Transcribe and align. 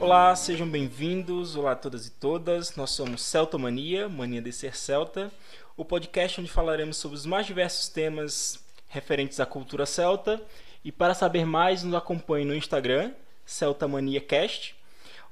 Olá, 0.00 0.34
sejam 0.34 0.66
bem-vindos. 0.66 1.56
Olá 1.56 1.72
a 1.72 1.76
todas 1.76 2.06
e 2.06 2.10
todas. 2.12 2.74
Nós 2.74 2.92
somos 2.92 3.22
Celta 3.22 3.58
Mania, 3.58 4.08
de 4.40 4.50
Ser 4.50 4.74
Celta, 4.74 5.30
o 5.76 5.84
podcast 5.84 6.40
onde 6.40 6.50
falaremos 6.50 6.96
sobre 6.96 7.18
os 7.18 7.26
mais 7.26 7.44
diversos 7.44 7.90
temas 7.90 8.64
referentes 8.88 9.40
à 9.40 9.44
cultura 9.44 9.84
celta. 9.84 10.40
E 10.82 10.90
para 10.90 11.12
saber 11.12 11.44
mais, 11.44 11.82
nos 11.82 11.94
acompanhe 11.94 12.46
no 12.46 12.54
Instagram, 12.54 13.12
CeltaManiaCast, 13.44 14.74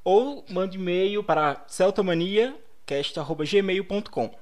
ou 0.04 0.44
mande 0.50 0.76
e-mail 0.76 1.24
para 1.24 1.64
celtamaniacast.gmail.com. 2.92 4.38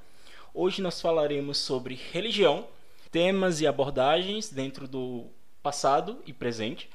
Hoje 0.53 0.81
nós 0.81 0.99
falaremos 0.99 1.57
sobre 1.57 1.99
religião, 2.11 2.67
temas 3.11 3.61
e 3.61 3.67
abordagens 3.67 4.49
dentro 4.49 4.87
do 4.87 5.27
passado 5.61 6.21
e 6.25 6.33
presente 6.33 6.89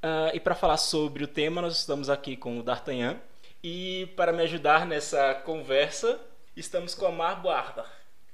Uh, 0.00 0.34
e 0.34 0.40
para 0.40 0.54
falar 0.54 0.78
sobre 0.78 1.22
o 1.24 1.28
tema, 1.28 1.60
nós 1.60 1.78
estamos 1.78 2.08
aqui 2.08 2.34
com 2.34 2.58
o 2.58 2.62
D'Artagnan. 2.62 3.20
E 3.62 4.08
para 4.16 4.32
me 4.32 4.42
ajudar 4.42 4.86
nessa 4.86 5.34
conversa, 5.34 6.18
estamos 6.56 6.94
com 6.94 7.04
a 7.04 7.12
Mar 7.12 7.42
Boarda. 7.42 7.84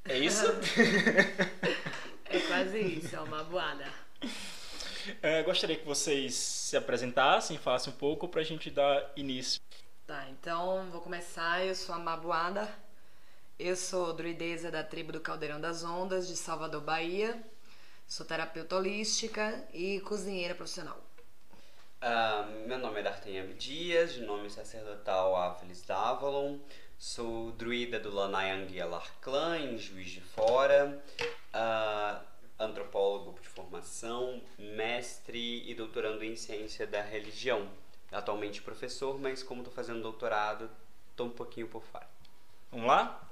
É 0.05 0.17
isso? 0.17 0.47
é 2.30 2.39
quase 2.47 2.78
isso, 2.78 3.17
é 3.17 3.20
uma 3.20 3.42
boada. 3.42 3.84
Uh, 4.23 5.45
gostaria 5.45 5.75
que 5.75 5.84
vocês 5.84 6.34
se 6.34 6.77
apresentassem, 6.77 7.59
falassem 7.59 7.92
um 7.92 7.97
pouco 7.97 8.28
para 8.28 8.42
a 8.42 8.45
gente 8.45 8.70
dar 8.70 9.12
início. 9.17 9.61
Tá, 10.06 10.28
então 10.30 10.88
vou 10.92 11.01
começar. 11.01 11.66
Eu 11.66 11.74
sou 11.74 11.92
a 11.92 11.98
Mabuada. 11.98 12.73
Eu 13.59 13.74
sou 13.74 14.12
druideza 14.12 14.70
da 14.70 14.84
tribo 14.84 15.10
do 15.10 15.20
Caldeirão 15.20 15.60
das 15.60 15.83
Ondas, 15.83 16.28
de 16.28 16.36
Salvador, 16.36 16.81
Bahia. 16.81 17.36
Sou 18.06 18.25
terapeuta 18.25 18.77
holística 18.77 19.66
e 19.75 19.98
cozinheira 20.03 20.55
profissional. 20.55 20.97
Uh, 22.00 22.69
meu 22.69 22.78
nome 22.78 23.00
é 23.00 23.03
D'Artagnan 23.03 23.53
Dias, 23.55 24.12
de 24.12 24.20
nome 24.20 24.48
sacerdotal 24.48 25.34
Áfilis 25.34 25.83
Davalon. 25.83 26.61
Sou 26.97 27.50
druida 27.50 27.98
do 27.98 28.14
Lanayang 28.14 28.81
Alar 28.81 29.12
Clan, 29.20 29.59
em 29.59 29.77
Juiz 29.77 30.11
de 30.11 30.20
Fora. 30.20 31.03
Uh, 31.53 32.25
antropólogo 32.61 33.41
de 33.41 33.48
formação, 33.48 34.41
mestre 34.56 35.69
e 35.69 35.75
doutorando 35.75 36.22
em 36.22 36.36
ciência 36.36 36.86
da 36.86 37.03
religião. 37.03 37.69
Atualmente 38.17 38.62
professor, 38.62 39.19
mas 39.19 39.42
como 39.42 39.61
estou 39.61 39.75
fazendo 39.75 40.00
doutorado, 40.03 40.70
estou 41.11 41.27
um 41.27 41.31
pouquinho 41.31 41.69
por 41.69 41.83
fora. 41.83 42.09
Vamos 42.70 42.86
lá? 42.86 43.22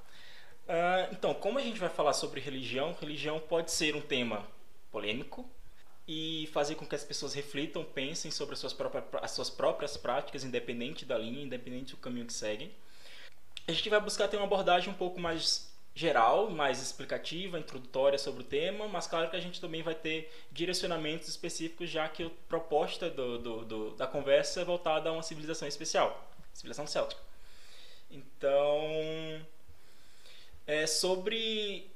Uh, 0.67 1.13
então, 1.13 1.33
como 1.33 1.59
a 1.59 1.61
gente 1.61 1.79
vai 1.79 1.89
falar 1.89 2.13
sobre 2.13 2.39
religião, 2.39 2.95
religião 2.99 3.39
pode 3.39 3.71
ser 3.71 3.95
um 3.95 4.01
tema 4.01 4.45
polêmico, 4.91 5.49
e 6.07 6.47
fazer 6.53 6.75
com 6.75 6.85
que 6.85 6.95
as 6.95 7.03
pessoas 7.03 7.33
reflitam, 7.33 7.83
pensem 7.83 8.29
sobre 8.29 8.53
as 8.53 8.59
suas 8.59 8.73
próprias, 8.73 9.03
as 9.21 9.31
suas 9.31 9.49
próprias 9.49 9.97
práticas, 9.97 10.43
independente 10.43 11.03
da 11.05 11.17
linha, 11.17 11.43
independente 11.43 11.95
do 11.95 11.97
caminho 11.97 12.27
que 12.27 12.33
seguem. 12.33 12.71
A 13.67 13.71
gente 13.71 13.89
vai 13.89 13.99
buscar 13.99 14.27
ter 14.27 14.37
uma 14.37 14.45
abordagem 14.45 14.93
um 14.93 14.95
pouco 14.95 15.19
mais 15.19 15.74
geral, 15.95 16.49
mais 16.51 16.81
explicativa, 16.81 17.57
introdutória 17.57 18.19
sobre 18.19 18.41
o 18.41 18.45
tema, 18.45 18.85
mas 18.85 19.07
claro 19.07 19.29
que 19.29 19.35
a 19.37 19.39
gente 19.39 19.61
também 19.61 19.81
vai 19.81 19.95
ter 19.95 20.29
direcionamentos 20.51 21.29
específicos, 21.29 21.89
já 21.89 22.09
que 22.09 22.23
a 22.23 22.29
proposta 22.49 23.09
do, 23.09 23.39
do, 23.39 23.65
do 23.65 23.89
da 23.91 24.05
conversa 24.05 24.59
é 24.59 24.65
voltada 24.65 25.09
a 25.09 25.13
uma 25.13 25.23
civilização 25.23 25.65
especial, 25.65 26.29
civilização 26.53 26.85
céltica. 26.85 27.21
Então, 28.11 29.41
é 30.67 30.85
sobre 30.85 31.89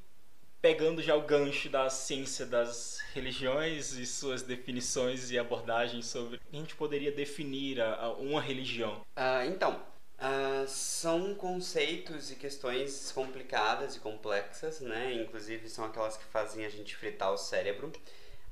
pegando 0.61 1.01
já 1.01 1.15
o 1.15 1.21
gancho 1.21 1.69
da 1.69 1.89
ciência 1.89 2.45
das 2.45 2.99
religiões 3.13 3.93
e 3.93 4.05
suas 4.05 4.41
definições 4.41 5.31
e 5.31 5.39
abordagens 5.39 6.05
sobre 6.05 6.39
a 6.51 6.55
gente 6.55 6.75
poderia 6.75 7.11
definir 7.11 7.81
a, 7.81 7.95
a 7.95 8.13
uma 8.13 8.41
religião. 8.41 9.01
Uh, 9.15 9.45
então, 9.47 9.81
uh, 10.19 10.67
são 10.67 11.33
conceitos 11.35 12.31
e 12.31 12.35
questões 12.35 13.11
complicadas 13.11 13.95
e 13.95 13.99
complexas, 13.99 14.79
né? 14.79 15.13
Inclusive 15.13 15.69
são 15.69 15.85
aquelas 15.85 16.17
que 16.17 16.25
fazem 16.25 16.65
a 16.65 16.69
gente 16.69 16.95
fritar 16.95 17.31
o 17.31 17.37
cérebro. 17.37 17.91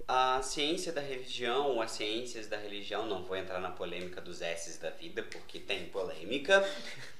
A 0.08 0.42
ciência 0.42 0.94
da 0.94 1.02
religião, 1.02 1.82
as 1.82 1.92
ciências 1.92 2.48
da 2.48 2.58
religião, 2.58 3.06
não 3.06 3.24
vou 3.24 3.36
entrar 3.36 3.60
na 3.60 3.72
polêmica 3.72 4.22
dos 4.22 4.42
S's 4.42 4.78
da 4.78 4.90
vida, 4.90 5.22
porque 5.24 5.60
tem 5.60 5.88
polêmica. 5.90 6.62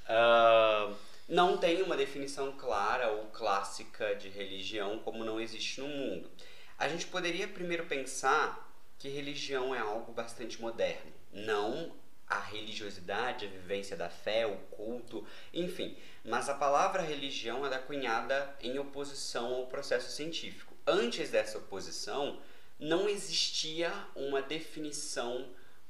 Uh, 0.08 0.96
não 1.28 1.58
tem 1.58 1.82
uma 1.82 1.98
definição 1.98 2.54
clara 2.54 3.12
ou 3.12 3.26
clássica 3.26 4.16
de 4.16 4.30
religião 4.30 5.00
como 5.00 5.26
não 5.26 5.40
existe 5.40 5.82
no 5.82 5.88
mundo. 5.88 6.32
A 6.78 6.88
gente 6.88 7.08
poderia 7.08 7.48
primeiro 7.48 7.86
pensar 7.86 8.66
que 8.98 9.10
religião 9.10 9.76
é 9.76 9.80
algo 9.80 10.14
bastante 10.14 10.62
moderno, 10.62 11.12
não 11.32 11.92
a 12.30 12.40
religiosidade, 12.40 13.46
a 13.46 13.50
vivência 13.50 13.96
da 13.96 14.10
fé, 14.10 14.46
o 14.46 14.58
culto, 14.76 15.26
enfim. 15.54 15.96
Mas 16.24 16.50
a 16.50 16.54
palavra 16.54 17.02
religião 17.02 17.66
é 17.66 17.78
cunhada 17.80 18.56
em 18.62 18.78
oposição 18.78 19.54
ao 19.56 19.68
processo 19.68 20.12
científico. 20.12 20.76
Antes 20.86 21.30
dessa 21.30 21.58
oposição, 21.58 22.40
não 22.80 23.08
existia 23.08 23.92
uma 24.16 24.42
definição 24.42 25.50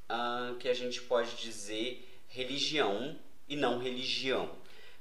uh, 0.09 0.55
que 0.57 0.69
a 0.69 0.73
gente 0.73 1.01
pode 1.01 1.35
dizer 1.35 2.21
religião 2.27 3.17
e 3.47 3.55
não 3.55 3.79
religião. 3.79 4.55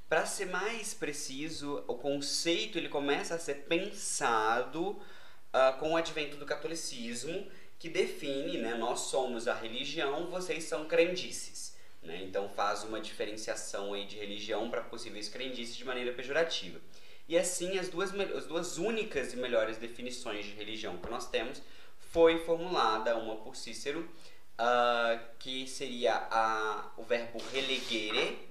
Para 0.09 0.25
ser 0.25 0.47
mais 0.47 0.95
preciso, 0.95 1.85
o 1.87 1.95
conceito 1.95 2.79
ele 2.79 2.89
começa 2.89 3.35
a 3.35 3.39
ser 3.39 3.67
pensado 3.67 4.91
uh, 4.91 5.79
com 5.81 5.93
o 5.93 5.97
advento 5.97 6.37
do 6.37 6.47
catolicismo, 6.47 7.47
que 7.87 7.89
define, 7.89 8.59
né, 8.59 8.75
nós 8.75 8.99
somos 9.01 9.47
a 9.47 9.55
religião, 9.55 10.27
vocês 10.27 10.65
são 10.65 10.87
crendices. 10.87 11.77
Né? 12.03 12.21
Então 12.25 12.49
faz 12.49 12.83
uma 12.83 13.01
diferenciação 13.01 13.95
aí 13.95 14.05
de 14.07 14.17
religião 14.17 14.69
para 14.69 14.81
possíveis 14.81 15.29
crendices 15.29 15.77
de 15.77 15.85
maneira 15.85 16.13
pejorativa. 16.13 16.81
E 17.29 17.39
assim, 17.39 17.79
as 17.79 17.89
duas, 17.89 18.13
as 18.13 18.47
duas 18.47 18.77
únicas 18.77 19.33
e 19.33 19.37
melhores 19.37 19.79
definições 19.79 20.47
de 20.47 20.53
religião 20.53 20.99
que 20.99 21.09
nós 21.09 21.31
temos 21.31 21.63
foi 22.11 22.39
formulada, 22.41 23.17
uma 23.17 23.37
por 23.37 23.55
Cícero, 23.55 24.01
uh, 24.01 25.21
que 25.39 25.69
seria 25.69 26.27
a, 26.29 26.91
o 26.97 27.05
verbo 27.05 27.41
relegere, 27.53 28.49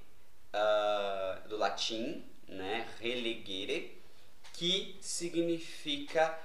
uh, 0.53 1.49
do 1.49 1.57
latim, 1.57 2.23
né, 2.47 2.87
relegere, 3.01 4.01
que 4.53 4.97
significa 5.01 6.37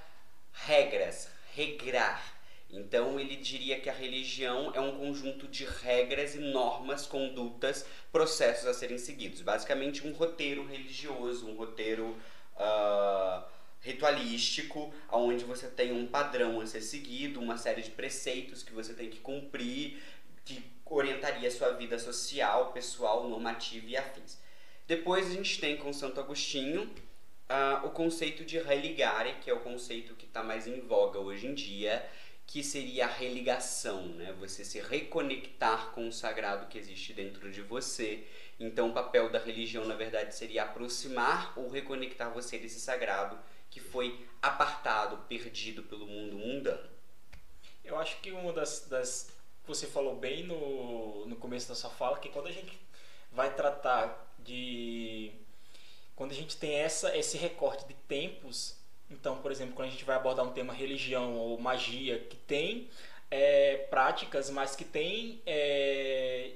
regras, 0.52 1.28
regrar. 1.54 2.39
Então 2.72 3.18
ele 3.18 3.36
diria 3.36 3.80
que 3.80 3.90
a 3.90 3.92
religião 3.92 4.72
é 4.74 4.80
um 4.80 4.98
conjunto 4.98 5.48
de 5.48 5.64
regras 5.64 6.34
e 6.34 6.38
normas, 6.38 7.06
condutas, 7.06 7.84
processos 8.12 8.66
a 8.66 8.74
serem 8.74 8.98
seguidos. 8.98 9.40
Basicamente 9.42 10.06
um 10.06 10.12
roteiro 10.12 10.64
religioso, 10.66 11.48
um 11.48 11.56
roteiro 11.56 12.16
uh, 12.56 13.44
ritualístico, 13.80 14.92
onde 15.10 15.44
você 15.44 15.66
tem 15.66 15.92
um 15.92 16.06
padrão 16.06 16.60
a 16.60 16.66
ser 16.66 16.82
seguido, 16.82 17.40
uma 17.40 17.56
série 17.56 17.82
de 17.82 17.90
preceitos 17.90 18.62
que 18.62 18.72
você 18.72 18.94
tem 18.94 19.10
que 19.10 19.18
cumprir, 19.18 20.00
que 20.44 20.62
orientaria 20.86 21.48
a 21.48 21.52
sua 21.52 21.72
vida 21.72 21.98
social, 21.98 22.72
pessoal, 22.72 23.28
normativa 23.28 23.86
e 23.86 23.96
afins. 23.96 24.38
Depois 24.86 25.26
a 25.26 25.34
gente 25.34 25.60
tem 25.60 25.76
com 25.76 25.92
Santo 25.92 26.20
Agostinho 26.20 26.82
uh, 26.82 27.86
o 27.86 27.90
conceito 27.90 28.44
de 28.44 28.58
religare, 28.58 29.36
que 29.40 29.48
é 29.50 29.54
o 29.54 29.60
conceito 29.60 30.14
que 30.14 30.26
está 30.26 30.42
mais 30.42 30.66
em 30.66 30.80
voga 30.80 31.18
hoje 31.18 31.46
em 31.46 31.54
dia, 31.54 32.04
que 32.50 32.64
seria 32.64 33.04
a 33.04 33.08
religação, 33.08 34.06
né? 34.06 34.32
Você 34.40 34.64
se 34.64 34.80
reconectar 34.80 35.92
com 35.92 36.08
o 36.08 36.12
sagrado 36.12 36.66
que 36.66 36.76
existe 36.76 37.12
dentro 37.12 37.48
de 37.48 37.62
você. 37.62 38.26
Então, 38.58 38.90
o 38.90 38.92
papel 38.92 39.30
da 39.30 39.38
religião, 39.38 39.84
na 39.84 39.94
verdade, 39.94 40.34
seria 40.34 40.64
aproximar 40.64 41.56
ou 41.56 41.70
reconectar 41.70 42.28
você 42.34 42.58
desse 42.58 42.80
sagrado 42.80 43.38
que 43.70 43.78
foi 43.78 44.26
apartado, 44.42 45.16
perdido 45.28 45.84
pelo 45.84 46.08
mundo 46.08 46.38
mundano. 46.38 46.90
Eu 47.84 47.96
acho 47.96 48.20
que 48.20 48.32
uma 48.32 48.52
das, 48.52 48.80
das 48.88 49.30
você 49.64 49.86
falou 49.86 50.16
bem 50.16 50.42
no, 50.42 51.26
no 51.26 51.36
começo 51.36 51.68
da 51.68 51.76
sua 51.76 51.90
fala, 51.90 52.18
que 52.18 52.30
quando 52.30 52.48
a 52.48 52.52
gente 52.52 52.76
vai 53.30 53.54
tratar 53.54 54.34
de. 54.40 55.30
Quando 56.16 56.32
a 56.32 56.34
gente 56.34 56.56
tem 56.56 56.74
essa, 56.74 57.16
esse 57.16 57.36
recorte 57.36 57.86
de 57.86 57.94
tempos, 57.94 58.76
então, 59.10 59.38
por 59.38 59.50
exemplo, 59.50 59.74
quando 59.74 59.88
a 59.88 59.90
gente 59.90 60.04
vai 60.04 60.16
abordar 60.16 60.46
um 60.46 60.52
tema 60.52 60.72
religião 60.72 61.36
ou 61.36 61.58
magia, 61.58 62.18
que 62.18 62.36
tem 62.36 62.88
é, 63.30 63.76
práticas, 63.90 64.50
mas 64.50 64.76
que 64.76 64.84
tem, 64.84 65.42
é, 65.44 66.52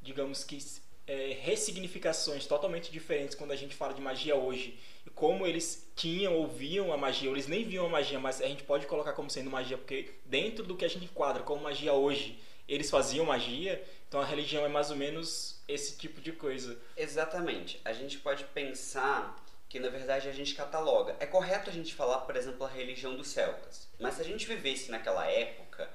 digamos 0.00 0.42
que, 0.44 0.58
é, 1.06 1.36
ressignificações 1.40 2.46
totalmente 2.46 2.90
diferentes 2.90 3.34
quando 3.34 3.50
a 3.50 3.56
gente 3.56 3.74
fala 3.74 3.92
de 3.92 4.00
magia 4.00 4.36
hoje 4.36 4.78
e 5.04 5.10
como 5.10 5.46
eles 5.46 5.90
tinham 5.96 6.34
ou 6.34 6.46
viam 6.46 6.92
a 6.92 6.96
magia, 6.96 7.28
ou 7.28 7.34
eles 7.34 7.48
nem 7.48 7.64
viam 7.64 7.86
a 7.86 7.88
magia, 7.88 8.18
mas 8.18 8.40
a 8.40 8.46
gente 8.46 8.62
pode 8.62 8.86
colocar 8.86 9.12
como 9.12 9.28
sendo 9.28 9.50
magia, 9.50 9.76
porque 9.76 10.14
dentro 10.24 10.64
do 10.64 10.76
que 10.76 10.84
a 10.84 10.88
gente 10.88 11.04
enquadra 11.04 11.42
como 11.42 11.62
magia 11.62 11.92
hoje, 11.92 12.38
eles 12.68 12.88
faziam 12.88 13.26
magia, 13.26 13.82
então 14.08 14.20
a 14.20 14.24
religião 14.24 14.64
é 14.64 14.68
mais 14.68 14.90
ou 14.90 14.96
menos 14.96 15.60
esse 15.66 15.98
tipo 15.98 16.20
de 16.20 16.32
coisa. 16.32 16.80
Exatamente. 16.96 17.80
A 17.84 17.92
gente 17.92 18.18
pode 18.18 18.44
pensar 18.44 19.36
que 19.70 19.78
na 19.78 19.88
verdade 19.88 20.28
a 20.28 20.32
gente 20.32 20.54
cataloga. 20.54 21.16
É 21.20 21.26
correto 21.26 21.70
a 21.70 21.72
gente 21.72 21.94
falar, 21.94 22.18
por 22.22 22.36
exemplo, 22.36 22.66
a 22.66 22.68
religião 22.68 23.16
dos 23.16 23.28
celtas, 23.28 23.88
mas 24.00 24.16
se 24.16 24.20
a 24.20 24.24
gente 24.24 24.44
vivesse 24.44 24.90
naquela 24.90 25.24
época, 25.26 25.88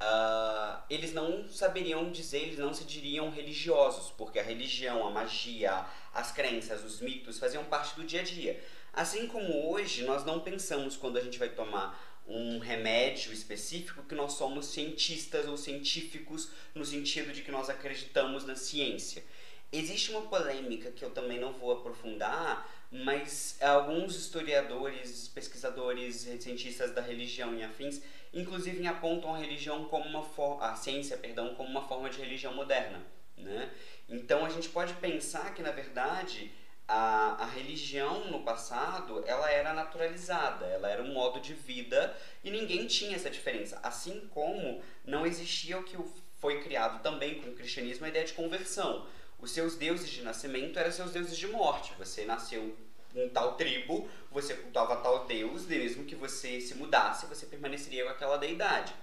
uh, 0.00 0.80
eles 0.88 1.12
não 1.12 1.48
saberiam 1.48 2.12
dizer, 2.12 2.38
eles 2.38 2.58
não 2.58 2.72
se 2.72 2.84
diriam 2.84 3.28
religiosos, 3.28 4.12
porque 4.16 4.38
a 4.38 4.42
religião, 4.42 5.04
a 5.04 5.10
magia, 5.10 5.84
as 6.14 6.30
crenças, 6.30 6.84
os 6.84 7.00
mitos 7.00 7.40
faziam 7.40 7.64
parte 7.64 7.96
do 7.96 8.04
dia 8.04 8.20
a 8.20 8.24
dia. 8.24 8.62
Assim 8.92 9.26
como 9.26 9.68
hoje, 9.68 10.04
nós 10.04 10.24
não 10.24 10.38
pensamos 10.38 10.96
quando 10.96 11.18
a 11.18 11.20
gente 11.20 11.40
vai 11.40 11.48
tomar 11.48 12.00
um 12.24 12.60
remédio 12.60 13.32
específico 13.32 14.04
que 14.04 14.14
nós 14.14 14.34
somos 14.34 14.66
cientistas 14.66 15.48
ou 15.48 15.56
científicos 15.56 16.50
no 16.72 16.84
sentido 16.84 17.32
de 17.32 17.42
que 17.42 17.50
nós 17.50 17.68
acreditamos 17.68 18.44
na 18.44 18.54
ciência. 18.54 19.24
Existe 19.72 20.12
uma 20.12 20.22
polêmica 20.22 20.90
que 20.90 21.04
eu 21.04 21.10
também 21.10 21.38
não 21.38 21.52
vou 21.52 21.72
aprofundar, 21.72 22.66
mas 22.90 23.56
alguns 23.60 24.16
historiadores, 24.16 25.28
pesquisadores, 25.28 26.26
cientistas 26.40 26.92
da 26.92 27.02
religião 27.02 27.54
e 27.54 27.62
afins, 27.62 28.00
inclusive 28.32 28.86
apontam 28.86 29.34
a 29.34 29.38
religião 29.38 29.84
como 29.84 30.06
uma 30.06 30.22
for 30.22 30.62
a 30.62 30.74
ciência, 30.74 31.16
perdão, 31.16 31.54
como 31.54 31.68
uma 31.68 31.86
forma 31.86 32.08
de 32.08 32.18
religião 32.18 32.54
moderna, 32.54 33.02
né? 33.36 33.70
Então 34.08 34.44
a 34.44 34.48
gente 34.48 34.68
pode 34.70 34.94
pensar 34.94 35.54
que 35.54 35.62
na 35.62 35.70
verdade 35.70 36.50
a, 36.86 37.42
a 37.42 37.46
religião 37.46 38.30
no 38.30 38.42
passado 38.42 39.22
ela 39.26 39.50
era 39.50 39.74
naturalizada, 39.74 40.64
ela 40.64 40.88
era 40.88 41.02
um 41.02 41.12
modo 41.12 41.38
de 41.38 41.52
vida 41.52 42.16
e 42.42 42.50
ninguém 42.50 42.86
tinha 42.86 43.14
essa 43.14 43.28
diferença. 43.28 43.78
Assim 43.82 44.26
como 44.30 44.82
não 45.04 45.26
existia 45.26 45.78
o 45.78 45.84
que 45.84 45.98
foi 46.40 46.62
criado 46.62 47.02
também 47.02 47.42
com 47.42 47.50
o 47.50 47.54
cristianismo 47.54 48.06
a 48.06 48.08
ideia 48.08 48.24
de 48.24 48.32
conversão. 48.32 49.06
Os 49.38 49.52
seus 49.52 49.76
deuses 49.76 50.10
de 50.10 50.22
nascimento 50.22 50.78
eram 50.78 50.90
seus 50.90 51.12
deuses 51.12 51.36
de 51.36 51.46
morte. 51.46 51.92
Você 51.98 52.24
nasceu 52.24 52.76
em 53.14 53.28
tal 53.28 53.54
tribo, 53.54 54.08
você 54.30 54.54
cultuava 54.54 54.96
tal 54.96 55.26
deus, 55.26 55.66
mesmo 55.66 56.04
que 56.04 56.14
você 56.14 56.60
se 56.60 56.74
mudasse, 56.74 57.26
você 57.26 57.46
permaneceria 57.46 58.04
com 58.04 58.10
aquela 58.10 58.36
deidade. 58.36 58.94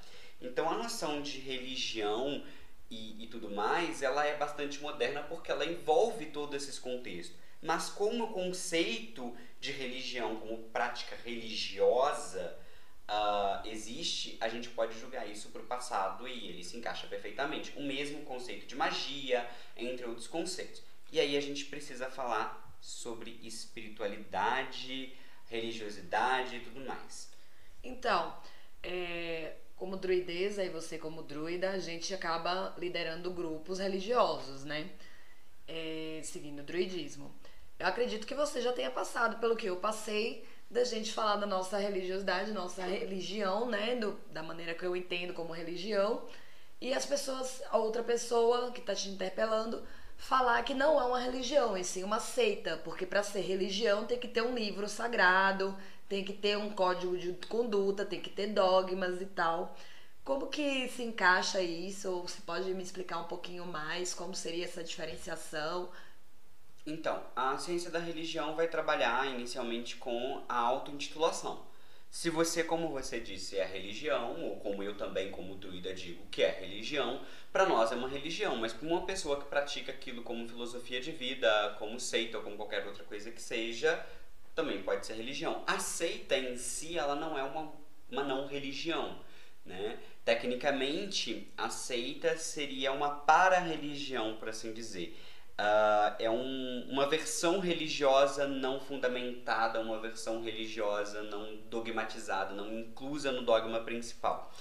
Então 0.42 0.70
a 0.70 0.78
noção 0.78 1.22
de 1.22 1.40
religião 1.40 2.44
e, 2.90 3.24
e 3.24 3.28
tudo 3.28 3.50
mais, 3.50 4.02
ela 4.02 4.26
é 4.26 4.36
bastante 4.36 4.82
moderna 4.82 5.24
porque 5.24 5.52
ela 5.52 5.66
envolve 5.66 6.28
todos 6.28 6.56
esses 6.56 6.78
contextos. 6.78 7.36
Mas 7.62 7.90
como 7.90 8.34
conceito 8.34 9.36
de 9.60 9.72
religião, 9.72 10.36
como 10.36 10.64
prática 10.70 11.16
religiosa, 11.24 12.56
uh, 13.10 13.68
existe, 13.68 14.38
a 14.40 14.50
gente 14.50 14.70
pode 14.70 14.98
julgar 15.00 15.30
isso 15.30 15.50
para 15.50 15.62
o 15.62 15.66
passado 15.66 16.28
e 16.28 16.50
ele 16.50 16.64
se 16.64 16.78
encaixa 16.78 17.08
perfeitamente. 17.08 17.74
O 17.78 17.84
mesmo 17.84 18.24
conceito 18.24 18.66
de 18.66 18.76
magia, 18.76 19.50
entre 19.76 20.06
outros 20.06 20.28
conceitos. 20.28 20.82
E 21.12 21.20
aí 21.20 21.38
a 21.38 21.42
gente 21.42 21.66
precisa 21.66 22.10
falar 22.10 22.78
sobre 22.82 23.40
espiritualidade, 23.42 25.14
religiosidade 25.48 26.58
e 26.58 26.60
tudo 26.60 26.82
mais. 26.82 27.32
Então, 27.84 28.36
é, 28.82 29.56
como 29.76 29.98
druideza 29.98 30.64
e 30.64 30.70
você 30.70 30.98
como 30.98 31.22
druida, 31.22 31.72
a 31.72 31.80
gente 31.80 32.14
acaba 32.14 32.74
liderando 32.78 33.32
grupos 33.32 33.80
religiosos, 33.80 34.64
né? 34.64 34.90
É, 35.68 36.22
seguindo 36.24 36.60
o 36.60 36.64
druidismo. 36.64 37.34
Eu 37.78 37.88
acredito 37.88 38.26
que 38.26 38.36
você 38.36 38.62
já 38.62 38.72
tenha 38.72 38.90
passado 38.90 39.40
pelo 39.40 39.56
que 39.56 39.68
eu 39.68 39.78
passei 39.78 40.48
da 40.70 40.84
gente 40.84 41.14
falar 41.14 41.38
da 41.38 41.46
nossa 41.46 41.78
religiosidade, 41.78 42.52
nossa 42.52 42.84
religião, 42.84 43.70
né? 43.70 43.96
Do, 43.96 44.20
da 44.32 44.44
maneira 44.44 44.74
que 44.74 44.86
eu 44.86 44.96
entendo 44.96 45.34
como 45.34 45.54
religião. 45.54 46.24
E 46.82 46.94
as 46.94 47.06
pessoas, 47.06 47.62
a 47.70 47.78
outra 47.78 48.04
pessoa 48.04 48.72
que 48.72 48.80
está 48.80 48.94
te 48.94 49.10
interpelando, 49.10 49.84
falar 50.18 50.64
que 50.64 50.74
não 50.74 51.00
é 51.00 51.04
uma 51.06 51.20
religião, 51.20 51.78
e 51.78 51.84
sim 51.84 52.04
uma 52.04 52.20
seita, 52.20 52.78
porque 52.84 53.06
para 53.06 53.24
ser 53.24 53.42
religião 53.42 54.06
tem 54.06 54.20
que 54.20 54.28
ter 54.28 54.42
um 54.42 54.56
livro 54.56 54.88
sagrado, 54.88 55.76
tem 56.08 56.24
que 56.24 56.34
ter 56.34 56.58
um 56.58 56.70
código 56.70 57.18
de 57.18 57.34
conduta, 57.48 58.06
tem 58.06 58.22
que 58.22 58.30
ter 58.30 58.48
dogmas 58.48 59.22
e 59.22 59.26
tal. 59.26 59.76
Como 60.24 60.48
que 60.48 60.88
se 60.90 61.04
encaixa 61.04 61.62
isso? 61.62 62.10
Ou 62.10 62.28
você 62.28 62.42
pode 62.42 62.74
me 62.74 62.84
explicar 62.84 63.20
um 63.20 63.26
pouquinho 63.28 63.66
mais 63.66 64.14
como 64.14 64.34
seria 64.36 64.66
essa 64.66 64.84
diferenciação? 64.84 65.90
Então, 66.86 67.24
a 67.36 67.58
ciência 67.58 67.90
da 67.90 68.00
religião 68.00 68.56
vai 68.56 68.68
trabalhar 68.68 69.26
inicialmente 69.28 69.96
com 69.96 70.44
a 70.48 70.56
auto-intitulação. 70.56 71.66
Se 72.12 72.30
você, 72.30 72.64
como 72.64 72.90
você 72.90 73.20
disse, 73.20 73.58
é 73.58 73.66
religião, 73.66 74.42
ou 74.42 74.58
como 74.58 74.82
eu 74.82 74.96
também, 74.96 75.32
como 75.32 75.56
druida, 75.56 75.94
digo 75.94 76.26
que 76.28 76.44
é 76.44 76.50
religião, 76.50 77.22
para 77.52 77.66
nós 77.66 77.92
é 77.92 77.96
uma 77.96 78.08
religião, 78.08 78.56
mas 78.56 78.72
para 78.72 78.88
uma 78.88 79.06
pessoa 79.06 79.40
que 79.40 79.50
pratica 79.50 79.92
aquilo 79.92 80.24
como 80.24 80.48
filosofia 80.48 81.02
de 81.02 81.12
vida, 81.12 81.76
como 81.80 82.00
seita 82.00 82.38
ou 82.38 82.44
como 82.44 82.56
qualquer 82.56 82.86
outra 82.86 83.04
coisa 83.04 83.32
que 83.32 83.42
seja, 83.42 84.06
também 84.54 84.82
pode 84.82 85.06
ser 85.06 85.16
religião. 85.16 85.64
A 85.68 85.80
seita 85.80 86.38
em 86.38 86.56
si, 86.56 86.98
ela 86.98 87.16
não 87.16 87.38
é 87.38 87.44
uma, 87.44 87.74
uma 88.10 88.24
não 88.24 88.48
religião. 88.48 89.20
Né? 89.66 90.00
Tecnicamente, 90.24 91.52
a 91.58 91.70
seita 91.70 92.38
seria 92.38 92.92
uma 92.92 93.10
para-religião, 93.10 94.38
por 94.38 94.50
assim 94.50 94.72
dizer. 94.72 95.20
Uh, 95.58 96.16
é 96.20 96.30
um, 96.30 96.88
uma 96.90 97.08
versão 97.08 97.60
religiosa 97.60 98.46
não 98.46 98.80
fundamentada, 98.80 99.80
uma 99.80 100.00
versão 100.00 100.44
religiosa 100.44 101.24
não 101.24 101.56
dogmatizada, 101.70 102.54
não 102.54 102.78
inclusa 102.78 103.32
no 103.32 103.42
dogma 103.42 103.80
principal. 103.80 104.52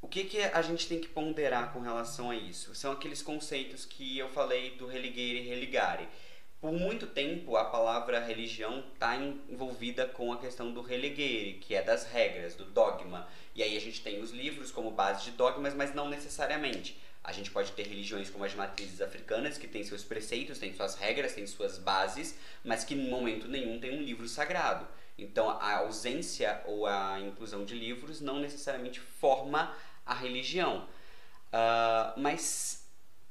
O 0.00 0.08
que, 0.08 0.24
que 0.24 0.38
a 0.40 0.62
gente 0.62 0.88
tem 0.88 0.98
que 0.98 1.08
ponderar 1.08 1.74
com 1.74 1.80
relação 1.80 2.30
a 2.30 2.36
isso? 2.36 2.74
São 2.74 2.92
aqueles 2.92 3.20
conceitos 3.20 3.84
que 3.84 4.16
eu 4.16 4.30
falei 4.30 4.70
do 4.76 4.86
religare 4.86 5.40
e 5.40 5.48
religare. 5.48 6.08
Por 6.58 6.72
muito 6.72 7.06
tempo, 7.06 7.56
a 7.56 7.66
palavra 7.66 8.18
religião 8.18 8.82
está 8.92 9.16
envolvida 9.16 10.06
com 10.06 10.32
a 10.32 10.38
questão 10.38 10.72
do 10.72 10.80
religare, 10.80 11.58
que 11.60 11.74
é 11.74 11.82
das 11.82 12.04
regras, 12.04 12.54
do 12.54 12.64
dogma. 12.64 13.28
E 13.54 13.62
aí 13.62 13.76
a 13.76 13.80
gente 13.80 14.02
tem 14.02 14.20
os 14.20 14.30
livros 14.30 14.70
como 14.70 14.90
base 14.90 15.24
de 15.24 15.32
dogmas, 15.32 15.74
mas 15.74 15.94
não 15.94 16.08
necessariamente. 16.08 16.98
A 17.22 17.32
gente 17.32 17.50
pode 17.50 17.72
ter 17.72 17.82
religiões 17.82 18.30
como 18.30 18.44
as 18.44 18.54
matrizes 18.54 19.00
africanas, 19.00 19.58
que 19.58 19.68
têm 19.68 19.84
seus 19.84 20.02
preceitos, 20.02 20.58
têm 20.58 20.74
suas 20.74 20.94
regras, 20.94 21.34
têm 21.34 21.46
suas 21.46 21.78
bases, 21.78 22.34
mas 22.64 22.82
que 22.82 22.94
em 22.94 23.08
momento 23.08 23.46
nenhum 23.46 23.78
tem 23.78 23.98
um 23.98 24.02
livro 24.02 24.26
sagrado. 24.26 24.86
Então 25.18 25.50
a 25.50 25.78
ausência 25.78 26.62
ou 26.64 26.86
a 26.86 27.20
inclusão 27.20 27.64
de 27.64 27.74
livros 27.74 28.20
não 28.20 28.40
necessariamente 28.40 29.00
forma 29.00 29.74
a 30.04 30.14
religião. 30.14 30.88
Uh, 31.52 32.18
mas 32.18 32.86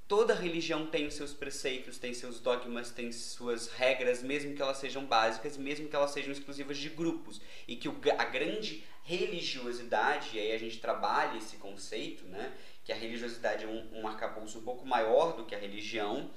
toda 0.08 0.36
religião 0.36 0.86
tem 0.86 1.10
seus 1.10 1.34
preceitos, 1.34 1.98
tem 1.98 2.14
seus 2.14 2.40
dogmas, 2.40 2.92
tem 2.92 3.12
suas 3.12 3.70
regras, 3.70 4.22
mesmo 4.22 4.56
que 4.56 4.62
elas 4.62 4.78
sejam 4.78 5.06
básicas, 5.06 5.58
mesmo 5.58 5.88
que 5.88 5.96
elas 5.96 6.12
sejam 6.12 6.32
exclusivas 6.32 6.78
de 6.78 6.90
grupos. 6.90 7.42
E 7.68 7.76
que 7.76 7.90
o, 7.90 7.96
a 8.18 8.26
grande 8.26 8.84
religiosidade, 9.04 10.38
e 10.38 10.40
aí 10.40 10.52
a 10.52 10.58
gente 10.60 10.80
trabalha 10.80 11.38
esse 11.38 11.58
conceito, 11.58 12.26
né? 12.26 12.54
Que 12.90 12.94
a 12.94 12.96
religiosidade 12.96 13.66
é 13.66 13.68
um, 13.68 14.02
um 14.02 14.08
arcabouço 14.08 14.58
um 14.58 14.64
pouco 14.64 14.84
maior 14.84 15.34
do 15.34 15.46
que 15.46 15.54
a 15.54 15.60
religião, 15.60 16.32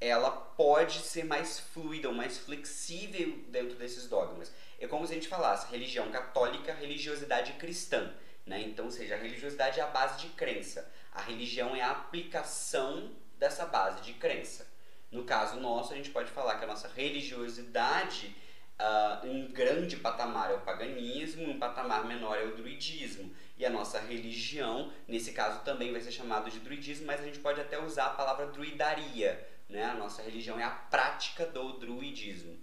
ela 0.00 0.30
pode 0.30 1.00
ser 1.00 1.22
mais 1.22 1.60
fluida 1.60 2.08
ou 2.08 2.14
mais 2.14 2.38
flexível 2.38 3.44
dentro 3.48 3.76
desses 3.76 4.08
dogmas. 4.08 4.50
É 4.80 4.86
como 4.86 5.06
se 5.06 5.12
a 5.12 5.16
gente 5.16 5.28
falasse 5.28 5.70
religião 5.70 6.10
católica, 6.10 6.72
religiosidade 6.72 7.52
cristã. 7.54 8.10
Né? 8.46 8.62
Então, 8.62 8.86
ou 8.86 8.90
seja, 8.90 9.16
a 9.16 9.18
religiosidade 9.18 9.80
é 9.80 9.82
a 9.82 9.86
base 9.88 10.18
de 10.20 10.28
crença. 10.28 10.90
A 11.12 11.20
religião 11.20 11.76
é 11.76 11.82
a 11.82 11.90
aplicação 11.90 13.14
dessa 13.38 13.66
base 13.66 14.00
de 14.00 14.14
crença. 14.14 14.66
No 15.12 15.24
caso 15.24 15.60
nosso, 15.60 15.92
a 15.92 15.96
gente 15.96 16.08
pode 16.08 16.30
falar 16.30 16.56
que 16.56 16.64
a 16.64 16.68
nossa 16.68 16.88
religiosidade, 16.88 18.34
uh, 18.80 19.52
grande 19.52 19.98
patamar, 19.98 20.52
é 20.52 20.54
o 20.54 20.60
paganismo, 20.60 21.50
um 21.50 21.58
patamar 21.58 22.06
menor 22.06 22.38
é 22.38 22.44
o 22.44 22.56
druidismo. 22.56 23.30
E 23.58 23.66
a 23.66 23.70
nossa 23.70 23.98
religião, 23.98 24.92
nesse 25.06 25.32
caso, 25.32 25.64
também 25.64 25.90
vai 25.90 26.00
ser 26.00 26.12
chamado 26.12 26.48
de 26.48 26.60
druidismo, 26.60 27.06
mas 27.06 27.20
a 27.20 27.24
gente 27.24 27.40
pode 27.40 27.60
até 27.60 27.76
usar 27.82 28.06
a 28.06 28.10
palavra 28.10 28.46
druidaria. 28.46 29.46
Né? 29.68 29.84
A 29.84 29.94
nossa 29.94 30.22
religião 30.22 30.60
é 30.60 30.62
a 30.62 30.70
prática 30.70 31.44
do 31.44 31.72
druidismo. 31.72 32.56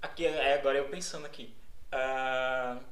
Aqui, 0.00 0.24
é, 0.24 0.54
agora 0.54 0.78
eu 0.78 0.88
pensando 0.88 1.26
aqui. 1.26 1.54
Uh, 1.92 2.82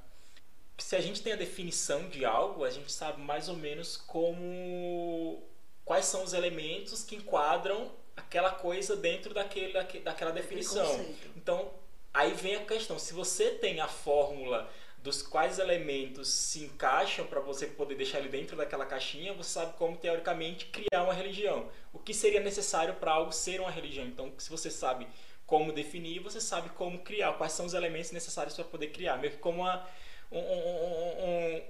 se 0.76 0.94
a 0.94 1.00
gente 1.00 1.22
tem 1.22 1.32
a 1.32 1.36
definição 1.36 2.08
de 2.10 2.26
algo, 2.26 2.64
a 2.64 2.70
gente 2.70 2.92
sabe 2.92 3.22
mais 3.22 3.48
ou 3.48 3.56
menos 3.56 3.96
como 3.96 5.42
quais 5.84 6.04
são 6.04 6.22
os 6.22 6.34
elementos 6.34 7.02
que 7.02 7.16
enquadram 7.16 7.90
aquela 8.14 8.50
coisa 8.50 8.94
dentro 8.94 9.32
daquele, 9.32 9.72
daquela 10.02 10.30
definição. 10.30 11.06
Então, 11.34 11.72
aí 12.12 12.34
vem 12.34 12.56
a 12.56 12.64
questão, 12.64 12.98
se 12.98 13.14
você 13.14 13.52
tem 13.52 13.80
a 13.80 13.88
fórmula 13.88 14.70
dos 15.02 15.22
quais 15.22 15.58
elementos 15.58 16.28
se 16.28 16.64
encaixam 16.64 17.26
para 17.26 17.40
você 17.40 17.66
poder 17.66 17.94
deixar 17.94 18.18
ele 18.18 18.28
dentro 18.28 18.56
daquela 18.56 18.84
caixinha, 18.84 19.32
você 19.32 19.50
sabe 19.50 19.74
como 19.76 19.96
teoricamente 19.96 20.66
criar 20.66 21.04
uma 21.04 21.12
religião. 21.12 21.70
O 21.92 21.98
que 21.98 22.12
seria 22.12 22.40
necessário 22.40 22.94
para 22.94 23.12
algo 23.12 23.32
ser 23.32 23.60
uma 23.60 23.70
religião. 23.70 24.06
Então, 24.06 24.32
se 24.38 24.50
você 24.50 24.70
sabe 24.70 25.06
como 25.46 25.72
definir, 25.72 26.20
você 26.20 26.40
sabe 26.40 26.68
como 26.70 26.98
criar, 26.98 27.32
quais 27.34 27.52
são 27.52 27.64
os 27.64 27.74
elementos 27.74 28.10
necessários 28.10 28.54
para 28.54 28.64
poder 28.64 28.88
criar, 28.88 29.16
meio 29.16 29.32
que 29.32 29.38
como 29.38 29.62
uma 29.62 29.86
um, 30.30 30.38
um, 30.38 31.24
um, 31.24 31.62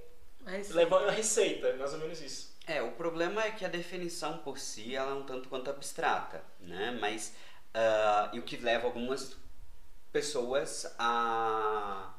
uma 0.87 1.11
receita, 1.12 1.73
mais 1.75 1.92
ou 1.92 1.99
menos 2.00 2.20
isso. 2.20 2.56
É, 2.66 2.82
o 2.82 2.92
problema 2.92 3.44
é 3.44 3.50
que 3.50 3.64
a 3.64 3.68
definição 3.68 4.38
por 4.38 4.58
si 4.58 4.94
ela 4.94 5.12
é 5.12 5.14
um 5.14 5.23
tanto 5.23 5.49
quanto 5.49 5.70
abstrata, 5.70 6.42
né? 6.61 6.97
Mas 7.00 7.35
uh, 7.75 8.35
e 8.35 8.38
o 8.38 8.42
que 8.42 8.56
leva 8.56 8.87
algumas 8.87 9.37
pessoas 10.12 10.92
a 10.99 12.14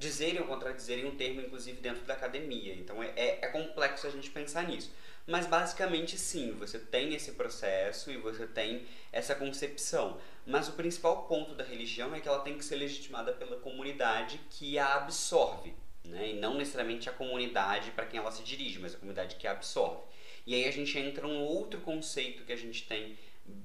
dizerem 0.00 0.40
ou 0.40 0.46
contradizerem 0.46 1.04
um 1.04 1.14
termo, 1.14 1.42
inclusive 1.42 1.78
dentro 1.80 2.02
da 2.04 2.14
academia. 2.14 2.74
Então 2.74 3.02
é, 3.02 3.12
é, 3.14 3.38
é 3.42 3.48
complexo 3.48 4.06
a 4.06 4.10
gente 4.10 4.30
pensar 4.30 4.66
nisso. 4.66 4.90
Mas 5.26 5.46
basicamente 5.46 6.18
sim, 6.18 6.52
você 6.52 6.78
tem 6.78 7.14
esse 7.14 7.32
processo 7.32 8.10
e 8.10 8.16
você 8.16 8.46
tem 8.46 8.86
essa 9.12 9.34
concepção. 9.34 10.18
Mas 10.46 10.68
o 10.68 10.72
principal 10.72 11.24
ponto 11.24 11.54
da 11.54 11.62
religião 11.62 12.14
é 12.14 12.20
que 12.20 12.26
ela 12.26 12.40
tem 12.40 12.56
que 12.56 12.64
ser 12.64 12.76
legitimada 12.76 13.32
pela 13.32 13.58
comunidade 13.58 14.40
que 14.50 14.78
a 14.78 14.94
absorve, 14.94 15.74
né? 16.02 16.30
E 16.30 16.34
não 16.34 16.56
necessariamente 16.56 17.08
a 17.08 17.12
comunidade 17.12 17.90
para 17.90 18.06
quem 18.06 18.18
ela 18.18 18.32
se 18.32 18.42
dirige, 18.42 18.78
mas 18.78 18.94
a 18.94 18.98
comunidade 18.98 19.36
que 19.36 19.46
a 19.46 19.52
absorve. 19.52 20.02
E 20.46 20.54
aí 20.54 20.64
a 20.64 20.72
gente 20.72 20.98
entra 20.98 21.28
num 21.28 21.42
outro 21.42 21.80
conceito 21.82 22.44
que 22.44 22.52
a 22.52 22.56
gente 22.56 22.86
tem, 22.88 23.18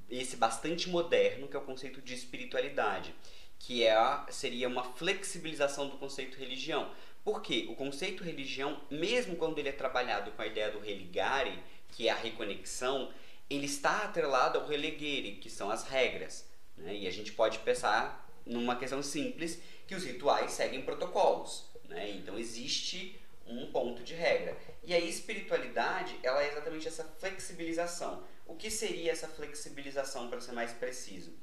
esse 0.09 0.35
bastante 0.35 0.89
moderno, 0.89 1.47
que 1.47 1.55
é 1.55 1.59
o 1.59 1.63
conceito 1.63 2.01
de 2.01 2.13
espiritualidade, 2.13 3.15
que 3.59 3.83
é 3.83 3.93
a, 3.93 4.25
seria 4.29 4.67
uma 4.67 4.83
flexibilização 4.83 5.87
do 5.87 5.97
conceito 5.97 6.37
religião. 6.37 6.91
Porque 7.23 7.65
o 7.69 7.75
conceito 7.75 8.23
religião, 8.23 8.79
mesmo 8.89 9.35
quando 9.35 9.57
ele 9.57 9.69
é 9.69 9.71
trabalhado 9.71 10.31
com 10.31 10.41
a 10.41 10.47
ideia 10.47 10.69
do 10.69 10.79
religare, 10.79 11.59
que 11.89 12.07
é 12.07 12.11
a 12.11 12.15
reconexão, 12.15 13.11
ele 13.49 13.65
está 13.65 14.03
atrelado 14.03 14.59
ao 14.59 14.67
relegere, 14.67 15.37
que 15.41 15.49
são 15.49 15.69
as 15.71 15.83
regras. 15.83 16.45
Né? 16.77 16.95
E 16.95 17.07
a 17.07 17.11
gente 17.11 17.31
pode 17.31 17.59
pensar 17.59 18.29
numa 18.45 18.75
questão 18.75 19.01
simples 19.01 19.59
que 19.87 19.95
os 19.95 20.03
rituais 20.03 20.51
seguem 20.51 20.83
protocolos. 20.83 21.65
Né? 21.87 22.11
Então 22.11 22.37
existe 22.37 23.19
um 23.47 23.71
ponto 23.71 24.03
de 24.03 24.13
regra. 24.13 24.57
E 24.83 24.93
a 24.93 24.99
espiritualidade, 24.99 26.19
ela 26.23 26.43
é 26.43 26.51
exatamente 26.51 26.87
essa 26.87 27.03
flexibilização. 27.19 28.23
O 28.45 28.55
que 28.55 28.69
seria 28.69 29.11
essa 29.11 29.27
flexibilização, 29.27 30.29
para 30.29 30.41
ser 30.41 30.51
mais 30.51 30.71
preciso? 30.73 31.33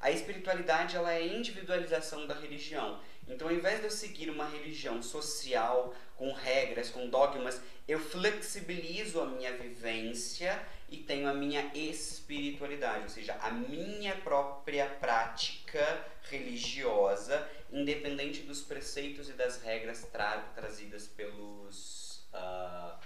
A 0.00 0.10
espiritualidade 0.10 0.96
ela 0.96 1.12
é 1.12 1.18
a 1.18 1.26
individualização 1.26 2.26
da 2.26 2.34
religião. 2.34 3.00
Então, 3.26 3.48
ao 3.48 3.54
invés 3.54 3.80
de 3.80 3.86
eu 3.86 3.90
seguir 3.90 4.30
uma 4.30 4.48
religião 4.48 5.02
social, 5.02 5.94
com 6.16 6.32
regras, 6.32 6.90
com 6.90 7.08
dogmas, 7.08 7.60
eu 7.86 7.98
flexibilizo 7.98 9.20
a 9.20 9.26
minha 9.26 9.56
vivência 9.56 10.60
e 10.88 10.98
tenho 10.98 11.28
a 11.28 11.34
minha 11.34 11.70
espiritualidade, 11.74 13.02
ou 13.02 13.08
seja, 13.08 13.34
a 13.40 13.50
minha 13.50 14.16
própria 14.16 14.86
prática 14.86 16.04
religiosa, 16.30 17.48
independente 17.70 18.42
dos 18.42 18.62
preceitos 18.62 19.28
e 19.28 19.32
das 19.32 19.62
regras 19.62 20.02
tra 20.04 20.38
trazidas 20.54 21.06
pelos 21.06 22.26
uh, 22.32 22.98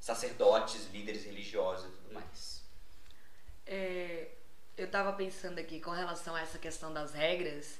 sacerdotes, 0.00 0.88
líderes 0.92 1.24
religiosos 1.24 1.86
e 1.86 1.96
tudo 1.96 2.14
mais. 2.14 2.62
É, 3.66 4.28
eu 4.76 4.86
estava 4.86 5.12
pensando 5.12 5.58
aqui 5.58 5.80
com 5.80 5.90
relação 5.90 6.34
a 6.34 6.40
essa 6.40 6.58
questão 6.58 6.92
das 6.92 7.12
regras. 7.14 7.78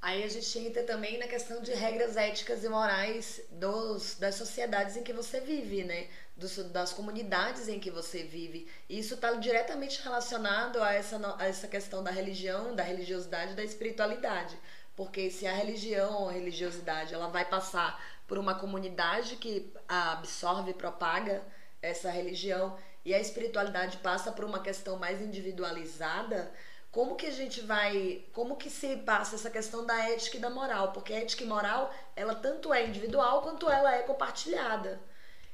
Aí 0.00 0.22
a 0.22 0.28
gente 0.28 0.58
entra 0.58 0.82
também 0.82 1.18
na 1.18 1.26
questão 1.26 1.62
de 1.62 1.72
regras 1.72 2.16
éticas 2.16 2.62
e 2.62 2.68
morais 2.68 3.40
dos, 3.50 4.16
das 4.16 4.34
sociedades 4.34 4.96
em 4.96 5.02
que 5.02 5.12
você 5.12 5.40
vive, 5.40 5.82
né? 5.84 6.08
Dos, 6.36 6.56
das 6.70 6.92
comunidades 6.92 7.66
em 7.66 7.80
que 7.80 7.90
você 7.90 8.22
vive. 8.22 8.68
E 8.88 8.98
isso 8.98 9.14
está 9.14 9.32
diretamente 9.32 10.02
relacionado 10.02 10.82
a 10.82 10.92
essa, 10.92 11.18
a 11.38 11.46
essa 11.46 11.66
questão 11.66 12.04
da 12.04 12.10
religião, 12.10 12.76
da 12.76 12.82
religiosidade 12.82 13.54
da 13.54 13.64
espiritualidade. 13.64 14.58
Porque 14.94 15.30
se 15.30 15.46
a 15.46 15.52
religião 15.52 16.22
ou 16.22 16.28
a 16.28 16.32
religiosidade 16.32 17.14
ela 17.14 17.28
vai 17.28 17.46
passar 17.46 18.00
por 18.26 18.36
uma 18.36 18.54
comunidade 18.54 19.36
que 19.36 19.72
absorve 19.88 20.72
e 20.72 20.74
propaga 20.74 21.42
essa 21.80 22.10
religião 22.10 22.76
e 23.06 23.14
a 23.14 23.20
espiritualidade 23.20 23.98
passa 23.98 24.32
por 24.32 24.44
uma 24.44 24.58
questão 24.58 24.98
mais 24.98 25.22
individualizada, 25.22 26.52
como 26.90 27.14
que 27.14 27.26
a 27.26 27.30
gente 27.30 27.60
vai, 27.60 28.24
como 28.32 28.56
que 28.56 28.68
se 28.68 28.96
passa 28.96 29.36
essa 29.36 29.48
questão 29.48 29.86
da 29.86 29.96
ética 30.10 30.38
e 30.38 30.40
da 30.40 30.50
moral? 30.50 30.90
Porque 30.90 31.12
a 31.12 31.20
ética 31.20 31.44
e 31.44 31.46
moral, 31.46 31.94
ela 32.16 32.34
tanto 32.34 32.74
é 32.74 32.84
individual 32.84 33.42
quanto 33.42 33.70
ela 33.70 33.94
é 33.94 34.02
compartilhada. 34.02 35.00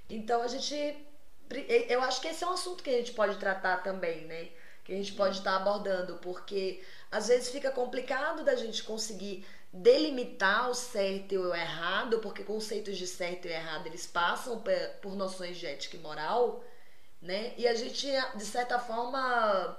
Então 0.08 0.40
a 0.40 0.48
gente 0.48 0.74
eu 1.90 2.00
acho 2.00 2.22
que 2.22 2.28
esse 2.28 2.42
é 2.42 2.46
um 2.46 2.54
assunto 2.54 2.82
que 2.82 2.88
a 2.88 2.96
gente 2.96 3.12
pode 3.12 3.36
tratar 3.36 3.82
também, 3.82 4.24
né? 4.24 4.48
Que 4.82 4.94
a 4.94 4.96
gente 4.96 5.12
pode 5.12 5.36
estar 5.36 5.56
abordando, 5.56 6.16
porque 6.22 6.82
às 7.10 7.28
vezes 7.28 7.50
fica 7.50 7.70
complicado 7.70 8.42
da 8.42 8.56
gente 8.56 8.82
conseguir 8.82 9.46
delimitar 9.70 10.70
o 10.70 10.74
certo 10.74 11.34
e 11.34 11.38
o 11.38 11.54
errado, 11.54 12.18
porque 12.20 12.44
conceitos 12.44 12.96
de 12.96 13.06
certo 13.06 13.46
e 13.46 13.52
errado 13.52 13.88
eles 13.88 14.06
passam 14.06 14.62
por 15.02 15.14
noções 15.14 15.58
de 15.58 15.66
ética 15.66 15.98
e 15.98 16.00
moral, 16.00 16.64
né? 17.22 17.54
E 17.56 17.66
a 17.66 17.74
gente 17.74 18.06
de 18.34 18.44
certa 18.44 18.78
forma 18.78 19.78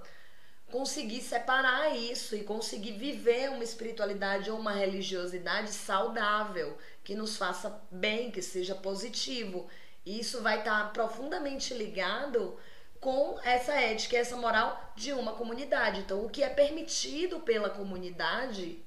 conseguir 0.71 1.21
separar 1.21 1.95
isso 1.95 2.35
e 2.35 2.43
conseguir 2.43 2.93
viver 2.93 3.51
uma 3.51 3.63
espiritualidade 3.63 4.49
ou 4.49 4.57
uma 4.57 4.71
religiosidade 4.71 5.71
saudável, 5.71 6.75
que 7.03 7.13
nos 7.13 7.37
faça 7.37 7.79
bem, 7.91 8.31
que 8.31 8.41
seja 8.41 8.73
positivo. 8.73 9.69
E 10.05 10.19
isso 10.19 10.41
vai 10.41 10.59
estar 10.59 10.91
profundamente 10.91 11.73
ligado 11.73 12.57
com 12.99 13.37
essa 13.43 13.73
ética 13.73 14.17
essa 14.17 14.35
moral 14.37 14.93
de 14.95 15.11
uma 15.11 15.33
comunidade. 15.33 15.99
Então, 15.99 16.25
o 16.25 16.29
que 16.29 16.41
é 16.41 16.49
permitido 16.49 17.41
pela 17.41 17.69
comunidade 17.69 18.83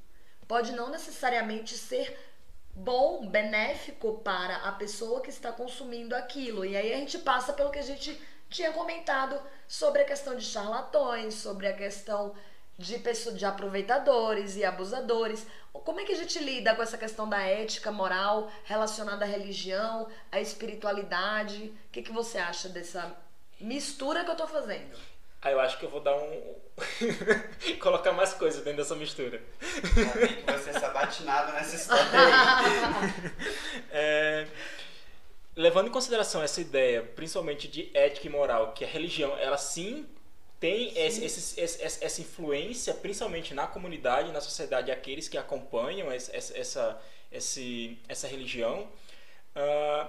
pode 0.49 0.73
não 0.73 0.91
necessariamente 0.91 1.77
ser 1.77 2.19
bom, 2.75 3.27
benéfico 3.27 4.19
para 4.19 4.57
a 4.57 4.73
pessoa 4.73 5.21
que 5.21 5.31
está 5.31 5.53
consumindo 5.53 6.15
aquilo. 6.15 6.65
E 6.65 6.77
aí 6.77 6.93
a 6.93 6.97
gente 6.97 7.19
passa 7.19 7.53
pelo 7.53 7.71
que 7.71 7.79
a 7.79 7.83
gente 7.83 8.21
tinha 8.49 8.73
comentado 8.73 9.41
sobre 9.67 10.03
a 10.03 10.05
questão 10.05 10.37
de 10.37 10.45
charlatões, 10.45 11.35
sobre 11.35 11.67
a 11.67 11.73
questão 11.73 12.35
de 12.79 12.99
pessoas, 12.99 13.39
de 13.39 13.45
aproveitadores 13.45 14.57
e 14.57 14.65
abusadores. 14.65 15.47
Como 15.73 16.01
é 16.01 16.05
que 16.05 16.13
a 16.13 16.17
gente 16.17 16.39
lida 16.39 16.75
com 16.75 16.83
essa 16.83 16.99
questão 16.99 17.29
da 17.29 17.41
ética, 17.41 17.91
moral 17.91 18.51
relacionada 18.65 19.25
à 19.25 19.29
religião, 19.29 20.09
à 20.31 20.41
espiritualidade? 20.41 21.73
O 21.89 21.91
que, 21.91 22.03
que 22.03 22.13
você 22.13 22.39
acha 22.39 22.69
dessa 22.69 23.17
mistura 23.61 24.25
que 24.25 24.31
eu 24.31 24.37
tô 24.37 24.47
fazendo? 24.47 24.97
Ah, 25.43 25.51
eu 25.51 25.61
acho 25.61 25.79
que 25.79 25.85
eu 25.85 25.91
vou 25.91 26.01
dar 26.01 26.17
um. 26.17 26.55
colocar 27.81 28.13
mais 28.13 28.35
coisas 28.35 28.63
dentro 28.63 28.83
dessa 28.83 28.95
mistura. 28.95 29.41
Vi 29.71 30.43
que 30.43 30.53
você 30.53 30.71
é 30.71 30.73
sabatinado 30.81 31.53
nessa 31.53 31.77
história 31.77 32.05
aí. 32.13 33.33
é 33.91 34.47
levando 35.57 35.89
em 35.89 35.91
consideração 35.91 36.43
essa 36.43 36.61
ideia, 36.61 37.03
principalmente 37.03 37.67
de 37.67 37.91
ética 37.95 38.27
e 38.27 38.31
moral, 38.31 38.73
que 38.75 38.85
a 38.85 38.89
religião, 38.89 39.37
ela 39.39 39.57
sim 39.57 40.07
tem 40.61 40.91
sim. 40.91 40.99
Esse, 40.99 41.25
esse, 41.25 41.61
esse, 41.61 42.05
essa 42.05 42.21
influência, 42.21 42.93
principalmente 42.95 43.55
na 43.55 43.67
comunidade, 43.67 44.33
na 44.33 44.41
sociedade, 44.41 44.91
aqueles 44.91 45.29
que 45.29 45.39
acompanham 45.39 46.13
essa, 46.13 46.37
essa, 46.37 47.01
essa, 47.31 48.27
religião. 48.29 48.87
Uh, 49.55 50.09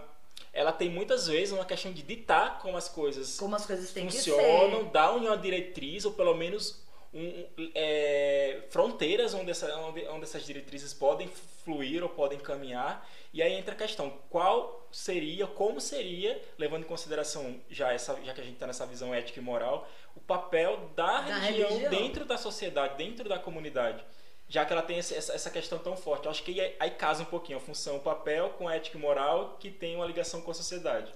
ela 0.52 0.72
tem 0.72 0.90
muitas 0.90 1.28
vezes 1.28 1.54
uma 1.54 1.66
questão 1.66 1.92
de 1.94 2.02
ditar 2.02 2.60
como 2.60 2.78
as 2.78 2.90
coisas, 2.90 3.38
como 3.38 3.56
as 3.56 3.66
coisas 3.66 3.92
funcionam, 3.92 4.86
dar 4.86 5.12
uma 5.12 5.38
diretriz, 5.38 6.04
ou 6.04 6.12
pelo 6.12 6.36
menos 6.36 6.84
um, 7.18 7.72
é, 7.74 8.62
fronteiras 8.70 9.34
onde, 9.34 9.50
essa, 9.50 9.76
onde, 9.80 10.08
onde 10.08 10.24
essas 10.24 10.46
diretrizes 10.46 10.94
podem 10.94 11.28
fluir 11.28 12.04
ou 12.04 12.10
podem 12.10 12.40
caminhar. 12.40 13.10
E 13.34 13.42
aí 13.42 13.54
entra 13.54 13.74
a 13.74 13.78
questão, 13.78 14.14
qual 14.30 14.88
seria, 14.92 15.48
como 15.48 15.82
seria, 15.82 16.40
levando 16.58 16.84
em 16.84 16.88
consideração 16.88 17.60
já 17.70 17.92
essa, 17.92 18.16
já 18.24 18.34
que 18.34 18.42
a 18.42 18.44
gente 18.44 18.54
está 18.54 18.68
nessa 18.68 18.86
visão 18.86 19.14
ética 19.14 19.40
e 19.40 19.44
moral, 19.44 19.90
o 20.16 20.20
papel 20.20 20.92
da, 20.96 21.22
da 21.22 21.38
religião, 21.40 21.70
religião, 21.70 21.92
dentro 21.92 22.24
da 22.24 22.38
sociedade, 22.38 22.98
dentro 22.98 23.28
da 23.28 23.40
comunidade, 23.40 24.04
já 24.48 24.64
que 24.64 24.72
ela 24.72 24.84
tem 24.84 25.00
essa, 25.00 25.16
essa 25.16 25.50
questão 25.50 25.80
tão 25.80 25.98
forte. 25.98 26.26
Eu 26.26 26.32
acho 26.32 26.44
que 26.44 26.60
aí, 26.62 26.76
aí 26.80 26.92
casa 26.92 27.24
um 27.24 27.26
pouquinho 27.26 27.58
a 27.58 27.62
função, 27.62 27.98
o 27.98 28.00
papel 28.00 28.52
com 28.52 28.68
a 28.68 28.76
ética 28.76 28.98
e 28.98 29.02
moral 29.02 29.58
que 29.60 29.72
tem 29.72 29.96
uma 29.96 30.06
ligação 30.06 30.42
com 30.42 30.52
a 30.52 30.54
sociedade. 30.54 31.12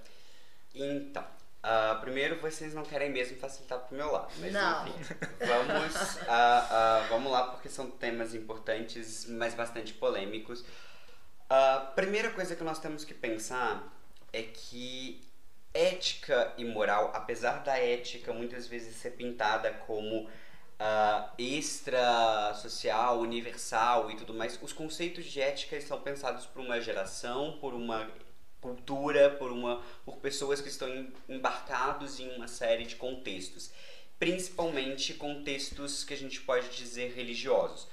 Então, 0.74 1.24
Uh, 1.64 2.00
primeiro, 2.00 2.40
vocês 2.40 2.74
não 2.74 2.82
querem 2.82 3.10
mesmo 3.10 3.36
facilitar 3.38 3.78
pro 3.80 3.96
meu 3.96 4.10
lado, 4.10 4.32
mas 4.38 4.52
não. 4.52 4.88
enfim. 4.88 5.14
Vamos, 5.38 6.16
uh, 6.16 6.24
uh, 6.24 7.08
vamos 7.08 7.30
lá, 7.30 7.44
porque 7.50 7.68
são 7.68 7.88
temas 7.88 8.34
importantes, 8.34 9.26
mas 9.26 9.54
bastante 9.54 9.94
polêmicos. 9.94 10.64
A 11.48 11.92
primeira 11.94 12.30
coisa 12.30 12.56
que 12.56 12.64
nós 12.64 12.80
temos 12.80 13.04
que 13.04 13.14
pensar 13.14 13.92
é 14.32 14.42
que 14.42 15.22
ética 15.72 16.52
e 16.58 16.64
moral, 16.64 17.12
apesar 17.14 17.62
da 17.62 17.78
ética 17.78 18.32
muitas 18.32 18.66
vezes 18.66 18.96
ser 18.96 19.12
pintada 19.12 19.72
como 19.86 20.24
uh, 20.24 21.30
extra 21.38 22.54
social, 22.54 23.20
universal 23.20 24.10
e 24.10 24.16
tudo 24.16 24.34
mais, 24.34 24.58
os 24.62 24.72
conceitos 24.72 25.24
de 25.24 25.40
ética 25.40 25.80
são 25.80 26.00
pensados 26.00 26.44
por 26.46 26.60
uma 26.60 26.80
geração, 26.80 27.58
por 27.60 27.72
uma 27.72 28.10
cultura, 28.62 29.28
por, 29.28 29.50
uma, 29.50 29.82
por 30.04 30.16
pessoas 30.18 30.60
que 30.60 30.68
estão 30.68 30.88
embarcados 31.28 32.20
em 32.20 32.30
uma 32.36 32.46
série 32.46 32.86
de 32.86 32.94
contextos, 32.94 33.70
principalmente 34.18 35.12
contextos 35.14 36.04
que 36.04 36.14
a 36.14 36.16
gente 36.16 36.40
pode 36.40 36.68
dizer 36.70 37.12
religiosos. 37.12 37.88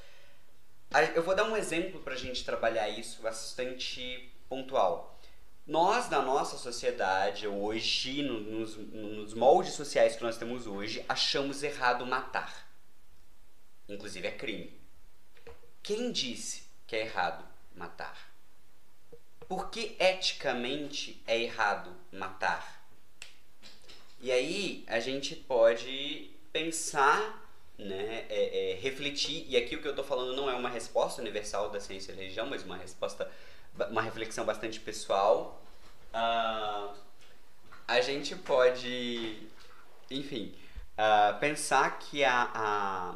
Eu 1.15 1.23
vou 1.23 1.35
dar 1.35 1.43
um 1.43 1.57
exemplo 1.57 1.99
para 1.99 2.13
a 2.13 2.17
gente 2.17 2.45
trabalhar 2.45 2.88
isso 2.88 3.21
bastante 3.21 4.31
pontual. 4.47 5.19
Nós, 5.65 6.09
na 6.09 6.21
nossa 6.21 6.57
sociedade, 6.57 7.47
hoje, 7.47 8.23
nos, 8.23 8.75
nos 8.75 9.33
moldes 9.33 9.73
sociais 9.73 10.15
que 10.15 10.23
nós 10.23 10.38
temos 10.38 10.65
hoje, 10.65 11.03
achamos 11.07 11.61
errado 11.61 12.05
matar. 12.05 12.67
Inclusive 13.88 14.27
é 14.27 14.31
crime. 14.31 14.79
Quem 15.81 16.11
disse 16.11 16.63
que 16.88 16.95
é 16.95 17.01
errado 17.01 17.43
matar? 17.75 18.28
Por 19.49 19.71
que 19.71 19.97
eticamente 19.99 21.21
é 21.25 21.41
errado 21.41 21.91
matar? 22.11 22.85
E 24.21 24.31
aí 24.31 24.85
a 24.87 24.99
gente 24.99 25.35
pode 25.35 26.29
pensar, 26.53 27.45
né, 27.75 28.25
é, 28.29 28.73
é, 28.73 28.75
refletir, 28.75 29.45
e 29.49 29.57
aqui 29.57 29.75
o 29.75 29.81
que 29.81 29.87
eu 29.87 29.91
estou 29.91 30.05
falando 30.05 30.35
não 30.35 30.47
é 30.49 30.53
uma 30.53 30.69
resposta 30.69 31.19
universal 31.19 31.71
da 31.71 31.79
ciência 31.79 32.11
e 32.11 32.15
religião, 32.15 32.45
mas 32.45 32.63
uma 32.63 32.77
resposta 32.77 33.29
uma 33.89 34.01
reflexão 34.01 34.45
bastante 34.45 34.79
pessoal. 34.79 35.61
Uh, 36.13 36.93
a 37.87 38.01
gente 38.01 38.35
pode, 38.35 39.47
enfim, 40.11 40.53
uh, 40.93 41.39
pensar 41.39 41.97
que 41.97 42.23
a, 42.23 42.51
a, 42.53 43.15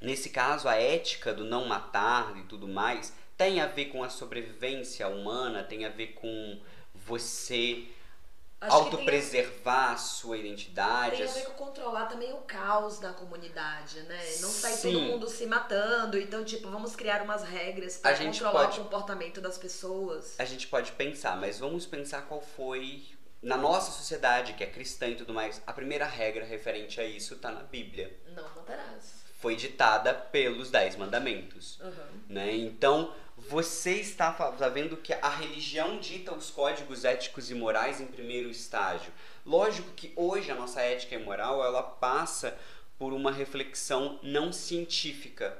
nesse 0.00 0.30
caso 0.30 0.68
a 0.68 0.76
ética 0.76 1.34
do 1.34 1.44
não 1.44 1.66
matar 1.66 2.36
e 2.36 2.42
tudo 2.44 2.68
mais 2.68 3.12
tem 3.36 3.60
a 3.60 3.66
ver 3.66 3.86
com 3.86 4.02
a 4.02 4.08
sobrevivência 4.08 5.06
humana, 5.08 5.62
tem 5.62 5.84
a 5.84 5.90
ver 5.90 6.14
com 6.14 6.60
você 6.94 7.86
autopreservar 8.60 9.92
a 9.92 9.96
sua 9.96 10.38
identidade. 10.38 11.16
Tem 11.18 11.26
a 11.26 11.30
ver 11.30 11.44
com 11.44 11.66
controlar 11.66 12.06
também 12.06 12.32
o 12.32 12.38
caos 12.38 12.98
da 12.98 13.12
comunidade, 13.12 14.00
né? 14.02 14.18
Não 14.40 14.48
sair 14.48 14.80
todo 14.80 15.00
mundo 15.00 15.28
se 15.28 15.46
matando. 15.46 16.18
Então, 16.18 16.42
tipo, 16.44 16.70
vamos 16.70 16.96
criar 16.96 17.22
umas 17.22 17.44
regras 17.44 17.98
para 17.98 18.16
controlar 18.16 18.64
pode, 18.66 18.80
o 18.80 18.84
comportamento 18.84 19.40
das 19.40 19.58
pessoas. 19.58 20.38
A 20.38 20.44
gente 20.44 20.66
pode 20.66 20.92
pensar, 20.92 21.36
mas 21.36 21.58
vamos 21.58 21.84
pensar 21.84 22.22
qual 22.22 22.40
foi, 22.40 23.04
na 23.42 23.56
nossa 23.56 23.90
sociedade, 23.92 24.54
que 24.54 24.64
é 24.64 24.66
cristã 24.66 25.08
e 25.08 25.16
tudo 25.16 25.34
mais, 25.34 25.62
a 25.66 25.72
primeira 25.72 26.06
regra 26.06 26.44
referente 26.44 27.00
a 27.00 27.04
isso 27.04 27.34
está 27.34 27.50
na 27.50 27.62
Bíblia. 27.62 28.18
Não 28.34 28.44
matarás. 28.54 29.26
Foi 29.38 29.54
ditada 29.54 30.14
pelos 30.14 30.70
Dez 30.70 30.96
Mandamentos. 30.96 31.78
Uhum. 31.80 32.20
Né? 32.30 32.56
Então, 32.56 33.12
você 33.48 33.92
está, 33.94 34.30
vendo 34.72 34.96
que 34.96 35.12
a 35.12 35.28
religião 35.28 35.98
dita 35.98 36.34
os 36.34 36.50
códigos 36.50 37.04
éticos 37.04 37.50
e 37.50 37.54
morais 37.54 38.00
em 38.00 38.06
primeiro 38.06 38.50
estágio. 38.50 39.12
Lógico 39.44 39.90
que 39.92 40.12
hoje 40.16 40.50
a 40.50 40.54
nossa 40.54 40.80
ética 40.80 41.14
e 41.14 41.18
moral 41.18 41.64
ela 41.64 41.82
passa 41.82 42.58
por 42.98 43.12
uma 43.12 43.30
reflexão 43.30 44.18
não 44.22 44.52
científica, 44.52 45.56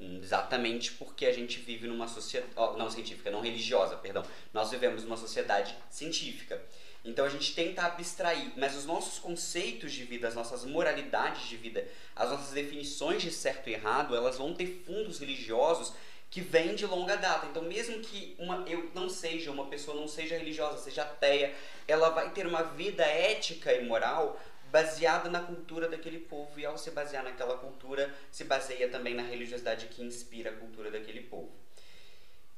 exatamente 0.00 0.92
porque 0.92 1.26
a 1.26 1.32
gente 1.32 1.60
vive 1.60 1.86
numa 1.86 2.08
sociedade 2.08 2.52
não 2.78 2.90
científica, 2.90 3.30
não 3.30 3.40
religiosa, 3.40 3.96
perdão. 3.96 4.24
Nós 4.52 4.70
vivemos 4.70 5.04
numa 5.04 5.16
sociedade 5.16 5.76
científica. 5.90 6.60
Então 7.04 7.24
a 7.24 7.30
gente 7.30 7.54
tenta 7.54 7.82
abstrair, 7.82 8.52
mas 8.56 8.76
os 8.76 8.84
nossos 8.84 9.18
conceitos 9.18 9.92
de 9.92 10.04
vida, 10.04 10.28
as 10.28 10.34
nossas 10.34 10.64
moralidades 10.64 11.48
de 11.48 11.56
vida, 11.56 11.86
as 12.14 12.30
nossas 12.30 12.50
definições 12.50 13.22
de 13.22 13.30
certo 13.30 13.70
e 13.70 13.72
errado, 13.72 14.14
elas 14.14 14.36
vão 14.36 14.52
ter 14.52 14.82
fundos 14.84 15.18
religiosos 15.18 15.94
que 16.30 16.40
vem 16.40 16.74
de 16.74 16.86
longa 16.86 17.16
data. 17.16 17.46
Então, 17.46 17.62
mesmo 17.62 17.98
que 18.00 18.36
uma, 18.38 18.64
eu 18.68 18.90
não 18.94 19.08
seja, 19.08 19.50
uma 19.50 19.66
pessoa 19.66 19.96
não 19.96 20.06
seja 20.06 20.38
religiosa, 20.38 20.78
seja 20.78 21.02
ateia, 21.02 21.52
ela 21.88 22.10
vai 22.10 22.30
ter 22.30 22.46
uma 22.46 22.62
vida 22.62 23.02
ética 23.02 23.72
e 23.74 23.84
moral 23.84 24.40
baseada 24.70 25.28
na 25.28 25.40
cultura 25.40 25.88
daquele 25.88 26.20
povo. 26.20 26.60
E 26.60 26.64
ao 26.64 26.78
se 26.78 26.92
basear 26.92 27.24
naquela 27.24 27.58
cultura, 27.58 28.14
se 28.30 28.44
baseia 28.44 28.88
também 28.88 29.14
na 29.14 29.22
religiosidade 29.22 29.86
que 29.86 30.02
inspira 30.02 30.50
a 30.50 30.56
cultura 30.56 30.90
daquele 30.90 31.22
povo. 31.22 31.50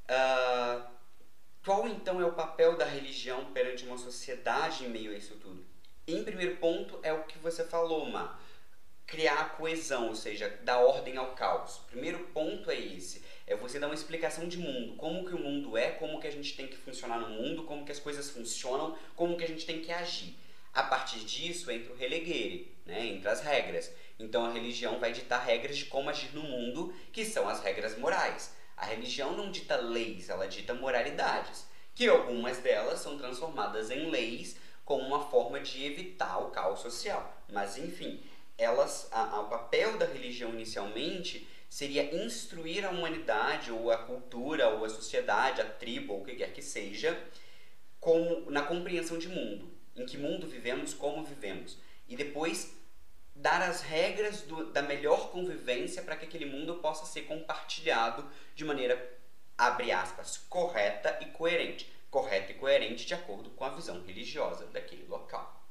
Uh, 0.04 0.82
qual 1.64 1.88
então 1.88 2.20
é 2.20 2.26
o 2.26 2.32
papel 2.32 2.76
da 2.76 2.84
religião 2.84 3.46
perante 3.52 3.86
uma 3.86 3.96
sociedade 3.96 4.84
em 4.84 4.88
meio 4.88 5.12
a 5.12 5.14
isso 5.14 5.36
tudo? 5.36 5.64
Em 6.06 6.22
primeiro 6.22 6.56
ponto, 6.56 6.98
é 7.02 7.12
o 7.12 7.22
que 7.22 7.38
você 7.38 7.64
falou, 7.64 8.04
Ma. 8.04 8.38
Criar 9.12 9.58
coesão, 9.58 10.08
ou 10.08 10.14
seja, 10.14 10.48
dar 10.62 10.78
ordem 10.78 11.18
ao 11.18 11.34
caos. 11.34 11.82
Primeiro 11.90 12.20
ponto 12.32 12.70
é 12.70 12.80
esse 12.80 13.22
é 13.46 13.54
você 13.54 13.78
dar 13.78 13.88
uma 13.88 13.94
explicação 13.94 14.48
de 14.48 14.56
mundo, 14.56 14.96
como 14.96 15.26
que 15.26 15.34
o 15.34 15.38
mundo 15.38 15.76
é, 15.76 15.90
como 15.90 16.18
que 16.18 16.26
a 16.26 16.32
gente 16.32 16.56
tem 16.56 16.66
que 16.66 16.78
funcionar 16.78 17.20
no 17.20 17.28
mundo, 17.28 17.64
como 17.64 17.84
que 17.84 17.92
as 17.92 17.98
coisas 17.98 18.30
funcionam, 18.30 18.96
como 19.14 19.36
que 19.36 19.44
a 19.44 19.46
gente 19.46 19.66
tem 19.66 19.82
que 19.82 19.92
agir. 19.92 20.34
A 20.72 20.84
partir 20.84 21.18
disso 21.26 21.70
entra 21.70 21.92
o 21.92 21.96
releguere, 21.96 22.74
né, 22.86 23.06
entra 23.06 23.32
as 23.32 23.42
regras. 23.42 23.92
Então 24.18 24.46
a 24.46 24.50
religião 24.50 24.98
vai 24.98 25.12
ditar 25.12 25.44
regras 25.44 25.76
de 25.76 25.84
como 25.84 26.08
agir 26.08 26.34
no 26.34 26.42
mundo, 26.42 26.94
que 27.12 27.22
são 27.26 27.46
as 27.46 27.62
regras 27.62 27.98
morais. 27.98 28.56
A 28.74 28.86
religião 28.86 29.36
não 29.36 29.50
dita 29.50 29.76
leis, 29.76 30.30
ela 30.30 30.48
dita 30.48 30.72
moralidades, 30.72 31.66
que 31.94 32.08
algumas 32.08 32.56
delas 32.58 33.00
são 33.00 33.18
transformadas 33.18 33.90
em 33.90 34.08
leis 34.08 34.56
como 34.84 35.04
uma 35.04 35.28
forma 35.28 35.60
de 35.60 35.84
evitar 35.84 36.38
o 36.38 36.50
caos 36.50 36.80
social. 36.80 37.36
Mas 37.48 37.76
enfim, 37.76 38.22
elas, 38.58 39.08
a, 39.10 39.36
a, 39.36 39.40
o 39.40 39.48
papel 39.48 39.96
da 39.96 40.06
religião 40.06 40.50
inicialmente 40.50 41.48
seria 41.68 42.14
instruir 42.22 42.84
a 42.84 42.90
humanidade, 42.90 43.72
ou 43.72 43.90
a 43.90 43.96
cultura, 43.96 44.68
ou 44.68 44.84
a 44.84 44.88
sociedade, 44.88 45.60
a 45.60 45.64
tribo, 45.64 46.12
ou 46.12 46.20
o 46.20 46.24
que 46.24 46.36
quer 46.36 46.52
que 46.52 46.60
seja, 46.60 47.18
na 48.48 48.62
compreensão 48.62 49.18
de 49.18 49.28
mundo. 49.28 49.72
Em 49.96 50.04
que 50.04 50.18
mundo 50.18 50.46
vivemos, 50.46 50.92
como 50.92 51.24
vivemos. 51.24 51.78
E 52.08 52.16
depois 52.16 52.74
dar 53.34 53.62
as 53.62 53.80
regras 53.80 54.42
do, 54.42 54.70
da 54.70 54.82
melhor 54.82 55.30
convivência 55.30 56.02
para 56.02 56.16
que 56.16 56.26
aquele 56.26 56.44
mundo 56.44 56.76
possa 56.76 57.06
ser 57.06 57.22
compartilhado 57.22 58.28
de 58.54 58.64
maneira, 58.64 59.18
abre 59.56 59.92
aspas, 59.92 60.36
correta 60.48 61.18
e 61.22 61.26
coerente. 61.26 61.90
Correta 62.10 62.52
e 62.52 62.54
coerente 62.54 63.06
de 63.06 63.14
acordo 63.14 63.50
com 63.50 63.64
a 63.64 63.70
visão 63.70 64.02
religiosa 64.02 64.66
daquele 64.66 65.06
local. 65.06 65.61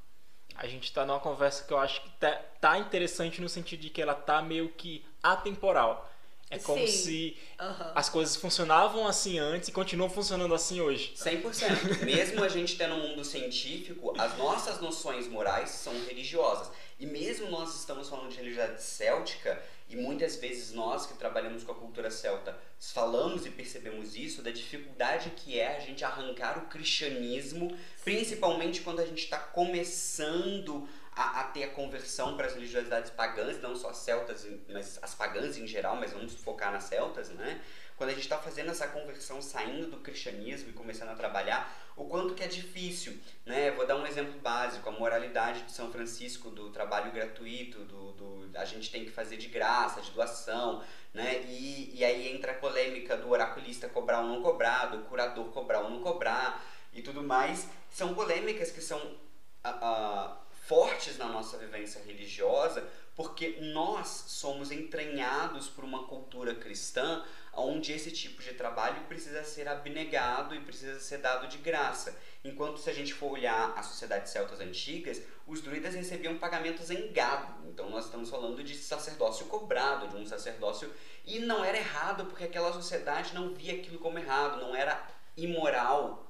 A 0.56 0.68
gente 0.68 0.86
está 0.86 1.06
numa 1.06 1.20
conversa 1.20 1.64
que 1.64 1.74
eu 1.74 1.78
acho 1.78 2.02
que 2.02 2.10
tá, 2.12 2.42
tá 2.60 2.78
interessante 2.78 3.42
no 3.42 3.50
sentido 3.50 3.82
de 3.82 3.90
que 3.90 4.02
ela 4.02 4.14
tá 4.14 4.42
meio 4.42 4.70
que 4.70 5.04
atemporal. 5.24 6.10
É 6.52 6.60
como 6.60 6.86
Sim. 6.86 6.88
se 6.88 7.38
uhum. 7.58 7.92
as 7.96 8.10
coisas 8.10 8.36
funcionavam 8.36 9.08
assim 9.08 9.40
antes 9.40 9.70
e 9.70 9.72
continuam 9.72 10.10
funcionando 10.10 10.54
assim 10.54 10.82
hoje. 10.82 11.14
100%. 11.16 12.04
mesmo 12.04 12.44
a 12.44 12.50
gente 12.50 12.78
tendo 12.78 12.96
um 12.96 13.08
mundo 13.08 13.24
científico, 13.24 14.14
as 14.18 14.38
nossas 14.38 14.82
noções 14.82 15.30
morais 15.30 15.70
são 15.70 15.94
religiosas. 16.06 16.70
E 17.00 17.06
mesmo 17.06 17.50
nós 17.50 17.74
estamos 17.74 18.10
falando 18.10 18.30
de 18.30 18.36
religiosidade 18.36 18.84
céltica, 18.84 19.64
e 19.92 19.96
muitas 19.96 20.38
vezes 20.38 20.72
nós 20.72 21.06
que 21.06 21.14
trabalhamos 21.16 21.64
com 21.64 21.72
a 21.72 21.76
cultura 21.76 22.10
celta 22.10 22.58
falamos 22.80 23.46
e 23.46 23.50
percebemos 23.50 24.16
isso, 24.16 24.42
da 24.42 24.52
dificuldade 24.52 25.32
que 25.32 25.60
é 25.60 25.76
a 25.76 25.80
gente 25.80 26.04
arrancar 26.04 26.58
o 26.58 26.68
cristianismo, 26.68 27.76
principalmente 28.04 28.82
quando 28.82 29.02
a 29.02 29.06
gente 29.06 29.24
está 29.24 29.38
começando 29.38 30.88
a, 31.16 31.42
a, 31.42 31.44
ter 31.46 31.64
a 31.64 31.70
conversão 31.70 32.38
para 32.38 32.48
as 32.48 32.54
religiosidades 32.54 33.12
pagãs, 33.12 33.62
não 33.62 33.76
só 33.76 33.94
celtas, 33.94 34.48
mas 34.70 34.98
as 35.02 35.14
pagãs 35.14 35.58
em 35.58 35.68
geral, 35.68 35.96
mas 35.98 36.14
vamos 36.14 36.34
focar 36.36 36.72
nas 36.72 36.86
celtas, 36.86 37.30
né? 37.30 37.62
Quando 38.02 38.10
a 38.10 38.14
gente 38.14 38.24
está 38.24 38.40
fazendo 38.40 38.72
essa 38.72 38.88
conversão, 38.88 39.40
saindo 39.44 39.86
do 39.86 39.98
cristianismo 39.98 40.72
e 40.72 40.74
começando 40.74 41.10
a 41.10 41.14
trabalhar, 41.14 41.72
o 41.96 42.06
quanto 42.06 42.34
que 42.34 42.42
é 42.42 42.48
difícil, 42.48 43.16
né? 43.46 43.70
Vou 43.70 43.86
dar 43.86 43.96
um 43.96 44.08
exemplo 44.08 44.40
básico, 44.40 44.90
a 44.90 44.92
moralidade 44.92 45.62
de 45.62 45.72
São 45.72 45.92
Francisco, 45.92 46.50
do 46.50 46.72
trabalho 46.72 47.12
gratuito, 47.12 47.78
do, 47.86 48.12
do 48.14 48.58
a 48.58 48.66
gente 48.66 48.90
tem 48.90 49.06
que 49.06 49.12
fazer 49.12 49.38
de 49.38 49.50
graça, 49.50 50.02
de 50.02 50.10
doação, 50.10 50.84
né? 51.14 51.44
E, 51.44 51.92
e 51.96 52.04
aí 52.04 52.36
entra 52.36 52.54
a 52.54 52.56
polêmica 52.56 53.16
do 53.16 53.30
oraculista 53.30 53.88
cobrar 53.88 54.22
ou 54.22 54.30
não 54.30 54.42
cobrar, 54.42 54.88
do 54.88 55.04
curador 55.04 55.46
cobrar 55.52 55.82
ou 55.82 55.92
não 55.92 56.02
cobrar 56.02 56.66
e 56.92 57.04
tudo 57.04 57.22
mais. 57.22 57.68
São 57.92 58.16
polêmicas 58.16 58.72
que 58.72 58.82
são... 58.82 58.98
Uh, 59.64 60.42
fortes 60.72 61.18
na 61.18 61.26
nossa 61.26 61.58
vivência 61.58 62.02
religiosa, 62.02 62.88
porque 63.14 63.58
nós 63.74 64.26
somos 64.28 64.72
entranhados 64.72 65.68
por 65.68 65.84
uma 65.84 66.04
cultura 66.04 66.56
cristã 66.56 67.26
onde 67.54 67.92
esse 67.92 68.12
tipo 68.12 68.42
de 68.42 68.54
trabalho 68.54 69.02
precisa 69.06 69.44
ser 69.44 69.68
abnegado 69.68 70.56
e 70.56 70.62
precisa 70.62 71.00
ser 71.00 71.18
dado 71.18 71.48
de 71.48 71.58
graça. 71.58 72.18
Enquanto 72.44 72.80
se 72.80 72.90
a 72.90 72.94
gente 72.94 73.14
for 73.14 73.32
olhar 73.32 73.74
as 73.78 73.88
sociedades 73.88 74.32
celtas 74.32 74.60
antigas, 74.60 75.22
os 75.46 75.62
druidas 75.62 75.94
recebiam 75.94 76.38
pagamentos 76.38 76.90
em 76.90 77.12
gado. 77.12 77.68
Então 77.68 77.90
nós 77.90 78.06
estamos 78.06 78.30
falando 78.30 78.64
de 78.64 78.76
sacerdócio 78.78 79.46
cobrado, 79.48 80.08
de 80.08 80.16
um 80.16 80.26
sacerdócio 80.26 80.92
e 81.26 81.40
não 81.40 81.64
era 81.64 81.78
errado 81.78 82.26
porque 82.26 82.46
aquela 82.46 82.72
sociedade 82.72 83.34
não 83.34 83.54
via 83.54 83.74
aquilo 83.74 84.00
como 84.00 84.18
errado, 84.18 84.62
não 84.62 84.76
era 84.76 85.06
imoral 85.36 86.28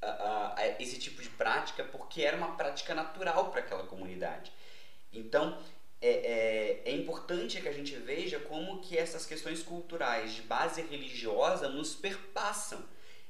a, 0.00 0.54
a 0.56 0.82
esse 0.82 0.98
tipo 0.98 1.22
de 1.22 1.28
prática 1.30 1.84
porque 1.84 2.22
era 2.22 2.36
uma 2.36 2.56
prática 2.56 2.94
natural 2.94 3.50
para 3.50 3.60
aquela 3.60 3.84
comunidade. 3.84 4.52
Então, 5.12 5.58
é, 6.02 6.08
é, 6.08 6.82
é, 6.84 6.96
importante 6.96 7.60
que 7.60 7.68
a 7.68 7.72
gente 7.72 7.94
veja 7.94 8.40
como 8.40 8.80
que 8.80 8.98
essas 8.98 9.24
questões 9.24 9.62
culturais 9.62 10.34
de 10.34 10.42
base 10.42 10.82
religiosa 10.82 11.68
nos 11.68 11.94
perpassam. 11.94 12.84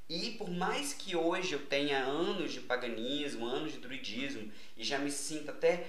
E 0.08 0.30
por 0.32 0.50
mais 0.50 0.94
que 0.94 1.14
hoje 1.14 1.52
eu 1.52 1.66
tenha 1.66 2.02
anos 2.02 2.50
de 2.50 2.60
paganismo, 2.60 3.46
anos 3.46 3.72
de 3.72 3.78
druidismo, 3.78 4.50
e 4.74 4.82
já 4.82 4.98
me 4.98 5.10
sinta 5.10 5.52
até 5.52 5.86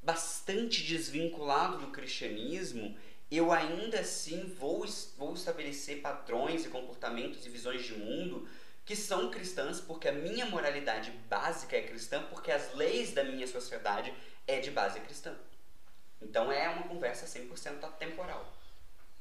bastante 0.00 0.84
desvinculado 0.84 1.78
do 1.78 1.88
cristianismo, 1.88 2.96
eu 3.28 3.50
ainda 3.52 3.98
assim 4.00 4.54
vou, 4.58 4.86
vou 5.18 5.34
estabelecer 5.34 6.00
padrões 6.00 6.64
e 6.64 6.68
comportamentos 6.68 7.44
e 7.44 7.50
visões 7.50 7.84
de 7.84 7.94
mundo 7.94 8.48
que 8.84 8.96
são 8.96 9.30
cristãs 9.30 9.80
porque 9.80 10.08
a 10.08 10.12
minha 10.12 10.46
moralidade 10.46 11.10
básica 11.28 11.76
é 11.76 11.82
cristã, 11.82 12.24
porque 12.30 12.50
as 12.50 12.74
leis 12.74 13.12
da 13.12 13.22
minha 13.22 13.46
sociedade 13.46 14.12
é 14.46 14.58
de 14.58 14.70
base 14.70 14.98
cristã. 15.00 15.36
Então 16.22 16.50
é 16.52 16.68
uma 16.68 16.82
conversa 16.84 17.26
100% 17.26 17.84
atemporal. 17.84 18.44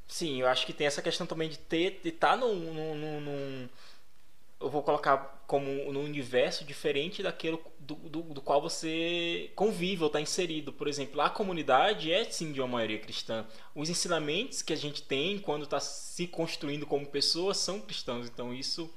Sim, 0.07 0.41
eu 0.41 0.47
acho 0.47 0.65
que 0.65 0.73
tem 0.73 0.87
essa 0.87 1.01
questão 1.01 1.27
também 1.27 1.49
de 1.49 1.57
ter 1.57 1.99
de 2.01 2.09
estar 2.09 2.31
tá 2.31 2.37
num, 2.37 2.55
num, 2.55 3.21
num, 3.21 3.69
eu 4.59 4.69
vou 4.69 4.81
colocar 4.83 5.43
como 5.47 5.91
num 5.91 6.03
universo 6.03 6.65
diferente 6.65 7.23
daquele 7.23 7.59
do, 7.79 7.95
do, 7.95 8.21
do 8.21 8.41
qual 8.41 8.61
você 8.61 9.51
convive 9.55 10.03
ou 10.03 10.07
está 10.07 10.19
inserido. 10.19 10.73
Por 10.73 10.87
exemplo, 10.87 11.21
a 11.21 11.29
comunidade 11.29 12.11
é 12.11 12.23
sim 12.25 12.51
de 12.51 12.59
uma 12.59 12.67
maioria 12.67 12.99
cristã. 12.99 13.45
Os 13.73 13.89
ensinamentos 13.89 14.61
que 14.61 14.73
a 14.73 14.75
gente 14.75 15.01
tem 15.01 15.39
quando 15.39 15.63
está 15.63 15.79
se 15.79 16.27
construindo 16.27 16.85
como 16.85 17.05
pessoa 17.05 17.53
são 17.53 17.79
cristãos. 17.79 18.27
Então 18.27 18.53
isso 18.53 18.91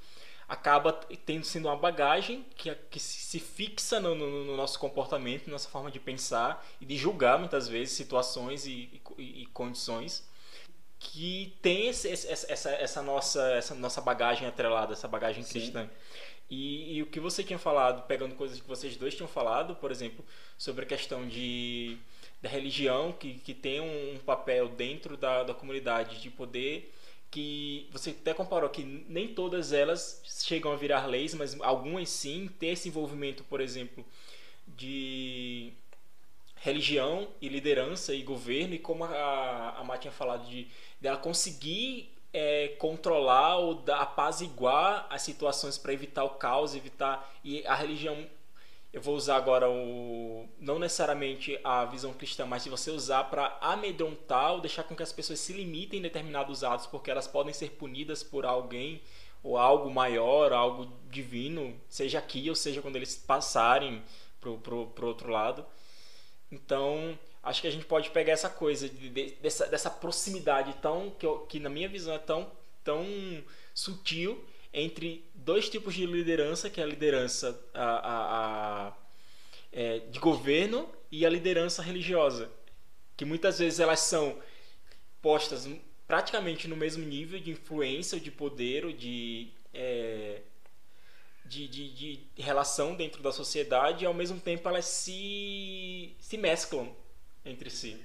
acaba 0.53 0.93
tendo 1.25 1.43
sendo 1.43 1.67
uma 1.67 1.75
bagagem 1.75 2.45
que, 2.55 2.73
que 2.91 2.99
se 2.99 3.39
fixa 3.39 3.99
no, 3.99 4.13
no, 4.13 4.45
no, 4.45 4.55
nosso 4.55 4.77
comportamento, 4.77 5.49
nossa 5.49 5.67
forma 5.67 5.89
de 5.89 5.99
pensar 5.99 6.63
e 6.79 6.85
de 6.85 6.95
julgar 6.95 7.39
muitas 7.39 7.67
vezes 7.67 7.95
situações 7.95 8.67
e, 8.67 9.01
e, 9.17 9.41
e 9.41 9.45
condições 9.47 10.29
que 10.99 11.57
tem 11.61 11.87
esse, 11.87 12.07
essa, 12.07 12.69
essa, 12.69 13.01
nossa, 13.01 13.51
essa 13.53 13.75
nossa 13.75 13.99
bagagem 13.99 14.47
atrelada, 14.47 14.93
essa 14.93 15.07
bagagem 15.07 15.43
cristã. 15.43 15.89
E, 16.49 16.97
e, 16.97 17.01
o 17.01 17.07
que 17.07 17.19
você 17.19 17.43
tinha 17.43 17.59
falado, 17.59 18.05
pegando 18.05 18.35
coisas 18.35 18.61
que 18.61 18.67
vocês 18.67 18.95
dois 18.95 19.15
tinham 19.15 19.27
falado, 19.27 19.75
por 19.75 19.91
exemplo, 19.91 20.23
sobre 20.57 20.85
a 20.85 20.87
questão 20.87 21.27
de, 21.27 21.97
da 22.41 22.47
religião, 22.47 23.11
que, 23.11 23.33
que 23.39 23.53
tem 23.53 23.81
um, 23.81 24.13
um 24.13 24.19
papel 24.19 24.69
dentro 24.69 25.17
da, 25.17 25.43
da 25.43 25.53
comunidade 25.53 26.21
de 26.21 26.29
poder 26.29 26.93
que 27.33 27.89
você 27.91 28.11
até 28.11 28.31
comparou 28.31 28.69
que 28.69 28.83
nem 28.83 29.33
todas 29.33 29.73
elas 29.73 30.21
chegam 30.23 30.71
a 30.71 30.75
virar 30.75 31.07
leis, 31.07 31.33
mas 31.33 31.59
algumas 31.61 32.07
sim, 32.09 32.47
ter 32.59 32.67
esse 32.67 32.89
envolvimento, 32.89 33.43
por 33.45 33.59
exemplo, 33.59 34.05
de 34.67 35.73
religião 36.57 37.27
e 37.41 37.49
liderança 37.49 38.13
e 38.13 38.21
governo, 38.21 38.75
e 38.75 38.79
como 38.79 39.03
a, 39.03 39.79
a 39.79 39.83
Má 39.83 39.97
tinha 39.97 40.11
falado, 40.11 40.47
de 40.47 40.67
dela 41.01 41.17
conseguir 41.17 42.13
é, 42.31 42.67
controlar 42.77 43.57
ou 43.57 43.83
apaziguar 43.93 45.07
as 45.09 45.23
situações 45.23 45.75
para 45.75 45.91
evitar 45.91 46.23
o 46.25 46.35
caos, 46.35 46.75
evitar. 46.75 47.33
E 47.43 47.65
a 47.65 47.73
religião 47.73 48.27
eu 48.93 49.01
vou 49.01 49.15
usar 49.15 49.37
agora 49.37 49.67
o 49.67 50.47
não 50.59 50.77
necessariamente 50.77 51.59
a 51.63 51.83
visão 51.83 52.13
cristã, 52.13 52.45
mas 52.45 52.63
de 52.63 52.69
você 52.69 52.91
usar 52.91 53.23
para 53.23 53.57
amedrontar 53.59 54.53
ou 54.53 54.61
deixar 54.61 54.83
com 54.83 54.95
que 54.95 55.01
as 55.01 55.11
pessoas 55.11 55.39
se 55.39 55.51
limitem 55.51 55.99
em 55.99 56.03
determinados 56.03 56.63
atos, 56.63 56.85
porque 56.85 57.09
elas 57.09 57.27
podem 57.27 57.51
ser 57.51 57.71
punidas 57.71 58.21
por 58.21 58.45
alguém 58.45 59.01
ou 59.41 59.57
algo 59.57 59.89
maior, 59.89 60.53
algo 60.53 60.93
divino, 61.09 61.75
seja 61.89 62.19
aqui 62.19 62.47
ou 62.49 62.55
seja 62.55 62.81
quando 62.81 62.95
eles 62.95 63.15
passarem 63.15 64.03
pro, 64.39 64.59
pro, 64.59 64.87
pro 64.87 65.07
outro 65.07 65.29
lado. 65.31 65.65
Então, 66.51 67.17
acho 67.41 67.61
que 67.61 67.67
a 67.67 67.71
gente 67.71 67.85
pode 67.85 68.11
pegar 68.11 68.33
essa 68.33 68.49
coisa 68.49 68.87
de, 68.87 69.09
de, 69.09 69.31
dessa, 69.41 69.65
dessa 69.65 69.89
proximidade 69.89 70.71
tão 70.81 71.09
que, 71.09 71.27
que 71.49 71.59
na 71.59 71.69
minha 71.69 71.89
visão 71.89 72.13
é 72.13 72.19
tão 72.19 72.49
tão 72.83 73.05
sutil 73.73 74.43
entre 74.73 75.25
dois 75.43 75.69
tipos 75.69 75.93
de 75.93 76.05
liderança, 76.05 76.69
que 76.69 76.79
é 76.79 76.83
a 76.83 76.87
liderança 76.87 77.59
a, 77.73 77.83
a, 77.83 78.87
a 78.87 78.93
é, 79.71 79.99
de 79.99 80.19
governo 80.19 80.89
e 81.11 81.25
a 81.25 81.29
liderança 81.29 81.81
religiosa, 81.81 82.49
que 83.17 83.25
muitas 83.25 83.59
vezes 83.59 83.79
elas 83.79 83.99
são 83.99 84.39
postas 85.21 85.67
praticamente 86.07 86.67
no 86.67 86.75
mesmo 86.75 87.03
nível 87.03 87.39
de 87.39 87.51
influência, 87.51 88.19
de 88.19 88.29
poder, 88.29 88.93
de, 88.93 89.49
é, 89.73 90.41
de, 91.45 91.67
de, 91.67 91.89
de, 91.89 92.41
relação 92.41 92.95
dentro 92.95 93.21
da 93.21 93.31
sociedade 93.31 94.03
e 94.03 94.07
ao 94.07 94.13
mesmo 94.13 94.39
tempo 94.39 94.67
elas 94.67 94.85
se, 94.85 96.15
se 96.19 96.37
mesclam 96.37 96.95
entre 97.45 97.69
si. 97.69 97.99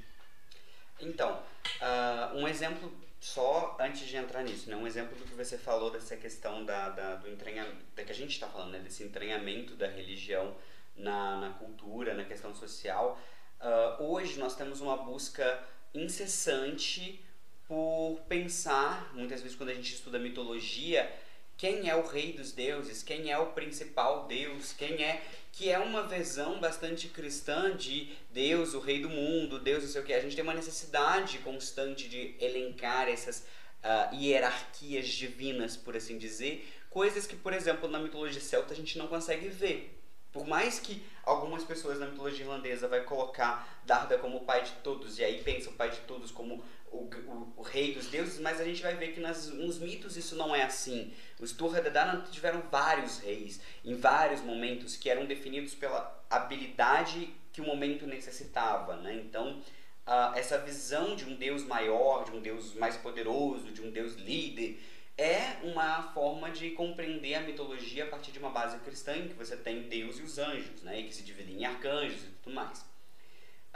Então, 1.00 1.40
uh, 1.80 2.36
um 2.36 2.48
exemplo 2.48 2.92
só 3.20 3.76
antes 3.80 4.06
de 4.06 4.16
entrar 4.16 4.42
nisso, 4.42 4.70
né, 4.70 4.76
um 4.76 4.86
exemplo 4.86 5.16
do 5.16 5.24
que 5.24 5.34
você 5.34 5.58
falou 5.58 5.90
dessa 5.90 6.16
questão 6.16 6.64
da, 6.64 6.88
da 6.90 7.14
do 7.16 7.28
entranhamento, 7.28 7.84
da 7.94 8.04
que 8.04 8.12
a 8.12 8.14
gente 8.14 8.30
está 8.32 8.46
falando, 8.46 8.72
né, 8.72 8.78
desse 8.78 9.02
entranhamento 9.02 9.74
da 9.74 9.88
religião 9.88 10.56
na, 10.96 11.40
na 11.40 11.50
cultura, 11.50 12.14
na 12.14 12.24
questão 12.24 12.54
social. 12.54 13.18
Uh, 13.60 14.04
hoje 14.04 14.38
nós 14.38 14.54
temos 14.54 14.80
uma 14.80 14.96
busca 14.96 15.64
incessante 15.92 17.24
por 17.66 18.20
pensar, 18.28 19.12
muitas 19.14 19.42
vezes 19.42 19.56
quando 19.56 19.70
a 19.70 19.74
gente 19.74 19.92
estuda 19.92 20.18
mitologia, 20.18 21.12
quem 21.58 21.90
é 21.90 21.96
o 21.96 22.06
rei 22.06 22.32
dos 22.32 22.52
deuses, 22.52 23.02
quem 23.02 23.32
é 23.32 23.36
o 23.36 23.46
principal 23.46 24.26
deus, 24.26 24.72
quem 24.72 25.02
é 25.02 25.20
que 25.50 25.68
é 25.68 25.78
uma 25.78 26.04
visão 26.04 26.60
bastante 26.60 27.08
cristã 27.08 27.76
de 27.76 28.16
Deus, 28.30 28.74
o 28.74 28.78
rei 28.78 29.02
do 29.02 29.08
mundo, 29.08 29.58
Deus 29.58 29.82
não 29.82 29.90
sei 29.90 30.00
o 30.00 30.04
que. 30.04 30.14
A 30.14 30.20
gente 30.20 30.36
tem 30.36 30.44
uma 30.44 30.54
necessidade 30.54 31.38
constante 31.38 32.08
de 32.08 32.36
elencar 32.38 33.08
essas 33.08 33.44
uh, 33.82 34.14
hierarquias 34.14 35.08
divinas, 35.08 35.76
por 35.76 35.96
assim 35.96 36.16
dizer, 36.16 36.72
coisas 36.88 37.26
que, 37.26 37.34
por 37.34 37.52
exemplo, 37.52 37.88
na 37.88 37.98
mitologia 37.98 38.40
celta 38.40 38.72
a 38.72 38.76
gente 38.76 38.96
não 38.96 39.08
consegue 39.08 39.48
ver. 39.48 40.00
Por 40.32 40.46
mais 40.46 40.78
que 40.78 41.02
algumas 41.24 41.64
pessoas 41.64 41.98
na 41.98 42.06
mitologia 42.06 42.44
irlandesa 42.44 42.86
vai 42.86 43.02
colocar 43.02 43.82
Darda 43.84 44.16
como 44.18 44.36
o 44.36 44.44
pai 44.44 44.62
de 44.62 44.70
todos 44.84 45.18
e 45.18 45.24
aí 45.24 45.42
pensa 45.42 45.70
o 45.70 45.72
pai 45.72 45.90
de 45.90 45.98
todos 46.00 46.30
como 46.30 46.62
o, 46.90 47.08
o, 47.08 47.52
o, 47.56 47.62
rei 47.62 47.94
dos 47.94 48.06
deuses, 48.08 48.38
mas 48.40 48.60
a 48.60 48.64
gente 48.64 48.82
vai 48.82 48.94
ver 48.96 49.12
que 49.12 49.20
nas, 49.20 49.48
nos 49.48 49.78
mitos 49.78 50.16
isso 50.16 50.36
não 50.36 50.54
é 50.54 50.62
assim. 50.62 51.12
Os 51.40 51.52
Turhadadana 51.52 52.24
tiveram 52.30 52.62
vários 52.70 53.18
reis 53.18 53.60
em 53.84 53.94
vários 53.94 54.40
momentos 54.40 54.96
que 54.96 55.08
eram 55.10 55.26
definidos 55.26 55.74
pela 55.74 56.24
habilidade 56.28 57.32
que 57.52 57.60
o 57.60 57.66
momento 57.66 58.06
necessitava. 58.06 58.96
Né? 58.96 59.14
Então, 59.14 59.58
uh, 60.06 60.36
essa 60.36 60.58
visão 60.58 61.16
de 61.16 61.24
um 61.24 61.34
deus 61.34 61.64
maior, 61.64 62.24
de 62.24 62.32
um 62.32 62.40
deus 62.40 62.74
mais 62.74 62.96
poderoso, 62.96 63.72
de 63.72 63.82
um 63.82 63.90
deus 63.90 64.14
líder, 64.14 64.80
é 65.16 65.56
uma 65.64 66.02
forma 66.14 66.50
de 66.50 66.70
compreender 66.70 67.34
a 67.34 67.40
mitologia 67.40 68.04
a 68.04 68.06
partir 68.06 68.30
de 68.30 68.38
uma 68.38 68.50
base 68.50 68.78
cristã 68.78 69.16
em 69.16 69.26
que 69.26 69.34
você 69.34 69.56
tem 69.56 69.82
Deus 69.82 70.18
e 70.20 70.22
os 70.22 70.38
anjos, 70.38 70.82
né? 70.82 71.00
e 71.00 71.04
que 71.04 71.14
se 71.14 71.24
dividem 71.24 71.56
em 71.56 71.64
arcanjos 71.64 72.22
e 72.22 72.26
tudo 72.42 72.54
mais. 72.54 72.84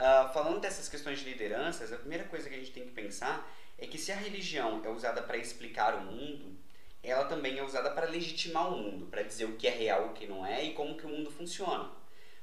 Uh, 0.03 0.33
falando 0.33 0.59
dessas 0.59 0.89
questões 0.89 1.19
de 1.19 1.29
lideranças, 1.29 1.93
a 1.93 1.95
primeira 1.95 2.25
coisa 2.25 2.49
que 2.49 2.55
a 2.55 2.57
gente 2.57 2.73
tem 2.73 2.83
que 2.83 2.91
pensar 2.91 3.49
é 3.77 3.87
que 3.87 3.97
se 3.97 4.11
a 4.11 4.17
religião 4.17 4.81
é 4.83 4.89
usada 4.89 5.21
para 5.21 5.37
explicar 5.37 5.95
o 5.95 6.01
mundo, 6.01 6.57
ela 7.01 7.23
também 7.23 7.57
é 7.57 7.63
usada 7.63 7.89
para 7.89 8.09
legitimar 8.09 8.67
o 8.67 8.77
mundo, 8.77 9.05
para 9.05 9.23
dizer 9.23 9.45
o 9.45 9.55
que 9.55 9.65
é 9.65 9.71
real, 9.71 10.07
o 10.07 10.13
que 10.13 10.27
não 10.27 10.45
é 10.45 10.61
e 10.61 10.73
como 10.73 10.97
que 10.97 11.05
o 11.05 11.09
mundo 11.09 11.31
funciona. 11.31 11.89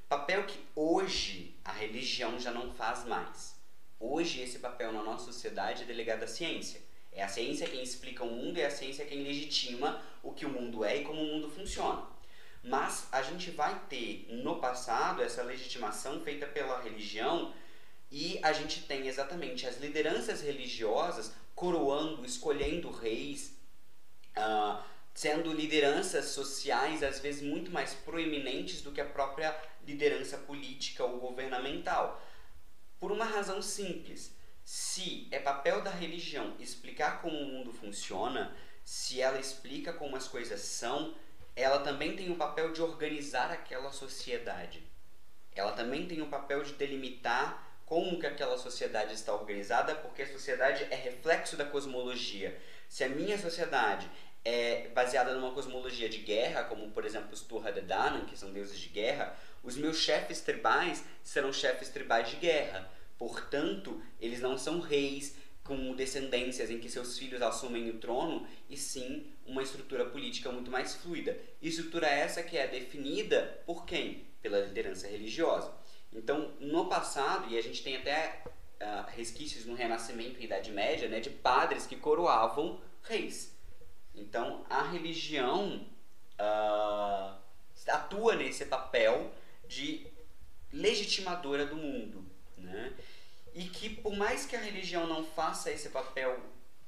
Papel 0.08 0.44
que 0.44 0.58
hoje 0.74 1.54
a 1.62 1.70
religião 1.70 2.40
já 2.40 2.50
não 2.50 2.72
faz 2.72 3.04
mais. 3.04 3.60
Hoje 3.98 4.40
esse 4.40 4.58
papel 4.58 4.90
na 4.90 5.02
nossa 5.02 5.26
sociedade 5.26 5.82
é 5.82 5.86
delegado 5.86 6.22
à 6.22 6.26
ciência. 6.26 6.80
É 7.12 7.22
a 7.22 7.28
ciência 7.28 7.68
quem 7.68 7.82
explica 7.82 8.24
o 8.24 8.30
mundo 8.30 8.56
e 8.56 8.62
é 8.62 8.66
a 8.68 8.70
ciência 8.70 9.04
quem 9.04 9.22
legitima 9.22 10.02
o 10.22 10.32
que 10.32 10.46
o 10.46 10.48
mundo 10.48 10.82
é 10.82 10.96
e 10.96 11.04
como 11.04 11.20
o 11.20 11.26
mundo 11.26 11.50
funciona. 11.50 12.06
Mas 12.62 13.08
a 13.10 13.22
gente 13.22 13.50
vai 13.50 13.78
ter 13.88 14.26
no 14.28 14.60
passado 14.60 15.22
essa 15.22 15.42
legitimação 15.42 16.20
feita 16.20 16.46
pela 16.46 16.82
religião 16.82 17.54
e 18.10 18.38
a 18.42 18.52
gente 18.52 18.82
tem 18.82 19.06
exatamente 19.06 19.66
as 19.66 19.78
lideranças 19.78 20.42
religiosas 20.42 21.32
coroando, 21.54 22.24
escolhendo 22.24 22.90
reis, 22.90 23.56
uh, 24.36 24.82
sendo 25.14 25.52
lideranças 25.52 26.26
sociais 26.26 27.02
às 27.02 27.20
vezes 27.20 27.42
muito 27.42 27.70
mais 27.70 27.94
proeminentes 27.94 28.82
do 28.82 28.92
que 28.92 29.00
a 29.00 29.08
própria 29.08 29.56
liderança 29.86 30.36
política 30.38 31.04
ou 31.04 31.18
governamental. 31.18 32.20
Por 32.98 33.10
uma 33.10 33.24
razão 33.24 33.62
simples. 33.62 34.38
Se 34.62 35.26
é 35.30 35.40
papel 35.40 35.80
da 35.82 35.90
religião 35.90 36.54
explicar 36.60 37.22
como 37.22 37.36
o 37.36 37.46
mundo 37.46 37.72
funciona, 37.72 38.54
se 38.84 39.20
ela 39.20 39.40
explica 39.40 39.92
como 39.92 40.16
as 40.16 40.28
coisas 40.28 40.60
são, 40.60 41.14
ela 41.54 41.80
também 41.80 42.16
tem 42.16 42.30
o 42.30 42.36
papel 42.36 42.72
de 42.72 42.82
organizar 42.82 43.50
aquela 43.50 43.90
sociedade. 43.90 44.82
Ela 45.54 45.72
também 45.72 46.06
tem 46.06 46.22
o 46.22 46.28
papel 46.28 46.62
de 46.62 46.74
delimitar 46.74 47.68
como 47.84 48.20
que 48.20 48.26
aquela 48.26 48.56
sociedade 48.56 49.14
está 49.14 49.34
organizada, 49.34 49.96
porque 49.96 50.22
a 50.22 50.32
sociedade 50.32 50.86
é 50.90 50.94
reflexo 50.94 51.56
da 51.56 51.64
cosmologia. 51.64 52.56
Se 52.88 53.02
a 53.02 53.08
minha 53.08 53.36
sociedade 53.36 54.08
é 54.44 54.88
baseada 54.94 55.34
numa 55.34 55.52
cosmologia 55.52 56.08
de 56.08 56.18
guerra, 56.18 56.64
como 56.64 56.90
por 56.92 57.04
exemplo 57.04 57.32
os 57.32 57.42
Turha 57.42 57.72
de 57.72 57.80
Danann, 57.80 58.24
que 58.26 58.38
são 58.38 58.52
deuses 58.52 58.78
de 58.78 58.88
guerra, 58.88 59.36
os 59.62 59.76
meus 59.76 59.98
chefes 59.98 60.40
tribais 60.40 61.04
serão 61.22 61.52
chefes 61.52 61.88
tribais 61.88 62.30
de 62.30 62.36
guerra. 62.36 62.88
Portanto, 63.18 64.00
eles 64.18 64.40
não 64.40 64.56
são 64.56 64.80
reis, 64.80 65.36
com 65.70 65.94
descendências 65.94 66.68
em 66.68 66.80
que 66.80 66.88
seus 66.88 67.16
filhos 67.16 67.40
assumem 67.40 67.88
o 67.90 67.98
trono, 67.98 68.44
e 68.68 68.76
sim 68.76 69.24
uma 69.46 69.62
estrutura 69.62 70.04
política 70.04 70.50
muito 70.50 70.68
mais 70.68 70.96
fluida. 70.96 71.38
Estrutura 71.62 72.08
essa 72.08 72.42
que 72.42 72.58
é 72.58 72.66
definida 72.66 73.62
por 73.64 73.86
quem? 73.86 74.26
Pela 74.42 74.58
liderança 74.58 75.06
religiosa. 75.06 75.72
Então, 76.12 76.50
no 76.58 76.86
passado, 76.88 77.48
e 77.48 77.56
a 77.56 77.62
gente 77.62 77.84
tem 77.84 77.96
até 77.96 78.42
uh, 78.46 79.08
resquícios 79.14 79.64
no 79.64 79.74
Renascimento 79.74 80.40
e 80.40 80.44
Idade 80.44 80.72
Média, 80.72 81.08
né, 81.08 81.20
de 81.20 81.30
padres 81.30 81.86
que 81.86 81.94
coroavam 81.94 82.80
reis. 83.04 83.56
Então, 84.12 84.66
a 84.68 84.82
religião 84.82 85.86
uh, 86.34 87.38
atua 87.86 88.34
nesse 88.34 88.64
papel 88.64 89.32
de 89.68 90.04
legitimadora 90.72 91.64
do 91.64 91.76
mundo, 91.76 92.24
né? 92.58 92.92
E 93.54 93.64
que 93.64 93.90
por 93.90 94.16
mais 94.16 94.46
que 94.46 94.56
a 94.56 94.60
religião 94.60 95.06
não 95.06 95.24
faça 95.24 95.70
esse 95.70 95.88
papel 95.88 96.38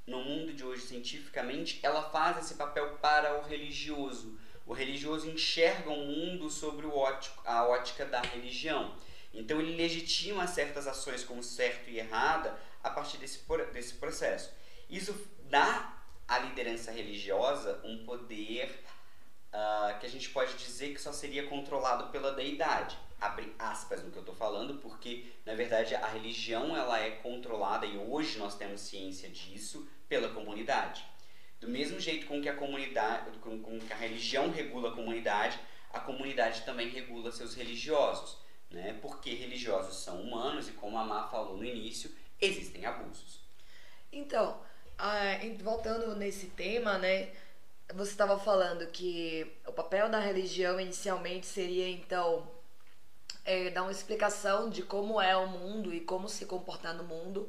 no 0.07 0.23
mundo 0.23 0.53
de 0.53 0.65
hoje 0.65 0.83
cientificamente, 0.83 1.81
ela 1.83 2.03
faz 2.11 2.39
esse 2.39 2.55
papel 2.55 2.97
para 2.97 3.39
o 3.39 3.43
religioso. 3.43 4.39
O 4.67 4.73
religioso 4.73 5.29
enxerga 5.29 5.91
o 5.91 6.05
mundo 6.05 6.51
sobre 6.51 6.87
o 6.87 6.97
ótico, 6.97 7.43
a 7.45 7.67
ótica 7.67 8.05
da 8.05 8.21
religião. 8.21 8.95
Então 9.33 9.61
ele 9.61 9.77
legitima 9.77 10.47
certas 10.47 10.87
ações 10.87 11.25
como 11.25 11.43
certo 11.43 11.89
e 11.89 11.99
errada 11.99 12.59
a 12.83 12.91
partir 12.91 13.17
desse, 13.19 13.41
desse 13.73 13.95
processo. 13.95 14.53
Isso 14.89 15.15
dá 15.49 16.03
à 16.29 16.39
liderança 16.39 16.91
religiosa 16.91 17.81
um 17.85 18.05
poder 18.05 18.85
uh, 19.53 19.99
que 19.99 20.07
a 20.07 20.09
gente 20.09 20.31
pode 20.31 20.55
dizer 20.55 20.95
que 20.95 21.01
só 21.01 21.13
seria 21.13 21.47
controlado 21.47 22.11
pela 22.11 22.33
deidade. 22.33 22.99
Abre 23.23 23.55
aspas 23.57 24.03
no 24.03 24.11
que 24.11 24.17
eu 24.17 24.23
estou 24.23 24.35
falando, 24.35 24.81
porque 24.81 25.33
na 25.47 25.55
verdade 25.55 25.95
a 25.95 26.09
religião 26.09 26.77
ela 26.77 26.99
é 26.99 27.11
controlada 27.11 27.87
e 27.87 27.97
hoje 27.97 28.37
nós 28.37 28.57
temos 28.57 28.81
ciência 28.81 29.29
disso 29.29 29.89
pela 30.09 30.29
comunidade. 30.31 31.07
Do 31.61 31.69
mesmo 31.69 32.01
jeito 32.01 32.27
com 32.27 32.43
que 32.43 32.49
a 32.49 32.57
comunidade, 32.57 33.39
com, 33.39 33.63
com 33.63 33.79
que 33.79 33.93
a 33.93 33.97
religião 33.97 34.51
regula 34.51 34.89
a 34.89 34.97
comunidade, 34.97 35.57
a 35.93 36.01
comunidade 36.01 36.63
também 36.63 36.89
regula 36.89 37.31
seus 37.31 37.55
religiosos, 37.55 38.39
né? 38.69 38.99
Porque 39.01 39.33
religiosos 39.35 40.03
são 40.03 40.21
humanos 40.21 40.69
e 40.69 40.73
como 40.73 40.99
a 40.99 41.05
Má 41.05 41.29
falou 41.29 41.57
no 41.57 41.65
início, 41.65 42.11
existem 42.41 42.85
abusos. 42.85 43.41
Então, 44.11 44.61
voltando 45.61 46.17
nesse 46.17 46.49
tema, 46.49 46.99
né? 46.99 47.29
Você 47.95 48.11
estava 48.11 48.37
falando 48.37 48.85
que 48.89 49.47
o 49.65 49.73
papel 49.73 50.09
da 50.09 50.19
religião 50.19 50.81
inicialmente 50.81 51.47
seria 51.47 51.89
então 51.89 52.51
é, 53.45 53.81
uma 53.81 53.91
explicação 53.91 54.71
de 54.71 54.83
como 54.83 55.21
é 55.21 55.37
o 55.37 55.47
mundo 55.49 55.93
e 55.93 56.01
como 56.01 56.29
se 56.29 56.47
comportar 56.47 56.95
no 56.95 57.05
mundo. 57.05 57.49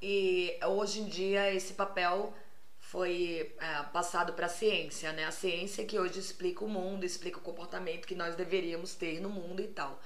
E 0.00 0.58
hoje 0.64 1.00
em 1.00 1.08
dia 1.08 1.52
esse 1.52 1.74
papel 1.74 2.32
foi 2.78 3.54
é, 3.60 3.82
passado 3.92 4.32
para 4.34 4.46
a 4.46 4.48
ciência, 4.48 5.12
né? 5.12 5.24
A 5.24 5.30
ciência 5.30 5.84
que 5.86 5.98
hoje 5.98 6.18
explica 6.18 6.64
o 6.64 6.68
mundo, 6.68 7.04
explica 7.04 7.38
o 7.38 7.42
comportamento 7.42 8.06
que 8.06 8.14
nós 8.14 8.34
deveríamos 8.34 8.94
ter 8.94 9.20
no 9.20 9.30
mundo 9.30 9.62
e 9.62 9.68
tal. 9.68 10.00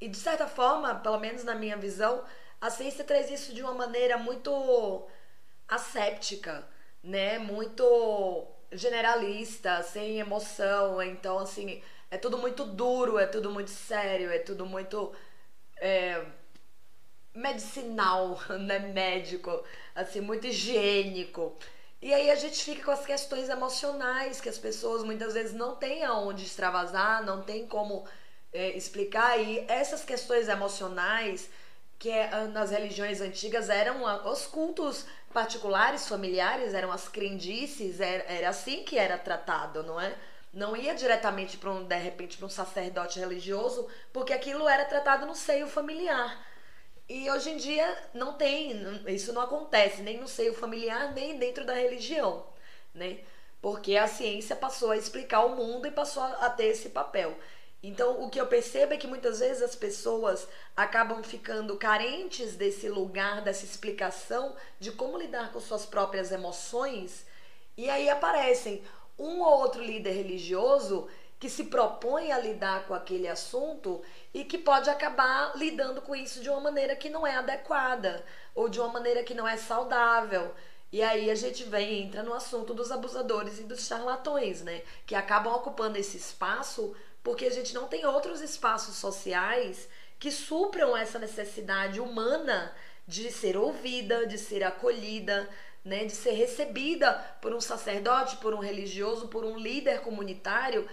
E 0.00 0.08
de 0.08 0.16
certa 0.16 0.46
forma, 0.46 0.94
pelo 0.96 1.18
menos 1.18 1.44
na 1.44 1.54
minha 1.54 1.76
visão, 1.76 2.24
a 2.60 2.70
ciência 2.70 3.04
traz 3.04 3.30
isso 3.30 3.54
de 3.54 3.62
uma 3.62 3.74
maneira 3.74 4.18
muito 4.18 5.08
asséptica, 5.68 6.66
né? 7.02 7.38
Muito 7.38 8.46
generalista, 8.72 9.82
sem 9.82 10.18
emoção. 10.18 11.02
Então, 11.02 11.38
assim, 11.38 11.82
é 12.10 12.18
tudo 12.18 12.38
muito 12.38 12.64
duro, 12.64 13.18
é 13.18 13.26
tudo 13.26 13.50
muito 13.50 13.70
sério, 13.70 14.30
é 14.30 14.38
tudo 14.38 14.66
muito 14.66 15.12
é, 15.76 16.24
medicinal, 17.34 18.38
né? 18.60 18.78
Médico, 18.80 19.62
assim, 19.94 20.20
muito 20.20 20.46
higiênico. 20.46 21.56
E 22.02 22.12
aí 22.14 22.30
a 22.30 22.34
gente 22.34 22.64
fica 22.64 22.82
com 22.84 22.90
as 22.90 23.04
questões 23.04 23.48
emocionais 23.48 24.40
que 24.40 24.48
as 24.48 24.58
pessoas 24.58 25.02
muitas 25.04 25.34
vezes 25.34 25.52
não 25.52 25.76
têm 25.76 26.02
aonde 26.04 26.44
extravasar, 26.44 27.24
não 27.24 27.42
tem 27.42 27.66
como 27.66 28.06
é, 28.52 28.70
explicar. 28.76 29.38
E 29.38 29.64
essas 29.68 30.04
questões 30.04 30.48
emocionais 30.48 31.50
que 31.98 32.10
é, 32.10 32.46
nas 32.48 32.70
religiões 32.70 33.20
antigas 33.20 33.68
eram 33.68 34.04
os 34.26 34.46
cultos 34.46 35.04
particulares, 35.32 36.08
familiares, 36.08 36.74
eram 36.74 36.90
as 36.90 37.08
crendices, 37.08 38.00
era, 38.00 38.24
era 38.24 38.48
assim 38.48 38.82
que 38.84 38.98
era 38.98 39.18
tratado, 39.18 39.82
não 39.82 40.00
é? 40.00 40.16
Não 40.52 40.76
ia 40.76 40.94
diretamente 40.94 41.56
para 41.56 41.70
um, 41.70 41.84
de 41.84 41.96
repente, 41.96 42.36
para 42.36 42.46
um 42.46 42.50
sacerdote 42.50 43.20
religioso, 43.20 43.86
porque 44.12 44.32
aquilo 44.32 44.68
era 44.68 44.84
tratado 44.84 45.26
no 45.26 45.34
seio 45.34 45.66
familiar. 45.68 46.44
E 47.08 47.30
hoje 47.30 47.50
em 47.50 47.56
dia 47.56 48.08
não 48.14 48.34
tem, 48.34 48.72
isso 49.08 49.32
não 49.32 49.42
acontece, 49.42 50.02
nem 50.02 50.18
no 50.18 50.28
seio 50.28 50.54
familiar, 50.54 51.12
nem 51.12 51.38
dentro 51.38 51.64
da 51.64 51.74
religião, 51.74 52.46
né? 52.94 53.18
Porque 53.60 53.96
a 53.96 54.06
ciência 54.06 54.56
passou 54.56 54.90
a 54.90 54.96
explicar 54.96 55.44
o 55.44 55.56
mundo 55.56 55.86
e 55.86 55.90
passou 55.90 56.22
a 56.22 56.48
ter 56.50 56.66
esse 56.66 56.88
papel. 56.90 57.36
Então, 57.82 58.22
o 58.22 58.28
que 58.28 58.40
eu 58.40 58.46
percebo 58.46 58.92
é 58.92 58.96
que 58.96 59.06
muitas 59.06 59.40
vezes 59.40 59.62
as 59.62 59.74
pessoas 59.74 60.46
acabam 60.76 61.22
ficando 61.22 61.76
carentes 61.76 62.54
desse 62.54 62.88
lugar, 62.88 63.42
dessa 63.42 63.64
explicação 63.64 64.54
de 64.78 64.92
como 64.92 65.16
lidar 65.16 65.50
com 65.50 65.60
suas 65.60 65.86
próprias 65.86 66.30
emoções, 66.30 67.24
e 67.76 67.88
aí 67.88 68.10
aparecem 68.10 68.84
um 69.20 69.40
ou 69.40 69.60
outro 69.60 69.82
líder 69.82 70.12
religioso 70.12 71.08
que 71.38 71.48
se 71.48 71.64
propõe 71.64 72.32
a 72.32 72.38
lidar 72.38 72.86
com 72.86 72.94
aquele 72.94 73.28
assunto 73.28 74.02
e 74.32 74.44
que 74.44 74.58
pode 74.58 74.90
acabar 74.90 75.56
lidando 75.56 76.02
com 76.02 76.14
isso 76.14 76.42
de 76.42 76.50
uma 76.50 76.60
maneira 76.60 76.94
que 76.96 77.08
não 77.08 77.26
é 77.26 77.36
adequada 77.36 78.24
ou 78.54 78.68
de 78.68 78.78
uma 78.78 78.88
maneira 78.88 79.22
que 79.22 79.34
não 79.34 79.48
é 79.48 79.56
saudável. 79.56 80.54
E 80.92 81.02
aí 81.02 81.30
a 81.30 81.34
gente 81.34 81.64
vem 81.64 82.02
entra 82.02 82.22
no 82.22 82.34
assunto 82.34 82.74
dos 82.74 82.90
abusadores 82.90 83.58
e 83.58 83.62
dos 83.62 83.86
charlatões, 83.86 84.60
né, 84.60 84.82
que 85.06 85.14
acabam 85.14 85.54
ocupando 85.54 85.96
esse 85.96 86.16
espaço 86.16 86.94
porque 87.22 87.46
a 87.46 87.50
gente 87.50 87.74
não 87.74 87.86
tem 87.86 88.04
outros 88.06 88.40
espaços 88.40 88.96
sociais 88.96 89.88
que 90.18 90.30
supram 90.30 90.96
essa 90.96 91.18
necessidade 91.18 92.00
humana 92.00 92.74
de 93.06 93.30
ser 93.30 93.56
ouvida, 93.56 94.26
de 94.26 94.38
ser 94.38 94.62
acolhida, 94.62 95.48
né, 95.84 96.04
de 96.04 96.12
ser 96.12 96.32
recebida 96.32 97.12
por 97.40 97.54
um 97.54 97.60
sacerdote, 97.60 98.36
por 98.36 98.54
um 98.54 98.58
religioso, 98.58 99.28
por 99.28 99.44
um 99.44 99.56
líder 99.56 100.00
comunitário 100.00 100.88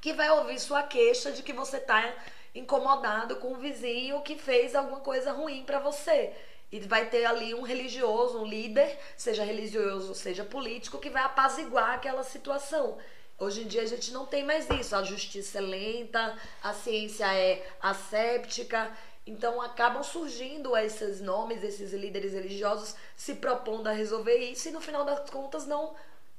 que 0.00 0.12
vai 0.12 0.30
ouvir 0.30 0.58
sua 0.58 0.82
queixa 0.82 1.32
de 1.32 1.42
que 1.42 1.52
você 1.52 1.78
está 1.78 2.14
incomodado 2.54 3.36
com 3.36 3.54
um 3.54 3.58
vizinho 3.58 4.20
que 4.22 4.36
fez 4.36 4.74
alguma 4.74 5.00
coisa 5.00 5.32
ruim 5.32 5.64
para 5.64 5.78
você. 5.78 6.32
E 6.70 6.80
vai 6.80 7.08
ter 7.08 7.24
ali 7.24 7.54
um 7.54 7.62
religioso, 7.62 8.38
um 8.38 8.46
líder, 8.46 8.98
seja 9.16 9.44
religioso, 9.44 10.14
seja 10.14 10.44
político, 10.44 10.98
que 10.98 11.08
vai 11.08 11.22
apaziguar 11.22 11.94
aquela 11.94 12.22
situação. 12.22 12.98
Hoje 13.38 13.62
em 13.62 13.66
dia 13.66 13.82
a 13.82 13.86
gente 13.86 14.12
não 14.12 14.26
tem 14.26 14.44
mais 14.44 14.68
isso. 14.70 14.94
A 14.94 15.02
justiça 15.02 15.58
é 15.58 15.60
lenta, 15.60 16.36
a 16.62 16.72
ciência 16.72 17.32
é 17.34 17.66
asséptica. 17.80 18.90
Então 19.26 19.60
acabam 19.60 20.02
surgindo 20.02 20.76
esses 20.76 21.20
nomes, 21.20 21.62
esses 21.62 21.92
líderes 21.92 22.32
religiosos 22.32 22.94
se 23.16 23.36
propondo 23.36 23.86
a 23.86 23.92
resolver 23.92 24.36
isso 24.36 24.68
e 24.68 24.72
no 24.72 24.80
final 24.80 25.04
das 25.04 25.30
contas 25.30 25.66
não 25.66 25.94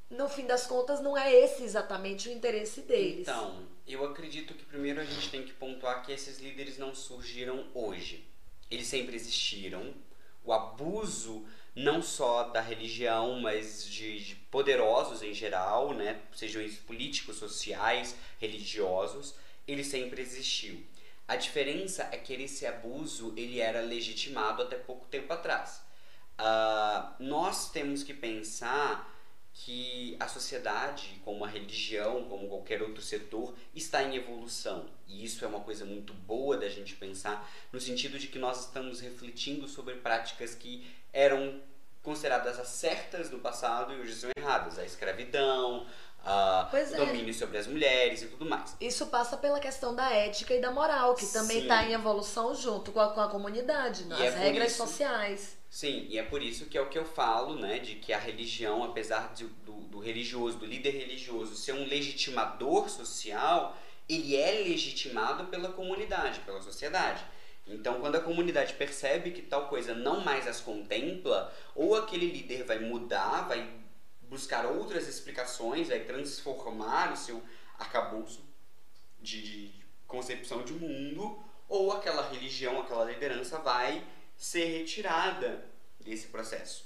no 0.09 0.29
fim 0.29 0.45
das 0.45 0.67
contas 0.67 1.01
não 1.01 1.17
é 1.17 1.33
esse 1.33 1.63
exatamente 1.63 2.29
o 2.29 2.31
interesse 2.31 2.81
deles. 2.81 3.27
Então, 3.27 3.67
eu 3.87 4.05
acredito 4.05 4.53
que 4.53 4.63
primeiro 4.63 5.01
a 5.01 5.03
gente 5.03 5.31
tem 5.31 5.43
que 5.43 5.53
pontuar 5.53 6.05
que 6.05 6.11
esses 6.11 6.39
líderes 6.39 6.77
não 6.77 6.93
surgiram 6.93 7.65
hoje. 7.73 8.23
Eles 8.69 8.87
sempre 8.87 9.15
existiram. 9.15 9.93
O 10.43 10.53
abuso 10.53 11.43
não 11.75 12.01
só 12.01 12.43
da 12.49 12.61
religião, 12.61 13.39
mas 13.39 13.85
de, 13.85 14.23
de 14.23 14.35
poderosos 14.35 15.21
em 15.21 15.33
geral, 15.33 15.93
né, 15.93 16.21
sejam 16.33 16.61
eles 16.61 16.77
políticos, 16.77 17.37
sociais, 17.37 18.15
religiosos, 18.39 19.35
ele 19.67 19.83
sempre 19.83 20.21
existiu. 20.21 20.81
A 21.27 21.35
diferença 21.35 22.07
é 22.11 22.17
que 22.17 22.33
esse 22.33 22.65
abuso 22.65 23.33
ele 23.35 23.59
era 23.59 23.81
legitimado 23.81 24.61
até 24.61 24.75
pouco 24.75 25.05
tempo 25.07 25.31
atrás. 25.33 25.81
Uh, 26.39 27.23
nós 27.23 27.71
temos 27.71 28.03
que 28.03 28.13
pensar 28.13 29.11
que 29.53 30.17
a 30.19 30.27
sociedade, 30.27 31.19
como 31.23 31.45
a 31.45 31.47
religião, 31.47 32.25
como 32.25 32.49
qualquer 32.49 32.81
outro 32.81 33.01
setor, 33.01 33.55
está 33.73 34.03
em 34.03 34.15
evolução. 34.15 34.85
E 35.07 35.23
isso 35.23 35.45
é 35.45 35.47
uma 35.47 35.61
coisa 35.61 35.85
muito 35.85 36.13
boa 36.13 36.57
da 36.57 36.67
gente 36.67 36.93
pensar, 36.95 37.49
no 37.71 37.79
sentido 37.79 38.19
de 38.19 38.27
que 38.27 38.37
nós 38.37 38.65
estamos 38.65 38.99
refletindo 38.99 39.67
sobre 39.67 39.95
práticas 39.95 40.53
que 40.53 40.85
eram 41.13 41.61
consideradas 42.03 42.59
as 42.59 42.67
certas 42.67 43.31
no 43.31 43.39
passado 43.39 43.93
e 43.93 43.99
hoje 44.01 44.13
são 44.13 44.29
erradas. 44.37 44.77
A 44.77 44.85
escravidão, 44.85 45.87
o 46.25 46.75
é. 46.75 46.83
domínio 46.85 47.33
sobre 47.33 47.57
as 47.57 47.67
mulheres 47.67 48.23
e 48.23 48.27
tudo 48.27 48.45
mais. 48.45 48.75
Isso 48.81 49.05
passa 49.07 49.37
pela 49.37 49.59
questão 49.59 49.93
da 49.93 50.09
ética 50.09 50.55
e 50.55 50.59
da 50.59 50.71
moral, 50.71 51.13
que 51.13 51.27
também 51.27 51.61
está 51.61 51.83
em 51.83 51.93
evolução 51.93 52.55
junto 52.55 52.91
com 52.91 52.99
a, 52.99 53.09
com 53.09 53.21
a 53.21 53.29
comunidade, 53.29 54.05
né? 54.05 54.15
as 54.15 54.33
é 54.33 54.37
regras 54.37 54.71
isso, 54.71 54.85
sociais. 54.85 55.57
Sim, 55.69 56.07
e 56.09 56.17
é 56.17 56.23
por 56.23 56.41
isso 56.41 56.65
que 56.65 56.77
é 56.77 56.81
o 56.81 56.89
que 56.89 56.97
eu 56.97 57.05
falo, 57.05 57.59
né, 57.59 57.79
de 57.79 57.95
que 57.95 58.13
a 58.13 58.17
religião, 58.17 58.83
apesar 58.83 59.33
de, 59.33 59.45
do, 59.45 59.73
do 59.73 59.99
religioso, 59.99 60.57
do 60.57 60.65
líder 60.65 60.91
religioso 60.91 61.53
ser 61.55 61.73
um 61.73 61.85
legitimador 61.85 62.89
social, 62.89 63.75
ele 64.07 64.35
é 64.37 64.51
legitimado 64.63 65.45
pela 65.45 65.69
comunidade, 65.69 66.39
pela 66.41 66.61
sociedade. 66.61 67.23
Então, 67.67 67.99
quando 67.99 68.15
a 68.15 68.21
comunidade 68.21 68.73
percebe 68.73 69.31
que 69.31 69.41
tal 69.41 69.67
coisa 69.67 69.93
não 69.93 70.21
mais 70.21 70.47
as 70.47 70.61
contempla, 70.61 71.53
ou 71.75 71.95
aquele 71.95 72.27
líder 72.27 72.63
vai 72.63 72.79
mudar, 72.79 73.47
vai 73.47 73.67
buscar 74.29 74.65
outras 74.65 75.07
explicações, 75.07 75.89
vai 75.89 76.01
transformar 76.01 77.13
o 77.13 77.17
seu 77.17 77.41
arcabouço 77.77 78.43
de, 79.21 79.41
de 79.41 79.85
concepção 80.07 80.63
de 80.63 80.73
mundo, 80.73 81.43
ou 81.67 81.91
aquela 81.91 82.29
religião, 82.29 82.79
aquela 82.79 83.05
liderança 83.05 83.57
vai 83.59 84.05
ser 84.37 84.65
retirada 84.65 85.65
desse 85.99 86.27
processo. 86.27 86.85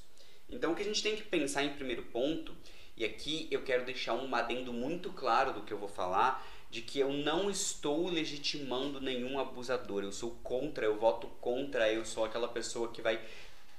Então, 0.50 0.72
o 0.72 0.76
que 0.76 0.82
a 0.82 0.86
gente 0.86 1.04
tem 1.04 1.16
que 1.16 1.24
pensar 1.24 1.64
em 1.64 1.74
primeiro 1.74 2.04
ponto, 2.04 2.56
E 3.00 3.06
aqui 3.06 3.48
eu 3.50 3.64
quero 3.64 3.86
deixar 3.86 4.14
um 4.14 4.36
adendo 4.36 4.74
muito 4.74 5.10
claro 5.14 5.54
do 5.54 5.62
que 5.62 5.72
eu 5.72 5.78
vou 5.78 5.88
falar, 5.88 6.46
de 6.70 6.82
que 6.82 7.00
eu 7.00 7.14
não 7.14 7.50
estou 7.50 8.10
legitimando 8.10 9.00
nenhum 9.00 9.40
abusador. 9.40 10.04
Eu 10.04 10.12
sou 10.12 10.32
contra, 10.44 10.86
eu 10.86 11.00
voto 11.00 11.28
contra, 11.40 11.92
eu 11.92 12.04
sou 12.06 12.26
aquela 12.26 12.50
pessoa 12.50 12.92
que 12.92 13.02
vai 13.02 13.26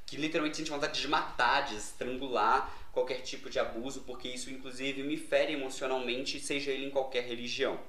que 0.07 0.17
literalmente 0.17 0.57
sente 0.57 0.71
vontade 0.71 1.01
de 1.01 1.07
matar, 1.07 1.67
de 1.67 1.77
estrangular 1.77 2.75
qualquer 2.93 3.23
tipo 3.23 3.49
de 3.49 3.59
abuso, 3.59 4.03
porque 4.03 4.29
isso 4.29 4.51
inclusive 4.51 5.03
me 5.03 5.17
fere 5.17 5.53
emocionalmente, 5.53 6.41
seja 6.41 6.71
ele 6.71 6.87
em 6.87 6.91
qualquer 6.91 7.25
religião. 7.25 7.81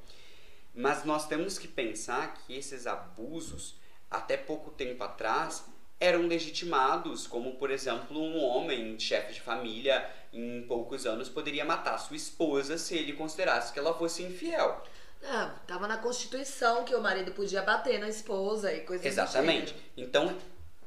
Mas 0.74 1.04
nós 1.04 1.28
temos 1.28 1.58
que 1.60 1.68
pensar 1.68 2.34
que 2.34 2.56
esses 2.56 2.88
abusos, 2.88 3.80
até 4.10 4.38
pouco 4.38 4.72
tempo 4.72 5.04
atrás, 5.04 5.66
eram 6.00 6.28
legitimados, 6.28 7.28
como 7.28 7.56
por 7.58 7.70
exemplo, 7.70 8.20
um 8.20 8.42
homem, 8.44 8.98
chefe 9.00 9.34
de 9.34 9.42
família, 9.42 10.10
em 10.34 10.64
poucos 10.64 11.06
anos 11.06 11.30
poderia 11.30 11.64
matar 11.64 11.98
sua 11.98 12.16
esposa 12.16 12.78
se 12.78 12.96
ele 12.96 13.14
considerasse 13.14 13.72
que 13.72 13.80
ela 13.80 13.94
fosse 13.94 14.24
infiel. 14.24 14.82
Ah, 15.24 15.54
tava 15.68 15.88
na 15.88 15.98
Constituição 15.98 16.84
que 16.84 16.96
o 16.96 17.02
marido 17.02 17.32
podia 17.32 17.62
bater 17.62 18.00
na 18.00 18.10
esposa 18.10 18.74
e 18.74 18.80
coisas 18.82 19.06
Exatamente. 19.06 19.76
Então, 19.96 20.36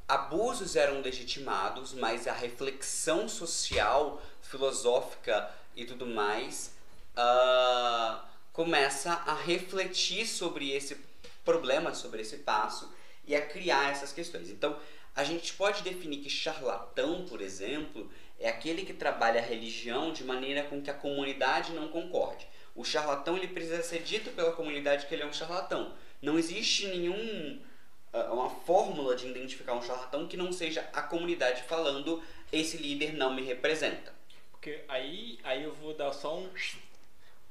abusos 0.06 0.76
eram 0.76 1.00
legitimados, 1.00 1.92
mas 1.92 2.26
a 2.26 2.32
reflexão 2.32 3.28
social, 3.28 4.22
filosófica 4.42 5.50
e 5.74 5.84
tudo 5.84 6.06
mais 6.06 6.74
uh, 7.16 8.20
começa 8.52 9.12
a 9.12 9.34
refletir 9.34 10.26
sobre 10.26 10.70
esse 10.70 10.96
problema, 11.44 11.94
sobre 11.94 12.22
esse 12.22 12.38
passo 12.38 12.92
e 13.26 13.34
a 13.34 13.44
criar 13.44 13.90
essas 13.90 14.12
questões. 14.12 14.50
Então, 14.50 14.78
a 15.14 15.24
gente 15.24 15.54
pode 15.54 15.82
definir 15.82 16.18
que 16.18 16.30
charlatão, 16.30 17.24
por 17.24 17.40
exemplo, 17.40 18.10
é 18.38 18.48
aquele 18.48 18.84
que 18.84 18.92
trabalha 18.92 19.40
a 19.40 19.44
religião 19.44 20.12
de 20.12 20.24
maneira 20.24 20.64
com 20.64 20.82
que 20.82 20.90
a 20.90 20.94
comunidade 20.94 21.72
não 21.72 21.88
concorde. 21.88 22.46
O 22.74 22.84
charlatão 22.84 23.36
ele 23.36 23.48
precisa 23.48 23.82
ser 23.82 24.02
dito 24.02 24.30
pela 24.30 24.52
comunidade 24.52 25.06
que 25.06 25.14
ele 25.14 25.22
é 25.22 25.26
um 25.26 25.32
charlatão. 25.32 25.94
Não 26.20 26.38
existe 26.38 26.88
nenhum 26.88 27.60
uma 28.30 28.50
fórmula 28.50 29.16
de 29.16 29.26
identificar 29.26 29.74
um 29.74 29.82
charlatão 29.82 30.26
que 30.26 30.36
não 30.36 30.52
seja 30.52 30.88
a 30.92 31.02
comunidade 31.02 31.62
falando 31.64 32.22
esse 32.52 32.76
líder 32.76 33.14
não 33.14 33.34
me 33.34 33.42
representa. 33.42 34.12
Porque 34.50 34.80
aí, 34.88 35.38
aí 35.42 35.64
eu 35.64 35.74
vou 35.74 35.94
dar 35.94 36.12
só 36.12 36.38
um, 36.38 36.48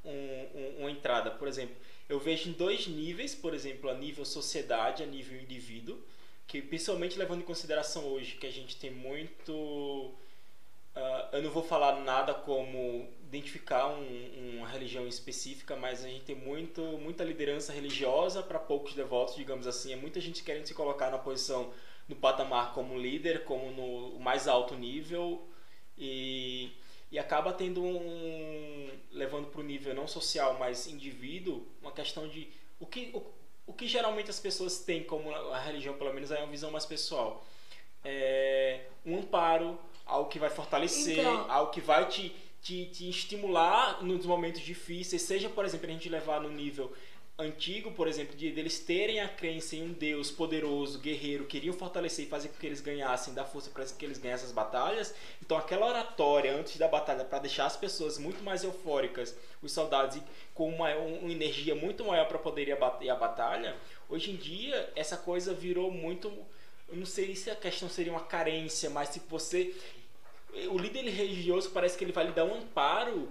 um, 0.06 0.12
um, 0.56 0.76
uma 0.80 0.92
entrada. 0.92 1.32
Por 1.32 1.48
exemplo, 1.48 1.76
eu 2.08 2.20
vejo 2.20 2.50
em 2.50 2.54
dois 2.54 2.88
níveis, 2.88 3.36
por 3.36 3.54
exemplo, 3.54 3.90
a 3.90 3.94
nível 3.94 4.26
sociedade, 4.26 5.04
a 5.04 5.06
nível 5.06 5.40
indivíduo, 5.40 6.02
que 6.48 6.62
principalmente 6.62 7.18
levando 7.18 7.42
em 7.42 7.46
consideração 7.46 8.06
hoje 8.06 8.36
que 8.36 8.48
a 8.48 8.52
gente 8.52 8.78
tem 8.78 8.92
muito 8.92 10.14
Uh, 10.96 11.38
eu 11.38 11.42
não 11.42 11.50
vou 11.50 11.64
falar 11.64 12.02
nada 12.02 12.36
como 12.36 13.10
identificar 13.34 13.88
um, 13.88 14.58
uma 14.58 14.68
religião 14.68 15.08
específica, 15.08 15.76
mas 15.76 16.06
a 16.06 16.08
gente 16.08 16.24
tem 16.24 16.36
muito, 16.36 16.82
muita 17.00 17.24
liderança 17.24 17.74
religiosa 17.74 18.44
para 18.44 18.60
poucos 18.60 18.94
devotos, 18.94 19.36
digamos 19.36 19.66
assim. 19.66 19.92
É 19.92 19.96
muita 19.96 20.22
gente 20.22 20.44
querendo 20.44 20.66
se 20.66 20.74
colocar 20.74 21.10
na 21.10 21.18
posição, 21.18 21.74
no 22.08 22.16
patamar 22.16 22.74
como 22.74 22.98
líder, 22.98 23.44
como 23.44 23.72
no 23.72 24.20
mais 24.20 24.48
alto 24.48 24.76
nível, 24.76 25.48
e, 25.98 26.72
e 27.12 27.18
acaba 27.18 27.52
tendo 27.52 27.84
um. 27.84 28.90
levando 29.12 29.48
para 29.48 29.62
o 29.62 29.64
nível 29.64 29.96
não 29.96 30.08
social, 30.08 30.58
mas 30.60 30.88
indivíduo, 30.88 31.66
uma 31.82 31.92
questão 31.92 32.28
de. 32.28 32.48
O 32.80 32.86
que, 32.86 33.10
o, 33.14 33.24
o 33.66 33.74
que 33.74 33.88
geralmente 33.88 34.30
as 34.30 34.40
pessoas 34.40 34.80
têm 34.80 35.04
como 35.04 35.34
a 35.34 35.60
religião, 35.60 35.98
pelo 35.98 36.14
menos, 36.14 36.30
é 36.30 36.38
uma 36.38 36.52
visão 36.52 36.70
mais 36.70 36.86
pessoal. 36.86 37.44
É 38.06 38.86
um 39.06 39.18
amparo 39.20 39.80
algo 40.06 40.30
que 40.30 40.38
vai 40.38 40.50
fortalecer, 40.50 41.20
então... 41.20 41.50
algo 41.50 41.72
que 41.72 41.80
vai 41.80 42.06
te, 42.08 42.36
te, 42.64 42.86
te 42.86 43.10
estimular 43.10 44.02
nos 44.02 44.26
momentos 44.26 44.62
difíceis, 44.62 45.22
seja, 45.22 45.50
por 45.50 45.66
exemplo, 45.66 45.88
a 45.88 45.92
gente 45.92 46.08
levar 46.08 46.42
no 46.42 46.50
nível 46.50 46.92
antigo, 47.38 47.92
por 47.92 48.08
exemplo, 48.08 48.36
de 48.36 48.48
eles 48.48 48.80
terem 48.80 49.20
a 49.20 49.28
crença 49.28 49.76
em 49.76 49.84
um 49.84 49.92
Deus 49.92 50.32
poderoso, 50.32 51.00
guerreiro, 51.00 51.46
queriam 51.46 51.74
fortalecer 51.74 52.26
e 52.26 52.30
fazer 52.30 52.48
com 52.50 52.58
que 52.58 52.66
eles 52.66 52.80
ganhassem, 52.80 53.34
dar 53.34 53.44
força 53.44 53.70
para 53.72 53.84
que 53.86 54.06
eles 54.06 54.20
ganhassem 54.20 54.46
as 54.46 54.52
batalhas. 54.52 55.14
Então, 55.42 55.58
aquela 55.58 55.88
oratória 55.88 56.56
antes 56.56 56.78
da 56.78 56.88
batalha 56.88 57.26
para 57.26 57.40
deixar 57.40 57.66
as 57.66 57.76
pessoas 57.76 58.18
muito 58.18 58.44
mais 58.44 58.64
eufóricas, 58.64 59.36
os 59.62 59.72
soldados 59.72 60.22
com 60.54 60.70
uma, 60.70 60.94
uma 60.96 61.32
energia 61.32 61.76
muito 61.76 62.06
maior 62.06 62.28
para 62.28 62.38
poder 62.38 62.68
ir 62.68 63.10
a 63.10 63.16
batalha. 63.16 63.76
Hoje 64.08 64.32
em 64.32 64.36
dia, 64.36 64.92
essa 64.96 65.18
coisa 65.18 65.54
virou 65.54 65.92
muito 65.92 66.32
eu 66.94 66.98
não 66.98 67.08
sei 67.08 67.36
se 67.36 67.50
a 67.50 67.56
questão 67.56 67.90
seria 67.90 68.12
uma 68.12 68.24
carência, 68.24 68.88
mas 68.88 69.10
se 69.10 69.20
você. 69.28 69.74
O 70.72 70.78
líder 70.78 71.10
religioso 71.10 71.72
parece 71.72 71.98
que 71.98 72.04
ele 72.04 72.12
vai 72.12 72.26
lhe 72.26 72.32
dar 72.32 72.46
um 72.46 72.56
amparo. 72.56 73.30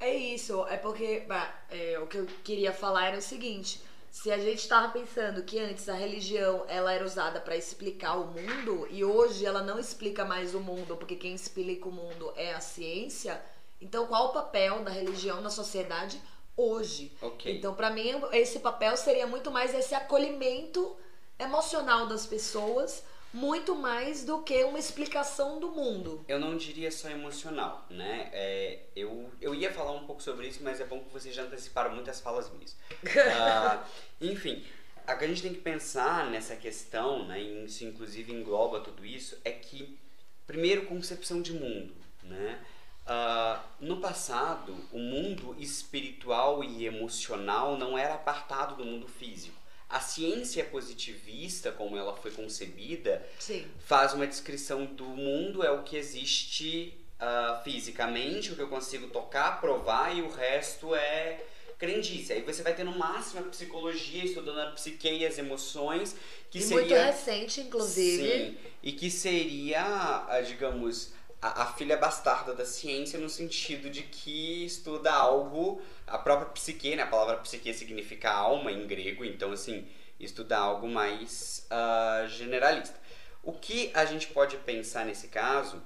É 0.00 0.12
isso, 0.14 0.66
é 0.66 0.76
porque 0.76 1.24
bah, 1.28 1.54
é, 1.70 1.98
o 1.98 2.06
que 2.06 2.18
eu 2.18 2.26
queria 2.42 2.72
falar 2.72 3.08
era 3.08 3.18
o 3.18 3.22
seguinte. 3.22 3.80
Se 4.10 4.30
a 4.30 4.38
gente 4.38 4.58
estava 4.58 4.92
pensando 4.92 5.42
que 5.42 5.58
antes 5.58 5.88
a 5.88 5.94
religião 5.94 6.64
ela 6.68 6.92
era 6.92 7.04
usada 7.04 7.40
para 7.40 7.56
explicar 7.56 8.16
o 8.16 8.26
mundo 8.26 8.86
e 8.90 9.04
hoje 9.04 9.46
ela 9.46 9.62
não 9.62 9.78
explica 9.78 10.24
mais 10.24 10.54
o 10.54 10.60
mundo, 10.60 10.96
porque 10.96 11.16
quem 11.16 11.34
explica 11.34 11.88
o 11.88 11.92
mundo 11.92 12.32
é 12.36 12.52
a 12.52 12.60
ciência, 12.60 13.40
então 13.80 14.06
qual 14.06 14.26
o 14.26 14.32
papel 14.32 14.82
da 14.82 14.90
religião 14.90 15.40
na 15.40 15.50
sociedade 15.50 16.20
hoje? 16.56 17.16
Okay. 17.22 17.56
Então, 17.56 17.74
para 17.74 17.90
mim, 17.90 18.20
esse 18.32 18.58
papel 18.58 18.96
seria 18.96 19.26
muito 19.26 19.50
mais 19.50 19.74
esse 19.74 19.94
acolhimento 19.94 20.96
emocional 21.38 22.06
das 22.06 22.26
pessoas 22.26 23.02
muito 23.32 23.74
mais 23.74 24.24
do 24.24 24.42
que 24.42 24.62
uma 24.64 24.78
explicação 24.78 25.58
do 25.58 25.70
mundo. 25.70 26.24
Eu 26.28 26.38
não 26.38 26.56
diria 26.56 26.90
só 26.90 27.08
emocional, 27.08 27.86
né? 27.88 28.28
É, 28.32 28.80
eu, 28.94 29.30
eu 29.40 29.54
ia 29.54 29.72
falar 29.72 29.92
um 29.92 30.06
pouco 30.06 30.22
sobre 30.22 30.48
isso, 30.48 30.60
mas 30.62 30.80
é 30.80 30.84
bom 30.84 31.00
que 31.00 31.12
vocês 31.12 31.34
já 31.34 31.42
anteciparam 31.42 31.94
muitas 31.94 32.20
falas 32.20 32.50
minhas. 32.50 32.72
uh, 32.72 33.84
enfim, 34.20 34.62
a 35.06 35.14
que 35.14 35.24
a 35.24 35.28
gente 35.28 35.42
tem 35.42 35.54
que 35.54 35.60
pensar 35.60 36.30
nessa 36.30 36.54
questão, 36.56 37.26
né, 37.26 37.40
e 37.40 37.64
isso 37.64 37.84
inclusive 37.84 38.32
engloba 38.32 38.80
tudo 38.80 39.04
isso, 39.04 39.38
é 39.44 39.50
que, 39.50 39.98
primeiro, 40.46 40.86
concepção 40.86 41.40
de 41.40 41.52
mundo, 41.52 41.94
né? 42.22 42.60
Uh, 43.04 43.60
no 43.80 44.00
passado, 44.00 44.76
o 44.92 44.98
mundo 44.98 45.56
espiritual 45.58 46.62
e 46.62 46.86
emocional 46.86 47.76
não 47.76 47.98
era 47.98 48.14
apartado 48.14 48.76
do 48.76 48.84
mundo 48.84 49.08
físico 49.08 49.61
a 49.92 50.00
ciência 50.00 50.64
positivista, 50.64 51.70
como 51.70 51.98
ela 51.98 52.16
foi 52.16 52.30
concebida, 52.30 53.24
Sim. 53.38 53.66
faz 53.84 54.14
uma 54.14 54.26
descrição 54.26 54.86
do 54.86 55.04
mundo, 55.04 55.62
é 55.62 55.70
o 55.70 55.82
que 55.82 55.96
existe 55.96 56.94
uh, 57.20 57.62
fisicamente, 57.62 58.50
o 58.50 58.56
que 58.56 58.62
eu 58.62 58.68
consigo 58.68 59.08
tocar, 59.08 59.60
provar, 59.60 60.16
e 60.16 60.22
o 60.22 60.30
resto 60.30 60.94
é 60.94 61.44
crendice. 61.78 62.32
Aí 62.32 62.40
você 62.40 62.62
vai 62.62 62.74
ter 62.74 62.84
no 62.84 62.96
máximo 62.96 63.40
a 63.40 63.42
psicologia, 63.42 64.24
estudando 64.24 64.60
a 64.60 64.70
psique 64.70 65.08
e 65.08 65.26
as 65.26 65.36
emoções, 65.36 66.16
que 66.50 66.58
e 66.58 66.62
seria... 66.62 66.80
Muito 66.80 66.94
recente, 66.94 67.60
inclusive. 67.60 68.28
Sim, 68.28 68.56
e 68.82 68.92
que 68.92 69.10
seria, 69.10 69.82
ah, 69.82 70.40
digamos 70.40 71.12
a, 71.42 71.64
a, 71.64 71.66
filha 71.72 71.96
bastarda 71.96 72.54
da 72.54 72.64
ciência 72.64 73.18
no 73.18 73.28
sentido 73.28 73.90
de 73.90 74.04
que 74.04 74.64
estuda 74.64 75.12
algo, 75.12 75.82
a 76.06 76.16
própria 76.16 76.48
psique, 76.50 76.94
né? 76.94 77.02
A 77.02 77.08
palavra 77.08 77.38
psique 77.38 77.74
significa 77.74 78.30
alma 78.30 78.70
em 78.70 78.86
grego, 78.86 79.24
então 79.24 79.50
assim, 79.50 79.88
estuda 80.20 80.56
algo 80.56 80.86
mais 80.86 81.66
uh, 81.68 82.28
generalista. 82.28 82.94
O 83.42 83.52
que 83.52 83.90
a 83.92 84.04
gente 84.04 84.28
pode 84.28 84.56
pensar 84.58 85.04
nesse 85.04 85.26
caso 85.26 85.82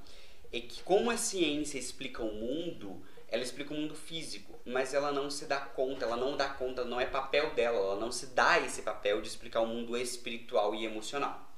é 0.52 0.60
que 0.60 0.82
como 0.82 1.10
a 1.10 1.16
ciência 1.16 1.78
explica 1.78 2.22
o 2.22 2.34
mundo, 2.34 3.02
ela 3.26 3.42
explica 3.42 3.72
o 3.72 3.76
mundo 3.76 3.94
físico, 3.94 4.60
mas 4.66 4.92
ela 4.92 5.10
não 5.10 5.30
se 5.30 5.46
dá 5.46 5.58
conta, 5.58 6.04
ela 6.04 6.18
não 6.18 6.36
dá 6.36 6.50
conta, 6.50 6.84
não 6.84 7.00
é 7.00 7.06
papel 7.06 7.54
dela, 7.54 7.78
ela 7.78 7.96
não 7.96 8.12
se 8.12 8.26
dá 8.26 8.60
esse 8.60 8.82
papel 8.82 9.22
de 9.22 9.28
explicar 9.28 9.60
o 9.60 9.66
mundo 9.66 9.96
espiritual 9.96 10.74
e 10.74 10.84
emocional. 10.84 11.50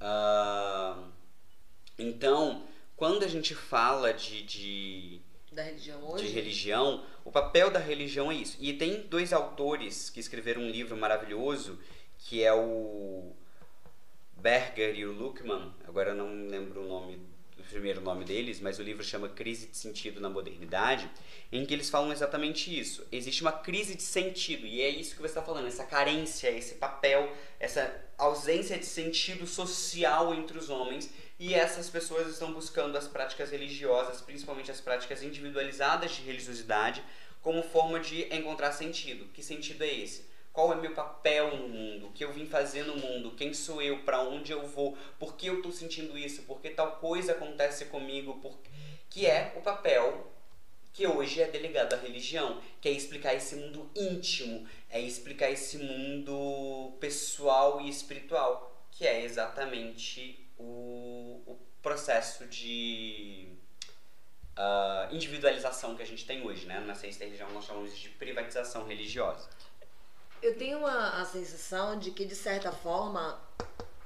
Uh, 0.00 1.12
então, 1.96 2.66
quando 2.96 3.24
a 3.24 3.28
gente 3.28 3.54
fala 3.54 4.12
de, 4.12 4.42
de, 4.42 5.20
da 5.52 5.62
religião 5.62 6.02
hoje? 6.04 6.26
de 6.26 6.32
religião, 6.32 7.04
o 7.24 7.30
papel 7.30 7.70
da 7.70 7.78
religião 7.78 8.30
é 8.30 8.34
isso. 8.34 8.56
E 8.60 8.72
tem 8.72 9.02
dois 9.02 9.32
autores 9.32 10.10
que 10.10 10.20
escreveram 10.20 10.62
um 10.62 10.70
livro 10.70 10.96
maravilhoso, 10.96 11.78
que 12.18 12.42
é 12.42 12.52
o 12.52 13.32
Berger 14.36 14.94
e 14.96 15.06
o 15.06 15.12
Luckman, 15.12 15.72
agora 15.86 16.10
eu 16.10 16.14
não 16.14 16.48
lembro 16.48 16.82
o 16.82 16.88
nome 16.88 17.34
o 17.58 17.62
primeiro 17.62 18.00
nome 18.00 18.24
deles, 18.24 18.60
mas 18.60 18.78
o 18.78 18.82
livro 18.82 19.02
chama 19.02 19.28
Crise 19.28 19.66
de 19.68 19.76
Sentido 19.76 20.20
na 20.20 20.28
Modernidade, 20.28 21.10
em 21.50 21.64
que 21.64 21.72
eles 21.72 21.88
falam 21.88 22.12
exatamente 22.12 22.78
isso. 22.78 23.06
Existe 23.10 23.42
uma 23.42 23.52
crise 23.52 23.94
de 23.94 24.02
sentido, 24.02 24.66
e 24.66 24.82
é 24.82 24.88
isso 24.88 25.14
que 25.14 25.22
você 25.22 25.28
está 25.28 25.42
falando, 25.42 25.66
essa 25.66 25.84
carência, 25.84 26.50
esse 26.50 26.74
papel, 26.74 27.32
essa 27.58 28.04
ausência 28.18 28.78
de 28.78 28.86
sentido 28.86 29.46
social 29.46 30.34
entre 30.34 30.58
os 30.58 30.68
homens, 30.68 31.10
e 31.38 31.54
essas 31.54 31.90
pessoas 31.90 32.28
estão 32.28 32.52
buscando 32.52 32.96
as 32.96 33.08
práticas 33.08 33.50
religiosas, 33.50 34.20
principalmente 34.20 34.70
as 34.70 34.80
práticas 34.80 35.22
individualizadas 35.22 36.12
de 36.12 36.22
religiosidade, 36.22 37.02
como 37.42 37.62
forma 37.62 38.00
de 38.00 38.22
encontrar 38.34 38.72
sentido. 38.72 39.26
Que 39.32 39.42
sentido 39.42 39.82
é 39.82 39.92
esse? 39.92 40.32
Qual 40.52 40.72
é 40.72 40.76
meu 40.76 40.94
papel 40.94 41.56
no 41.56 41.68
mundo? 41.68 42.06
O 42.06 42.12
que 42.12 42.24
eu 42.24 42.32
vim 42.32 42.46
fazer 42.46 42.84
no 42.84 42.96
mundo? 42.96 43.32
Quem 43.32 43.52
sou 43.52 43.82
eu? 43.82 43.98
Para 44.04 44.20
onde 44.20 44.52
eu 44.52 44.66
vou? 44.68 44.96
Por 45.18 45.36
que 45.36 45.48
eu 45.48 45.56
estou 45.56 45.72
sentindo 45.72 46.16
isso? 46.16 46.42
Por 46.42 46.60
que 46.60 46.70
tal 46.70 46.92
coisa 46.98 47.32
acontece 47.32 47.86
comigo? 47.86 48.34
Por... 48.40 48.56
Que 49.10 49.26
é 49.26 49.52
o 49.56 49.60
papel 49.60 50.30
que 50.92 51.08
hoje 51.08 51.42
é 51.42 51.48
delegado 51.48 51.94
à 51.94 51.96
religião, 51.96 52.62
que 52.80 52.88
é 52.88 52.92
explicar 52.92 53.34
esse 53.34 53.56
mundo 53.56 53.90
íntimo, 53.96 54.64
é 54.88 55.00
explicar 55.00 55.50
esse 55.50 55.76
mundo 55.76 56.96
pessoal 57.00 57.80
e 57.80 57.88
espiritual, 57.88 58.86
que 58.92 59.04
é 59.04 59.24
exatamente 59.24 60.43
o, 60.64 61.42
o 61.46 61.58
processo 61.82 62.46
de 62.46 63.48
uh, 64.56 65.14
individualização 65.14 65.94
que 65.94 66.02
a 66.02 66.06
gente 66.06 66.26
tem 66.26 66.44
hoje, 66.46 66.66
né? 66.66 66.80
Na 66.80 66.94
ciência 66.94 67.20
da 67.20 67.26
religião 67.26 67.50
nós 67.50 67.64
chamamos 67.64 67.96
de 67.96 68.08
privatização 68.10 68.86
religiosa. 68.86 69.48
Eu 70.42 70.56
tenho 70.56 70.78
uma, 70.78 71.20
a 71.20 71.24
sensação 71.24 71.98
de 71.98 72.10
que, 72.10 72.24
de 72.24 72.34
certa 72.34 72.70
forma, 72.70 73.40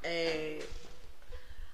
é, 0.02 0.64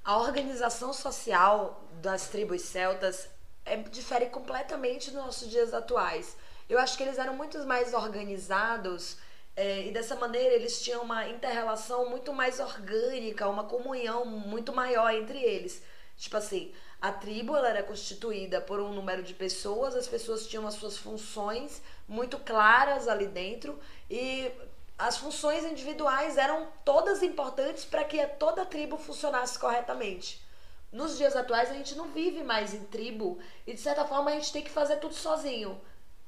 a 0.03 0.19
organização 0.19 0.93
social 0.93 1.83
das 2.01 2.29
tribos 2.29 2.63
celtas 2.63 3.29
é, 3.65 3.77
difere 3.77 4.27
completamente 4.27 5.11
dos 5.11 5.23
nossos 5.23 5.51
dias 5.51 5.75
atuais. 5.75 6.37
Eu 6.69 6.79
acho 6.79 6.97
que 6.97 7.03
eles 7.03 7.19
eram 7.19 7.35
muito 7.35 7.59
mais 7.67 7.93
organizados 7.93 9.19
é, 9.57 9.87
e 9.87 9.93
dessa 9.93 10.17
maneira 10.17 10.55
eles 10.55 10.83
tinham 10.83 11.03
uma 11.03 11.29
interrelação 11.29 12.11
muito 12.11 12.33
mais 12.33 12.59
orgânica, 12.59 13.49
uma 13.49 13.65
comunhão 13.65 14.25
muito 14.25 14.73
maior 14.73 15.13
entre 15.13 15.39
eles. 15.41 15.83
Tipo 16.17 16.37
assim, 16.37 16.73
a 17.01 17.13
tribo 17.13 17.57
ela 17.57 17.69
era 17.69 17.83
constituída 17.83 18.61
por 18.61 18.81
um 18.81 18.93
número 18.93 19.23
de 19.23 19.35
pessoas, 19.35 19.95
as 19.95 20.09
pessoas 20.09 20.47
tinham 20.47 20.67
as 20.67 20.75
suas 20.75 20.97
funções 20.97 21.83
muito 22.09 22.39
claras 22.39 23.07
ali 23.09 23.27
dentro 23.27 23.79
e 24.11 24.51
as 24.99 25.19
funções 25.19 25.65
individuais 25.65 26.37
eram 26.37 26.69
todas 26.85 27.23
importantes 27.23 27.85
para 27.85 28.05
que 28.05 28.25
toda 28.27 28.63
a 28.63 28.67
tribo 28.67 28.97
funcionasse 28.97 29.59
corretamente. 29.59 30.43
Nos 30.91 31.19
dias 31.19 31.35
atuais 31.35 31.71
a 31.71 31.75
gente 31.75 31.97
não 31.97 32.09
vive 32.09 32.43
mais 32.45 32.73
em 32.73 32.85
tribo 32.85 33.39
e 33.67 33.75
de 33.75 33.81
certa 33.81 34.05
forma 34.05 34.31
a 34.31 34.35
gente 34.35 34.53
tem 34.53 34.63
que 34.63 34.71
fazer 34.71 34.97
tudo 34.97 35.15
sozinho. 35.15 35.81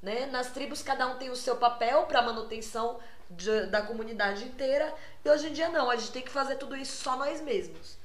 Né? 0.02 0.26
Nas 0.26 0.50
tribos 0.50 0.82
cada 0.82 1.06
um 1.06 1.16
tem 1.16 1.30
o 1.30 1.36
seu 1.36 1.56
papel 1.56 2.04
para 2.06 2.20
manutenção 2.20 2.98
de, 3.30 3.66
da 3.66 3.82
comunidade 3.82 4.44
inteira 4.44 4.94
e 5.24 5.28
hoje 5.28 5.48
em 5.48 5.52
dia 5.52 5.68
não, 5.68 5.90
a 5.90 5.96
gente 5.96 6.12
tem 6.12 6.22
que 6.22 6.30
fazer 6.30 6.56
tudo 6.56 6.76
isso 6.76 7.02
só 7.02 7.16
nós 7.16 7.40
mesmos. 7.40 7.98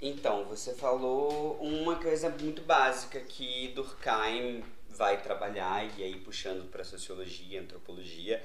Então, 0.00 0.44
você 0.44 0.74
falou 0.74 1.56
uma 1.60 1.96
coisa 1.96 2.28
muito 2.28 2.60
básica 2.62 3.18
que 3.20 3.68
Durkheim 3.68 4.62
vai 4.90 5.20
trabalhar 5.22 5.84
e 5.98 6.02
aí 6.02 6.16
puxando 6.20 6.70
para 6.70 6.84
sociologia, 6.84 7.60
antropologia. 7.60 8.42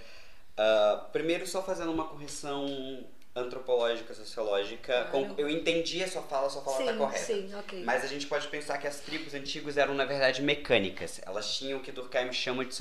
Uh, 0.53 1.09
primeiro, 1.11 1.45
só 1.47 1.61
fazendo 1.61 1.91
uma 1.91 2.07
correção 2.07 3.05
antropológica, 3.35 4.13
sociológica. 4.13 5.07
Claro. 5.09 5.35
Eu 5.37 5.49
entendi 5.49 6.03
a 6.03 6.07
sua 6.07 6.21
fala, 6.21 6.47
a 6.47 6.49
sua 6.49 6.61
fala 6.61 6.79
está 6.81 6.93
correta. 6.97 7.25
Sim, 7.25 7.53
ok. 7.55 7.83
Mas 7.83 8.03
a 8.03 8.07
gente 8.07 8.27
pode 8.27 8.47
pensar 8.47 8.77
que 8.77 8.87
as 8.87 8.99
tribos 8.99 9.33
antigas 9.33 9.77
eram, 9.77 9.93
na 9.93 10.05
verdade, 10.05 10.41
mecânicas. 10.41 11.21
Elas 11.25 11.55
tinham 11.55 11.79
o 11.79 11.81
que 11.81 11.91
Durkheim 11.91 12.31
chama 12.33 12.65
de 12.65 12.75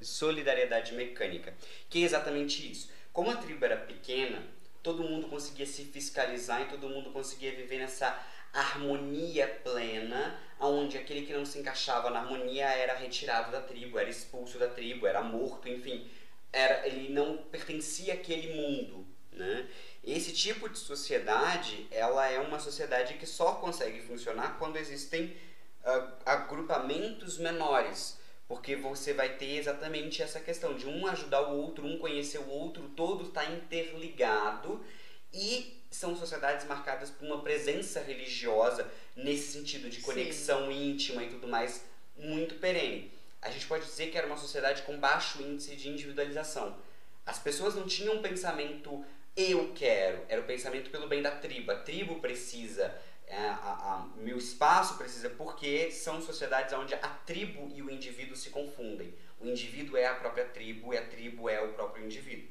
solidariedade 0.00 0.94
mecânica, 0.94 1.54
que 1.88 2.02
é 2.02 2.04
exatamente 2.04 2.70
isso. 2.70 2.90
Como 3.12 3.30
a 3.30 3.36
tribo 3.36 3.64
era 3.64 3.76
pequena, 3.76 4.42
todo 4.82 5.02
mundo 5.02 5.26
conseguia 5.28 5.66
se 5.66 5.84
fiscalizar 5.84 6.62
e 6.62 6.66
todo 6.66 6.88
mundo 6.88 7.10
conseguia 7.10 7.50
viver 7.52 7.78
nessa 7.78 8.16
harmonia 8.52 9.48
plena, 9.64 10.38
onde 10.60 10.96
aquele 10.96 11.26
que 11.26 11.32
não 11.32 11.44
se 11.44 11.58
encaixava 11.58 12.08
na 12.08 12.20
harmonia 12.20 12.66
era 12.66 12.94
retirado 12.94 13.50
da 13.50 13.60
tribo, 13.60 13.98
era 13.98 14.08
expulso 14.08 14.58
da 14.58 14.68
tribo, 14.68 15.06
era 15.06 15.22
morto, 15.22 15.68
enfim, 15.68 16.08
era 16.52 16.86
ele 16.86 17.12
não 17.12 17.36
pertencia 17.36 18.14
àquele 18.14 18.54
mundo, 18.54 19.06
né? 19.32 19.66
Esse 20.06 20.32
tipo 20.32 20.68
de 20.68 20.78
sociedade, 20.78 21.88
ela 21.90 22.30
é 22.30 22.38
uma 22.38 22.60
sociedade 22.60 23.14
que 23.14 23.26
só 23.26 23.54
consegue 23.54 24.00
funcionar 24.00 24.56
quando 24.56 24.76
existem 24.76 25.36
uh, 25.84 26.12
agrupamentos 26.24 27.38
menores, 27.38 28.16
porque 28.46 28.76
você 28.76 29.12
vai 29.12 29.30
ter 29.30 29.56
exatamente 29.56 30.22
essa 30.22 30.38
questão 30.38 30.74
de 30.74 30.86
um 30.86 31.08
ajudar 31.08 31.48
o 31.48 31.56
outro, 31.56 31.84
um 31.84 31.98
conhecer 31.98 32.38
o 32.38 32.48
outro, 32.48 32.88
todo 32.90 33.26
está 33.26 33.46
interligado 33.46 34.84
e 35.32 35.82
são 35.90 36.14
sociedades 36.14 36.64
marcadas 36.66 37.10
por 37.10 37.26
uma 37.26 37.42
presença 37.42 38.00
religiosa 38.00 38.88
nesse 39.16 39.52
sentido 39.54 39.90
de 39.90 40.00
conexão 40.02 40.66
Sim. 40.66 40.90
íntima 40.90 41.24
e 41.24 41.30
tudo 41.30 41.48
mais 41.48 41.84
muito 42.16 42.54
perene. 42.56 43.10
A 43.42 43.50
gente 43.50 43.66
pode 43.66 43.84
dizer 43.84 44.12
que 44.12 44.16
era 44.16 44.26
uma 44.28 44.36
sociedade 44.36 44.82
com 44.82 44.96
baixo 44.98 45.42
índice 45.42 45.74
de 45.74 45.88
individualização. 45.88 46.76
As 47.24 47.40
pessoas 47.40 47.74
não 47.74 47.86
tinham 47.88 48.14
um 48.14 48.22
pensamento 48.22 49.04
eu 49.36 49.72
quero, 49.74 50.24
era 50.28 50.40
o 50.40 50.44
pensamento 50.44 50.90
pelo 50.90 51.06
bem 51.06 51.20
da 51.20 51.30
tribo. 51.30 51.70
A 51.70 51.76
tribo 51.76 52.20
precisa, 52.20 52.94
é, 53.26 53.36
a, 53.36 53.52
a, 53.52 54.08
meu 54.16 54.38
espaço 54.38 54.96
precisa, 54.96 55.28
porque 55.28 55.90
são 55.90 56.22
sociedades 56.22 56.72
onde 56.72 56.94
a 56.94 57.08
tribo 57.08 57.70
e 57.74 57.82
o 57.82 57.90
indivíduo 57.90 58.34
se 58.34 58.48
confundem. 58.48 59.14
O 59.38 59.46
indivíduo 59.46 59.98
é 59.98 60.06
a 60.06 60.14
própria 60.14 60.46
tribo 60.46 60.94
e 60.94 60.98
a 60.98 61.06
tribo 61.06 61.50
é 61.50 61.60
o 61.60 61.74
próprio 61.74 62.04
indivíduo. 62.04 62.48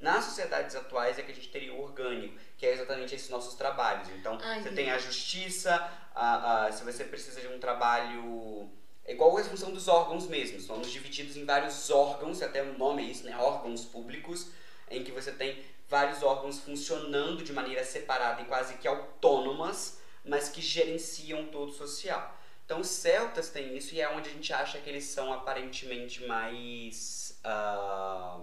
Nas 0.00 0.24
sociedades 0.24 0.74
atuais 0.74 1.18
é 1.18 1.22
que 1.22 1.30
a 1.30 1.34
gente 1.34 1.48
teria 1.48 1.72
o 1.72 1.80
orgânico, 1.80 2.34
que 2.56 2.66
é 2.66 2.72
exatamente 2.72 3.14
esses 3.14 3.28
nossos 3.28 3.54
trabalhos. 3.54 4.08
Então, 4.08 4.36
Ai, 4.42 4.60
você 4.60 4.70
tem 4.70 4.90
a 4.90 4.98
justiça, 4.98 5.70
a, 6.14 6.64
a, 6.64 6.72
se 6.72 6.82
você 6.82 7.04
precisa 7.04 7.40
de 7.40 7.46
um 7.46 7.60
trabalho. 7.60 8.68
É 9.04 9.12
igual 9.12 9.36
a 9.36 9.44
função 9.44 9.72
dos 9.72 9.86
órgãos 9.86 10.26
mesmos. 10.26 10.64
Somos 10.64 10.90
divididos 10.90 11.36
em 11.36 11.44
vários 11.44 11.90
órgãos, 11.90 12.42
até 12.42 12.62
o 12.62 12.76
nome 12.76 13.02
é 13.02 13.06
isso, 13.06 13.24
né? 13.24 13.36
Órgãos 13.36 13.84
públicos, 13.84 14.50
em 14.90 15.04
que 15.04 15.12
você 15.12 15.30
tem 15.30 15.62
vários 15.92 16.22
órgãos 16.22 16.58
funcionando 16.58 17.44
de 17.44 17.52
maneira 17.52 17.84
separada 17.84 18.40
e 18.40 18.46
quase 18.46 18.78
que 18.78 18.88
autônomas, 18.88 20.00
mas 20.24 20.48
que 20.48 20.62
gerenciam 20.62 21.44
todo 21.48 21.68
o 21.68 21.74
social. 21.74 22.34
Então 22.64 22.80
os 22.80 22.88
celtas 22.88 23.50
têm 23.50 23.76
isso 23.76 23.94
e 23.94 24.00
é 24.00 24.08
onde 24.08 24.30
a 24.30 24.32
gente 24.32 24.50
acha 24.54 24.78
que 24.78 24.88
eles 24.88 25.04
são 25.04 25.30
aparentemente 25.30 26.26
mais 26.26 27.38
uh, 27.44 28.42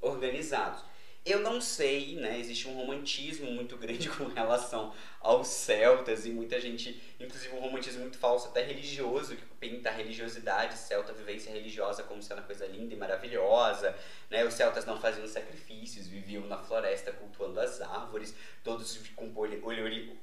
organizados. 0.00 0.82
Eu 1.26 1.40
não 1.40 1.60
sei, 1.60 2.14
né? 2.14 2.38
Existe 2.38 2.68
um 2.68 2.74
romantismo 2.74 3.50
muito 3.50 3.76
grande 3.76 4.08
com 4.08 4.28
relação 4.28 4.94
aos 5.20 5.48
celtas 5.48 6.24
e 6.24 6.30
muita 6.30 6.60
gente, 6.60 7.02
inclusive 7.18 7.52
um 7.52 7.58
romantismo 7.58 8.02
muito 8.02 8.16
falso, 8.16 8.46
até 8.46 8.62
religioso, 8.62 9.34
que 9.34 9.44
pinta 9.58 9.88
a 9.88 9.92
religiosidade, 9.92 10.78
celta, 10.78 11.12
vivência 11.12 11.52
religiosa 11.52 12.04
como 12.04 12.22
sendo 12.22 12.38
uma 12.38 12.46
coisa 12.46 12.64
linda 12.68 12.94
e 12.94 12.96
maravilhosa, 12.96 13.92
né? 14.30 14.44
Os 14.44 14.54
celtas 14.54 14.86
não 14.86 15.00
faziam 15.00 15.26
sacrifícios, 15.26 16.06
viviam 16.06 16.46
na 16.46 16.58
floresta 16.58 17.10
cultuando 17.10 17.58
as 17.58 17.80
árvores, 17.80 18.32
todos 18.62 18.96
com 19.16 19.32
olho, 19.34 19.60
olho, 19.66 20.16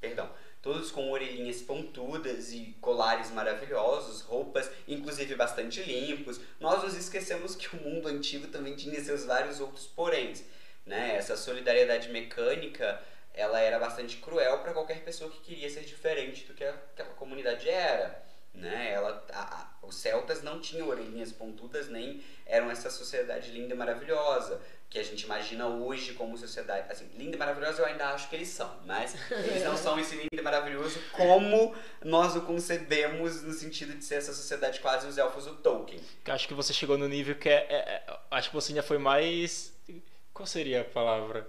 perdão, 0.00 0.30
todos 0.66 0.90
com 0.90 1.12
orelhinhas 1.12 1.62
pontudas 1.62 2.50
e 2.50 2.76
colares 2.80 3.30
maravilhosos, 3.30 4.22
roupas 4.22 4.68
inclusive 4.88 5.36
bastante 5.36 5.80
limpos. 5.80 6.40
Nós 6.58 6.82
nos 6.82 6.96
esquecemos 6.96 7.54
que 7.54 7.76
o 7.76 7.80
mundo 7.80 8.08
antigo 8.08 8.48
também 8.48 8.74
tinha 8.74 9.00
seus 9.00 9.24
vários 9.24 9.60
outros 9.60 9.86
poréns, 9.86 10.42
né? 10.84 11.14
Essa 11.14 11.36
solidariedade 11.36 12.08
mecânica, 12.08 13.00
ela 13.32 13.60
era 13.60 13.78
bastante 13.78 14.16
cruel 14.16 14.58
para 14.58 14.72
qualquer 14.72 15.04
pessoa 15.04 15.30
que 15.30 15.38
queria 15.38 15.70
ser 15.70 15.84
diferente 15.84 16.44
do 16.46 16.54
que 16.54 16.64
aquela 16.64 17.10
comunidade 17.10 17.68
era, 17.68 18.20
né? 18.52 18.90
Ela, 18.90 19.24
a, 19.32 19.42
a, 19.42 19.86
os 19.86 19.94
celtas 19.94 20.42
não 20.42 20.58
tinham 20.60 20.88
orelhinhas 20.88 21.30
pontudas 21.30 21.88
nem 21.88 22.24
eram 22.44 22.68
essa 22.72 22.90
sociedade 22.90 23.52
linda 23.52 23.72
e 23.72 23.76
maravilhosa 23.76 24.60
que 24.88 24.98
a 24.98 25.02
gente 25.02 25.22
imagina 25.22 25.66
hoje 25.66 26.12
como 26.14 26.36
sociedade. 26.38 26.90
Assim, 26.90 27.08
linda 27.16 27.36
e 27.36 27.38
maravilhosa 27.38 27.82
eu 27.82 27.86
ainda 27.86 28.08
acho 28.08 28.28
que 28.28 28.36
eles 28.36 28.48
são, 28.48 28.70
mas 28.86 29.16
eles 29.30 29.64
não 29.64 29.76
são 29.76 29.98
esse 29.98 30.14
lindo 30.16 30.28
e 30.32 30.42
maravilhoso 30.42 31.00
como 31.12 31.74
nós 32.04 32.36
o 32.36 32.42
concebemos 32.42 33.42
no 33.42 33.52
sentido 33.52 33.94
de 33.94 34.04
ser 34.04 34.16
essa 34.16 34.32
sociedade 34.32 34.80
quase 34.80 35.06
os 35.06 35.18
elfos 35.18 35.44
do 35.44 35.54
Tolkien. 35.56 36.00
Acho 36.26 36.48
que 36.48 36.54
você 36.54 36.72
chegou 36.72 36.96
no 36.96 37.08
nível 37.08 37.34
que 37.34 37.48
é, 37.48 37.66
é, 37.68 37.76
é 37.76 38.18
acho 38.30 38.50
que 38.50 38.54
você 38.54 38.72
ainda 38.72 38.82
foi 38.82 38.98
mais 38.98 39.74
qual 40.36 40.46
seria 40.46 40.82
a 40.82 40.84
palavra? 40.84 41.48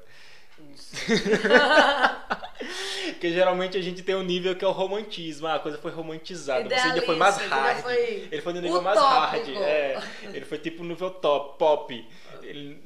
Porque 3.09 3.31
geralmente 3.33 3.77
a 3.77 3.81
gente 3.81 4.01
tem 4.01 4.15
um 4.15 4.23
nível 4.23 4.55
que 4.55 4.63
é 4.63 4.67
o 4.67 4.71
romantismo, 4.71 5.45
ah, 5.45 5.55
a 5.55 5.59
coisa 5.59 5.77
foi 5.77 5.91
romantizada. 5.91 6.69
Você 6.69 6.87
ainda 6.87 7.01
foi 7.01 7.17
mais 7.17 7.35
hard. 7.37 7.81
Foi 7.81 8.29
ele 8.31 8.41
foi 8.41 8.53
no 8.53 8.61
nível 8.61 8.81
mais 8.81 8.97
hard. 8.97 9.49
É, 9.49 10.01
ele 10.33 10.45
foi 10.45 10.57
tipo 10.57 10.83
no 10.83 10.89
nível 10.89 11.11
top, 11.11 11.59
pop. 11.59 12.07
Ele... 12.47 12.81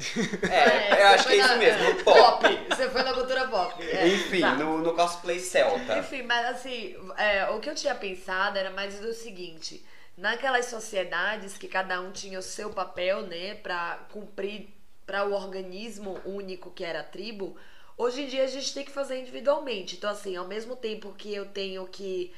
É, 0.50 0.96
é 0.98 1.02
eu 1.04 1.08
acho 1.10 1.28
que 1.28 1.34
é 1.34 1.38
isso 1.38 1.58
mesmo, 1.58 1.96
pop. 2.04 2.42
pop. 2.42 2.66
Você 2.70 2.90
foi 2.90 3.04
na 3.04 3.14
cultura 3.14 3.48
pop. 3.48 3.84
É, 3.84 4.08
Enfim, 4.08 4.42
tá. 4.42 4.56
no, 4.56 4.80
no 4.80 4.94
cosplay 4.94 5.40
celta. 5.40 6.00
Enfim, 6.00 6.24
mas 6.24 6.48
assim, 6.48 6.96
é, 7.18 7.48
o 7.52 7.60
que 7.60 7.70
eu 7.70 7.76
tinha 7.76 7.94
pensado 7.94 8.58
era 8.58 8.72
mais 8.72 9.00
do 9.00 9.14
seguinte: 9.14 9.86
naquelas 10.18 10.66
sociedades 10.66 11.58
que 11.58 11.68
cada 11.68 12.02
um 12.02 12.12
tinha 12.12 12.40
o 12.40 12.44
seu 12.44 12.72
papel, 12.72 13.22
né, 13.24 13.56
pra 13.56 14.00
cumprir 14.12 14.70
para 15.06 15.26
o 15.26 15.34
organismo 15.34 16.20
único 16.26 16.72
que 16.72 16.84
era 16.84 17.02
a 17.02 17.04
tribo, 17.04 17.56
hoje 17.98 18.24
em 18.24 18.28
dia 18.28 18.44
a 18.44 18.48
gente 18.48 18.74
tem 18.74 18.86
que 18.86 18.92
fazer 18.92 19.20
individualmente. 19.20 19.96
Então, 19.96 20.10
assim, 20.10 20.36
ao 20.36 20.48
mesmo 20.48 20.76
tempo 20.76 21.14
que 21.14 21.34
eu 21.34 21.46
tenho 21.46 21.86
que 21.88 22.34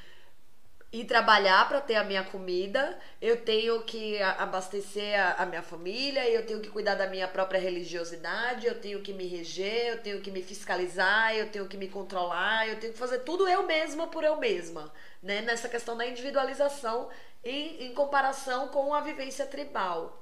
ir 0.94 1.04
trabalhar 1.06 1.68
para 1.68 1.80
ter 1.80 1.96
a 1.96 2.04
minha 2.04 2.22
comida, 2.22 2.96
eu 3.20 3.40
tenho 3.42 3.82
que 3.82 4.22
abastecer 4.22 5.18
a, 5.18 5.42
a, 5.42 5.46
minha 5.46 5.62
família, 5.62 6.28
eu 6.30 6.46
tenho 6.46 6.60
que 6.60 6.68
cuidar 6.68 6.94
da 6.94 7.08
minha 7.08 7.26
própria 7.26 7.58
religiosidade, 7.58 8.66
eu 8.66 8.80
tenho 8.80 9.02
que 9.02 9.12
me 9.12 9.26
reger, 9.26 9.88
eu 9.88 10.02
tenho 10.02 10.20
que 10.20 10.30
me 10.30 10.40
fiscalizar, 10.40 11.34
eu 11.34 11.50
tenho 11.50 11.66
que 11.66 11.76
me 11.76 11.88
controlar, 11.88 12.68
eu 12.68 12.78
tenho 12.78 12.92
que 12.92 12.98
fazer 12.98 13.18
tudo 13.20 13.48
eu 13.48 13.64
mesma 13.64 14.06
por 14.06 14.22
eu 14.22 14.36
mesma, 14.36 14.92
né? 15.20 15.42
Nessa 15.42 15.68
questão 15.68 15.96
da 15.96 16.06
individualização 16.06 17.08
em, 17.42 17.86
em 17.86 17.94
comparação 17.94 18.68
com 18.68 18.94
a 18.94 19.00
vivência 19.00 19.46
tribal. 19.46 20.20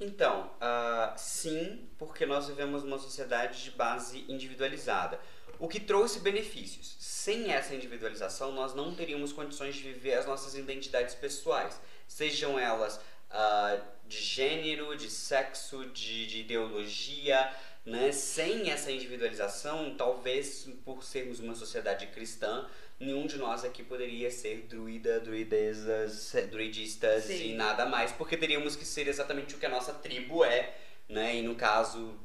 Então, 0.00 0.50
uh, 0.56 1.16
sim, 1.16 1.88
porque 1.96 2.26
nós 2.26 2.48
vivemos 2.48 2.82
uma 2.82 2.98
sociedade 2.98 3.62
de 3.62 3.70
base 3.70 4.24
individualizada 4.28 5.20
o 5.58 5.68
que 5.68 5.80
trouxe 5.80 6.20
benefícios. 6.20 6.96
Sem 7.24 7.50
essa 7.50 7.74
individualização, 7.74 8.52
nós 8.52 8.74
não 8.74 8.94
teríamos 8.94 9.32
condições 9.32 9.74
de 9.74 9.80
viver 9.80 10.12
as 10.12 10.26
nossas 10.26 10.54
identidades 10.54 11.14
pessoais, 11.14 11.80
sejam 12.06 12.58
elas 12.58 12.96
uh, 13.30 13.82
de 14.06 14.18
gênero, 14.18 14.94
de 14.94 15.08
sexo, 15.08 15.86
de, 15.86 16.26
de 16.26 16.40
ideologia. 16.40 17.50
Né? 17.82 18.12
Sem 18.12 18.70
essa 18.70 18.92
individualização, 18.92 19.94
talvez 19.96 20.68
por 20.84 21.02
sermos 21.02 21.40
uma 21.40 21.54
sociedade 21.54 22.08
cristã, 22.08 22.68
nenhum 23.00 23.26
de 23.26 23.38
nós 23.38 23.64
aqui 23.64 23.82
poderia 23.82 24.30
ser 24.30 24.66
druida, 24.68 25.18
druidezas, 25.18 26.34
druidistas 26.50 27.24
Sim. 27.24 27.52
e 27.52 27.54
nada 27.54 27.86
mais, 27.86 28.12
porque 28.12 28.36
teríamos 28.36 28.76
que 28.76 28.84
ser 28.84 29.08
exatamente 29.08 29.54
o 29.54 29.58
que 29.58 29.64
a 29.64 29.70
nossa 29.70 29.94
tribo 29.94 30.44
é, 30.44 30.76
né? 31.08 31.36
E 31.36 31.42
no 31.42 31.54
caso 31.54 32.18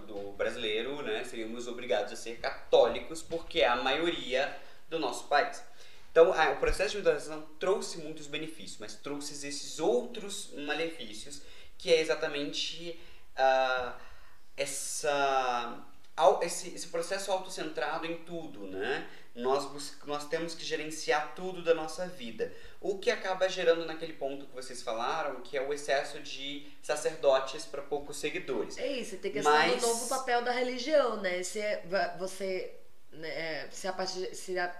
do 0.00 0.32
brasileiro, 0.32 1.02
né, 1.02 1.24
seríamos 1.24 1.66
obrigados 1.68 2.12
a 2.12 2.16
ser 2.16 2.38
católicos, 2.38 3.22
porque 3.22 3.60
é 3.60 3.68
a 3.68 3.76
maioria 3.76 4.56
do 4.88 4.98
nosso 4.98 5.28
país. 5.28 5.62
Então, 6.10 6.30
o 6.30 6.56
processo 6.56 6.90
de 6.90 6.96
individualização 6.96 7.42
trouxe 7.58 7.98
muitos 7.98 8.26
benefícios, 8.26 8.78
mas 8.80 8.96
trouxe 8.96 9.34
esses 9.46 9.78
outros 9.78 10.52
malefícios, 10.56 11.40
que 11.78 11.92
é 11.92 12.00
exatamente 12.00 13.00
uh, 13.38 13.92
essa, 14.56 15.78
esse, 16.42 16.74
esse 16.74 16.88
processo 16.88 17.30
autocentrado 17.30 18.06
em 18.06 18.16
tudo, 18.24 18.66
né? 18.66 19.08
Nós, 19.36 19.96
nós 20.04 20.26
temos 20.28 20.54
que 20.54 20.64
gerenciar 20.64 21.34
tudo 21.36 21.62
da 21.62 21.72
nossa 21.72 22.06
vida. 22.08 22.52
O 22.80 22.98
que 22.98 23.10
acaba 23.10 23.46
gerando 23.46 23.84
naquele 23.84 24.14
ponto 24.14 24.46
que 24.46 24.54
vocês 24.54 24.80
falaram, 24.80 25.42
que 25.42 25.56
é 25.56 25.60
o 25.60 25.72
excesso 25.72 26.18
de 26.20 26.66
sacerdotes 26.82 27.66
para 27.66 27.82
poucos 27.82 28.16
seguidores. 28.16 28.78
É 28.78 28.88
isso, 28.88 29.18
tem 29.18 29.30
questão 29.30 29.52
Mas... 29.52 29.80
do 29.80 29.86
novo 29.86 30.08
papel 30.08 30.42
da 30.42 30.50
religião, 30.50 31.20
né? 31.20 31.42
Se 31.42 31.60
você 32.18 32.74
né, 33.12 33.28
é, 33.28 33.68
se 33.70 33.88
a 33.88 33.92
partir 33.92 34.34
se 34.34 34.58
a, 34.58 34.72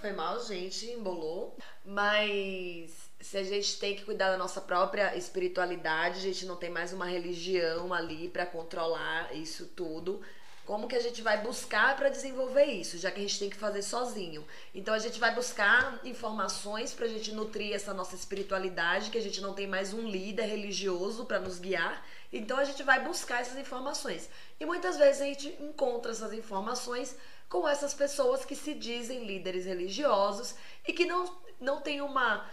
foi 0.00 0.12
mal, 0.12 0.42
gente, 0.44 0.86
embolou. 0.90 1.56
Mas 1.84 2.92
se 3.20 3.36
a 3.36 3.42
gente 3.42 3.78
tem 3.78 3.96
que 3.96 4.04
cuidar 4.04 4.30
da 4.30 4.38
nossa 4.38 4.60
própria 4.60 5.16
espiritualidade, 5.16 6.18
a 6.18 6.22
gente 6.22 6.46
não 6.46 6.56
tem 6.56 6.70
mais 6.70 6.92
uma 6.92 7.06
religião 7.06 7.92
ali 7.92 8.28
para 8.28 8.46
controlar 8.46 9.34
isso 9.34 9.66
tudo. 9.74 10.22
Como 10.66 10.88
que 10.88 10.96
a 10.96 11.00
gente 11.00 11.22
vai 11.22 11.40
buscar 11.42 11.94
para 11.96 12.08
desenvolver 12.08 12.64
isso, 12.64 12.98
já 12.98 13.08
que 13.08 13.20
a 13.20 13.22
gente 13.22 13.38
tem 13.38 13.48
que 13.48 13.56
fazer 13.56 13.82
sozinho? 13.82 14.44
Então 14.74 14.92
a 14.92 14.98
gente 14.98 15.20
vai 15.20 15.32
buscar 15.32 16.00
informações 16.04 16.92
para 16.92 17.06
a 17.06 17.08
gente 17.08 17.32
nutrir 17.32 17.72
essa 17.72 17.94
nossa 17.94 18.16
espiritualidade, 18.16 19.10
que 19.10 19.16
a 19.16 19.22
gente 19.22 19.40
não 19.40 19.54
tem 19.54 19.68
mais 19.68 19.94
um 19.94 20.08
líder 20.08 20.46
religioso 20.46 21.24
para 21.24 21.38
nos 21.38 21.60
guiar. 21.60 22.04
Então 22.32 22.58
a 22.58 22.64
gente 22.64 22.82
vai 22.82 23.04
buscar 23.04 23.42
essas 23.42 23.56
informações. 23.58 24.28
E 24.58 24.66
muitas 24.66 24.96
vezes 24.96 25.22
a 25.22 25.26
gente 25.26 25.56
encontra 25.60 26.10
essas 26.10 26.32
informações 26.32 27.16
com 27.48 27.68
essas 27.68 27.94
pessoas 27.94 28.44
que 28.44 28.56
se 28.56 28.74
dizem 28.74 29.24
líderes 29.24 29.66
religiosos 29.66 30.56
e 30.84 30.92
que 30.92 31.06
não, 31.06 31.32
não 31.60 31.80
têm 31.80 32.00
uma 32.00 32.44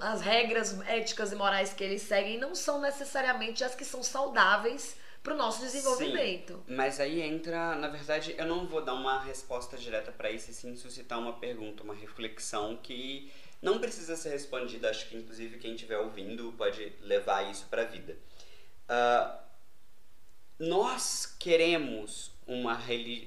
as 0.00 0.20
regras 0.20 0.80
éticas 0.86 1.32
e 1.32 1.36
morais 1.36 1.72
que 1.74 1.84
eles 1.84 2.02
seguem 2.02 2.38
não 2.38 2.54
são 2.54 2.80
necessariamente 2.80 3.62
as 3.62 3.74
que 3.74 3.84
são 3.84 4.02
saudáveis 4.02 4.96
para 5.22 5.34
o 5.34 5.36
nosso 5.36 5.60
desenvolvimento. 5.60 6.54
Sim, 6.66 6.74
mas 6.74 6.98
aí 6.98 7.20
entra, 7.20 7.74
na 7.74 7.88
verdade, 7.88 8.34
eu 8.38 8.46
não 8.46 8.66
vou 8.66 8.82
dar 8.82 8.94
uma 8.94 9.22
resposta 9.22 9.76
direta 9.76 10.10
para 10.10 10.30
isso, 10.30 10.50
e 10.50 10.54
sim 10.54 10.74
suscitar 10.76 11.18
uma 11.18 11.34
pergunta, 11.34 11.82
uma 11.82 11.94
reflexão 11.94 12.76
que 12.76 13.30
não 13.60 13.78
precisa 13.78 14.16
ser 14.16 14.30
respondida. 14.30 14.88
Acho 14.88 15.08
que, 15.08 15.16
inclusive, 15.16 15.58
quem 15.58 15.74
estiver 15.74 15.98
ouvindo 15.98 16.52
pode 16.56 16.92
levar 17.02 17.50
isso 17.50 17.66
para 17.68 17.82
a 17.82 17.84
vida. 17.84 18.16
Uh, 18.88 19.38
nós 20.58 21.26
queremos 21.38 22.32
uma, 22.46 22.80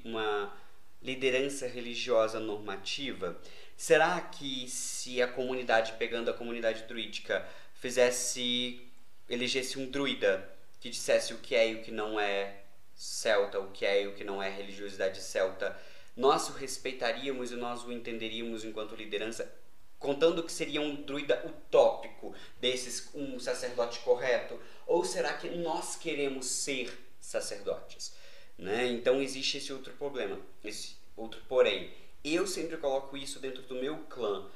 uma 0.03 0.53
liderança 1.01 1.67
religiosa 1.67 2.39
normativa? 2.39 3.39
Será 3.77 4.19
que 4.19 4.67
se 4.67 5.21
a 5.21 5.27
comunidade, 5.27 5.93
pegando 5.93 6.29
a 6.29 6.33
comunidade 6.33 6.83
druídica, 6.83 7.47
fizesse, 7.75 8.87
elegesse 9.29 9.77
um 9.77 9.89
druida 9.89 10.52
que 10.83 10.89
dissesse 10.89 11.33
o 11.33 11.37
que 11.37 11.55
é 11.55 11.71
e 11.71 11.75
o 11.75 11.81
que 11.81 11.91
não 11.91 12.19
é 12.19 12.57
celta, 12.93 13.57
o 13.57 13.71
que 13.71 13.85
é 13.85 14.03
e 14.03 14.07
o 14.07 14.15
que 14.15 14.25
não 14.25 14.43
é 14.43 14.49
religiosidade 14.49 15.21
celta, 15.21 15.79
nós 16.13 16.49
o 16.49 16.51
respeitaríamos 16.51 17.53
e 17.53 17.55
nós 17.55 17.85
o 17.85 17.91
entenderíamos 17.93 18.65
enquanto 18.65 18.93
liderança, 18.93 19.49
contando 19.97 20.43
que 20.43 20.51
seria 20.51 20.81
um 20.81 20.93
druida 20.93 21.41
utópico 21.47 22.35
desses, 22.59 23.09
um 23.15 23.39
sacerdote 23.39 23.99
correto? 23.99 24.59
Ou 24.85 25.05
será 25.05 25.31
que 25.31 25.49
nós 25.51 25.95
queremos 25.95 26.47
ser 26.47 26.93
sacerdotes? 27.17 28.13
Né? 28.57 28.87
Então 28.87 29.21
existe 29.21 29.59
esse 29.59 29.71
outro 29.71 29.93
problema, 29.93 30.37
esse 30.65 30.97
outro 31.15 31.41
porém. 31.47 31.93
Eu 32.21 32.45
sempre 32.45 32.75
coloco 32.75 33.15
isso 33.15 33.39
dentro 33.39 33.61
do 33.61 33.75
meu 33.75 33.99
clã, 34.09 34.49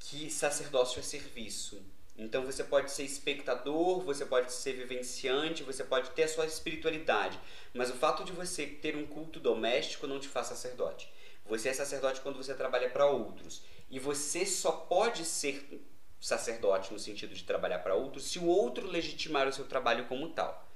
que 0.00 0.30
sacerdócio 0.30 0.98
é 0.98 1.02
serviço. 1.02 1.84
Então 2.16 2.44
você 2.44 2.62
pode 2.62 2.92
ser 2.92 3.02
espectador, 3.02 4.00
você 4.00 4.24
pode 4.24 4.52
ser 4.52 4.74
vivenciante, 4.74 5.64
você 5.64 5.82
pode 5.82 6.10
ter 6.10 6.24
a 6.24 6.28
sua 6.28 6.46
espiritualidade, 6.46 7.38
mas 7.72 7.90
o 7.90 7.94
fato 7.94 8.24
de 8.24 8.32
você 8.32 8.66
ter 8.66 8.96
um 8.96 9.06
culto 9.06 9.40
doméstico 9.40 10.06
não 10.06 10.20
te 10.20 10.28
faz 10.28 10.46
sacerdote. 10.46 11.12
Você 11.46 11.68
é 11.68 11.74
sacerdote 11.74 12.20
quando 12.20 12.36
você 12.36 12.54
trabalha 12.54 12.88
para 12.88 13.06
outros. 13.06 13.62
E 13.90 13.98
você 13.98 14.46
só 14.46 14.72
pode 14.72 15.24
ser 15.24 15.86
sacerdote 16.20 16.92
no 16.92 16.98
sentido 16.98 17.34
de 17.34 17.44
trabalhar 17.44 17.80
para 17.80 17.94
outros 17.94 18.24
se 18.24 18.38
o 18.38 18.46
outro 18.46 18.86
legitimar 18.86 19.46
o 19.46 19.52
seu 19.52 19.66
trabalho 19.66 20.06
como 20.06 20.30
tal. 20.30 20.66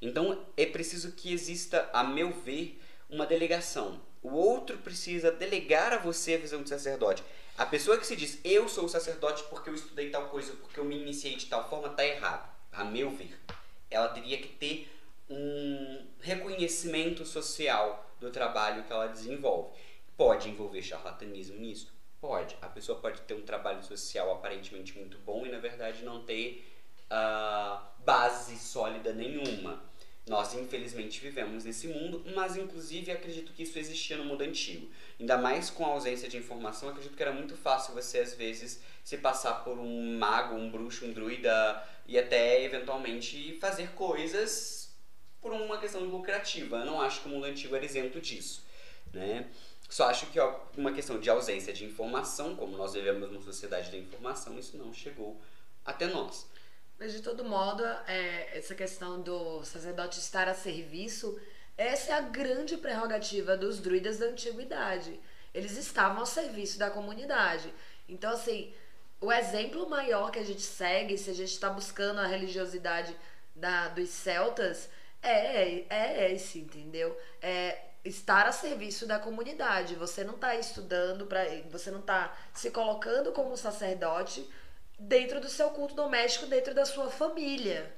Então 0.00 0.46
é 0.56 0.64
preciso 0.64 1.12
que 1.12 1.32
exista, 1.32 1.90
a 1.92 2.02
meu 2.02 2.30
ver, 2.30 2.80
uma 3.10 3.26
delegação. 3.26 4.00
O 4.22 4.30
outro 4.30 4.78
precisa 4.78 5.30
delegar 5.30 5.92
a 5.92 5.98
você 5.98 6.34
a 6.34 6.38
visão 6.38 6.62
de 6.62 6.70
sacerdote. 6.70 7.22
A 7.56 7.64
pessoa 7.64 7.96
que 7.96 8.06
se 8.06 8.16
diz 8.16 8.40
eu 8.42 8.68
sou 8.68 8.88
sacerdote 8.88 9.44
porque 9.44 9.70
eu 9.70 9.74
estudei 9.74 10.10
tal 10.10 10.28
coisa, 10.28 10.52
porque 10.54 10.80
eu 10.80 10.84
me 10.84 11.00
iniciei 11.00 11.36
de 11.36 11.46
tal 11.46 11.68
forma, 11.68 11.86
está 11.86 12.04
errado, 12.04 12.50
a 12.72 12.82
meu 12.82 13.10
ver. 13.12 13.38
Ela 13.88 14.08
teria 14.08 14.38
que 14.38 14.48
ter 14.48 14.92
um 15.30 16.04
reconhecimento 16.20 17.24
social 17.24 18.10
do 18.18 18.30
trabalho 18.30 18.82
que 18.82 18.92
ela 18.92 19.06
desenvolve. 19.06 19.70
Pode 20.16 20.48
envolver 20.48 20.82
charlatanismo 20.82 21.56
nisso? 21.56 21.92
Pode. 22.20 22.56
A 22.60 22.66
pessoa 22.66 22.98
pode 22.98 23.20
ter 23.20 23.34
um 23.34 23.42
trabalho 23.42 23.84
social 23.84 24.32
aparentemente 24.32 24.98
muito 24.98 25.16
bom 25.18 25.46
e 25.46 25.50
na 25.50 25.58
verdade 25.58 26.04
não 26.04 26.24
ter 26.24 26.68
uh, 27.04 27.80
base 27.98 28.58
sólida 28.58 29.12
nenhuma. 29.12 29.80
Nós, 30.26 30.54
infelizmente, 30.54 31.20
vivemos 31.20 31.64
nesse 31.64 31.86
mundo, 31.86 32.24
mas, 32.34 32.56
inclusive, 32.56 33.10
acredito 33.10 33.52
que 33.52 33.62
isso 33.62 33.78
existia 33.78 34.16
no 34.16 34.24
mundo 34.24 34.42
antigo. 34.42 34.90
Ainda 35.20 35.36
mais 35.36 35.68
com 35.68 35.84
a 35.84 35.88
ausência 35.88 36.28
de 36.28 36.38
informação, 36.38 36.88
acredito 36.88 37.14
que 37.14 37.22
era 37.22 37.32
muito 37.32 37.54
fácil 37.56 37.92
você, 37.92 38.20
às 38.20 38.34
vezes, 38.34 38.80
se 39.04 39.18
passar 39.18 39.62
por 39.64 39.78
um 39.78 40.16
mago, 40.16 40.54
um 40.54 40.70
bruxo, 40.70 41.04
um 41.04 41.12
druida 41.12 41.86
e 42.06 42.18
até, 42.18 42.64
eventualmente, 42.64 43.58
fazer 43.60 43.90
coisas 43.90 44.90
por 45.42 45.52
uma 45.52 45.76
questão 45.76 46.00
lucrativa. 46.02 46.78
Eu 46.78 46.86
não 46.86 47.02
acho 47.02 47.20
que 47.20 47.28
o 47.28 47.30
mundo 47.30 47.44
antigo 47.44 47.76
era 47.76 47.84
isento 47.84 48.18
disso, 48.18 48.64
né? 49.12 49.46
Só 49.90 50.08
acho 50.08 50.26
que 50.26 50.40
ó, 50.40 50.58
uma 50.74 50.92
questão 50.92 51.20
de 51.20 51.28
ausência 51.28 51.70
de 51.70 51.84
informação, 51.84 52.56
como 52.56 52.76
nós 52.78 52.94
vivemos 52.94 53.30
numa 53.30 53.42
sociedade 53.42 53.90
da 53.90 53.98
informação, 53.98 54.58
isso 54.58 54.78
não 54.78 54.92
chegou 54.92 55.38
até 55.84 56.06
nós. 56.06 56.46
Mas 56.98 57.12
de 57.12 57.22
todo 57.22 57.44
modo, 57.44 57.84
é, 58.06 58.56
essa 58.56 58.74
questão 58.74 59.20
do 59.20 59.64
sacerdote 59.64 60.18
estar 60.18 60.48
a 60.48 60.54
serviço, 60.54 61.38
essa 61.76 62.12
é 62.12 62.14
a 62.14 62.20
grande 62.20 62.76
prerrogativa 62.76 63.56
dos 63.56 63.80
druidas 63.80 64.18
da 64.18 64.26
antiguidade. 64.26 65.20
Eles 65.52 65.76
estavam 65.76 66.20
ao 66.20 66.26
serviço 66.26 66.78
da 66.78 66.90
comunidade. 66.90 67.72
Então, 68.08 68.32
assim, 68.32 68.72
o 69.20 69.32
exemplo 69.32 69.88
maior 69.88 70.30
que 70.30 70.38
a 70.38 70.44
gente 70.44 70.62
segue, 70.62 71.18
se 71.18 71.30
a 71.30 71.34
gente 71.34 71.50
está 71.50 71.68
buscando 71.68 72.20
a 72.20 72.26
religiosidade 72.26 73.16
da, 73.54 73.88
dos 73.88 74.10
celtas, 74.10 74.88
é, 75.22 75.84
é 75.88 76.32
esse, 76.32 76.58
entendeu? 76.58 77.16
É 77.40 77.78
estar 78.04 78.46
a 78.46 78.52
serviço 78.52 79.06
da 79.06 79.18
comunidade. 79.18 79.94
Você 79.94 80.22
não 80.22 80.34
está 80.34 80.54
estudando, 80.56 81.26
pra, 81.26 81.44
você 81.70 81.90
não 81.90 82.00
está 82.00 82.36
se 82.52 82.70
colocando 82.70 83.32
como 83.32 83.56
sacerdote 83.56 84.46
dentro 84.98 85.40
do 85.40 85.48
seu 85.48 85.70
culto 85.70 85.94
doméstico, 85.94 86.46
dentro 86.46 86.74
da 86.74 86.84
sua 86.84 87.10
família. 87.10 87.94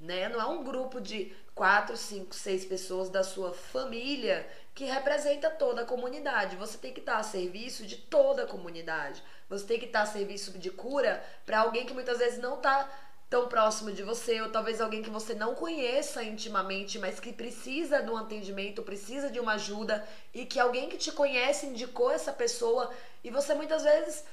Né? 0.00 0.28
Não 0.28 0.40
é 0.40 0.46
um 0.46 0.64
grupo 0.64 1.00
de 1.00 1.32
quatro, 1.54 1.96
cinco, 1.96 2.34
seis 2.34 2.64
pessoas 2.64 3.10
da 3.10 3.22
sua 3.22 3.52
família 3.52 4.48
que 4.74 4.84
representa 4.84 5.50
toda 5.50 5.82
a 5.82 5.86
comunidade. 5.86 6.56
Você 6.56 6.78
tem 6.78 6.92
que 6.92 7.00
estar 7.00 7.18
a 7.18 7.22
serviço 7.22 7.86
de 7.86 7.96
toda 7.96 8.44
a 8.44 8.46
comunidade. 8.46 9.22
você 9.48 9.66
tem 9.66 9.78
que 9.78 9.86
estar 9.86 10.02
a 10.02 10.06
serviço 10.06 10.58
de 10.58 10.70
cura 10.70 11.22
para 11.44 11.60
alguém 11.60 11.84
que 11.84 11.92
muitas 11.92 12.18
vezes 12.18 12.38
não 12.38 12.56
está 12.56 12.88
tão 13.28 13.46
próximo 13.48 13.92
de 13.92 14.02
você, 14.02 14.40
ou 14.40 14.50
talvez 14.50 14.80
alguém 14.80 15.02
que 15.02 15.08
você 15.08 15.34
não 15.34 15.54
conheça 15.54 16.22
intimamente, 16.24 16.98
mas 16.98 17.20
que 17.20 17.32
precisa 17.32 18.02
de 18.02 18.10
um 18.10 18.16
atendimento, 18.16 18.82
precisa 18.82 19.30
de 19.30 19.38
uma 19.38 19.52
ajuda, 19.52 20.04
e 20.34 20.44
que 20.44 20.58
alguém 20.58 20.88
que 20.88 20.96
te 20.96 21.12
conhece 21.12 21.66
indicou 21.66 22.10
essa 22.10 22.32
pessoa, 22.32 22.90
e 23.22 23.30
você 23.30 23.54
muitas 23.54 23.84
vezes, 23.84 24.24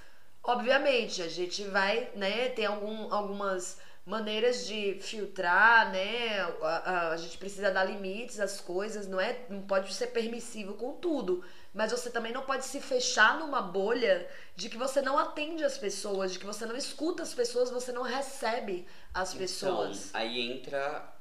obviamente, 0.47 1.21
a 1.21 1.27
gente 1.27 1.63
vai, 1.65 2.09
né, 2.15 2.49
ter 2.49 2.65
algum, 2.65 3.13
algumas 3.13 3.77
maneiras 4.05 4.65
de 4.65 4.97
filtrar, 5.01 5.91
né? 5.91 6.39
A, 6.61 6.67
a, 6.67 7.09
a, 7.11 7.17
gente 7.17 7.37
precisa 7.37 7.69
dar 7.69 7.83
limites 7.83 8.39
às 8.39 8.61
coisas, 8.61 9.05
não 9.05 9.19
é? 9.19 9.45
Não 9.49 9.61
pode 9.63 9.93
ser 9.93 10.07
permissivo 10.07 10.75
com 10.75 10.93
tudo. 10.93 11.43
Mas 11.73 11.91
você 11.91 12.09
também 12.09 12.31
não 12.31 12.43
pode 12.43 12.63
se 12.65 12.79
fechar 12.79 13.37
numa 13.37 13.61
bolha 13.61 14.25
de 14.55 14.69
que 14.69 14.77
você 14.77 15.01
não 15.01 15.17
atende 15.17 15.61
as 15.63 15.77
pessoas, 15.77 16.31
de 16.31 16.39
que 16.39 16.45
você 16.45 16.65
não 16.65 16.77
escuta 16.77 17.21
as 17.21 17.33
pessoas, 17.33 17.69
você 17.69 17.91
não 17.91 18.01
recebe 18.01 18.87
as 19.13 19.31
então, 19.31 19.41
pessoas. 19.41 20.15
Aí 20.15 20.39
entra 20.39 21.13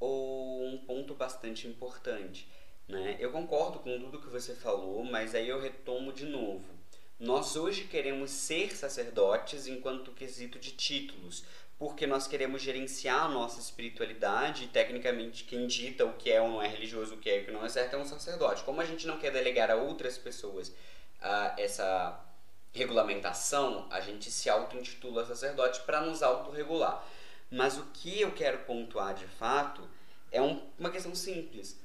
um 0.00 0.82
ponto 0.86 1.14
bastante 1.14 1.68
importante. 1.68 2.48
Né? 2.88 3.16
Eu 3.20 3.30
concordo 3.30 3.80
com 3.80 4.00
tudo 4.00 4.18
que 4.18 4.28
você 4.28 4.54
falou, 4.54 5.04
mas 5.04 5.34
aí 5.34 5.48
eu 5.48 5.60
retomo 5.60 6.10
de 6.10 6.24
novo. 6.24 6.64
Nós 7.20 7.54
hoje 7.54 7.84
queremos 7.84 8.30
ser 8.30 8.74
sacerdotes 8.74 9.66
enquanto 9.66 10.10
quesito 10.10 10.58
de 10.58 10.70
títulos 10.70 11.44
porque 11.78 12.06
nós 12.06 12.26
queremos 12.26 12.62
gerenciar 12.62 13.24
a 13.24 13.28
nossa 13.28 13.60
espiritualidade 13.60 14.64
e 14.64 14.68
tecnicamente 14.68 15.44
quem 15.44 15.66
dita 15.66 16.06
o 16.06 16.14
que 16.14 16.32
é 16.32 16.40
ou 16.40 16.48
não 16.48 16.62
é 16.62 16.68
religioso, 16.68 17.14
o 17.14 17.18
que 17.18 17.28
é 17.28 17.38
e 17.38 17.42
o 17.42 17.44
que 17.44 17.50
não 17.50 17.64
é 17.64 17.68
certo 17.68 17.94
é 17.94 17.98
um 17.98 18.06
sacerdote. 18.06 18.62
Como 18.64 18.80
a 18.80 18.86
gente 18.86 19.06
não 19.06 19.18
quer 19.18 19.30
delegar 19.32 19.70
a 19.70 19.76
outras 19.76 20.16
pessoas 20.16 20.72
essa 21.58 22.18
regulamentação, 22.72 23.86
a 23.90 24.00
gente 24.00 24.30
se 24.30 24.48
auto-intitula 24.48 25.26
sacerdote 25.26 25.80
para 25.82 26.00
nos 26.00 26.22
autorregular. 26.22 27.06
Mas 27.50 27.76
o 27.76 27.84
que 27.92 28.18
eu 28.18 28.32
quero 28.32 28.60
pontuar 28.60 29.12
de 29.12 29.26
fato 29.26 29.86
é 30.32 30.40
um, 30.40 30.62
uma 30.78 30.90
questão 30.90 31.14
simples 31.14 31.78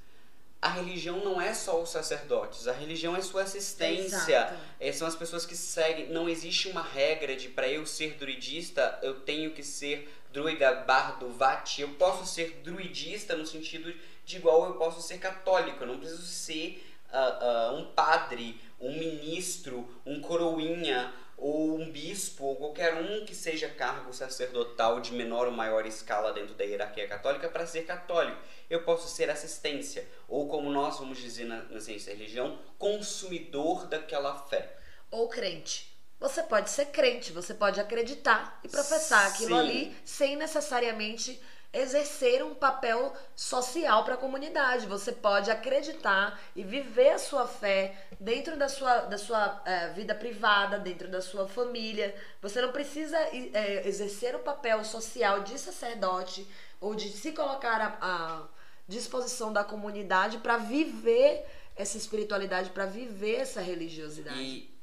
a 0.66 0.70
religião 0.70 1.24
não 1.24 1.40
é 1.40 1.54
só 1.54 1.80
os 1.80 1.92
sacerdotes, 1.92 2.68
a 2.68 2.74
religião 2.74 3.16
é 3.16 3.22
sua 3.22 3.44
assistência. 3.44 4.58
É, 4.80 4.92
são 4.92 5.08
as 5.08 5.16
pessoas 5.16 5.46
que 5.46 5.56
seguem. 5.56 6.10
Não 6.10 6.28
existe 6.28 6.68
uma 6.68 6.82
regra 6.82 7.36
de 7.36 7.50
para 7.50 7.70
eu 7.70 7.86
ser 7.86 8.16
druidista, 8.16 8.98
eu 9.04 9.20
tenho 9.20 9.52
que 9.52 9.62
ser 9.62 10.12
druida, 10.34 10.74
bardo, 10.74 11.30
vati. 11.30 11.82
Eu 11.82 11.90
posso 11.90 12.26
ser 12.26 12.62
druidista 12.64 13.36
no 13.36 13.46
sentido 13.46 13.94
de 14.26 14.38
igual 14.38 14.66
eu 14.66 14.74
posso 14.74 15.04
ser 15.04 15.20
católico. 15.20 15.84
Eu 15.84 15.88
não 15.88 16.00
preciso 16.00 16.26
ser 16.26 16.84
uh, 17.14 17.76
uh, 17.76 17.78
um 17.78 17.86
padre, 17.94 18.60
um 18.82 18.98
ministro, 18.98 19.88
um 20.04 20.20
coroinha, 20.20 21.14
ou 21.38 21.80
um 21.80 21.92
bispo, 21.92 22.44
ou 22.44 22.65
qualquer 22.76 22.96
um 22.96 23.26
que 23.26 23.34
seja 23.34 23.70
cargo 23.70 24.12
sacerdotal 24.12 25.00
de 25.00 25.14
menor 25.14 25.48
ou 25.48 25.54
maior 25.54 25.86
escala 25.86 26.34
dentro 26.34 26.54
da 26.56 26.66
hierarquia 26.66 27.08
católica 27.08 27.48
para 27.48 27.66
ser 27.66 27.86
católico. 27.86 28.38
Eu 28.70 28.84
posso 28.84 29.08
ser 29.08 29.30
assistência, 29.30 30.06
ou 30.28 30.50
como 30.50 30.70
nós 30.70 31.00
vamos 31.00 31.18
dizer 31.18 31.46
na, 31.46 31.64
na 31.64 31.80
ciência 31.80 32.12
da 32.12 32.20
religião, 32.20 32.60
consumidor 32.78 33.88
daquela 33.88 34.36
fé. 34.48 34.78
Ou 35.10 35.30
crente. 35.30 35.96
Você 36.20 36.44
pode 36.44 36.70
ser 36.70 36.88
crente, 36.88 37.32
você 37.32 37.54
pode 37.54 37.80
acreditar 37.80 38.60
e 38.64 38.68
professar 38.68 39.28
aquilo 39.28 39.56
Sim. 39.56 39.60
ali 39.60 39.98
sem 40.04 40.36
necessariamente 40.36 41.42
exercer 41.76 42.44
um 42.44 42.54
papel 42.54 43.14
social 43.36 44.04
para 44.04 44.16
a 44.16 44.18
comunidade. 44.18 44.86
Você 44.88 45.12
pode 45.12 45.52
acreditar 45.52 46.40
e 46.56 46.64
viver 46.64 47.12
a 47.12 47.20
sua 47.20 47.48
fé 47.48 48.08
dentro 48.20 48.58
da 48.58 48.70
sua, 48.70 49.02
da 49.02 49.18
sua 49.18 49.62
é, 49.66 49.90
vida 49.90 50.16
privada, 50.16 50.80
dentro 50.80 51.08
da 51.10 51.22
sua 51.22 51.48
família. 51.48 52.16
Você 52.42 52.62
não 52.62 52.72
precisa 52.72 53.18
é, 53.18 53.88
exercer 53.88 54.36
o 54.36 54.40
papel 54.40 54.84
social 54.84 55.42
de 55.42 55.60
sacerdote 55.60 56.48
ou 56.80 56.96
de 56.96 57.10
se 57.10 57.32
colocar 57.32 57.98
à 58.02 58.48
disposição 58.88 59.52
da 59.52 59.64
comunidade 59.64 60.38
para 60.38 60.58
viver 60.58 61.46
essa 61.76 61.98
espiritualidade, 61.98 62.70
para 62.70 62.86
viver 62.86 63.36
essa 63.36 63.62
religiosidade. 63.62 64.40
E 64.40 64.76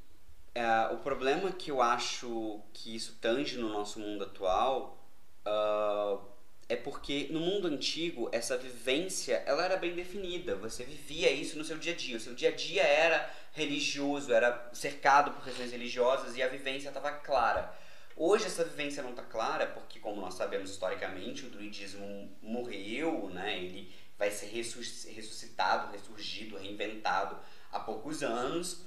é, 0.55 0.89
o 0.93 0.99
problema 0.99 1.51
que 1.51 1.71
eu 1.71 1.81
acho 1.81 2.61
que 2.73 2.95
isso 2.95 3.17
tange 3.21 3.57
no 3.57 3.69
nosso 3.69 3.99
mundo 3.99 4.25
atual. 4.25 4.99
Uh, 5.45 6.32
é 6.73 6.77
porque 6.77 7.29
no 7.31 7.39
mundo 7.39 7.69
antigo 7.69 8.31
essa 8.33 8.57
vivência 8.57 9.43
ela 9.45 9.63
era 9.63 9.77
bem 9.77 9.95
definida. 9.95 10.57
Você 10.57 10.85
vivia 10.85 11.31
isso 11.31 11.59
no 11.59 11.65
seu 11.65 11.77
dia 11.77 11.93
a 11.93 11.97
dia. 11.97 12.17
O 12.17 12.21
seu 12.21 12.35
dia 12.35 12.49
a 12.49 12.53
dia 12.53 12.83
era 12.83 13.31
religioso, 13.53 14.33
era 14.33 14.71
cercado 14.73 15.33
por 15.33 15.45
questões 15.45 15.71
religiosas 15.71 16.35
e 16.35 16.43
a 16.43 16.49
vivência 16.49 16.89
estava 16.89 17.13
clara. 17.13 17.77
Hoje 18.17 18.47
essa 18.47 18.65
vivência 18.65 19.03
não 19.03 19.11
está 19.11 19.23
clara 19.23 19.67
porque, 19.67 20.01
como 20.01 20.19
nós 20.19 20.33
sabemos 20.33 20.71
historicamente, 20.71 21.45
o 21.45 21.51
druidismo 21.51 22.35
morreu, 22.41 23.29
né? 23.29 23.59
Ele 23.59 23.93
vai 24.19 24.31
ser 24.31 24.47
ressuscitado, 24.47 25.93
ressurgido, 25.93 26.57
reinventado 26.57 27.39
há 27.71 27.81
poucos 27.81 28.23
anos. 28.23 28.85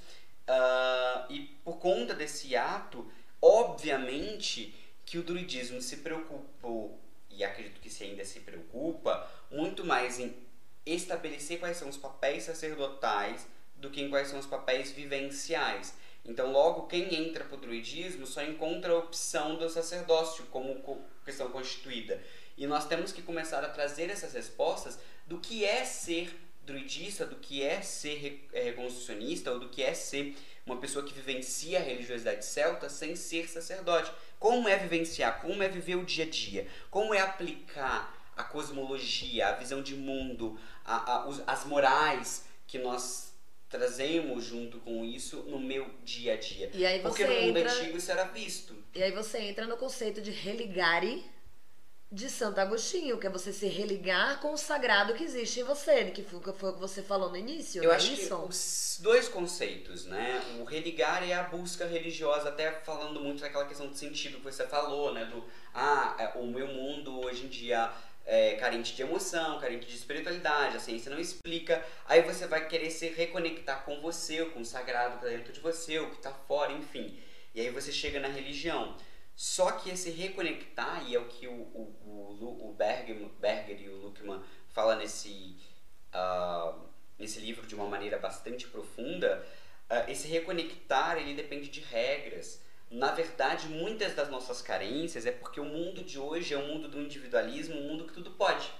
Uh, 0.48 1.30
e 1.30 1.40
por 1.64 1.78
conta 1.78 2.14
desse 2.14 2.56
ato, 2.56 3.08
obviamente 3.40 4.74
que 5.04 5.18
o 5.18 5.22
druidismo 5.22 5.80
se 5.80 5.98
preocupou 5.98 7.05
e 7.36 7.44
acredito 7.44 7.80
que 7.80 7.90
se 7.90 8.04
ainda 8.04 8.24
se 8.24 8.40
preocupa, 8.40 9.28
muito 9.50 9.84
mais 9.84 10.18
em 10.18 10.34
estabelecer 10.84 11.58
quais 11.58 11.76
são 11.76 11.88
os 11.88 11.96
papéis 11.96 12.44
sacerdotais 12.44 13.46
do 13.76 13.90
que 13.90 14.00
em 14.00 14.08
quais 14.08 14.28
são 14.28 14.38
os 14.38 14.46
papéis 14.46 14.90
vivenciais. 14.90 15.94
Então, 16.24 16.50
logo, 16.50 16.86
quem 16.86 17.14
entra 17.14 17.44
para 17.44 17.56
o 17.56 17.60
druidismo 17.60 18.26
só 18.26 18.42
encontra 18.42 18.92
a 18.92 18.98
opção 18.98 19.56
do 19.56 19.68
sacerdócio 19.68 20.44
como 20.46 21.04
questão 21.24 21.50
constituída. 21.50 22.20
E 22.56 22.66
nós 22.66 22.86
temos 22.88 23.12
que 23.12 23.22
começar 23.22 23.62
a 23.62 23.68
trazer 23.68 24.10
essas 24.10 24.32
respostas 24.32 24.98
do 25.26 25.38
que 25.38 25.64
é 25.64 25.84
ser 25.84 26.34
druidista, 26.64 27.24
do 27.24 27.36
que 27.36 27.62
é 27.62 27.80
ser 27.80 28.48
é, 28.52 28.62
reconstrucionista, 28.62 29.52
ou 29.52 29.60
do 29.60 29.68
que 29.68 29.82
é 29.82 29.94
ser 29.94 30.34
uma 30.64 30.78
pessoa 30.78 31.04
que 31.04 31.14
vivencia 31.14 31.78
a 31.78 31.82
religiosidade 31.82 32.44
celta 32.44 32.88
sem 32.88 33.14
ser 33.14 33.48
sacerdote. 33.48 34.10
Como 34.38 34.68
é 34.68 34.76
vivenciar? 34.76 35.40
Como 35.40 35.62
é 35.62 35.68
viver 35.68 35.96
o 35.96 36.04
dia 36.04 36.24
a 36.24 36.28
dia? 36.28 36.66
Como 36.90 37.14
é 37.14 37.20
aplicar 37.20 38.14
a 38.36 38.44
cosmologia, 38.44 39.48
a 39.48 39.52
visão 39.52 39.82
de 39.82 39.94
mundo, 39.94 40.58
a, 40.84 41.12
a, 41.12 41.28
os, 41.28 41.42
as 41.46 41.64
morais 41.64 42.44
que 42.66 42.78
nós 42.78 43.34
trazemos 43.68 44.44
junto 44.44 44.78
com 44.80 45.04
isso 45.04 45.42
no 45.44 45.58
meu 45.58 45.88
dia 46.04 46.34
a 46.34 46.36
dia? 46.36 46.70
Porque 47.02 47.24
no 47.24 47.40
mundo 47.40 47.58
entra... 47.58 47.72
antigo 47.72 47.96
isso 47.96 48.10
era 48.12 48.24
visto. 48.24 48.76
E 48.94 49.02
aí 49.02 49.12
você 49.12 49.38
entra 49.38 49.66
no 49.66 49.76
conceito 49.76 50.20
de 50.20 50.30
religare 50.30 51.24
de 52.10 52.30
Santo 52.30 52.60
Agostinho, 52.60 53.18
que 53.18 53.26
é 53.26 53.30
você 53.30 53.52
se 53.52 53.66
religar 53.66 54.40
com 54.40 54.52
o 54.52 54.56
sagrado 54.56 55.14
que 55.14 55.24
existe 55.24 55.60
em 55.60 55.64
você, 55.64 56.04
que 56.12 56.22
foi, 56.22 56.40
foi 56.52 56.70
o 56.70 56.74
que 56.74 56.80
você 56.80 57.02
falou 57.02 57.28
no 57.30 57.36
início. 57.36 57.82
Eu 57.82 57.90
é 57.90 57.96
acho 57.96 58.12
isso? 58.12 58.28
que 58.28 58.48
os 58.48 58.98
dois 59.02 59.28
conceitos, 59.28 60.04
né? 60.06 60.40
O 60.60 60.64
religar 60.64 61.28
é 61.28 61.34
a 61.34 61.42
busca 61.42 61.84
religiosa, 61.84 62.48
até 62.48 62.70
falando 62.70 63.20
muito 63.20 63.40
daquela 63.40 63.66
questão 63.66 63.88
de 63.88 63.98
sentido 63.98 64.38
que 64.38 64.44
você 64.44 64.66
falou, 64.66 65.12
né? 65.12 65.24
Do 65.24 65.44
ah, 65.74 66.16
é, 66.18 66.38
o 66.38 66.46
meu 66.46 66.68
mundo 66.68 67.20
hoje 67.20 67.46
em 67.46 67.48
dia 67.48 67.92
é 68.24 68.54
carente 68.54 68.94
de 68.94 69.02
emoção, 69.02 69.58
carente 69.60 69.86
de 69.86 69.94
espiritualidade, 69.94 70.76
a 70.76 70.80
ciência 70.80 71.10
não 71.10 71.18
explica. 71.18 71.84
Aí 72.06 72.22
você 72.22 72.46
vai 72.46 72.68
querer 72.68 72.90
se 72.90 73.08
reconectar 73.08 73.84
com 73.84 74.00
você, 74.00 74.44
com 74.46 74.60
o 74.60 74.64
sagrado 74.64 75.18
que 75.18 75.24
tá 75.24 75.30
dentro 75.30 75.52
de 75.52 75.60
você, 75.60 75.98
o 75.98 76.10
que 76.10 76.16
está 76.16 76.32
fora, 76.32 76.72
enfim. 76.72 77.18
E 77.54 77.60
aí 77.60 77.70
você 77.70 77.90
chega 77.90 78.20
na 78.20 78.28
religião. 78.28 78.96
Só 79.36 79.72
que 79.72 79.90
esse 79.90 80.10
reconectar, 80.10 81.06
e 81.06 81.14
é 81.14 81.18
o 81.18 81.26
que 81.26 81.46
o, 81.46 81.52
o, 81.52 82.38
o, 82.40 82.70
o 82.70 82.72
Berger, 82.72 83.16
Berger 83.38 83.78
e 83.82 83.90
o 83.90 83.96
Luckman 83.96 84.42
falam 84.70 84.96
nesse, 84.96 85.58
uh, 86.14 86.80
nesse 87.18 87.38
livro 87.40 87.66
de 87.66 87.74
uma 87.74 87.86
maneira 87.86 88.18
bastante 88.18 88.66
profunda, 88.66 89.46
uh, 89.90 90.10
esse 90.10 90.26
reconectar 90.26 91.18
ele 91.18 91.34
depende 91.34 91.68
de 91.68 91.80
regras. 91.80 92.62
Na 92.90 93.10
verdade, 93.12 93.68
muitas 93.68 94.14
das 94.14 94.30
nossas 94.30 94.62
carências 94.62 95.26
é 95.26 95.32
porque 95.32 95.60
o 95.60 95.66
mundo 95.66 96.02
de 96.02 96.18
hoje 96.18 96.54
é 96.54 96.58
um 96.58 96.68
mundo 96.68 96.88
do 96.88 96.98
individualismo, 96.98 97.76
um 97.76 97.88
mundo 97.88 98.06
que 98.06 98.14
tudo 98.14 98.30
pode. 98.30 98.72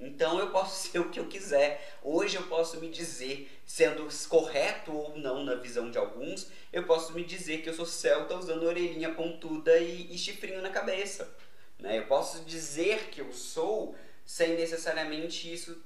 Então 0.00 0.38
eu 0.38 0.50
posso 0.50 0.74
ser 0.88 0.98
o 0.98 1.10
que 1.10 1.20
eu 1.20 1.26
quiser. 1.26 1.98
Hoje 2.02 2.36
eu 2.36 2.42
posso 2.44 2.80
me 2.80 2.88
dizer, 2.88 3.50
sendo 3.66 4.08
correto 4.28 4.92
ou 4.92 5.16
não 5.16 5.44
na 5.44 5.54
visão 5.54 5.90
de 5.90 5.98
alguns, 5.98 6.48
eu 6.72 6.84
posso 6.84 7.12
me 7.12 7.22
dizer 7.22 7.62
que 7.62 7.68
eu 7.68 7.74
sou 7.74 7.86
celta 7.86 8.34
usando 8.34 8.64
orelhinha 8.64 9.14
pontuda 9.14 9.78
e, 9.78 10.12
e 10.12 10.18
chifrinho 10.18 10.62
na 10.62 10.70
cabeça. 10.70 11.32
Né? 11.78 11.98
Eu 11.98 12.06
posso 12.06 12.44
dizer 12.44 13.08
que 13.10 13.20
eu 13.20 13.32
sou 13.32 13.94
sem 14.24 14.56
necessariamente 14.56 15.52
isso 15.52 15.82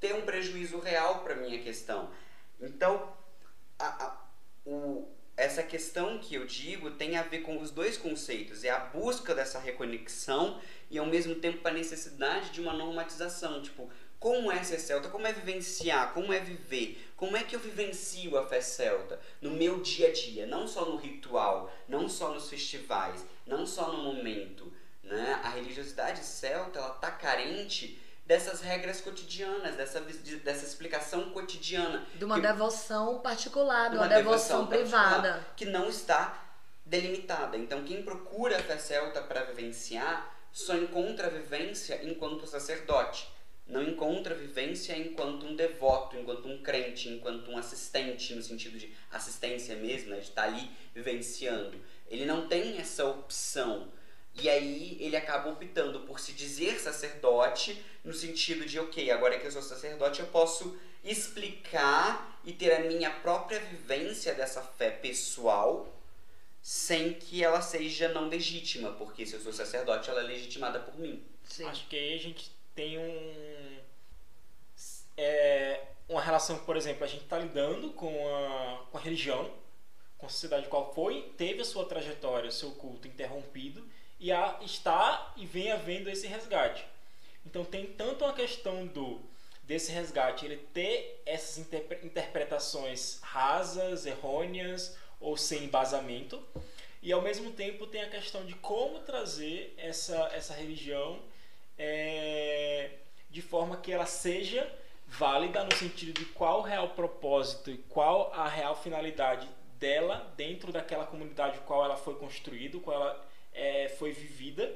ter 0.00 0.14
um 0.14 0.22
prejuízo 0.22 0.78
real 0.80 1.20
para 1.20 1.36
minha 1.36 1.62
questão. 1.62 2.10
Então, 2.60 3.12
a, 3.78 4.04
a, 4.04 4.26
o, 4.66 5.08
essa 5.36 5.62
questão 5.62 6.18
que 6.18 6.34
eu 6.34 6.46
digo 6.46 6.90
tem 6.92 7.16
a 7.16 7.22
ver 7.22 7.40
com 7.40 7.60
os 7.60 7.70
dois 7.70 7.96
conceitos: 7.96 8.64
é 8.64 8.70
a 8.70 8.78
busca 8.78 9.34
dessa 9.34 9.58
reconexão 9.58 10.60
e 10.90 10.98
ao 10.98 11.06
mesmo 11.06 11.34
tempo 11.36 11.66
a 11.66 11.72
necessidade 11.72 12.50
de 12.50 12.60
uma 12.60 12.72
normatização. 12.72 13.62
Tipo, 13.62 13.90
como 14.18 14.52
é 14.52 14.62
ser 14.62 14.78
celta, 14.78 15.08
como 15.08 15.26
é 15.26 15.32
vivenciar, 15.32 16.12
como 16.12 16.32
é 16.32 16.38
viver, 16.38 17.10
como 17.16 17.36
é 17.36 17.42
que 17.42 17.56
eu 17.56 17.60
vivencio 17.60 18.38
a 18.38 18.46
fé 18.46 18.60
celta 18.60 19.18
no 19.40 19.50
meu 19.50 19.80
dia 19.80 20.08
a 20.08 20.12
dia, 20.12 20.46
não 20.46 20.68
só 20.68 20.84
no 20.84 20.96
ritual, 20.96 21.72
não 21.88 22.08
só 22.08 22.32
nos 22.32 22.48
festivais, 22.48 23.24
não 23.46 23.66
só 23.66 23.90
no 23.90 24.02
momento. 24.02 24.72
Né? 25.02 25.40
A 25.42 25.50
religiosidade 25.50 26.20
celta 26.20 26.78
ela 26.78 26.90
tá 26.90 27.10
carente 27.10 28.00
dessas 28.26 28.60
regras 28.60 29.00
cotidianas, 29.00 29.76
dessa, 29.76 30.00
dessa 30.00 30.64
explicação 30.64 31.30
cotidiana. 31.30 32.06
De 32.14 32.24
uma 32.24 32.36
que, 32.36 32.42
devoção 32.42 33.20
particular, 33.20 33.90
de 33.90 33.96
uma, 33.96 34.06
uma 34.06 34.14
devoção, 34.14 34.64
devoção 34.64 34.66
privada. 34.66 35.46
Que 35.56 35.64
não 35.64 35.88
está 35.88 36.42
delimitada. 36.84 37.56
Então, 37.56 37.84
quem 37.84 38.02
procura 38.02 38.56
a 38.56 38.62
fé 38.62 38.78
celta 38.78 39.20
para 39.22 39.44
vivenciar 39.44 40.32
só 40.52 40.76
encontra 40.76 41.28
a 41.28 41.30
vivência 41.30 42.00
enquanto 42.04 42.46
sacerdote. 42.46 43.28
Não 43.66 43.82
encontra 43.82 44.34
a 44.34 44.36
vivência 44.36 44.96
enquanto 44.96 45.46
um 45.46 45.56
devoto, 45.56 46.16
enquanto 46.16 46.46
um 46.46 46.62
crente, 46.62 47.08
enquanto 47.08 47.50
um 47.50 47.56
assistente, 47.56 48.34
no 48.34 48.42
sentido 48.42 48.78
de 48.78 48.92
assistência 49.10 49.76
mesmo, 49.76 50.10
né, 50.10 50.16
de 50.16 50.24
estar 50.24 50.44
ali 50.44 50.70
vivenciando. 50.94 51.80
Ele 52.08 52.26
não 52.26 52.46
tem 52.48 52.78
essa 52.78 53.06
opção. 53.06 53.88
E 54.34 54.48
aí 54.48 54.96
ele 55.00 55.16
acaba 55.16 55.50
optando 55.50 56.00
por 56.00 56.18
se 56.18 56.32
dizer 56.32 56.78
sacerdote, 56.80 57.84
no 58.02 58.12
sentido 58.12 58.64
de, 58.64 58.78
ok, 58.78 59.10
agora 59.10 59.38
que 59.38 59.46
eu 59.46 59.52
sou 59.52 59.62
sacerdote, 59.62 60.20
eu 60.20 60.26
posso 60.26 60.78
explicar 61.04 62.40
e 62.44 62.52
ter 62.52 62.72
a 62.72 62.80
minha 62.80 63.10
própria 63.10 63.60
vivência 63.60 64.34
dessa 64.34 64.62
fé 64.62 64.90
pessoal, 64.90 65.86
sem 66.62 67.14
que 67.14 67.42
ela 67.42 67.60
seja 67.60 68.08
não 68.08 68.28
legítima, 68.28 68.92
porque 68.92 69.26
se 69.26 69.34
eu 69.34 69.40
sou 69.40 69.52
sacerdote, 69.52 70.08
ela 70.08 70.20
é 70.20 70.24
legitimada 70.24 70.80
por 70.80 70.98
mim. 70.98 71.24
Sim. 71.44 71.64
Acho 71.66 71.86
que 71.88 71.96
aí 71.96 72.14
a 72.14 72.18
gente 72.18 72.50
tem 72.74 72.98
um. 72.98 73.78
É, 75.16 75.84
uma 76.08 76.20
relação, 76.20 76.58
por 76.60 76.76
exemplo, 76.76 77.04
a 77.04 77.06
gente 77.06 77.24
está 77.24 77.38
lidando 77.38 77.90
com 77.90 78.08
a, 78.34 78.86
com 78.90 78.98
a 78.98 79.00
religião, 79.00 79.50
com 80.16 80.26
a 80.26 80.28
sociedade 80.28 80.68
qual 80.68 80.94
foi, 80.94 81.32
teve 81.36 81.60
a 81.60 81.64
sua 81.64 81.84
trajetória, 81.84 82.48
o 82.48 82.52
seu 82.52 82.70
culto 82.72 83.08
interrompido, 83.08 83.84
e 84.22 84.30
a, 84.30 84.56
está 84.62 85.32
e 85.36 85.44
vem 85.44 85.72
havendo 85.72 86.08
esse 86.08 86.28
resgate. 86.28 86.86
Então 87.44 87.64
tem 87.64 87.86
tanto 87.86 88.24
a 88.24 88.32
questão 88.32 88.86
do 88.86 89.20
desse 89.64 89.90
resgate 89.90 90.44
ele 90.44 90.56
ter 90.72 91.22
essas 91.26 91.58
interpretações 91.58 93.18
rasas, 93.20 94.06
errôneas 94.06 94.96
ou 95.20 95.36
sem 95.36 95.64
embasamento, 95.64 96.42
e 97.02 97.12
ao 97.12 97.20
mesmo 97.20 97.50
tempo 97.50 97.86
tem 97.86 98.02
a 98.02 98.08
questão 98.08 98.44
de 98.44 98.54
como 98.54 99.00
trazer 99.00 99.74
essa, 99.76 100.30
essa 100.32 100.54
religião 100.54 101.20
é, 101.78 102.90
de 103.30 103.42
forma 103.42 103.76
que 103.76 103.92
ela 103.92 104.06
seja 104.06 104.68
válida 105.06 105.64
no 105.64 105.74
sentido 105.74 106.12
de 106.12 106.26
qual 106.26 106.60
o 106.60 106.62
real 106.62 106.90
propósito 106.90 107.70
e 107.70 107.78
qual 107.88 108.32
a 108.32 108.48
real 108.48 108.76
finalidade 108.76 109.48
dela 109.78 110.32
dentro 110.36 110.70
daquela 110.72 111.06
comunidade 111.06 111.58
qual 111.60 111.84
ela 111.84 111.96
foi 111.96 112.14
construída, 112.14 112.78
qual 112.78 112.96
ela 113.00 113.31
é, 113.52 113.88
foi 113.88 114.12
vivida 114.12 114.72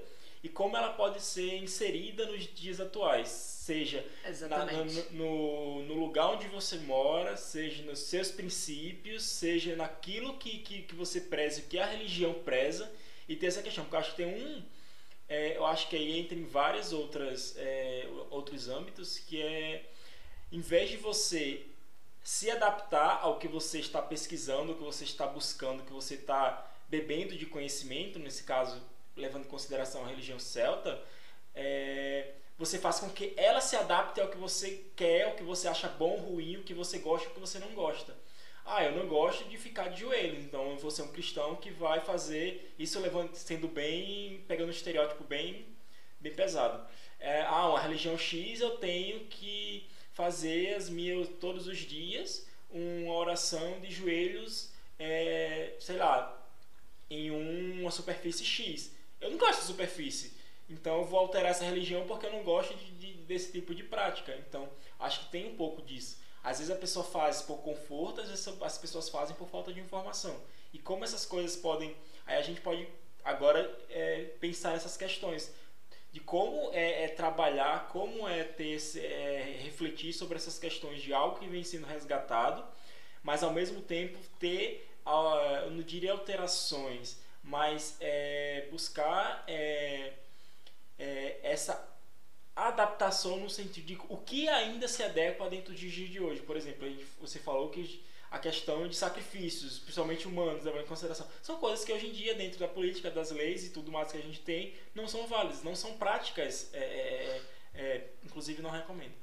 e 0.46 0.48
como 0.48 0.76
ela 0.76 0.90
pode 0.92 1.20
ser 1.20 1.56
inserida 1.56 2.24
nos 2.26 2.46
dias 2.54 2.80
atuais, 2.80 3.28
seja 3.28 4.06
na, 4.48 4.64
no, 4.64 4.84
no, 5.10 5.82
no, 5.82 5.94
lugar 5.94 6.28
onde 6.28 6.46
você 6.46 6.76
mora, 6.78 7.36
seja 7.36 7.82
nos 7.82 7.98
seus 7.98 8.30
princípios, 8.30 9.24
seja 9.24 9.74
naquilo 9.74 10.36
que, 10.36 10.58
que, 10.58 10.82
que 10.82 10.94
você 10.94 11.20
preza, 11.20 11.62
que 11.62 11.78
a 11.78 11.86
religião 11.86 12.32
preza, 12.32 12.88
e 13.28 13.34
ter 13.34 13.46
essa 13.46 13.60
questão, 13.60 13.82
porque 13.82 13.96
eu 13.96 14.00
acho 14.00 14.10
que 14.10 14.16
tem 14.18 14.26
um, 14.26 14.62
é, 15.28 15.56
eu 15.56 15.66
acho 15.66 15.88
que 15.88 15.96
aí 15.96 16.16
entra 16.16 16.38
em 16.38 16.44
vários 16.44 16.92
outras, 16.92 17.56
é, 17.56 18.06
outros 18.30 18.68
âmbitos, 18.68 19.18
que 19.18 19.42
é, 19.42 19.84
em 20.52 20.60
vez 20.60 20.90
de 20.90 20.96
você 20.96 21.66
se 22.22 22.48
adaptar 22.52 23.20
ao 23.22 23.38
que 23.38 23.48
você 23.48 23.80
está 23.80 24.00
pesquisando, 24.00 24.72
o 24.72 24.74
que 24.76 24.84
você 24.84 25.02
está 25.02 25.26
buscando, 25.26 25.80
o 25.80 25.84
que 25.84 25.92
você 25.92 26.14
está 26.14 26.70
bebendo 26.88 27.36
de 27.36 27.46
conhecimento, 27.46 28.18
nesse 28.18 28.44
caso, 28.44 28.82
levando 29.16 29.44
em 29.44 29.48
consideração 29.48 30.04
a 30.04 30.08
religião 30.08 30.38
celta, 30.38 31.02
é, 31.54 32.32
você 32.58 32.78
faz 32.78 33.00
com 33.00 33.10
que 33.10 33.32
ela 33.36 33.60
se 33.60 33.76
adapte 33.76 34.20
ao 34.20 34.28
que 34.28 34.36
você 34.36 34.84
quer, 34.94 35.24
ao 35.24 35.34
que 35.34 35.42
você 35.42 35.68
acha 35.68 35.88
bom, 35.88 36.16
ruim, 36.16 36.56
o 36.56 36.62
que 36.62 36.74
você 36.74 36.98
gosta, 36.98 37.28
o 37.28 37.32
que 37.32 37.40
você 37.40 37.58
não 37.58 37.72
gosta. 37.72 38.14
Ah, 38.64 38.84
eu 38.84 38.92
não 38.92 39.06
gosto 39.06 39.48
de 39.48 39.56
ficar 39.56 39.88
de 39.88 40.00
joelhos, 40.00 40.42
então 40.44 40.70
eu 40.70 40.76
vou 40.76 40.90
ser 40.90 41.02
um 41.02 41.12
cristão 41.12 41.54
que 41.56 41.70
vai 41.70 42.00
fazer 42.00 42.74
isso 42.78 42.98
levando, 42.98 43.34
sendo 43.34 43.68
bem, 43.68 44.44
pegando 44.48 44.68
um 44.68 44.72
estereótipo 44.72 45.22
bem, 45.24 45.66
bem 46.18 46.34
pesado. 46.34 46.86
É, 47.20 47.42
ah, 47.42 47.68
uma 47.68 47.80
religião 47.80 48.18
X 48.18 48.60
eu 48.60 48.76
tenho 48.78 49.20
que 49.26 49.88
fazer 50.12 50.74
as 50.74 50.88
minhas 50.88 51.28
todos 51.40 51.66
os 51.68 51.78
dias 51.78 52.46
uma 52.70 53.14
oração 53.14 53.80
de 53.80 53.90
joelhos, 53.90 54.72
é, 54.98 55.74
sei 55.78 55.96
lá, 55.96 56.45
em 57.10 57.30
uma 57.30 57.90
superfície 57.90 58.44
X. 58.44 58.92
Eu 59.20 59.30
não 59.30 59.38
gosto 59.38 59.60
de 59.60 59.66
superfície. 59.66 60.36
Então 60.68 60.98
eu 60.98 61.04
vou 61.04 61.20
alterar 61.20 61.50
essa 61.50 61.64
religião 61.64 62.06
porque 62.06 62.26
eu 62.26 62.32
não 62.32 62.42
gosto 62.42 62.74
de, 62.74 62.90
de, 62.92 63.12
desse 63.24 63.52
tipo 63.52 63.74
de 63.74 63.84
prática. 63.84 64.36
Então 64.48 64.68
acho 64.98 65.20
que 65.20 65.30
tem 65.30 65.46
um 65.52 65.56
pouco 65.56 65.82
disso. 65.82 66.18
Às 66.42 66.58
vezes 66.58 66.72
a 66.72 66.76
pessoa 66.76 67.04
faz 67.04 67.42
por 67.42 67.58
conforto, 67.58 68.20
às 68.20 68.28
vezes 68.28 68.46
as 68.62 68.78
pessoas 68.78 69.08
fazem 69.08 69.34
por 69.36 69.48
falta 69.48 69.72
de 69.72 69.80
informação. 69.80 70.36
E 70.72 70.78
como 70.78 71.04
essas 71.04 71.24
coisas 71.24 71.56
podem. 71.56 71.94
Aí 72.24 72.36
a 72.36 72.42
gente 72.42 72.60
pode 72.60 72.86
agora 73.24 73.76
é, 73.90 74.24
pensar 74.40 74.72
nessas 74.72 74.96
questões 74.96 75.52
de 76.12 76.20
como 76.20 76.70
é, 76.72 77.04
é, 77.04 77.08
trabalhar, 77.08 77.88
como 77.88 78.26
é 78.26 78.42
ter 78.42 78.68
esse, 78.68 79.00
é, 79.00 79.58
refletir 79.62 80.12
sobre 80.12 80.36
essas 80.36 80.58
questões 80.58 81.02
de 81.02 81.12
algo 81.12 81.38
que 81.38 81.46
vem 81.46 81.62
sendo 81.62 81.86
resgatado, 81.86 82.64
mas 83.22 83.42
ao 83.42 83.52
mesmo 83.52 83.82
tempo 83.82 84.18
ter 84.38 84.88
eu 85.64 85.70
não 85.70 85.82
diria 85.82 86.12
alterações, 86.12 87.18
mas 87.42 87.96
é, 88.00 88.66
buscar 88.70 89.44
é, 89.46 90.12
é, 90.98 91.38
essa 91.42 91.96
adaptação 92.54 93.38
no 93.38 93.50
sentido 93.50 93.86
de 93.86 93.98
o 94.08 94.16
que 94.16 94.48
ainda 94.48 94.88
se 94.88 95.02
adequa 95.02 95.48
dentro 95.48 95.72
do 95.72 95.78
dia 95.78 96.08
de 96.08 96.20
hoje. 96.20 96.40
Por 96.42 96.56
exemplo, 96.56 96.88
você 97.20 97.38
falou 97.38 97.68
que 97.70 98.02
a 98.30 98.38
questão 98.38 98.88
de 98.88 98.96
sacrifícios, 98.96 99.78
principalmente 99.78 100.26
humanos, 100.26 100.64
levando 100.64 100.82
em 100.82 100.86
consideração, 100.86 101.26
são 101.42 101.56
coisas 101.58 101.84
que 101.84 101.92
hoje 101.92 102.08
em 102.08 102.12
dia, 102.12 102.34
dentro 102.34 102.58
da 102.58 102.66
política, 102.66 103.10
das 103.10 103.30
leis 103.30 103.64
e 103.64 103.70
tudo 103.70 103.92
mais 103.92 104.10
que 104.10 104.18
a 104.18 104.22
gente 104.22 104.40
tem, 104.40 104.74
não 104.94 105.06
são 105.06 105.26
válidas, 105.26 105.62
não 105.62 105.76
são 105.76 105.96
práticas, 105.96 106.70
é, 106.72 106.78
é, 106.78 107.42
é, 107.74 108.10
inclusive 108.24 108.60
não 108.62 108.70
recomendo. 108.70 109.14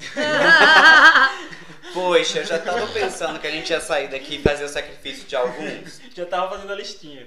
Poxa, 1.92 2.38
eu 2.38 2.44
já 2.44 2.58
tava 2.58 2.86
pensando 2.88 3.38
que 3.40 3.46
a 3.46 3.50
gente 3.50 3.70
ia 3.70 3.80
sair 3.80 4.08
daqui 4.08 4.36
e 4.36 4.42
fazer 4.42 4.64
o 4.64 4.68
sacrifício 4.68 5.26
de 5.26 5.34
alguns. 5.34 6.00
Já 6.14 6.24
tava 6.24 6.50
fazendo 6.50 6.72
a 6.72 6.76
listinha. 6.76 7.26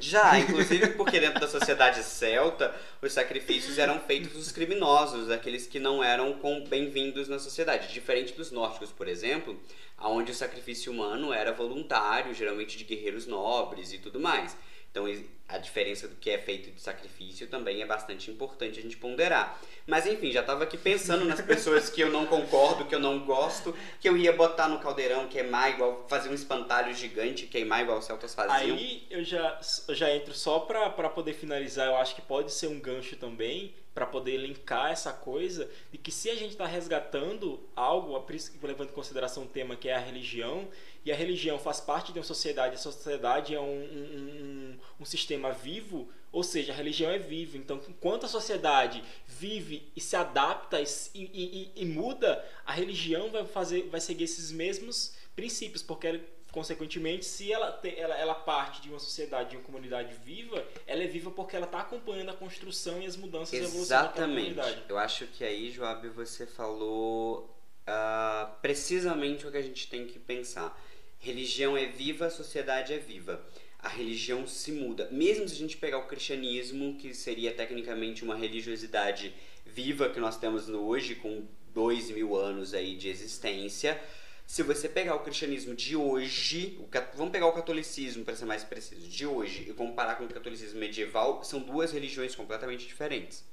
Já, 0.00 0.38
inclusive 0.38 0.90
porque 0.90 1.18
dentro 1.18 1.40
da 1.40 1.48
sociedade 1.48 2.02
celta, 2.02 2.74
os 3.02 3.12
sacrifícios 3.12 3.78
eram 3.78 3.98
feitos 4.00 4.32
dos 4.32 4.52
criminosos, 4.52 5.30
aqueles 5.30 5.66
que 5.66 5.80
não 5.80 6.04
eram 6.04 6.38
bem-vindos 6.68 7.28
na 7.28 7.38
sociedade. 7.38 7.92
Diferente 7.92 8.32
dos 8.32 8.52
nórdicos, 8.52 8.92
por 8.92 9.08
exemplo, 9.08 9.60
onde 10.00 10.30
o 10.30 10.34
sacrifício 10.34 10.92
humano 10.92 11.32
era 11.32 11.52
voluntário, 11.52 12.34
geralmente 12.34 12.78
de 12.78 12.84
guerreiros 12.84 13.26
nobres 13.26 13.92
e 13.92 13.98
tudo 13.98 14.20
mais. 14.20 14.56
Então 14.96 15.06
a 15.46 15.58
diferença 15.58 16.08
do 16.08 16.16
que 16.16 16.30
é 16.30 16.38
feito 16.38 16.70
de 16.70 16.80
sacrifício 16.80 17.46
também 17.48 17.82
é 17.82 17.86
bastante 17.86 18.30
importante 18.30 18.78
a 18.78 18.82
gente 18.82 18.96
ponderar. 18.96 19.60
Mas 19.86 20.06
enfim, 20.06 20.32
já 20.32 20.40
estava 20.40 20.64
aqui 20.64 20.78
pensando 20.78 21.26
nas 21.26 21.38
pessoas 21.42 21.90
que 21.90 22.00
eu 22.00 22.10
não 22.10 22.24
concordo, 22.24 22.86
que 22.86 22.94
eu 22.94 22.98
não 22.98 23.20
gosto, 23.20 23.76
que 24.00 24.08
eu 24.08 24.16
ia 24.16 24.32
botar 24.32 24.68
no 24.68 24.80
caldeirão, 24.80 25.28
queimar 25.28 25.70
igual, 25.70 26.06
fazer 26.08 26.30
um 26.30 26.34
espantalho 26.34 26.94
gigante, 26.94 27.46
queimar 27.46 27.82
igual 27.82 27.98
os 27.98 28.06
celtas 28.06 28.34
faziam. 28.34 28.74
Aí 28.74 29.06
eu 29.10 29.22
já, 29.22 29.60
eu 29.86 29.94
já 29.94 30.10
entro 30.10 30.32
só 30.32 30.60
para 30.60 31.10
poder 31.10 31.34
finalizar, 31.34 31.88
eu 31.88 31.96
acho 31.96 32.14
que 32.14 32.22
pode 32.22 32.50
ser 32.50 32.68
um 32.68 32.80
gancho 32.80 33.16
também 33.16 33.74
para 33.96 34.04
poder 34.04 34.36
linkar 34.36 34.92
essa 34.92 35.10
coisa 35.10 35.70
de 35.90 35.96
que 35.96 36.12
se 36.12 36.28
a 36.28 36.34
gente 36.34 36.50
está 36.50 36.66
resgatando 36.66 37.58
algo, 37.74 38.22
levando 38.62 38.90
em 38.90 38.92
consideração 38.92 39.44
um 39.44 39.46
tema 39.46 39.74
que 39.74 39.88
é 39.88 39.94
a 39.94 39.98
religião, 39.98 40.68
e 41.02 41.10
a 41.10 41.16
religião 41.16 41.58
faz 41.58 41.80
parte 41.80 42.12
de 42.12 42.18
uma 42.18 42.24
sociedade, 42.24 42.74
a 42.74 42.78
sociedade 42.78 43.54
é 43.54 43.60
um, 43.60 43.64
um, 43.64 44.78
um, 45.00 45.04
sistema 45.06 45.50
vivo, 45.50 46.10
ou 46.30 46.42
seja, 46.42 46.74
a 46.74 46.76
religião 46.76 47.10
é 47.10 47.18
viva. 47.18 47.56
Então, 47.56 47.80
enquanto 47.88 48.26
a 48.26 48.28
sociedade 48.28 49.02
vive 49.26 49.90
e 49.96 50.00
se 50.02 50.14
adapta 50.14 50.78
e, 50.78 50.84
e, 51.14 51.22
e, 51.34 51.82
e 51.82 51.86
muda, 51.86 52.44
a 52.66 52.74
religião 52.74 53.30
vai, 53.30 53.46
fazer, 53.46 53.88
vai 53.88 54.02
seguir 54.02 54.24
esses 54.24 54.52
mesmos 54.52 55.14
princípios, 55.34 55.82
porque 55.82 56.20
consequentemente, 56.52 57.24
se 57.24 57.52
ela, 57.52 57.70
te, 57.72 57.94
ela, 57.98 58.16
ela 58.16 58.34
parte 58.34 58.80
de 58.80 58.88
uma 58.88 58.98
sociedade, 58.98 59.50
de 59.50 59.56
uma 59.56 59.64
comunidade 59.64 60.14
viva, 60.24 60.64
ela 60.86 61.02
é 61.02 61.06
viva 61.06 61.30
porque 61.30 61.54
ela 61.54 61.66
está 61.66 61.80
acompanhando 61.80 62.30
a 62.30 62.34
construção 62.34 63.02
e 63.02 63.06
as 63.06 63.16
mudanças 63.16 63.52
e 63.52 63.62
a 63.62 63.64
evolução 63.64 64.02
da 64.02 64.08
comunidade. 64.08 64.82
Eu 64.88 64.98
acho 64.98 65.26
que 65.26 65.44
aí, 65.44 65.70
Joab, 65.70 66.08
você 66.08 66.46
falou 66.46 67.54
uh, 67.86 68.50
precisamente 68.62 69.46
o 69.46 69.50
que 69.50 69.58
a 69.58 69.62
gente 69.62 69.88
tem 69.88 70.06
que 70.06 70.18
pensar. 70.18 70.80
Religião 71.18 71.76
é 71.76 71.86
viva, 71.86 72.30
sociedade 72.30 72.92
é 72.92 72.98
viva. 72.98 73.44
a 73.86 73.88
religião 73.88 74.46
se 74.46 74.72
muda. 74.72 75.08
Mesmo 75.10 75.48
se 75.48 75.54
a 75.54 75.58
gente 75.58 75.76
pegar 75.76 75.98
o 75.98 76.06
cristianismo, 76.06 76.96
que 76.96 77.14
seria 77.14 77.52
tecnicamente 77.52 78.24
uma 78.24 78.34
religiosidade 78.34 79.32
viva 79.64 80.08
que 80.08 80.18
nós 80.18 80.36
temos 80.36 80.68
hoje, 80.68 81.14
com 81.14 81.46
dois 81.72 82.10
mil 82.10 82.34
anos 82.36 82.74
aí 82.74 82.96
de 82.96 83.08
existência, 83.08 84.00
se 84.46 84.62
você 84.62 84.88
pegar 84.88 85.16
o 85.16 85.20
cristianismo 85.20 85.74
de 85.74 85.96
hoje, 85.96 86.78
o, 86.80 86.88
vamos 87.16 87.32
pegar 87.32 87.46
o 87.46 87.52
catolicismo 87.52 88.24
para 88.24 88.36
ser 88.36 88.44
mais 88.44 88.62
preciso, 88.62 89.08
de 89.08 89.26
hoje, 89.26 89.66
e 89.68 89.72
comparar 89.74 90.14
com 90.14 90.24
o 90.24 90.28
catolicismo 90.28 90.78
medieval, 90.78 91.42
são 91.42 91.60
duas 91.60 91.92
religiões 91.92 92.34
completamente 92.34 92.86
diferentes. 92.86 93.44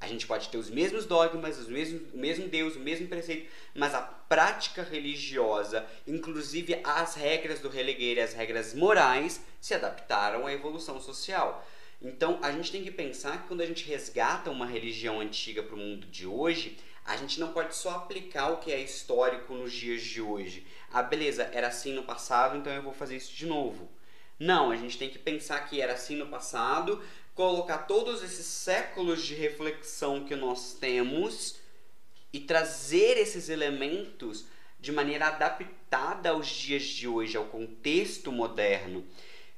A 0.00 0.06
gente 0.06 0.26
pode 0.26 0.48
ter 0.48 0.58
os 0.58 0.70
mesmos 0.70 1.06
dogmas, 1.06 1.58
os 1.58 1.68
mesmos, 1.68 2.02
o 2.12 2.18
mesmo 2.18 2.48
Deus, 2.48 2.76
o 2.76 2.80
mesmo 2.80 3.08
preceito, 3.08 3.50
mas 3.74 3.94
a 3.94 4.00
prática 4.00 4.82
religiosa, 4.82 5.86
inclusive 6.06 6.80
as 6.84 7.14
regras 7.14 7.60
do 7.60 7.68
Relegueiro, 7.68 8.22
as 8.22 8.32
regras 8.32 8.74
morais, 8.74 9.40
se 9.60 9.74
adaptaram 9.74 10.46
à 10.46 10.52
evolução 10.52 11.00
social. 11.00 11.66
Então 12.00 12.38
a 12.42 12.52
gente 12.52 12.70
tem 12.70 12.84
que 12.84 12.92
pensar 12.92 13.42
que 13.42 13.48
quando 13.48 13.60
a 13.60 13.66
gente 13.66 13.88
resgata 13.88 14.50
uma 14.50 14.66
religião 14.66 15.20
antiga 15.20 15.64
para 15.64 15.74
o 15.74 15.78
mundo 15.78 16.06
de 16.06 16.26
hoje, 16.26 16.76
a 17.08 17.16
gente 17.16 17.40
não 17.40 17.54
pode 17.54 17.74
só 17.74 17.90
aplicar 17.92 18.50
o 18.50 18.58
que 18.58 18.70
é 18.70 18.78
histórico 18.78 19.54
nos 19.54 19.72
dias 19.72 20.02
de 20.02 20.20
hoje. 20.20 20.66
Ah, 20.92 21.02
beleza, 21.02 21.48
era 21.54 21.68
assim 21.68 21.94
no 21.94 22.02
passado, 22.02 22.58
então 22.58 22.70
eu 22.70 22.82
vou 22.82 22.92
fazer 22.92 23.16
isso 23.16 23.34
de 23.34 23.46
novo. 23.46 23.88
Não, 24.38 24.70
a 24.70 24.76
gente 24.76 24.98
tem 24.98 25.08
que 25.08 25.18
pensar 25.18 25.58
que 25.66 25.80
era 25.80 25.94
assim 25.94 26.16
no 26.16 26.26
passado, 26.26 27.02
colocar 27.34 27.78
todos 27.78 28.22
esses 28.22 28.44
séculos 28.44 29.24
de 29.24 29.34
reflexão 29.34 30.26
que 30.26 30.36
nós 30.36 30.74
temos 30.74 31.56
e 32.30 32.40
trazer 32.40 33.16
esses 33.16 33.48
elementos 33.48 34.44
de 34.78 34.92
maneira 34.92 35.28
adaptada 35.28 36.28
aos 36.28 36.46
dias 36.46 36.82
de 36.82 37.08
hoje, 37.08 37.38
ao 37.38 37.46
contexto 37.46 38.30
moderno. 38.30 39.02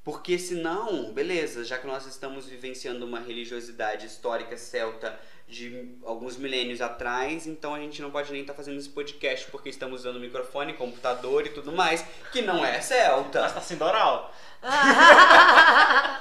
Porque 0.05 0.38
senão, 0.38 1.12
beleza, 1.12 1.64
já 1.64 1.78
que 1.78 1.86
nós 1.86 2.07
estamos 2.07 2.46
vivenciando 2.46 3.05
uma 3.05 3.18
religiosidade 3.18 4.07
histórica 4.07 4.57
celta 4.57 5.20
de 5.51 5.96
alguns 6.05 6.36
milênios 6.36 6.80
atrás, 6.80 7.46
então 7.46 7.74
a 7.74 7.80
gente 7.80 8.01
não 8.01 8.11
pode 8.11 8.30
nem 8.30 8.42
estar 8.42 8.53
tá 8.53 8.57
fazendo 8.57 8.78
esse 8.78 8.88
podcast 8.88 9.51
porque 9.51 9.68
estamos 9.68 10.01
usando 10.01 10.20
microfone, 10.20 10.74
computador 10.74 11.46
e 11.46 11.51
tudo 11.51 11.72
mais, 11.72 12.05
que 12.32 12.40
não 12.40 12.64
é 12.64 12.80
celta. 12.80 13.42
Mas 13.42 13.53
tá 13.53 13.61
sendo 13.61 13.84
oral. 13.84 14.32
tá 14.62 16.20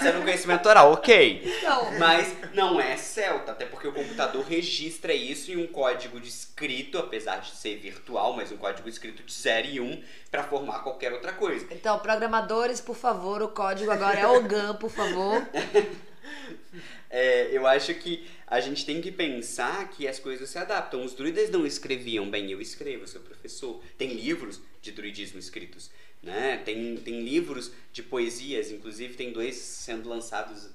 sendo 0.00 0.20
um 0.20 0.22
conhecimento 0.22 0.68
oral, 0.68 0.92
ok. 0.92 1.60
Não. 1.62 1.98
Mas 1.98 2.34
não 2.54 2.80
é 2.80 2.96
celta, 2.96 3.52
até 3.52 3.66
porque 3.66 3.88
o 3.88 3.92
computador 3.92 4.42
registra 4.44 5.12
isso 5.12 5.50
em 5.50 5.56
um 5.56 5.66
código 5.66 6.18
de 6.18 6.28
escrito, 6.28 6.98
apesar 6.98 7.40
de 7.40 7.50
ser 7.50 7.76
virtual, 7.76 8.34
mas 8.34 8.50
um 8.50 8.56
código 8.56 8.88
escrito 8.88 9.22
de 9.22 9.32
0 9.32 9.68
e 9.68 9.80
1 9.80 9.84
um, 9.84 10.02
para 10.30 10.44
formar 10.44 10.78
qualquer 10.78 11.12
outra 11.12 11.32
coisa. 11.32 11.66
Então, 11.70 11.98
programadores, 11.98 12.80
por 12.80 12.96
favor, 12.96 13.42
o 13.42 13.48
código 13.48 13.90
agora 13.90 14.18
é 14.18 14.26
OGAN, 14.26 14.76
por 14.76 14.90
favor. 14.90 15.46
é, 17.10 17.48
eu 17.56 17.66
acho 17.66 17.94
que 17.94 18.26
a 18.46 18.60
gente 18.60 18.84
tem 18.84 19.00
que 19.00 19.10
pensar 19.10 19.88
que 19.90 20.06
as 20.06 20.18
coisas 20.18 20.48
se 20.50 20.58
adaptam. 20.58 21.04
Os 21.04 21.14
druidas 21.14 21.50
não 21.50 21.66
escreviam 21.66 22.28
bem, 22.30 22.50
eu 22.50 22.60
escrevo, 22.60 23.06
sou 23.06 23.20
professor. 23.20 23.82
Tem 23.96 24.12
livros 24.12 24.60
de 24.80 24.92
druidismo 24.92 25.38
escritos, 25.38 25.90
né? 26.22 26.60
Tem, 26.64 26.96
tem 26.96 27.20
livros 27.22 27.72
de 27.92 28.02
poesias, 28.02 28.70
inclusive 28.70 29.14
tem 29.14 29.32
dois 29.32 29.56
sendo 29.56 30.08
lançados 30.08 30.70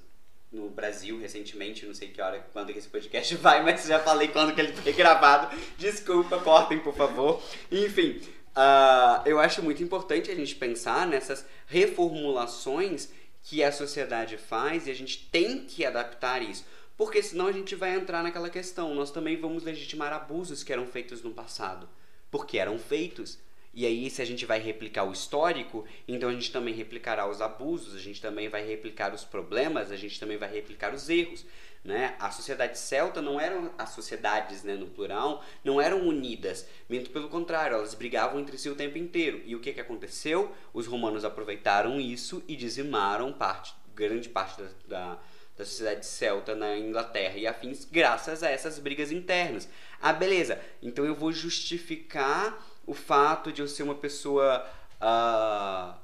no 0.50 0.70
Brasil 0.70 1.18
recentemente, 1.18 1.84
não 1.84 1.94
sei 1.94 2.08
que 2.08 2.20
hora, 2.22 2.44
quando 2.52 2.70
esse 2.70 2.88
podcast 2.88 3.34
vai, 3.36 3.62
mas 3.62 3.84
já 3.84 4.00
falei 4.00 4.28
quando 4.28 4.54
que 4.54 4.60
ele 4.60 4.72
foi 4.72 4.92
gravado. 4.92 5.54
Desculpa, 5.76 6.38
cortem, 6.40 6.78
por 6.78 6.94
favor. 6.94 7.42
Enfim, 7.70 8.20
uh, 8.56 9.22
eu 9.26 9.38
acho 9.38 9.62
muito 9.62 9.82
importante 9.82 10.30
a 10.30 10.34
gente 10.34 10.54
pensar 10.54 11.06
nessas 11.06 11.44
reformulações 11.66 13.10
que 13.48 13.64
a 13.64 13.72
sociedade 13.72 14.36
faz 14.36 14.86
e 14.86 14.90
a 14.90 14.94
gente 14.94 15.26
tem 15.30 15.64
que 15.64 15.84
adaptar 15.84 16.42
isso 16.42 16.64
porque 16.98 17.22
senão 17.22 17.46
a 17.46 17.52
gente 17.52 17.76
vai 17.76 17.94
entrar 17.94 18.24
naquela 18.24 18.50
questão. 18.50 18.92
Nós 18.92 19.12
também 19.12 19.40
vamos 19.40 19.62
legitimar 19.62 20.12
abusos 20.12 20.64
que 20.64 20.72
eram 20.72 20.84
feitos 20.84 21.22
no 21.22 21.30
passado, 21.30 21.88
porque 22.28 22.58
eram 22.58 22.76
feitos. 22.76 23.38
E 23.72 23.86
aí, 23.86 24.10
se 24.10 24.20
a 24.20 24.24
gente 24.24 24.44
vai 24.44 24.58
replicar 24.58 25.04
o 25.04 25.12
histórico, 25.12 25.86
então 26.08 26.28
a 26.28 26.32
gente 26.32 26.50
também 26.50 26.74
replicará 26.74 27.30
os 27.30 27.40
abusos, 27.40 27.94
a 27.94 28.00
gente 28.00 28.20
também 28.20 28.48
vai 28.48 28.66
replicar 28.66 29.14
os 29.14 29.24
problemas, 29.24 29.92
a 29.92 29.96
gente 29.96 30.18
também 30.18 30.36
vai 30.36 30.52
replicar 30.52 30.92
os 30.92 31.08
erros. 31.08 31.46
Né? 31.88 32.14
A 32.20 32.30
sociedade 32.30 32.78
celta 32.78 33.22
não 33.22 33.40
eram 33.40 33.70
as 33.78 33.88
sociedades, 33.92 34.62
né, 34.62 34.74
no 34.74 34.88
plural, 34.88 35.42
não 35.64 35.80
eram 35.80 36.06
unidas, 36.06 36.68
muito 36.86 37.08
pelo 37.08 37.30
contrário, 37.30 37.76
elas 37.76 37.94
brigavam 37.94 38.38
entre 38.38 38.58
si 38.58 38.68
o 38.68 38.74
tempo 38.74 38.98
inteiro. 38.98 39.40
E 39.46 39.56
o 39.56 39.60
que, 39.60 39.72
que 39.72 39.80
aconteceu? 39.80 40.54
Os 40.74 40.86
romanos 40.86 41.24
aproveitaram 41.24 41.98
isso 41.98 42.42
e 42.46 42.54
dizimaram 42.56 43.32
parte, 43.32 43.72
grande 43.94 44.28
parte 44.28 44.60
da, 44.60 44.68
da 44.86 45.18
da 45.56 45.64
sociedade 45.64 46.06
celta 46.06 46.54
na 46.54 46.78
Inglaterra 46.78 47.36
e 47.36 47.44
afins, 47.44 47.84
graças 47.84 48.44
a 48.44 48.50
essas 48.50 48.78
brigas 48.78 49.10
internas. 49.10 49.68
Ah, 50.00 50.12
beleza, 50.12 50.60
então 50.80 51.04
eu 51.04 51.16
vou 51.16 51.32
justificar 51.32 52.64
o 52.86 52.94
fato 52.94 53.50
de 53.50 53.60
eu 53.60 53.66
ser 53.66 53.82
uma 53.82 53.96
pessoa 53.96 54.64
uh, 55.00 55.98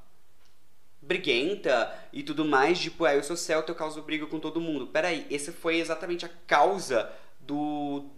briguenta 1.07 1.93
e 2.13 2.23
tudo 2.23 2.45
mais, 2.45 2.79
tipo, 2.79 3.05
ah, 3.05 3.15
eu 3.15 3.23
sou 3.23 3.37
celta, 3.37 3.71
eu 3.71 3.77
causo 3.77 4.03
briga 4.03 4.27
com 4.27 4.41
todo 4.41 4.61
mundo. 4.61 4.87
Peraí, 4.87 5.27
essa 5.31 5.53
foi 5.53 5.79
exatamente 5.79 6.25
a 6.25 6.31
causa 6.47 7.11
do 7.41 8.11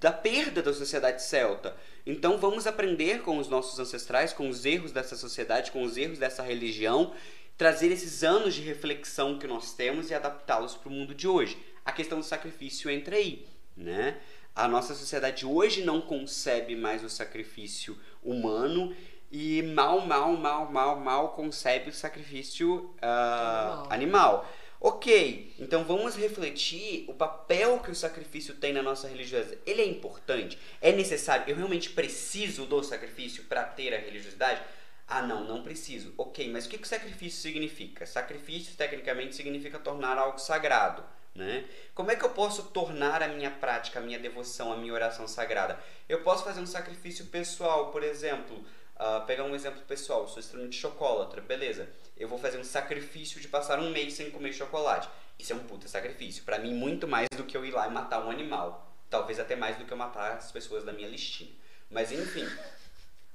da 0.00 0.12
perda 0.12 0.62
da 0.62 0.72
sociedade 0.72 1.22
celta. 1.22 1.76
Então 2.06 2.38
vamos 2.38 2.68
aprender 2.68 3.22
com 3.22 3.38
os 3.38 3.48
nossos 3.48 3.80
ancestrais, 3.80 4.32
com 4.32 4.48
os 4.48 4.64
erros 4.64 4.92
dessa 4.92 5.16
sociedade, 5.16 5.72
com 5.72 5.82
os 5.82 5.96
erros 5.96 6.18
dessa 6.18 6.42
religião 6.42 7.12
trazer 7.58 7.90
esses 7.90 8.22
anos 8.22 8.54
de 8.54 8.62
reflexão 8.62 9.36
que 9.36 9.46
nós 9.48 9.74
temos 9.74 10.10
e 10.10 10.14
adaptá-los 10.14 10.76
para 10.76 10.88
o 10.88 10.92
mundo 10.92 11.12
de 11.12 11.26
hoje. 11.26 11.58
A 11.84 11.90
questão 11.90 12.20
do 12.20 12.24
sacrifício 12.24 12.88
entra 12.88 13.16
aí, 13.16 13.44
né? 13.76 14.20
A 14.54 14.68
nossa 14.68 14.94
sociedade 14.94 15.44
hoje 15.44 15.82
não 15.82 16.00
concebe 16.00 16.76
mais 16.76 17.02
o 17.02 17.10
sacrifício 17.10 17.98
humano 18.22 18.94
e 19.30 19.62
mal, 19.62 20.00
mal, 20.00 20.32
mal, 20.32 20.70
mal, 20.70 20.96
mal 20.98 21.28
concebe 21.30 21.90
o 21.90 21.94
sacrifício 21.94 22.94
uh, 23.02 23.90
animal. 23.90 23.92
animal. 23.92 24.48
Ok, 24.80 25.54
então 25.58 25.82
vamos 25.82 26.14
refletir 26.14 27.04
o 27.08 27.14
papel 27.14 27.80
que 27.80 27.90
o 27.90 27.96
sacrifício 27.96 28.54
tem 28.54 28.72
na 28.72 28.80
nossa 28.80 29.08
religiosidade. 29.08 29.60
Ele 29.66 29.82
é 29.82 29.84
importante? 29.84 30.56
É 30.80 30.92
necessário? 30.92 31.46
Eu 31.48 31.56
realmente 31.56 31.90
preciso 31.90 32.64
do 32.64 32.80
sacrifício 32.84 33.42
para 33.44 33.64
ter 33.64 33.92
a 33.92 33.98
religiosidade? 33.98 34.62
Ah, 35.08 35.20
não, 35.20 35.42
não 35.42 35.64
preciso. 35.64 36.14
Ok, 36.16 36.48
mas 36.52 36.66
o 36.66 36.68
que, 36.68 36.78
que 36.78 36.86
sacrifício 36.86 37.40
significa? 37.40 38.06
Sacrifício, 38.06 38.76
tecnicamente, 38.76 39.34
significa 39.34 39.80
tornar 39.80 40.16
algo 40.16 40.38
sagrado. 40.38 41.02
Né? 41.34 41.64
Como 41.92 42.10
é 42.12 42.16
que 42.16 42.24
eu 42.24 42.30
posso 42.30 42.64
tornar 42.64 43.20
a 43.20 43.28
minha 43.28 43.50
prática, 43.50 43.98
a 43.98 44.02
minha 44.02 44.18
devoção, 44.18 44.72
a 44.72 44.76
minha 44.76 44.92
oração 44.92 45.26
sagrada? 45.26 45.78
Eu 46.08 46.22
posso 46.22 46.44
fazer 46.44 46.60
um 46.60 46.66
sacrifício 46.66 47.26
pessoal, 47.26 47.90
por 47.90 48.04
exemplo, 48.04 48.64
uh, 48.98 49.24
pegar 49.26 49.44
um 49.44 49.54
exemplo 49.54 49.80
pessoal, 49.82 50.28
sou 50.28 50.40
extremamente 50.40 50.76
chocolatra, 50.76 51.40
beleza. 51.40 51.88
Eu 52.16 52.28
vou 52.28 52.38
fazer 52.38 52.58
um 52.58 52.64
sacrifício 52.64 53.40
de 53.40 53.48
passar 53.48 53.78
um 53.78 53.90
mês 53.90 54.14
sem 54.14 54.30
comer 54.30 54.52
chocolate. 54.52 55.08
Isso 55.38 55.52
é 55.52 55.56
um 55.56 55.60
puta 55.60 55.86
sacrifício. 55.88 56.42
Para 56.44 56.58
mim, 56.58 56.74
muito 56.74 57.06
mais 57.06 57.28
do 57.36 57.44
que 57.44 57.56
eu 57.56 57.64
ir 57.64 57.70
lá 57.70 57.86
e 57.86 57.90
matar 57.90 58.24
um 58.24 58.30
animal. 58.30 58.92
Talvez 59.08 59.38
até 59.38 59.54
mais 59.56 59.76
do 59.76 59.84
que 59.84 59.92
eu 59.92 59.96
matar 59.96 60.32
as 60.32 60.50
pessoas 60.50 60.84
da 60.84 60.92
minha 60.92 61.08
listinha. 61.08 61.52
Mas 61.90 62.12
enfim, 62.12 62.46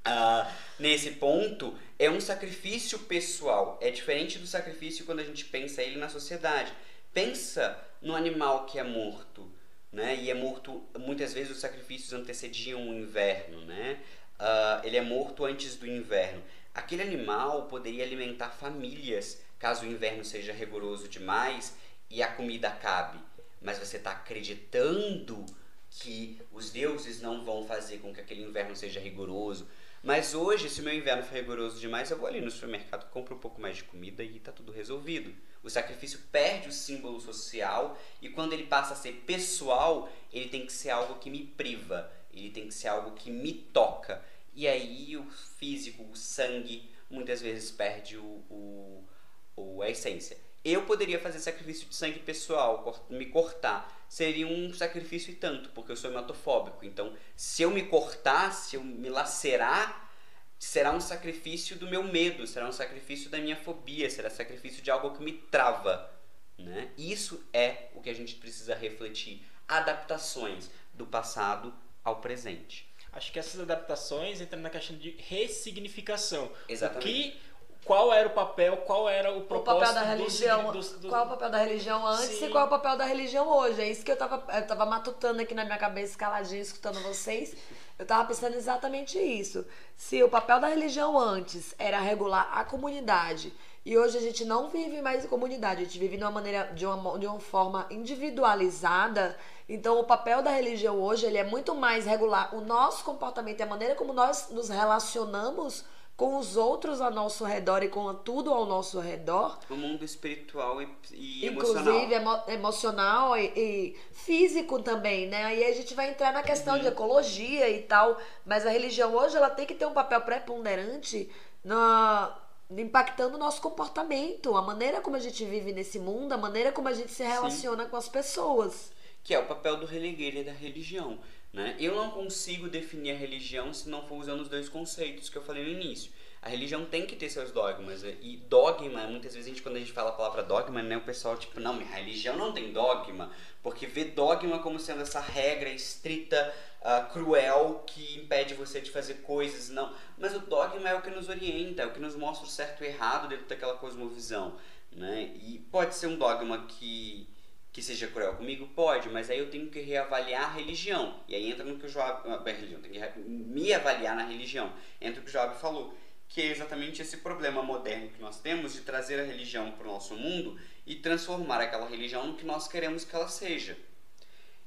Uh, 0.05 0.45
nesse 0.79 1.11
ponto 1.11 1.77
é 1.97 2.09
um 2.09 2.19
sacrifício 2.19 2.99
pessoal. 2.99 3.79
É 3.81 3.89
diferente 3.89 4.37
do 4.37 4.45
sacrifício 4.45 5.05
quando 5.05 5.19
a 5.19 5.23
gente 5.23 5.45
pensa 5.45 5.81
ele 5.81 5.97
na 5.97 6.09
sociedade. 6.09 6.73
Pensa 7.13 7.79
no 8.01 8.15
animal 8.15 8.65
que 8.65 8.77
é 8.77 8.83
morto, 8.83 9.49
né? 9.91 10.15
E 10.15 10.29
é 10.29 10.33
morto. 10.33 10.83
Muitas 10.99 11.33
vezes 11.33 11.51
os 11.51 11.61
sacrifícios 11.61 12.11
antecediam 12.11 12.89
o 12.89 12.93
inverno, 12.93 13.61
né? 13.65 14.01
Uh, 14.39 14.85
ele 14.85 14.97
é 14.97 15.01
morto 15.01 15.45
antes 15.45 15.75
do 15.75 15.87
inverno. 15.87 16.43
Aquele 16.73 17.01
animal 17.01 17.67
poderia 17.67 18.03
alimentar 18.03 18.49
famílias 18.49 19.41
caso 19.59 19.85
o 19.85 19.89
inverno 19.89 20.25
seja 20.25 20.51
rigoroso 20.51 21.07
demais 21.07 21.75
e 22.09 22.21
a 22.21 22.27
comida 22.27 22.67
acabe. 22.67 23.19
Mas 23.61 23.79
você 23.79 23.97
está 23.97 24.11
acreditando 24.11 25.45
que 25.89 26.41
os 26.51 26.69
deuses 26.71 27.21
não 27.21 27.45
vão 27.45 27.65
fazer 27.65 27.99
com 27.99 28.13
que 28.13 28.19
aquele 28.19 28.41
inverno 28.41 28.75
seja 28.75 28.99
rigoroso 28.99 29.67
mas 30.03 30.35
hoje, 30.35 30.69
se 30.69 30.81
o 30.81 30.83
meu 30.83 30.93
inverno 30.93 31.23
for 31.23 31.33
rigoroso 31.33 31.79
demais, 31.79 32.11
eu 32.11 32.17
vou 32.17 32.27
ali 32.27 32.41
no 32.41 32.51
supermercado, 32.51 33.09
compro 33.09 33.35
um 33.35 33.39
pouco 33.39 33.61
mais 33.61 33.77
de 33.77 33.85
comida 33.85 34.21
e 34.21 34.35
está 34.35 34.51
tudo 34.51 34.69
resolvido. 34.69 35.33
O 35.63 35.69
sacrifício 35.69 36.19
perde 36.29 36.67
o 36.67 36.73
símbolo 36.73 37.21
social 37.21 37.97
e 38.21 38.27
quando 38.27 38.51
ele 38.51 38.65
passa 38.65 38.91
a 38.91 38.97
ser 38.97 39.23
pessoal, 39.25 40.11
ele 40.33 40.49
tem 40.49 40.65
que 40.65 40.73
ser 40.73 40.89
algo 40.89 41.19
que 41.19 41.29
me 41.29 41.45
priva, 41.45 42.11
ele 42.33 42.49
tem 42.49 42.67
que 42.67 42.73
ser 42.73 42.87
algo 42.87 43.11
que 43.11 43.31
me 43.31 43.53
toca. 43.53 44.23
E 44.53 44.67
aí 44.67 45.15
o 45.17 45.23
físico, 45.57 46.03
o 46.03 46.15
sangue, 46.15 46.89
muitas 47.09 47.41
vezes 47.41 47.71
perde 47.71 48.17
o, 48.17 48.43
o, 48.49 49.07
o 49.55 49.81
a 49.81 49.89
essência. 49.89 50.37
Eu 50.63 50.85
poderia 50.85 51.19
fazer 51.19 51.39
sacrifício 51.39 51.87
de 51.87 51.95
sangue 51.95 52.19
pessoal, 52.19 53.05
me 53.09 53.25
cortar. 53.25 54.05
Seria 54.07 54.47
um 54.47 54.73
sacrifício 54.73 55.31
e 55.31 55.35
tanto, 55.35 55.69
porque 55.71 55.91
eu 55.91 55.95
sou 55.95 56.09
hematofóbico. 56.09 56.85
Então, 56.85 57.13
se 57.35 57.63
eu 57.63 57.71
me 57.71 57.83
cortar, 57.83 58.53
se 58.53 58.77
eu 58.77 58.83
me 58.83 59.09
lacerar, 59.09 60.09
será 60.57 60.93
um 60.93 61.01
sacrifício 61.01 61.75
do 61.75 61.87
meu 61.87 62.03
medo, 62.03 62.47
será 62.47 62.65
um 62.65 62.71
sacrifício 62.71 63.29
da 63.29 63.39
minha 63.39 63.57
fobia, 63.57 64.09
será 64.09 64.29
sacrifício 64.29 64.81
de 64.81 64.89
algo 64.89 65.11
que 65.11 65.21
me 65.21 65.33
trava. 65.33 66.09
Né? 66.57 66.91
Isso 66.97 67.45
é 67.51 67.89
o 67.93 68.01
que 68.01 68.09
a 68.09 68.15
gente 68.15 68.35
precisa 68.35 68.73
refletir. 68.73 69.45
Adaptações 69.67 70.69
do 70.93 71.05
passado 71.05 71.73
ao 72.03 72.17
presente. 72.17 72.91
Acho 73.11 73.31
que 73.31 73.37
essas 73.39 73.59
adaptações 73.61 74.41
entram 74.41 74.59
na 74.61 74.69
questão 74.69 74.97
de 74.97 75.15
ressignificação. 75.19 76.49
Exatamente. 76.67 77.07
O 77.07 77.13
que, 77.13 77.41
qual 77.85 78.13
era 78.13 78.27
o 78.27 78.31
papel, 78.31 78.77
qual 78.77 79.07
era 79.07 79.31
o 79.31 79.39
O 79.39 79.41
propósito 79.41 79.79
papel 79.79 79.93
da 79.93 80.01
religião. 80.01 80.71
do, 80.71 80.79
do, 80.79 80.99
do, 80.99 81.09
Qual 81.09 81.21
é 81.21 81.25
o 81.25 81.29
papel 81.29 81.49
da 81.49 81.57
religião 81.57 82.07
antes 82.07 82.39
Sim. 82.39 82.45
e 82.45 82.49
qual 82.49 82.63
é 82.63 82.67
o 82.67 82.69
papel 82.69 82.97
da 82.97 83.05
religião 83.05 83.47
hoje? 83.47 83.81
É 83.81 83.89
isso 83.89 84.03
que 84.03 84.11
eu 84.11 84.17
tava, 84.17 84.43
eu 84.55 84.67
tava 84.67 84.85
matutando 84.85 85.41
aqui 85.41 85.53
na 85.53 85.65
minha 85.65 85.77
cabeça, 85.77 86.17
caladinho, 86.17 86.61
escutando 86.61 86.99
vocês. 87.01 87.55
Eu 87.99 88.05
tava 88.05 88.25
pensando 88.27 88.55
exatamente 88.55 89.19
isso. 89.19 89.65
Se 89.95 90.23
o 90.23 90.29
papel 90.29 90.59
da 90.59 90.67
religião 90.67 91.19
antes 91.19 91.75
era 91.77 91.99
regular 91.99 92.49
a 92.51 92.63
comunidade 92.63 93.53
e 93.85 93.97
hoje 93.97 94.17
a 94.17 94.21
gente 94.21 94.43
não 94.45 94.69
vive 94.69 95.01
mais 95.01 95.25
em 95.25 95.27
comunidade, 95.27 95.81
a 95.81 95.83
gente 95.83 95.99
vive 95.99 96.17
de 96.17 96.23
uma 96.23 96.31
maneira, 96.31 96.71
de 96.73 96.85
uma, 96.85 97.19
de 97.19 97.27
uma 97.27 97.39
forma 97.39 97.85
individualizada. 97.91 99.37
Então, 99.73 99.99
o 99.99 100.03
papel 100.03 100.41
da 100.43 100.51
religião 100.51 101.01
hoje 101.01 101.25
ele 101.25 101.37
é 101.37 101.43
muito 101.43 101.73
mais 101.73 102.05
regular 102.05 102.53
o 102.55 102.61
nosso 102.61 103.03
comportamento 103.03 103.59
e 103.59 103.63
a 103.63 103.65
maneira 103.65 103.95
como 103.95 104.13
nós 104.13 104.49
nos 104.51 104.69
relacionamos 104.69 105.83
com 106.15 106.37
os 106.37 106.55
outros 106.55 107.01
ao 107.01 107.09
nosso 107.09 107.43
redor 107.43 107.81
e 107.81 107.89
com 107.89 108.13
tudo 108.13 108.53
ao 108.53 108.67
nosso 108.67 108.99
redor, 108.99 109.57
O 109.67 109.73
mundo 109.75 110.05
espiritual 110.05 110.79
e, 110.79 110.87
e 111.11 111.47
inclusive 111.47 111.89
emocional. 111.89 112.11
emo- 112.21 112.43
emocional 112.59 113.35
e, 113.37 113.45
e 113.55 113.97
físico 114.11 114.79
também, 114.83 115.27
né? 115.27 115.43
Aí 115.45 115.63
a 115.65 115.73
gente 115.73 115.95
vai 115.95 116.11
entrar 116.11 116.31
na 116.31 116.43
questão 116.43 116.77
de 116.77 116.85
ecologia 116.85 117.67
e 117.67 117.81
tal, 117.81 118.15
mas 118.45 118.63
a 118.63 118.69
religião 118.69 119.15
hoje 119.15 119.35
ela 119.35 119.49
tem 119.49 119.65
que 119.65 119.73
ter 119.73 119.87
um 119.87 119.93
papel 119.93 120.21
preponderante 120.21 121.31
na 121.63 122.37
impactando 122.69 123.35
o 123.35 123.39
nosso 123.39 123.59
comportamento, 123.61 124.55
a 124.55 124.61
maneira 124.61 125.01
como 125.01 125.15
a 125.15 125.19
gente 125.19 125.43
vive 125.45 125.73
nesse 125.73 125.97
mundo, 125.99 126.31
a 126.33 126.37
maneira 126.37 126.71
como 126.71 126.87
a 126.87 126.93
gente 126.93 127.11
se 127.11 127.23
relaciona 127.23 127.85
com 127.85 127.97
as 127.97 128.07
pessoas. 128.07 128.91
Que 129.23 129.33
é 129.33 129.39
o 129.39 129.45
papel 129.45 129.77
do 129.77 129.85
religare 129.85 130.43
da 130.43 130.51
religião. 130.51 131.19
Né? 131.53 131.75
Eu 131.79 131.95
não 131.95 132.09
consigo 132.09 132.67
definir 132.67 133.11
a 133.11 133.15
religião 133.15 133.73
se 133.73 133.87
não 133.87 134.07
for 134.07 134.15
usando 134.15 134.41
os 134.41 134.49
dois 134.49 134.67
conceitos 134.67 135.29
que 135.29 135.37
eu 135.37 135.43
falei 135.43 135.63
no 135.63 135.69
início. 135.69 136.11
A 136.41 136.49
religião 136.49 136.83
tem 136.83 137.05
que 137.05 137.15
ter 137.15 137.29
seus 137.29 137.51
dogmas. 137.51 138.03
né? 138.03 138.17
E 138.21 138.35
dogma, 138.35 139.07
muitas 139.07 139.33
vezes 139.33 139.47
a 139.47 139.49
gente, 139.49 139.61
quando 139.61 139.77
a 139.77 139.79
gente 139.79 139.93
fala 139.93 140.09
a 140.09 140.13
palavra 140.13 140.43
dogma, 140.43 140.83
né, 140.83 140.97
o 140.97 141.01
pessoal, 141.01 141.37
tipo, 141.37 141.57
não, 141.59 141.73
minha 141.73 141.89
religião 141.89 142.35
não 142.35 142.51
tem 142.51 142.73
dogma. 142.73 143.31
Porque 143.61 143.87
vê 143.87 144.03
dogma 144.03 144.59
como 144.59 144.77
sendo 144.77 145.03
essa 145.03 145.21
regra 145.21 145.69
estrita, 145.69 146.53
ah, 146.81 147.07
cruel, 147.13 147.85
que 147.87 148.17
impede 148.17 148.55
você 148.55 148.81
de 148.81 148.91
fazer 148.91 149.21
coisas. 149.21 149.69
Não. 149.69 149.93
Mas 150.17 150.35
o 150.35 150.39
dogma 150.39 150.89
é 150.89 150.95
o 150.95 151.01
que 151.01 151.11
nos 151.11 151.29
orienta, 151.29 151.83
é 151.83 151.85
o 151.85 151.93
que 151.93 151.99
nos 151.99 152.15
mostra 152.15 152.45
o 152.45 152.49
certo 152.49 152.83
e 152.83 152.87
o 152.87 152.89
errado 152.89 153.29
dentro 153.29 153.45
daquela 153.45 153.75
cosmovisão. 153.75 154.57
Né? 154.91 155.31
E 155.35 155.59
pode 155.71 155.95
ser 155.95 156.07
um 156.07 156.17
dogma 156.17 156.65
que 156.67 157.25
que 157.73 157.81
seja 157.81 158.07
cruel 158.07 158.35
comigo? 158.35 158.67
Pode, 158.67 159.09
mas 159.09 159.31
aí 159.31 159.39
eu 159.39 159.49
tenho 159.49 159.67
que 159.67 159.79
reavaliar 159.79 160.43
a 160.43 160.53
religião. 160.53 161.19
E 161.27 161.33
aí 161.33 161.49
entra 161.49 161.65
no 161.65 161.79
que 161.79 161.87
o 161.87 161.89
Joab. 161.89 162.29
A 162.29 162.51
religião, 162.51 162.79
tenho 162.79 162.93
que 162.93 163.19
me 163.19 163.73
avaliar 163.73 164.15
na 164.15 164.23
religião. 164.23 164.71
Entra 165.01 165.19
o 165.19 165.23
que 165.23 165.29
o 165.29 165.33
Joab 165.33 165.59
falou. 165.59 165.97
Que 166.29 166.41
é 166.41 166.45
exatamente 166.51 167.01
esse 167.01 167.17
problema 167.17 167.63
moderno 167.63 168.09
que 168.09 168.21
nós 168.21 168.39
temos 168.39 168.73
de 168.73 168.81
trazer 168.81 169.19
a 169.19 169.23
religião 169.23 169.71
para 169.71 169.87
o 169.87 169.91
nosso 169.91 170.15
mundo 170.15 170.57
e 170.85 170.95
transformar 170.95 171.61
aquela 171.61 171.89
religião 171.89 172.27
no 172.27 172.37
que 172.37 172.45
nós 172.45 172.67
queremos 172.67 173.03
que 173.03 173.15
ela 173.15 173.27
seja. 173.27 173.75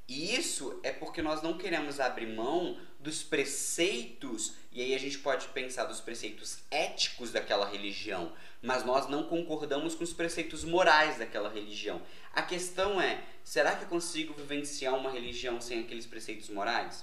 E 0.09 0.37
isso 0.37 0.79
é 0.85 0.93
porque 0.93 1.21
nós 1.21 1.43
não 1.43 1.59
queremos 1.59 1.99
abrir 1.99 2.27
mão 2.27 2.79
dos 3.01 3.23
preceitos, 3.23 4.55
e 4.73 4.81
aí 4.81 4.95
a 4.95 4.99
gente 4.99 5.19
pode 5.19 5.49
pensar 5.49 5.85
dos 5.85 6.01
preceitos 6.01 6.59
éticos 6.71 7.33
daquela 7.33 7.69
religião, 7.69 8.33
mas 8.63 8.85
nós 8.85 9.09
não 9.09 9.25
concordamos 9.25 9.95
com 9.95 10.05
os 10.05 10.13
preceitos 10.13 10.65
morais 10.65 11.19
daquela 11.19 11.49
religião. 11.49 12.01
A 12.37 12.43
questão 12.43 13.01
é: 13.01 13.25
será 13.43 13.75
que 13.75 13.85
eu 13.85 13.89
consigo 13.89 14.35
vivenciar 14.35 14.95
uma 14.95 15.11
religião 15.11 15.59
sem 15.59 15.81
aqueles 15.81 16.05
preceitos 16.05 16.51
morais? 16.51 17.03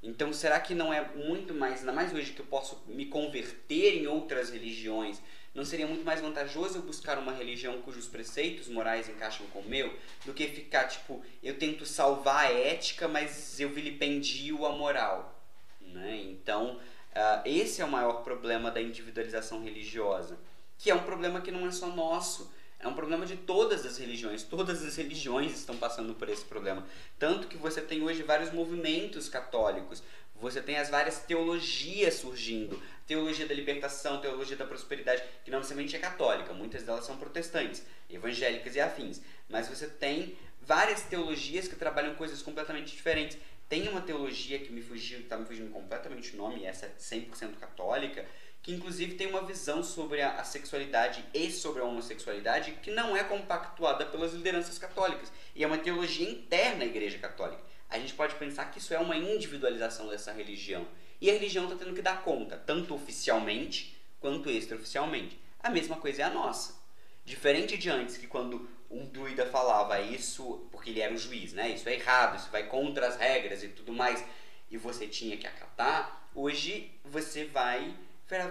Então, 0.00 0.32
será 0.32 0.60
que 0.60 0.74
não 0.74 0.94
é 0.94 1.06
muito 1.14 1.52
mais, 1.52 1.80
ainda 1.80 1.92
mais 1.92 2.14
hoje 2.14 2.32
que 2.32 2.40
eu 2.40 2.46
posso 2.46 2.80
me 2.86 3.04
converter 3.06 3.96
em 3.96 4.06
outras 4.06 4.48
religiões, 4.48 5.20
não 5.52 5.64
seria 5.64 5.88
muito 5.88 6.04
mais 6.04 6.20
vantajoso 6.20 6.78
eu 6.78 6.82
buscar 6.82 7.18
uma 7.18 7.32
religião 7.32 7.82
cujos 7.82 8.06
preceitos 8.06 8.68
morais 8.68 9.08
encaixam 9.08 9.44
com 9.48 9.58
o 9.58 9.68
meu, 9.68 9.92
do 10.24 10.32
que 10.32 10.46
ficar 10.46 10.84
tipo, 10.84 11.22
eu 11.42 11.58
tento 11.58 11.84
salvar 11.84 12.46
a 12.46 12.52
ética, 12.52 13.08
mas 13.08 13.58
eu 13.58 13.68
vilipendio 13.70 14.64
a 14.64 14.72
moral? 14.72 15.38
Né? 15.80 16.22
Então, 16.30 16.80
ah, 17.12 17.42
esse 17.44 17.82
é 17.82 17.84
o 17.84 17.90
maior 17.90 18.22
problema 18.22 18.70
da 18.70 18.80
individualização 18.80 19.62
religiosa, 19.62 20.38
que 20.78 20.90
é 20.90 20.94
um 20.94 21.02
problema 21.02 21.40
que 21.40 21.50
não 21.50 21.66
é 21.66 21.72
só 21.72 21.88
nosso. 21.88 22.50
É 22.80 22.88
um 22.88 22.94
problema 22.94 23.26
de 23.26 23.36
todas 23.36 23.84
as 23.84 23.98
religiões. 23.98 24.42
Todas 24.42 24.82
as 24.82 24.96
religiões 24.96 25.52
estão 25.52 25.76
passando 25.76 26.14
por 26.14 26.28
esse 26.30 26.44
problema. 26.44 26.86
Tanto 27.18 27.46
que 27.46 27.58
você 27.58 27.82
tem 27.82 28.02
hoje 28.02 28.22
vários 28.22 28.50
movimentos 28.50 29.28
católicos. 29.28 30.02
Você 30.40 30.62
tem 30.62 30.78
as 30.78 30.88
várias 30.88 31.18
teologias 31.18 32.14
surgindo. 32.14 32.82
Teologia 33.06 33.46
da 33.46 33.54
libertação, 33.54 34.20
teologia 34.20 34.56
da 34.56 34.64
prosperidade, 34.64 35.22
que 35.44 35.50
não 35.50 35.58
necessariamente 35.58 35.94
é 35.94 35.98
católica. 35.98 36.54
Muitas 36.54 36.82
delas 36.82 37.04
são 37.04 37.18
protestantes, 37.18 37.84
evangélicas 38.08 38.74
e 38.74 38.80
afins. 38.80 39.20
Mas 39.46 39.68
você 39.68 39.86
tem 39.86 40.38
várias 40.62 41.02
teologias 41.02 41.68
que 41.68 41.76
trabalham 41.76 42.14
coisas 42.14 42.40
completamente 42.40 42.96
diferentes. 42.96 43.36
Tem 43.68 43.88
uma 43.88 44.00
teologia 44.00 44.58
que 44.58 44.72
me 44.72 44.80
fugiu, 44.80 45.20
está 45.20 45.36
me 45.36 45.44
fugindo 45.44 45.70
completamente 45.70 46.34
o 46.34 46.36
nome, 46.36 46.64
essa 46.64 46.86
é 46.86 46.92
100% 46.98 47.56
católica, 47.60 48.26
que 48.62 48.72
inclusive 48.72 49.14
tem 49.14 49.26
uma 49.26 49.42
visão 49.42 49.82
sobre 49.82 50.20
a, 50.20 50.32
a 50.32 50.44
sexualidade 50.44 51.24
e 51.32 51.50
sobre 51.50 51.80
a 51.80 51.84
homossexualidade 51.84 52.72
que 52.82 52.90
não 52.90 53.16
é 53.16 53.24
compactuada 53.24 54.04
pelas 54.04 54.32
lideranças 54.32 54.78
católicas. 54.78 55.32
E 55.54 55.64
é 55.64 55.66
uma 55.66 55.78
teologia 55.78 56.28
interna 56.28 56.84
à 56.84 56.86
Igreja 56.86 57.18
Católica. 57.18 57.62
A 57.88 57.98
gente 57.98 58.14
pode 58.14 58.34
pensar 58.36 58.66
que 58.70 58.78
isso 58.78 58.94
é 58.94 58.98
uma 58.98 59.16
individualização 59.16 60.08
dessa 60.08 60.32
religião. 60.32 60.86
E 61.20 61.28
a 61.28 61.32
religião 61.32 61.64
está 61.64 61.76
tendo 61.76 61.94
que 61.94 62.02
dar 62.02 62.22
conta, 62.22 62.56
tanto 62.56 62.94
oficialmente 62.94 63.96
quanto 64.20 64.48
extraoficialmente. 64.48 65.38
A 65.62 65.70
mesma 65.70 65.96
coisa 65.96 66.22
é 66.22 66.24
a 66.24 66.30
nossa. 66.30 66.78
Diferente 67.24 67.76
de 67.76 67.90
antes, 67.90 68.16
que 68.16 68.26
quando 68.26 68.68
um 68.90 69.06
druida 69.06 69.46
falava 69.46 70.00
isso, 70.00 70.66
porque 70.70 70.90
ele 70.90 71.00
era 71.00 71.14
o 71.14 71.18
juiz, 71.18 71.52
né? 71.52 71.70
Isso 71.70 71.88
é 71.88 71.94
errado, 71.94 72.38
isso 72.38 72.50
vai 72.50 72.66
contra 72.66 73.06
as 73.06 73.16
regras 73.16 73.62
e 73.62 73.68
tudo 73.68 73.92
mais, 73.92 74.24
e 74.70 74.76
você 74.76 75.06
tinha 75.06 75.36
que 75.36 75.46
acatar, 75.46 76.28
hoje 76.34 76.90
você 77.04 77.44
vai 77.44 77.94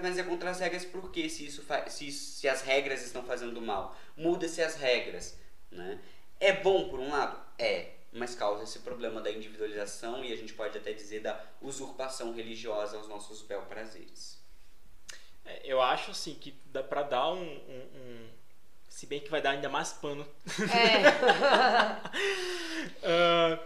mas 0.01 0.17
é 0.17 0.23
contra 0.23 0.49
as 0.49 0.59
regras 0.59 0.85
porque 0.85 1.29
se 1.29 1.45
isso 1.45 1.63
fa- 1.63 1.89
se, 1.89 2.11
se 2.11 2.47
as 2.47 2.61
regras 2.61 3.03
estão 3.03 3.23
fazendo 3.23 3.61
mal. 3.61 3.95
Muda-se 4.17 4.61
as 4.61 4.75
regras 4.75 5.37
né? 5.71 5.99
É 6.39 6.53
bom 6.53 6.89
por 6.89 6.99
um 6.99 7.09
lado? 7.11 7.39
É 7.57 7.91
mas 8.11 8.33
causa 8.33 8.63
esse 8.63 8.79
problema 8.79 9.21
da 9.21 9.29
individualização 9.31 10.25
e 10.25 10.33
a 10.33 10.35
gente 10.35 10.53
pode 10.53 10.75
até 10.75 10.91
dizer 10.93 11.19
da 11.21 11.39
usurpação 11.61 12.33
religiosa 12.33 12.97
aos 12.97 13.07
nossos 13.07 13.43
bel 13.43 13.61
prazeres. 13.63 14.39
É, 15.45 15.61
Eu 15.63 15.79
acho 15.79 16.09
assim 16.11 16.33
que 16.33 16.59
dá 16.65 16.81
pra 16.81 17.03
dar 17.03 17.29
um, 17.31 17.43
um- 17.43 17.89
um- 17.95 18.29
Se 18.87 19.05
bem 19.05 19.19
que 19.19 19.29
vai 19.29 19.41
dar 19.43 19.51
ainda 19.51 19.69
mais 19.69 19.93
pano. 19.93 20.27
É. 20.73 21.99
Ah, 23.03 23.59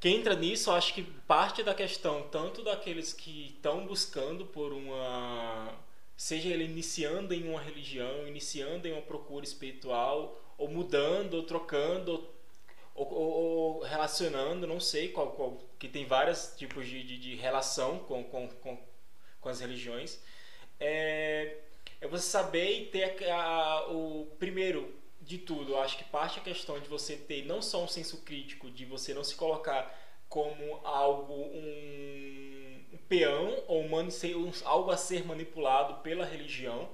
quem 0.00 0.16
entra 0.16 0.34
nisso, 0.34 0.70
acho 0.72 0.94
que 0.94 1.02
parte 1.02 1.62
da 1.62 1.74
questão, 1.74 2.28
tanto 2.30 2.62
daqueles 2.62 3.12
que 3.12 3.48
estão 3.48 3.86
buscando 3.86 4.46
por 4.46 4.72
uma. 4.72 5.74
Seja 6.16 6.48
ele 6.50 6.64
iniciando 6.64 7.32
em 7.34 7.48
uma 7.48 7.60
religião, 7.60 8.26
iniciando 8.26 8.86
em 8.88 8.92
uma 8.92 9.02
procura 9.02 9.44
espiritual, 9.44 10.38
ou 10.58 10.68
mudando, 10.68 11.34
ou 11.34 11.42
trocando, 11.44 12.28
ou, 12.94 13.08
ou- 13.12 13.32
ou 13.78 13.80
relacionando, 13.82 14.66
não 14.66 14.80
sei 14.80 15.08
qual, 15.08 15.32
qual. 15.32 15.58
que 15.78 15.88
tem 15.88 16.06
vários 16.06 16.54
tipos 16.56 16.86
de, 16.86 17.02
de, 17.02 17.18
de 17.18 17.34
relação 17.36 17.98
com, 18.00 18.24
com, 18.24 18.48
com, 18.48 18.78
com 19.40 19.48
as 19.48 19.60
religiões. 19.60 20.20
É, 20.78 21.56
é 22.00 22.08
você 22.08 22.26
saber 22.30 22.82
e 22.82 22.86
ter 22.86 23.30
a, 23.30 23.36
a- 23.36 23.90
o 23.92 24.26
primeiro 24.38 24.94
de 25.30 25.38
tudo, 25.38 25.72
eu 25.72 25.80
acho 25.80 25.96
que 25.96 26.04
parte 26.04 26.38
a 26.40 26.42
questão 26.42 26.78
de 26.80 26.88
você 26.88 27.16
ter 27.16 27.44
não 27.46 27.62
só 27.62 27.84
um 27.84 27.88
senso 27.88 28.16
crítico, 28.18 28.70
de 28.70 28.84
você 28.84 29.14
não 29.14 29.22
se 29.24 29.34
colocar 29.36 29.82
como 30.28 30.80
algo, 30.84 31.34
um, 31.34 32.84
um 32.94 32.98
peão 33.08 33.62
ou 33.68 33.88
mani- 33.88 34.10
ser 34.10 34.36
um- 34.36 34.52
algo 34.64 34.90
a 34.90 34.96
ser 34.96 35.24
manipulado 35.24 36.02
pela 36.02 36.24
religião, 36.24 36.88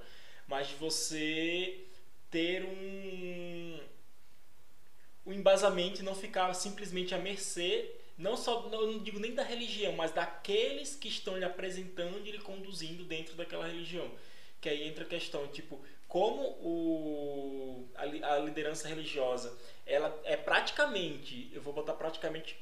mas 0.47 0.67
de 0.67 0.75
você 0.75 1.79
ter 2.29 2.63
um, 2.63 3.79
um 5.25 5.33
embasamento 5.33 6.01
e 6.01 6.03
não 6.03 6.15
ficar 6.15 6.53
simplesmente 6.53 7.13
à 7.13 7.17
mercê, 7.17 7.91
não 8.17 8.35
só, 8.37 8.67
não 8.69 8.99
digo 8.99 9.19
nem 9.19 9.33
da 9.33 9.43
religião, 9.43 9.93
mas 9.93 10.11
daqueles 10.11 10.95
que 10.95 11.07
estão 11.07 11.37
lhe 11.37 11.45
apresentando 11.45 12.25
e 12.25 12.31
lhe 12.31 12.39
conduzindo 12.39 13.03
dentro 13.03 13.35
daquela 13.35 13.67
religião. 13.67 14.09
Que 14.59 14.69
aí 14.69 14.87
entra 14.87 15.03
a 15.03 15.07
questão, 15.07 15.47
tipo, 15.47 15.79
como 16.07 16.41
o, 16.41 17.89
a, 17.95 18.33
a 18.33 18.39
liderança 18.39 18.87
religiosa, 18.87 19.57
ela 19.85 20.17
é 20.23 20.37
praticamente, 20.37 21.51
eu 21.53 21.61
vou 21.61 21.73
botar 21.73 21.93
praticamente, 21.93 22.57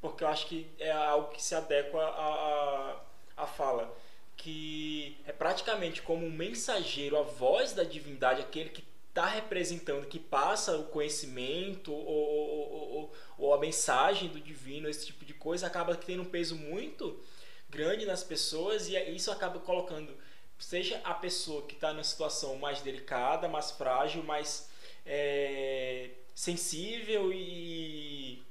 porque 0.00 0.24
eu 0.24 0.28
acho 0.28 0.46
que 0.46 0.66
é 0.78 0.90
algo 0.90 1.32
que 1.32 1.42
se 1.42 1.54
adequa 1.54 2.00
à, 2.00 3.00
à 3.36 3.46
fala, 3.46 3.94
que 4.36 5.18
é 5.26 5.32
praticamente 5.32 6.00
como 6.00 6.24
um 6.24 6.30
mensageiro, 6.30 7.18
a 7.18 7.22
voz 7.22 7.72
da 7.72 7.82
divindade, 7.82 8.40
aquele 8.40 8.70
que 8.70 8.84
está 9.08 9.26
representando, 9.26 10.06
que 10.06 10.18
passa 10.18 10.76
o 10.78 10.84
conhecimento 10.84 11.92
ou, 11.92 12.06
ou, 12.06 12.72
ou, 12.92 13.12
ou, 13.36 13.54
a 13.54 13.58
mensagem 13.58 14.28
do 14.28 14.38
divino, 14.38 14.88
esse 14.88 15.06
tipo 15.06 15.24
de 15.24 15.34
coisa, 15.34 15.66
acaba 15.66 15.96
tendo 15.96 16.22
um 16.22 16.30
peso 16.30 16.54
muito 16.54 17.20
grande 17.68 18.06
nas 18.06 18.22
pessoas 18.22 18.88
e 18.88 18.96
isso 19.10 19.30
acaba 19.32 19.58
colocando, 19.58 20.16
seja 20.58 21.00
a 21.04 21.14
pessoa 21.14 21.62
que 21.62 21.74
está 21.74 21.92
numa 21.92 22.04
situação 22.04 22.56
mais 22.56 22.80
delicada, 22.80 23.48
mais 23.48 23.70
frágil, 23.70 24.22
mais 24.22 24.68
é, 25.06 26.10
sensível 26.34 27.32
e 27.32 28.42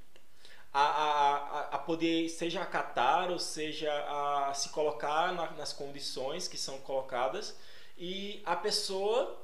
a, 0.74 0.82
a, 0.82 1.60
a 1.76 1.80
poder 1.80 2.30
seja 2.30 2.62
acatar 2.62 3.32
ou 3.32 3.40
seja 3.40 3.92
a 3.92 4.54
se 4.54 4.70
colocar 4.70 5.34
na, 5.34 5.52
nas 5.52 5.74
condições 5.74 6.48
que 6.48 6.58
são 6.58 6.78
colocadas. 6.80 7.58
E 7.98 8.42
a 8.46 8.56
pessoa 8.56 9.44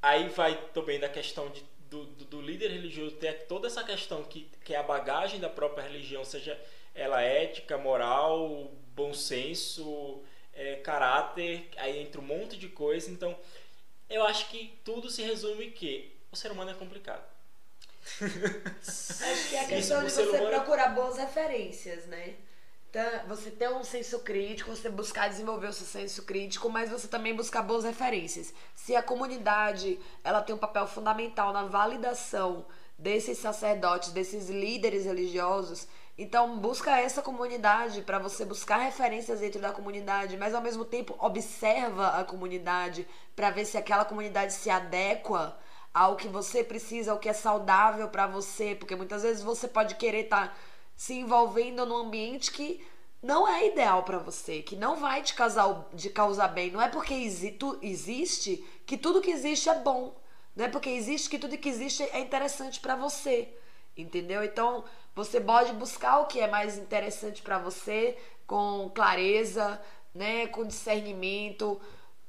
aí 0.00 0.28
vai 0.28 0.54
também 0.72 1.00
da 1.00 1.08
questão 1.08 1.48
de, 1.50 1.64
do, 1.90 2.04
do, 2.04 2.24
do, 2.26 2.40
líder 2.40 2.70
religioso 2.70 3.16
ter 3.16 3.46
toda 3.46 3.66
essa 3.66 3.82
questão 3.82 4.22
que, 4.22 4.48
que 4.64 4.74
é 4.74 4.76
a 4.76 4.82
bagagem 4.82 5.40
da 5.40 5.48
própria 5.48 5.82
religião 5.82 6.24
seja 6.24 6.60
ela 6.94 7.22
ética 7.22 7.78
moral 7.78 8.70
bom 8.94 9.12
senso 9.12 10.22
é, 10.54 10.76
caráter 10.76 11.68
aí 11.76 12.00
entra 12.00 12.20
um 12.20 12.24
monte 12.24 12.56
de 12.56 12.68
coisa 12.68 13.10
então 13.10 13.36
eu 14.08 14.24
acho 14.24 14.48
que 14.48 14.78
tudo 14.84 15.10
se 15.10 15.22
resume 15.22 15.70
que 15.70 16.12
o 16.30 16.36
ser 16.36 16.52
humano 16.52 16.70
é 16.70 16.74
complicado 16.74 17.34
Acho 18.20 19.48
que 19.48 19.56
é 19.56 19.64
a 19.64 19.66
questão 19.68 20.04
de 20.04 20.10
você 20.10 20.22
humano... 20.22 20.48
procurar 20.48 20.88
boas 20.88 21.16
referências, 21.16 22.06
né? 22.06 22.34
Então, 22.90 23.26
você 23.26 23.50
ter 23.50 23.68
um 23.70 23.82
senso 23.82 24.20
crítico, 24.20 24.70
você 24.70 24.88
buscar 24.88 25.28
desenvolver 25.28 25.66
o 25.66 25.72
seu 25.72 25.86
senso 25.86 26.22
crítico, 26.22 26.70
mas 26.70 26.90
você 26.90 27.08
também 27.08 27.34
buscar 27.34 27.62
boas 27.62 27.82
referências. 27.82 28.54
Se 28.72 28.94
a 28.94 29.02
comunidade 29.02 29.98
ela 30.22 30.40
tem 30.40 30.54
um 30.54 30.58
papel 30.58 30.86
fundamental 30.86 31.52
na 31.52 31.64
validação 31.64 32.64
desses 32.98 33.38
sacerdotes, 33.38 34.12
desses 34.12 34.48
líderes 34.48 35.04
religiosos, 35.04 35.88
então 36.16 36.58
busca 36.58 36.98
essa 37.00 37.20
comunidade 37.20 38.02
para 38.02 38.20
você 38.20 38.44
buscar 38.44 38.76
referências 38.76 39.40
dentro 39.40 39.60
da 39.60 39.72
comunidade, 39.72 40.36
mas 40.36 40.54
ao 40.54 40.62
mesmo 40.62 40.84
tempo 40.84 41.16
observa 41.18 42.08
a 42.20 42.24
comunidade 42.24 43.06
para 43.34 43.50
ver 43.50 43.64
se 43.64 43.76
aquela 43.76 44.04
comunidade 44.04 44.52
se 44.52 44.70
adequa 44.70 45.58
ao 45.92 46.16
que 46.16 46.28
você 46.28 46.62
precisa, 46.62 47.12
ao 47.12 47.18
que 47.18 47.28
é 47.28 47.32
saudável 47.32 48.08
para 48.08 48.26
você, 48.26 48.76
porque 48.76 48.94
muitas 48.94 49.22
vezes 49.22 49.42
você 49.42 49.66
pode 49.66 49.96
querer 49.96 50.24
estar 50.24 50.48
tá 50.48 50.54
se 50.96 51.14
envolvendo 51.14 51.84
num 51.84 51.96
ambiente 51.96 52.52
que 52.52 52.84
não 53.20 53.48
é 53.48 53.66
ideal 53.66 54.02
para 54.02 54.18
você, 54.18 54.62
que 54.62 54.76
não 54.76 54.96
vai 54.96 55.22
te 55.22 55.34
causar, 55.34 55.88
de 55.94 56.10
causar 56.10 56.48
bem. 56.48 56.70
Não 56.70 56.80
é 56.80 56.88
porque 56.88 57.14
existe 57.14 58.64
que 58.84 58.98
tudo 58.98 59.20
que 59.20 59.30
existe 59.30 59.68
é 59.68 59.78
bom. 59.78 60.14
Não 60.54 60.66
é 60.66 60.68
porque 60.68 60.90
existe 60.90 61.28
que 61.28 61.38
tudo 61.38 61.58
que 61.58 61.68
existe 61.68 62.02
é 62.02 62.20
interessante 62.20 62.80
para 62.80 62.96
você. 62.96 63.48
Entendeu? 63.96 64.42
Então, 64.42 64.84
você 65.14 65.40
pode 65.40 65.72
buscar 65.72 66.18
o 66.20 66.26
que 66.26 66.40
é 66.40 66.48
mais 66.48 66.76
interessante 66.76 67.42
para 67.42 67.58
você 67.58 68.16
com 68.46 68.90
clareza, 68.92 69.80
né, 70.12 70.46
com 70.48 70.66
discernimento, 70.66 71.80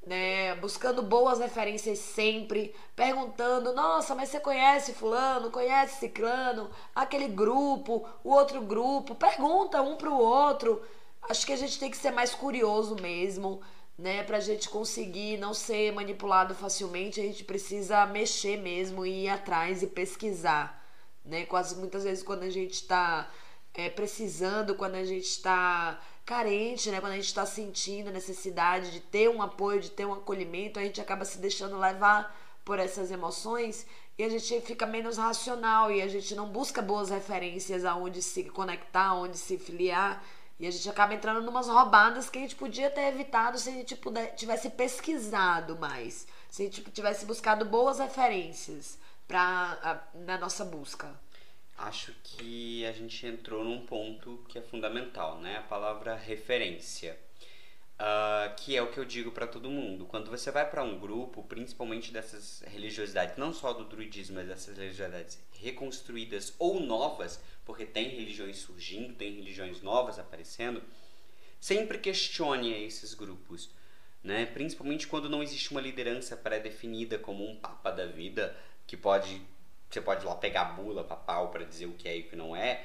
né, 0.06 0.56
buscando 0.56 1.02
boas 1.02 1.40
referências 1.40 1.98
sempre, 2.00 2.76
perguntando, 2.96 3.74
nossa, 3.74 4.14
mas 4.14 4.30
você 4.30 4.40
conhece 4.40 4.94
fulano, 4.94 5.50
conhece 5.50 6.00
ciclano, 6.00 6.70
aquele 6.94 7.28
grupo, 7.28 8.08
o 8.24 8.30
outro 8.30 8.62
grupo, 8.62 9.16
pergunta 9.16 9.82
um 9.82 9.96
pro 9.96 10.16
outro. 10.16 10.82
Acho 11.28 11.46
que 11.46 11.54
a 11.54 11.58
gente 11.58 11.80
tem 11.80 11.90
que 11.90 11.98
ser 11.98 12.12
mais 12.12 12.36
curioso 12.36 12.96
mesmo, 13.02 13.62
né, 13.98 14.24
pra 14.24 14.40
gente 14.40 14.70
conseguir 14.70 15.38
não 15.38 15.54
ser 15.54 15.92
manipulado 15.94 16.54
facilmente, 16.54 17.20
a 17.22 17.24
gente 17.24 17.44
precisa 17.44 18.06
mexer 18.06 18.58
mesmo 18.58 19.06
e 19.06 19.26
ir 19.26 19.30
atrás 19.30 19.82
e 19.82 19.88
pesquisar, 19.88 20.86
né? 21.24 21.46
Quase 21.46 21.76
muitas 21.78 22.04
vezes 22.04 22.24
quando 22.24 22.44
a 22.44 22.50
gente 22.50 22.74
está 22.74 23.32
é, 23.74 23.90
precisando, 23.90 24.76
quando 24.76 24.96
a 24.96 25.04
gente 25.06 25.26
está 25.26 26.00
carente, 26.26 26.90
né? 26.92 27.00
Quando 27.00 27.14
a 27.14 27.16
gente 27.16 27.28
está 27.28 27.46
sentindo 27.46 28.10
a 28.10 28.14
necessidade 28.14 28.92
de 28.92 29.00
ter 29.00 29.30
um 29.30 29.42
apoio, 29.42 29.80
de 29.80 29.92
ter 29.92 30.06
um 30.06 30.14
acolhimento, 30.14 30.80
a 30.80 30.84
gente 30.84 31.00
acaba 31.00 31.24
se 31.24 31.38
deixando 31.38 31.78
levar 31.78 32.36
por 32.66 32.80
essas 32.80 33.12
emoções 33.12 33.86
e 34.18 34.24
a 34.24 34.30
gente 34.30 34.60
fica 34.62 34.86
menos 34.86 35.18
racional 35.18 35.92
e 35.92 36.02
a 36.02 36.08
gente 36.08 36.34
não 36.36 36.50
busca 36.50 36.82
boas 36.82 37.10
referências 37.10 37.86
aonde 37.86 38.22
se 38.22 38.46
conectar, 38.46 39.08
aonde 39.08 39.38
se 39.38 39.58
filiar. 39.58 40.24
E 40.60 40.66
a 40.66 40.72
gente 40.72 40.90
acaba 40.90 41.14
entrando 41.14 41.42
numas 41.42 41.68
roubadas 41.68 42.30
que 42.30 42.38
a 42.38 42.42
gente 42.42 42.56
podia 42.56 42.90
ter 42.90 43.08
evitado 43.08 43.58
se 43.58 43.70
a 43.70 43.74
gente 43.74 44.00
tivesse 44.36 44.70
pesquisado 44.70 45.78
mais, 45.78 46.26
se 46.50 46.62
a 46.62 46.66
gente 46.66 46.82
tivesse 46.92 47.26
buscado 47.26 47.66
boas 47.66 48.00
referências 48.00 48.98
pra, 49.28 50.08
na 50.14 50.38
nossa 50.38 50.64
busca 50.64 51.14
acho 51.78 52.14
que 52.24 52.86
a 52.86 52.92
gente 52.92 53.26
entrou 53.26 53.64
num 53.64 53.86
ponto 53.86 54.44
que 54.48 54.58
é 54.58 54.62
fundamental, 54.62 55.40
né? 55.40 55.58
A 55.58 55.64
palavra 55.64 56.16
referência. 56.16 57.20
Uh, 57.98 58.54
que 58.58 58.76
é 58.76 58.82
o 58.82 58.92
que 58.92 58.98
eu 58.98 59.06
digo 59.06 59.32
para 59.32 59.48
todo 59.48 59.70
mundo. 59.70 60.06
Quando 60.06 60.30
você 60.30 60.52
vai 60.52 60.70
para 60.70 60.84
um 60.84 61.00
grupo, 61.00 61.42
principalmente 61.44 62.12
dessas 62.12 62.62
religiosidades, 62.68 63.38
não 63.38 63.54
só 63.54 63.72
do 63.72 63.86
druidismo, 63.86 64.36
mas 64.36 64.48
dessas 64.50 64.78
religiosidades 64.78 65.40
reconstruídas 65.54 66.54
ou 66.60 66.82
novas, 66.82 67.42
porque 67.66 67.86
tem 67.86 68.10
religiões 68.10 68.58
surgindo, 68.58 69.14
tem 69.14 69.34
religiões 69.34 69.82
novas 69.82 70.20
aparecendo, 70.20 70.82
sempre 71.60 71.98
questione 71.98 72.72
esses 72.86 73.14
grupos. 73.14 73.70
Né? 74.24 74.46
Principalmente 74.46 75.08
quando 75.08 75.30
não 75.30 75.44
existe 75.44 75.72
uma 75.72 75.82
liderança 75.82 76.36
pré-definida 76.38 77.20
como 77.20 77.48
um 77.48 77.56
papa 77.56 77.92
da 77.92 78.06
vida 78.06 78.56
que 78.88 78.96
pode 78.96 79.42
você 79.90 80.02
pode 80.02 80.26
lá 80.26 80.36
pegar 80.36 80.62
a 80.62 80.66
bula, 80.66 81.04
papau, 81.04 81.50
para 81.50 81.64
dizer 81.64 81.86
o 81.86 81.94
que 81.94 82.08
é 82.08 82.18
e 82.18 82.22
o 82.22 82.24
que 82.30 82.36
não 82.36 82.56
é. 82.56 82.84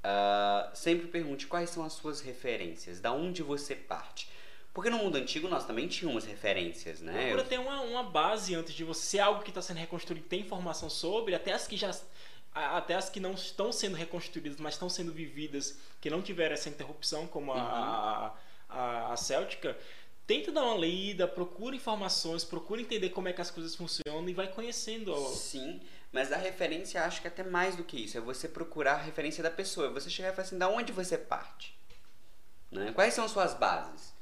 Uh, 0.00 0.76
sempre 0.76 1.06
pergunte 1.06 1.46
quais 1.46 1.70
são 1.70 1.84
as 1.84 1.92
suas 1.92 2.20
referências, 2.20 3.00
da 3.00 3.12
onde 3.12 3.42
você 3.42 3.74
parte. 3.74 4.28
Porque 4.72 4.90
no 4.90 4.98
mundo 4.98 5.16
antigo 5.16 5.48
nós 5.48 5.66
também 5.66 5.88
tínhamos 5.88 6.24
referências, 6.24 7.00
né? 7.00 7.32
Procura 7.32 7.44
ter 7.44 7.58
uma, 7.58 7.80
uma 7.80 8.02
base 8.02 8.54
antes 8.54 8.72
de 8.74 8.84
você. 8.84 9.18
Algo 9.18 9.42
que 9.42 9.50
está 9.50 9.60
sendo 9.60 9.78
reconstruído 9.78 10.26
tem 10.26 10.40
informação 10.40 10.88
sobre, 10.88 11.34
até 11.34 11.52
as 11.52 11.66
que 11.66 11.76
já. 11.76 11.90
Até 12.52 12.94
as 12.94 13.08
que 13.08 13.20
não 13.20 13.32
estão 13.32 13.72
sendo 13.72 13.96
reconstruídas, 13.96 14.58
mas 14.58 14.74
estão 14.74 14.88
sendo 14.88 15.12
vividas, 15.12 15.78
que 16.00 16.10
não 16.10 16.20
tiveram 16.20 16.54
essa 16.54 16.68
interrupção, 16.68 17.26
como 17.26 17.52
a, 17.52 17.54
uhum. 17.54 17.60
a, 17.62 18.34
a, 18.68 19.12
a 19.12 19.16
Céltica, 19.16 19.78
tenta 20.26 20.50
dar 20.50 20.64
uma 20.64 20.76
lida, 20.76 21.28
procura 21.28 21.76
informações, 21.76 22.44
procura 22.44 22.80
entender 22.80 23.10
como 23.10 23.28
é 23.28 23.32
que 23.32 23.40
as 23.40 23.50
coisas 23.50 23.74
funcionam 23.74 24.28
e 24.28 24.34
vai 24.34 24.48
conhecendo. 24.48 25.14
Sim. 25.28 25.80
Mas 26.12 26.32
a 26.32 26.36
referência, 26.36 27.04
acho 27.04 27.20
que 27.20 27.28
até 27.28 27.44
mais 27.44 27.76
do 27.76 27.84
que 27.84 27.96
isso. 27.96 28.18
É 28.18 28.20
você 28.20 28.48
procurar 28.48 28.94
a 28.94 29.02
referência 29.02 29.42
da 29.42 29.50
pessoa. 29.50 29.86
É 29.86 29.90
você 29.90 30.10
chegar 30.10 30.30
e 30.30 30.32
falar 30.32 30.46
assim, 30.46 30.58
da 30.58 30.68
onde 30.68 30.92
você 30.92 31.16
parte? 31.16 31.78
Né? 32.70 32.92
Quais 32.92 33.14
são 33.14 33.28
suas 33.28 33.54
bases? 33.54 34.12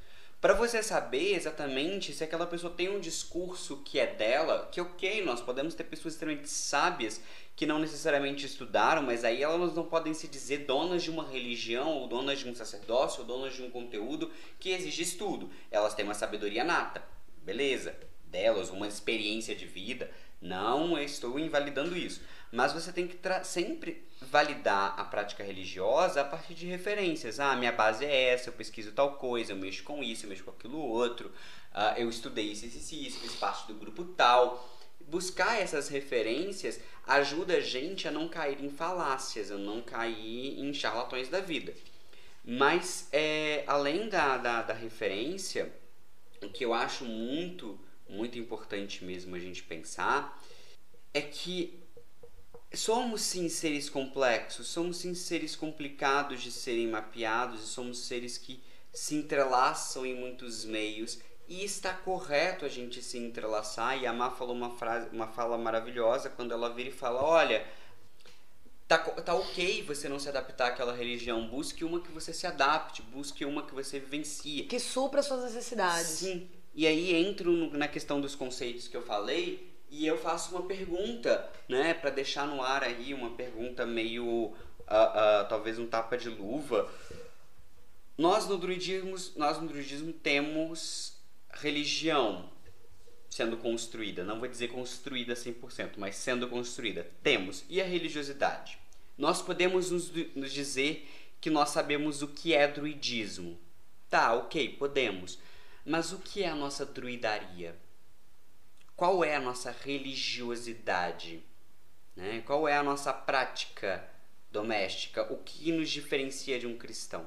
Para 0.40 0.54
você 0.54 0.84
saber 0.84 1.34
exatamente 1.34 2.12
se 2.12 2.22
aquela 2.22 2.46
pessoa 2.46 2.72
tem 2.72 2.88
um 2.88 3.00
discurso 3.00 3.78
que 3.78 3.98
é 3.98 4.06
dela, 4.06 4.68
que 4.70 4.80
ok, 4.80 5.24
nós 5.24 5.40
podemos 5.40 5.74
ter 5.74 5.82
pessoas 5.82 6.14
extremamente 6.14 6.48
sábias 6.48 7.20
que 7.56 7.66
não 7.66 7.80
necessariamente 7.80 8.46
estudaram, 8.46 9.02
mas 9.02 9.24
aí 9.24 9.42
elas 9.42 9.74
não 9.74 9.84
podem 9.84 10.14
se 10.14 10.28
dizer 10.28 10.58
donas 10.58 11.02
de 11.02 11.10
uma 11.10 11.28
religião, 11.28 11.88
ou 11.88 12.06
donas 12.06 12.38
de 12.38 12.48
um 12.48 12.54
sacerdócio, 12.54 13.22
ou 13.22 13.26
donas 13.26 13.52
de 13.56 13.64
um 13.64 13.70
conteúdo 13.70 14.30
que 14.60 14.70
exige 14.70 15.02
estudo. 15.02 15.50
Elas 15.72 15.92
têm 15.92 16.04
uma 16.04 16.14
sabedoria 16.14 16.62
nata, 16.62 17.02
beleza, 17.42 17.96
delas, 18.26 18.70
uma 18.70 18.86
experiência 18.86 19.56
de 19.56 19.66
vida, 19.66 20.08
não 20.40 20.96
estou 20.96 21.36
invalidando 21.36 21.96
isso. 21.96 22.22
Mas 22.50 22.72
você 22.72 22.92
tem 22.92 23.06
que 23.06 23.18
sempre 23.44 24.06
validar 24.20 24.94
a 24.98 25.04
prática 25.04 25.44
religiosa 25.44 26.20
a 26.20 26.24
partir 26.24 26.54
de 26.54 26.66
referências. 26.66 27.38
Ah, 27.38 27.54
minha 27.54 27.72
base 27.72 28.04
é 28.04 28.30
essa, 28.30 28.48
eu 28.48 28.52
pesquiso 28.52 28.92
tal 28.92 29.16
coisa, 29.16 29.52
eu 29.52 29.56
mexo 29.56 29.82
com 29.84 30.02
isso, 30.02 30.24
eu 30.24 30.30
mexo 30.30 30.44
com 30.44 30.50
aquilo 30.50 30.78
outro, 30.78 31.30
ah, 31.72 31.94
eu 31.98 32.08
estudei 32.08 32.46
isso, 32.46 32.66
isso, 32.66 32.94
isso, 32.94 33.20
fiz 33.20 33.34
parte 33.34 33.66
do 33.66 33.74
grupo 33.78 34.04
tal. 34.04 34.76
Buscar 35.06 35.60
essas 35.60 35.88
referências 35.88 36.80
ajuda 37.06 37.56
a 37.56 37.60
gente 37.60 38.08
a 38.08 38.10
não 38.10 38.28
cair 38.28 38.62
em 38.62 38.70
falácias, 38.70 39.50
a 39.50 39.56
não 39.56 39.80
cair 39.80 40.58
em 40.58 40.72
charlatões 40.72 41.28
da 41.28 41.40
vida. 41.40 41.74
Mas, 42.44 43.08
é, 43.12 43.64
além 43.66 44.08
da, 44.08 44.38
da, 44.38 44.62
da 44.62 44.74
referência, 44.74 45.72
o 46.42 46.48
que 46.48 46.64
eu 46.64 46.72
acho 46.72 47.04
muito 47.04 47.78
muito 48.08 48.38
importante 48.38 49.04
mesmo 49.04 49.36
a 49.36 49.38
gente 49.38 49.62
pensar 49.62 50.42
é 51.12 51.20
que 51.20 51.78
somos 52.74 53.22
sim 53.22 53.48
seres 53.48 53.88
complexos, 53.88 54.68
somos 54.68 54.98
sim 54.98 55.14
seres 55.14 55.56
complicados 55.56 56.42
de 56.42 56.50
serem 56.50 56.86
mapeados 56.88 57.62
e 57.62 57.66
somos 57.66 58.00
seres 58.00 58.36
que 58.36 58.62
se 58.92 59.14
entrelaçam 59.14 60.04
em 60.04 60.14
muitos 60.14 60.64
meios 60.64 61.18
e 61.48 61.64
está 61.64 61.94
correto 61.94 62.64
a 62.64 62.68
gente 62.68 63.02
se 63.02 63.16
entrelaçar 63.16 64.00
e 64.00 64.06
a 64.06 64.12
Má 64.12 64.30
falou 64.30 64.54
uma 64.54 64.76
frase, 64.76 65.08
uma 65.10 65.28
fala 65.28 65.56
maravilhosa 65.56 66.28
quando 66.28 66.52
ela 66.52 66.74
vira 66.74 66.90
e 66.90 66.92
fala, 66.92 67.22
olha, 67.22 67.66
Tá, 68.88 68.96
tá 68.96 69.34
ok 69.34 69.82
você 69.82 70.08
não 70.08 70.18
se 70.18 70.30
adaptar 70.30 70.68
àquela 70.68 70.94
religião. 70.94 71.46
Busque 71.46 71.84
uma 71.84 72.00
que 72.00 72.10
você 72.10 72.32
se 72.32 72.46
adapte, 72.46 73.02
busque 73.02 73.44
uma 73.44 73.62
que 73.62 73.74
você 73.74 74.00
vivencie. 74.00 74.62
Que 74.62 74.80
supra 74.80 75.22
suas 75.22 75.44
necessidades. 75.44 76.06
Sim. 76.06 76.48
E 76.74 76.86
aí 76.86 77.14
entro 77.14 77.52
no, 77.52 77.70
na 77.76 77.86
questão 77.86 78.18
dos 78.18 78.34
conceitos 78.34 78.88
que 78.88 78.96
eu 78.96 79.02
falei 79.02 79.67
e 79.90 80.06
eu 80.06 80.18
faço 80.18 80.54
uma 80.54 80.66
pergunta, 80.66 81.48
né, 81.68 81.94
para 81.94 82.10
deixar 82.10 82.46
no 82.46 82.62
ar 82.62 82.82
aí 82.82 83.14
uma 83.14 83.30
pergunta 83.30 83.86
meio, 83.86 84.24
uh, 84.24 84.52
uh, 84.52 85.48
talvez 85.48 85.78
um 85.78 85.86
tapa 85.86 86.16
de 86.16 86.28
luva. 86.28 86.90
Nós 88.16 88.46
no 88.46 88.58
druidismo, 88.58 89.14
nós 89.36 89.60
no 89.60 89.68
druidismo 89.68 90.12
temos 90.12 91.16
religião 91.50 92.50
sendo 93.30 93.56
construída, 93.56 94.24
não 94.24 94.38
vou 94.38 94.48
dizer 94.48 94.68
construída 94.68 95.34
100%, 95.34 95.92
mas 95.96 96.16
sendo 96.16 96.48
construída. 96.48 97.08
Temos. 97.22 97.64
E 97.68 97.80
a 97.80 97.84
religiosidade? 97.84 98.78
Nós 99.16 99.42
podemos 99.42 99.90
nos, 99.90 100.10
nos 100.34 100.52
dizer 100.52 101.08
que 101.40 101.50
nós 101.50 101.70
sabemos 101.70 102.22
o 102.22 102.28
que 102.28 102.54
é 102.54 102.66
druidismo. 102.66 103.58
Tá, 104.08 104.34
ok, 104.34 104.70
podemos. 104.70 105.38
Mas 105.84 106.12
o 106.12 106.18
que 106.18 106.42
é 106.42 106.48
a 106.48 106.54
nossa 106.54 106.84
druidaria? 106.84 107.76
Qual 108.98 109.22
é 109.22 109.36
a 109.36 109.40
nossa 109.40 109.70
religiosidade? 109.70 111.40
Né? 112.16 112.42
Qual 112.44 112.66
é 112.66 112.76
a 112.76 112.82
nossa 112.82 113.12
prática 113.12 114.04
doméstica? 114.50 115.32
O 115.32 115.36
que 115.36 115.70
nos 115.70 115.88
diferencia 115.88 116.58
de 116.58 116.66
um 116.66 116.76
cristão? 116.76 117.24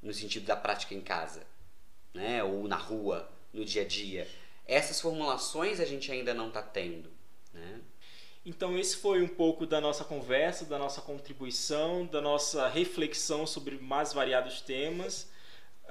No 0.00 0.14
sentido 0.14 0.46
da 0.46 0.56
prática 0.56 0.94
em 0.94 1.02
casa, 1.02 1.46
né? 2.14 2.42
ou 2.42 2.66
na 2.66 2.76
rua, 2.76 3.30
no 3.52 3.62
dia 3.62 3.82
a 3.82 3.84
dia. 3.86 4.26
Essas 4.64 4.98
formulações 4.98 5.80
a 5.80 5.84
gente 5.84 6.10
ainda 6.10 6.32
não 6.32 6.48
está 6.48 6.62
tendo. 6.62 7.10
Né? 7.52 7.82
Então, 8.46 8.78
esse 8.78 8.96
foi 8.96 9.20
um 9.20 9.28
pouco 9.28 9.66
da 9.66 9.82
nossa 9.82 10.02
conversa, 10.02 10.64
da 10.64 10.78
nossa 10.78 11.02
contribuição, 11.02 12.06
da 12.06 12.22
nossa 12.22 12.68
reflexão 12.68 13.46
sobre 13.46 13.76
mais 13.76 14.14
variados 14.14 14.62
temas. 14.62 15.30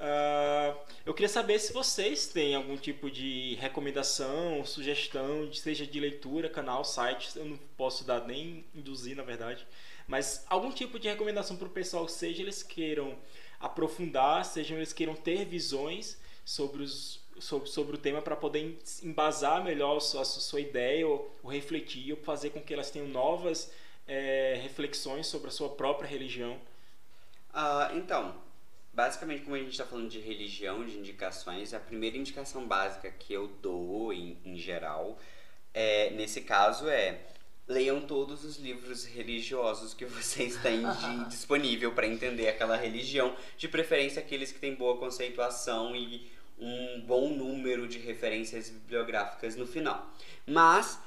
Uh, 0.00 0.78
eu 1.04 1.12
queria 1.12 1.28
saber 1.28 1.58
se 1.58 1.74
vocês 1.74 2.26
têm 2.26 2.54
algum 2.54 2.74
tipo 2.74 3.10
de 3.10 3.54
recomendação, 3.60 4.64
sugestão, 4.64 5.52
seja 5.52 5.86
de 5.86 6.00
leitura, 6.00 6.48
canal, 6.48 6.84
site. 6.84 7.38
Eu 7.38 7.44
não 7.44 7.58
posso 7.76 8.02
dar 8.02 8.26
nem 8.26 8.64
induzir, 8.74 9.14
na 9.14 9.22
verdade, 9.22 9.66
mas 10.08 10.44
algum 10.48 10.72
tipo 10.72 10.98
de 10.98 11.06
recomendação 11.06 11.54
para 11.54 11.68
o 11.68 11.70
pessoal, 11.70 12.08
seja 12.08 12.40
eles 12.40 12.62
queiram 12.62 13.18
aprofundar, 13.60 14.42
seja 14.46 14.74
eles 14.74 14.94
queiram 14.94 15.14
ter 15.14 15.44
visões 15.44 16.18
sobre 16.46 16.82
os 16.82 17.20
sobre, 17.38 17.68
sobre 17.68 17.96
o 17.96 17.98
tema 17.98 18.20
para 18.20 18.36
poder 18.36 18.78
embasar 19.02 19.64
melhor 19.64 19.96
a 19.96 20.00
sua, 20.00 20.22
a 20.22 20.24
sua 20.24 20.60
ideia 20.60 21.06
ou, 21.06 21.34
ou, 21.42 21.50
refletir, 21.50 22.12
ou 22.12 22.18
fazer 22.18 22.50
com 22.50 22.60
que 22.60 22.72
elas 22.72 22.90
tenham 22.90 23.08
novas 23.08 23.72
é, 24.06 24.58
reflexões 24.62 25.26
sobre 25.26 25.48
a 25.48 25.50
sua 25.50 25.70
própria 25.70 26.06
religião? 26.06 26.60
Uh, 27.52 27.96
então, 27.96 28.34
basicamente, 28.92 29.42
como 29.42 29.56
a 29.56 29.58
gente 29.58 29.70
está 29.70 29.84
falando 29.84 30.08
de 30.08 30.20
religião, 30.20 30.84
de 30.84 30.98
indicações, 30.98 31.72
a 31.74 31.80
primeira 31.80 32.16
indicação 32.16 32.66
básica 32.66 33.10
que 33.10 33.32
eu 33.32 33.48
dou 33.62 34.12
em, 34.12 34.38
em 34.44 34.56
geral, 34.56 35.18
é, 35.72 36.10
nesse 36.10 36.40
caso, 36.40 36.88
é 36.88 37.20
leiam 37.70 38.00
todos 38.00 38.44
os 38.44 38.56
livros 38.58 39.04
religiosos 39.04 39.94
que 39.94 40.04
vocês 40.06 40.56
têm 40.56 40.82
de, 40.82 41.24
disponível 41.30 41.92
para 41.92 42.06
entender 42.06 42.48
aquela 42.48 42.76
religião, 42.76 43.34
de 43.56 43.68
preferência 43.68 44.20
aqueles 44.20 44.50
que 44.50 44.58
têm 44.58 44.74
boa 44.74 44.98
conceituação 44.98 45.94
e 45.94 46.30
um 46.58 47.00
bom 47.06 47.30
número 47.30 47.88
de 47.88 47.98
referências 47.98 48.68
bibliográficas 48.68 49.56
no 49.56 49.66
final. 49.66 50.12
Mas 50.46 51.00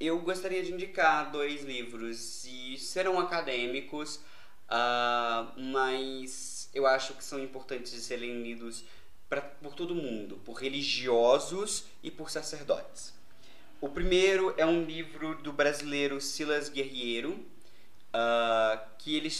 eu 0.00 0.18
gostaria 0.20 0.62
de 0.62 0.72
indicar 0.72 1.30
dois 1.30 1.62
livros 1.62 2.44
e 2.44 2.78
serão 2.78 3.18
acadêmicos, 3.18 4.16
uh, 4.16 5.60
mas 5.60 6.53
eu 6.74 6.86
acho 6.86 7.14
que 7.14 7.24
são 7.24 7.38
importantes 7.38 7.92
de 7.92 8.00
serem 8.00 8.42
lidos 8.42 8.84
pra, 9.28 9.40
por 9.40 9.74
todo 9.74 9.94
mundo, 9.94 10.36
por 10.44 10.54
religiosos 10.54 11.84
e 12.02 12.10
por 12.10 12.30
sacerdotes. 12.30 13.14
O 13.80 13.88
primeiro 13.88 14.54
é 14.56 14.64
um 14.64 14.84
livro 14.84 15.34
do 15.36 15.52
brasileiro 15.52 16.20
Silas 16.20 16.68
Guerreiro, 16.68 17.32
uh, 17.32 18.80
que 18.98 19.16
ele 19.16 19.30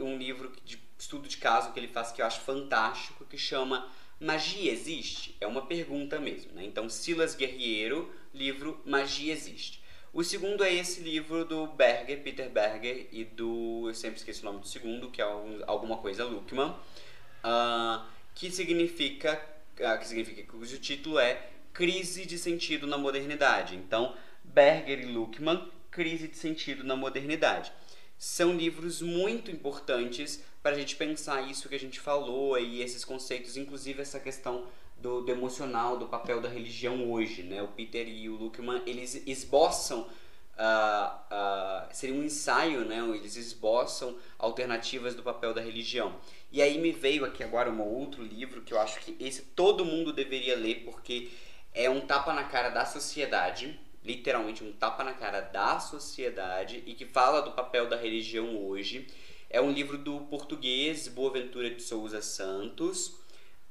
um 0.00 0.16
livro 0.16 0.52
de 0.64 0.78
estudo 0.98 1.28
de 1.28 1.36
caso 1.36 1.72
que 1.72 1.80
ele 1.80 1.88
faz 1.88 2.12
que 2.12 2.22
eu 2.22 2.26
acho 2.26 2.40
fantástico, 2.40 3.24
que 3.24 3.38
chama 3.38 3.90
Magia 4.20 4.72
existe? 4.72 5.36
É 5.40 5.46
uma 5.46 5.66
pergunta 5.66 6.18
mesmo, 6.18 6.52
né? 6.52 6.64
Então, 6.64 6.88
Silas 6.88 7.34
Guerreiro, 7.34 8.10
livro 8.32 8.80
Magia 8.86 9.32
Existe. 9.32 9.83
O 10.14 10.22
segundo 10.22 10.62
é 10.62 10.72
esse 10.72 11.00
livro 11.00 11.44
do 11.44 11.66
Berger, 11.66 12.22
Peter 12.22 12.48
Berger, 12.48 13.08
e 13.10 13.24
do. 13.24 13.88
Eu 13.88 13.94
sempre 13.96 14.18
esqueço 14.18 14.42
o 14.42 14.44
nome 14.44 14.60
do 14.60 14.68
segundo, 14.68 15.10
que 15.10 15.20
é 15.20 15.24
alguma 15.66 15.96
coisa 15.96 16.24
Luckman, 16.24 16.68
uh, 16.70 18.06
que 18.32 18.48
significa. 18.48 19.44
Uh, 19.76 19.98
que 19.98 20.06
significa 20.06 20.44
cujo 20.44 20.78
título 20.78 21.18
é 21.18 21.50
Crise 21.72 22.24
de 22.26 22.38
Sentido 22.38 22.86
na 22.86 22.96
Modernidade. 22.96 23.74
Então, 23.74 24.14
Berger 24.44 25.00
e 25.00 25.06
Luckman, 25.06 25.68
Crise 25.90 26.28
de 26.28 26.36
Sentido 26.36 26.84
na 26.84 26.94
Modernidade. 26.94 27.72
São 28.16 28.56
livros 28.56 29.02
muito 29.02 29.50
importantes 29.50 30.44
para 30.62 30.76
a 30.76 30.78
gente 30.78 30.94
pensar 30.94 31.42
isso 31.42 31.68
que 31.68 31.74
a 31.74 31.80
gente 31.80 31.98
falou 31.98 32.56
e 32.56 32.80
esses 32.80 33.04
conceitos, 33.04 33.56
inclusive 33.56 34.00
essa 34.00 34.20
questão 34.20 34.64
do, 35.04 35.20
do, 35.20 35.30
emocional, 35.30 35.98
do 35.98 36.06
papel 36.06 36.40
da 36.40 36.48
religião 36.48 37.12
hoje, 37.12 37.42
né? 37.42 37.62
O 37.62 37.68
Peter 37.68 38.08
e 38.08 38.26
o 38.30 38.36
Luckman, 38.36 38.80
eles 38.86 39.14
esboçam, 39.26 40.00
uh, 40.00 41.16
uh, 41.30 41.94
seria 41.94 42.16
um 42.16 42.24
ensaio, 42.24 42.86
né? 42.86 43.00
Eles 43.14 43.36
esboçam 43.36 44.16
alternativas 44.38 45.14
do 45.14 45.22
papel 45.22 45.52
da 45.52 45.60
religião. 45.60 46.16
E 46.50 46.62
aí 46.62 46.78
me 46.78 46.90
veio 46.90 47.26
aqui 47.26 47.44
agora 47.44 47.70
um 47.70 47.82
outro 47.82 48.22
livro 48.22 48.62
que 48.62 48.72
eu 48.72 48.80
acho 48.80 48.98
que 49.00 49.14
esse 49.20 49.42
todo 49.42 49.84
mundo 49.84 50.10
deveria 50.10 50.56
ler 50.56 50.86
porque 50.86 51.28
é 51.74 51.90
um 51.90 52.00
tapa 52.00 52.32
na 52.32 52.44
cara 52.44 52.70
da 52.70 52.86
sociedade, 52.86 53.78
literalmente 54.02 54.64
um 54.64 54.72
tapa 54.72 55.04
na 55.04 55.12
cara 55.12 55.42
da 55.42 55.78
sociedade 55.80 56.82
e 56.86 56.94
que 56.94 57.04
fala 57.04 57.42
do 57.42 57.52
papel 57.52 57.90
da 57.90 57.96
religião 57.96 58.56
hoje 58.56 59.06
é 59.50 59.60
um 59.60 59.70
livro 59.70 59.98
do 59.98 60.20
português 60.22 61.08
Boaventura 61.08 61.70
de 61.70 61.82
Souza 61.82 62.22
Santos, 62.22 63.22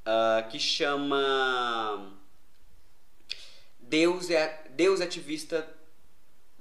uh, 0.06 0.50
que 0.50 0.60
chama 0.60 2.14
Deus 3.80 4.30
é, 4.30 4.66
Deus 4.72 5.02
é 5.02 5.04
ativista 5.04 5.68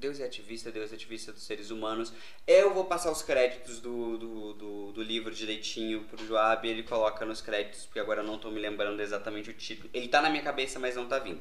Deus 0.02 0.18
é 0.18 0.24
ativista, 0.24 0.72
Deus 0.72 0.90
é 0.90 0.96
ativista 0.96 1.32
dos 1.32 1.44
seres 1.44 1.70
humanos. 1.70 2.12
Eu 2.44 2.74
vou 2.74 2.86
passar 2.86 3.12
os 3.12 3.22
créditos 3.22 3.78
do, 3.78 4.18
do, 4.18 4.52
do, 4.54 4.92
do 4.92 5.00
livro 5.00 5.32
direitinho 5.32 6.02
pro 6.02 6.26
Joab, 6.26 6.68
ele 6.68 6.82
coloca 6.82 7.24
nos 7.24 7.40
créditos, 7.40 7.86
porque 7.86 8.00
agora 8.00 8.20
eu 8.20 8.26
não 8.26 8.34
estou 8.34 8.50
me 8.50 8.58
lembrando 8.58 9.00
exatamente 9.00 9.50
o 9.50 9.54
título. 9.54 9.88
Ele 9.94 10.06
está 10.06 10.20
na 10.20 10.28
minha 10.28 10.42
cabeça, 10.42 10.80
mas 10.80 10.96
não 10.96 11.04
está 11.04 11.20
vindo. 11.20 11.40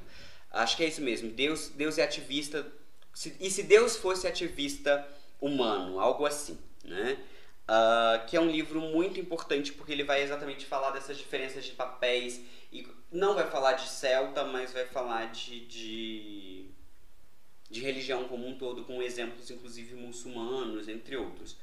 Acho 0.52 0.78
que 0.78 0.84
é 0.84 0.88
isso 0.88 1.02
mesmo. 1.02 1.32
Deus, 1.32 1.69
Deus 1.69 1.98
é 1.98 2.03
ativista. 2.03 2.72
Se, 3.15 3.36
e 3.40 3.49
se 3.49 3.64
Deus 3.64 3.95
fosse 3.95 4.28
ativista 4.28 5.07
humano, 5.40 5.99
algo 5.99 6.23
assim, 6.28 6.60
né? 6.86 7.18
Uh, 7.69 8.25
que 8.25 8.35
é 8.35 8.41
um 8.41 8.49
livro 8.49 8.81
muito 8.81 9.19
importante 9.19 9.71
porque 9.71 9.93
ele 9.93 10.03
vai 10.03 10.21
exatamente 10.21 10.65
falar 10.65 10.91
dessas 10.91 11.17
diferenças 11.17 11.63
de 11.63 11.71
papéis 11.71 12.41
e 12.71 12.85
não 13.11 13.33
vai 13.33 13.49
falar 13.49 13.73
de 13.73 13.88
celta, 13.88 14.43
mas 14.43 14.73
vai 14.73 14.85
falar 14.85 15.31
de, 15.31 15.65
de, 15.67 16.65
de 17.69 17.81
religião 17.81 18.25
como 18.25 18.47
um 18.47 18.57
todo, 18.57 18.83
com 18.83 19.01
exemplos 19.01 19.49
inclusive 19.49 19.95
muçulmanos, 19.95 20.89
entre 20.89 21.15
outros. 21.15 21.55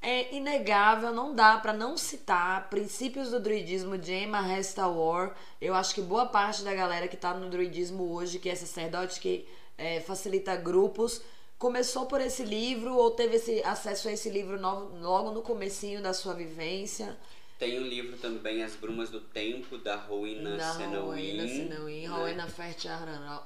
É 0.00 0.34
inegável, 0.34 1.14
não 1.14 1.34
dá 1.34 1.56
para 1.56 1.72
não 1.72 1.96
citar 1.96 2.68
princípios 2.68 3.30
do 3.30 3.40
druidismo 3.40 3.96
de 3.96 4.12
Emma 4.12 4.46
Hesta 4.52 4.86
War. 4.86 5.34
Eu 5.58 5.74
acho 5.74 5.94
que 5.94 6.02
boa 6.02 6.26
parte 6.26 6.62
da 6.62 6.74
galera 6.74 7.08
que 7.08 7.14
está 7.14 7.32
no 7.32 7.48
druidismo 7.48 8.12
hoje, 8.12 8.38
que 8.38 8.50
é 8.50 8.54
sacerdote, 8.54 9.18
que 9.18 9.48
é, 9.78 10.00
facilita 10.00 10.56
grupos, 10.56 11.22
começou 11.64 12.04
por 12.04 12.20
esse 12.20 12.42
livro 12.42 12.94
ou 12.94 13.12
teve 13.12 13.36
esse 13.36 13.62
acesso 13.64 14.08
a 14.08 14.12
esse 14.12 14.28
livro 14.28 14.60
logo 14.60 15.30
no 15.30 15.40
comecinho 15.40 16.02
da 16.02 16.12
sua 16.12 16.34
vivência? 16.34 17.16
Tem 17.58 17.78
o 17.78 17.80
um 17.80 17.86
livro 17.86 18.18
também, 18.18 18.62
As 18.62 18.76
Brumas 18.76 19.08
do 19.08 19.18
Tempo, 19.18 19.78
da 19.78 19.96
Rowena 19.96 20.60
Senowin. 20.74 21.40
Rowena 21.40 21.48
Senowin, 21.48 22.06
Rowena 22.06 22.46
Fert 22.48 22.84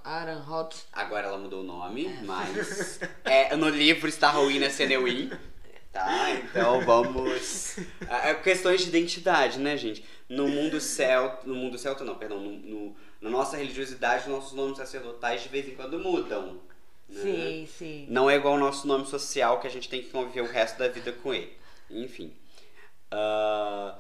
Aranhot. 0.03 0.77
Agora 0.93 1.29
ela 1.29 1.39
mudou 1.39 1.61
o 1.61 1.63
nome, 1.63 2.07
é. 2.07 2.23
mas 2.25 2.99
é, 3.25 3.55
no 3.55 3.69
livro 3.69 4.09
está 4.09 4.31
Rowena 4.31 4.69
Senowin. 4.69 5.31
Tá, 5.93 6.31
então 6.33 6.85
vamos... 6.85 7.77
É, 8.09 8.35
questões 8.35 8.81
de 8.81 8.89
identidade, 8.89 9.61
né, 9.61 9.77
gente? 9.77 10.05
No 10.29 10.49
mundo 10.49 10.81
celta... 10.81 11.47
No 11.47 11.55
mundo 11.55 11.79
celta, 11.79 12.03
não, 12.03 12.17
perdão. 12.17 12.41
No, 12.41 12.51
no, 12.51 12.97
na 13.21 13.31
nossa 13.31 13.57
religiosidade, 13.57 14.29
nossos 14.29 14.55
nomes 14.55 14.77
sacerdotais 14.77 15.45
de 15.45 15.49
vez 15.49 15.69
em 15.69 15.77
quando 15.77 16.01
mudam. 16.01 16.61
Né? 17.09 17.23
Sim, 17.23 17.67
sim. 17.67 18.07
Não 18.09 18.29
é 18.29 18.37
igual 18.37 18.55
ao 18.55 18.61
nosso 18.61 18.87
nome 18.87 19.07
social 19.07 19.61
que 19.61 19.67
a 19.67 19.71
gente 19.71 19.89
tem 19.89 20.03
que 20.03 20.11
conviver 20.11 20.43
o 20.43 20.47
resto 20.47 20.79
da 20.79 20.89
vida 20.89 21.13
com 21.13 21.33
ele. 21.33 21.57
Enfim. 21.91 22.37
Uh... 23.13 23.97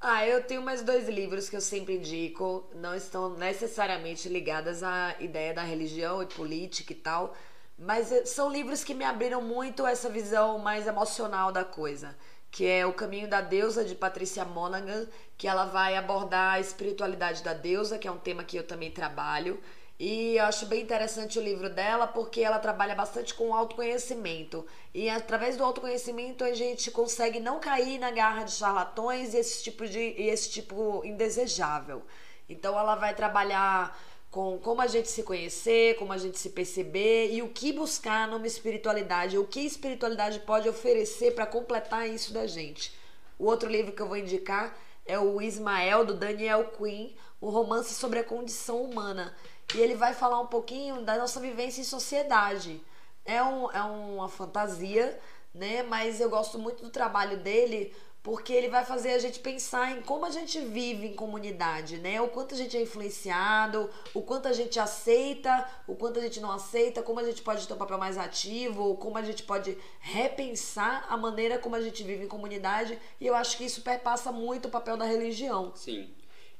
Ah, 0.00 0.26
eu 0.26 0.42
tenho 0.42 0.62
mais 0.62 0.82
dois 0.82 1.08
livros 1.08 1.48
que 1.48 1.54
eu 1.54 1.60
sempre 1.60 1.96
indico. 1.96 2.68
Não 2.74 2.94
estão 2.94 3.36
necessariamente 3.36 4.28
ligadas 4.28 4.82
à 4.82 5.14
ideia 5.20 5.54
da 5.54 5.62
religião 5.62 6.22
e 6.22 6.26
política 6.26 6.92
e 6.92 6.96
tal. 6.96 7.36
Mas 7.78 8.10
eh, 8.10 8.24
são 8.24 8.50
livros 8.50 8.82
que 8.82 8.94
me 8.94 9.04
abriram 9.04 9.42
muito 9.42 9.86
essa 9.86 10.08
visão 10.08 10.58
mais 10.58 10.86
emocional 10.86 11.52
da 11.52 11.64
coisa, 11.64 12.16
que 12.50 12.66
é 12.66 12.84
O 12.86 12.92
Caminho 12.92 13.28
da 13.28 13.40
Deusa 13.40 13.84
de 13.84 13.94
Patricia 13.94 14.44
Monaghan, 14.44 15.06
que 15.36 15.48
ela 15.48 15.66
vai 15.66 15.96
abordar 15.96 16.54
a 16.54 16.60
espiritualidade 16.60 17.42
da 17.42 17.54
deusa, 17.54 17.98
que 17.98 18.08
é 18.08 18.10
um 18.10 18.18
tema 18.18 18.44
que 18.44 18.56
eu 18.56 18.66
também 18.66 18.90
trabalho. 18.90 19.60
E 20.04 20.36
eu 20.36 20.46
acho 20.46 20.66
bem 20.66 20.82
interessante 20.82 21.38
o 21.38 21.42
livro 21.42 21.70
dela 21.70 22.08
porque 22.08 22.40
ela 22.40 22.58
trabalha 22.58 22.92
bastante 22.92 23.32
com 23.34 23.54
autoconhecimento. 23.54 24.66
E 24.92 25.08
através 25.08 25.56
do 25.56 25.62
autoconhecimento 25.62 26.42
a 26.42 26.52
gente 26.52 26.90
consegue 26.90 27.38
não 27.38 27.60
cair 27.60 28.00
na 28.00 28.10
garra 28.10 28.42
de 28.42 28.50
charlatões 28.50 29.32
e 29.32 29.36
esse 29.36 29.62
tipo 29.62 29.86
de 29.86 30.00
e 30.00 30.28
esse 30.28 30.50
tipo 30.50 31.02
indesejável. 31.04 32.02
Então 32.48 32.76
ela 32.76 32.96
vai 32.96 33.14
trabalhar 33.14 33.96
com 34.28 34.58
como 34.58 34.82
a 34.82 34.88
gente 34.88 35.08
se 35.08 35.22
conhecer, 35.22 35.94
como 35.94 36.12
a 36.12 36.18
gente 36.18 36.36
se 36.36 36.50
perceber 36.50 37.32
e 37.32 37.40
o 37.40 37.50
que 37.50 37.72
buscar 37.72 38.26
numa 38.26 38.48
espiritualidade, 38.48 39.38
o 39.38 39.46
que 39.46 39.60
a 39.60 39.66
espiritualidade 39.66 40.40
pode 40.40 40.68
oferecer 40.68 41.32
para 41.32 41.46
completar 41.46 42.08
isso 42.08 42.32
da 42.32 42.44
gente. 42.44 42.92
O 43.38 43.44
outro 43.44 43.70
livro 43.70 43.92
que 43.92 44.02
eu 44.02 44.08
vou 44.08 44.16
indicar 44.16 44.76
é 45.06 45.16
o 45.16 45.40
Ismael 45.40 46.04
do 46.04 46.14
Daniel 46.14 46.72
Quinn, 46.76 47.10
um 47.40 47.50
romance 47.50 47.94
sobre 47.94 48.20
a 48.20 48.24
condição 48.24 48.82
humana. 48.82 49.34
E 49.74 49.80
ele 49.80 49.94
vai 49.94 50.14
falar 50.14 50.40
um 50.40 50.46
pouquinho 50.46 51.02
da 51.02 51.16
nossa 51.16 51.40
vivência 51.40 51.80
em 51.80 51.84
sociedade. 51.84 52.80
É, 53.24 53.42
um, 53.42 53.70
é 53.70 53.82
uma 53.82 54.28
fantasia, 54.28 55.18
né? 55.54 55.82
Mas 55.82 56.20
eu 56.20 56.28
gosto 56.28 56.58
muito 56.58 56.82
do 56.82 56.90
trabalho 56.90 57.38
dele 57.38 57.94
porque 58.22 58.52
ele 58.52 58.68
vai 58.68 58.84
fazer 58.84 59.10
a 59.14 59.18
gente 59.18 59.40
pensar 59.40 59.96
em 59.96 60.02
como 60.02 60.24
a 60.24 60.30
gente 60.30 60.60
vive 60.60 61.08
em 61.08 61.14
comunidade, 61.14 61.98
né? 61.98 62.20
O 62.20 62.28
quanto 62.28 62.54
a 62.54 62.56
gente 62.56 62.76
é 62.76 62.80
influenciado, 62.80 63.90
o 64.14 64.22
quanto 64.22 64.46
a 64.46 64.52
gente 64.52 64.78
aceita, 64.78 65.68
o 65.88 65.96
quanto 65.96 66.20
a 66.20 66.22
gente 66.22 66.38
não 66.38 66.52
aceita, 66.52 67.02
como 67.02 67.18
a 67.18 67.24
gente 67.24 67.42
pode 67.42 67.66
ter 67.66 67.74
um 67.74 67.78
papel 67.78 67.98
mais 67.98 68.16
ativo, 68.16 68.96
como 68.96 69.18
a 69.18 69.22
gente 69.22 69.42
pode 69.42 69.76
repensar 69.98 71.04
a 71.08 71.16
maneira 71.16 71.58
como 71.58 71.74
a 71.74 71.80
gente 71.80 72.04
vive 72.04 72.24
em 72.24 72.28
comunidade. 72.28 72.96
E 73.20 73.26
eu 73.26 73.34
acho 73.34 73.56
que 73.56 73.64
isso 73.64 73.82
perpassa 73.82 74.30
muito 74.30 74.68
o 74.68 74.70
papel 74.70 74.96
da 74.96 75.04
religião. 75.04 75.72
Sim. 75.74 76.08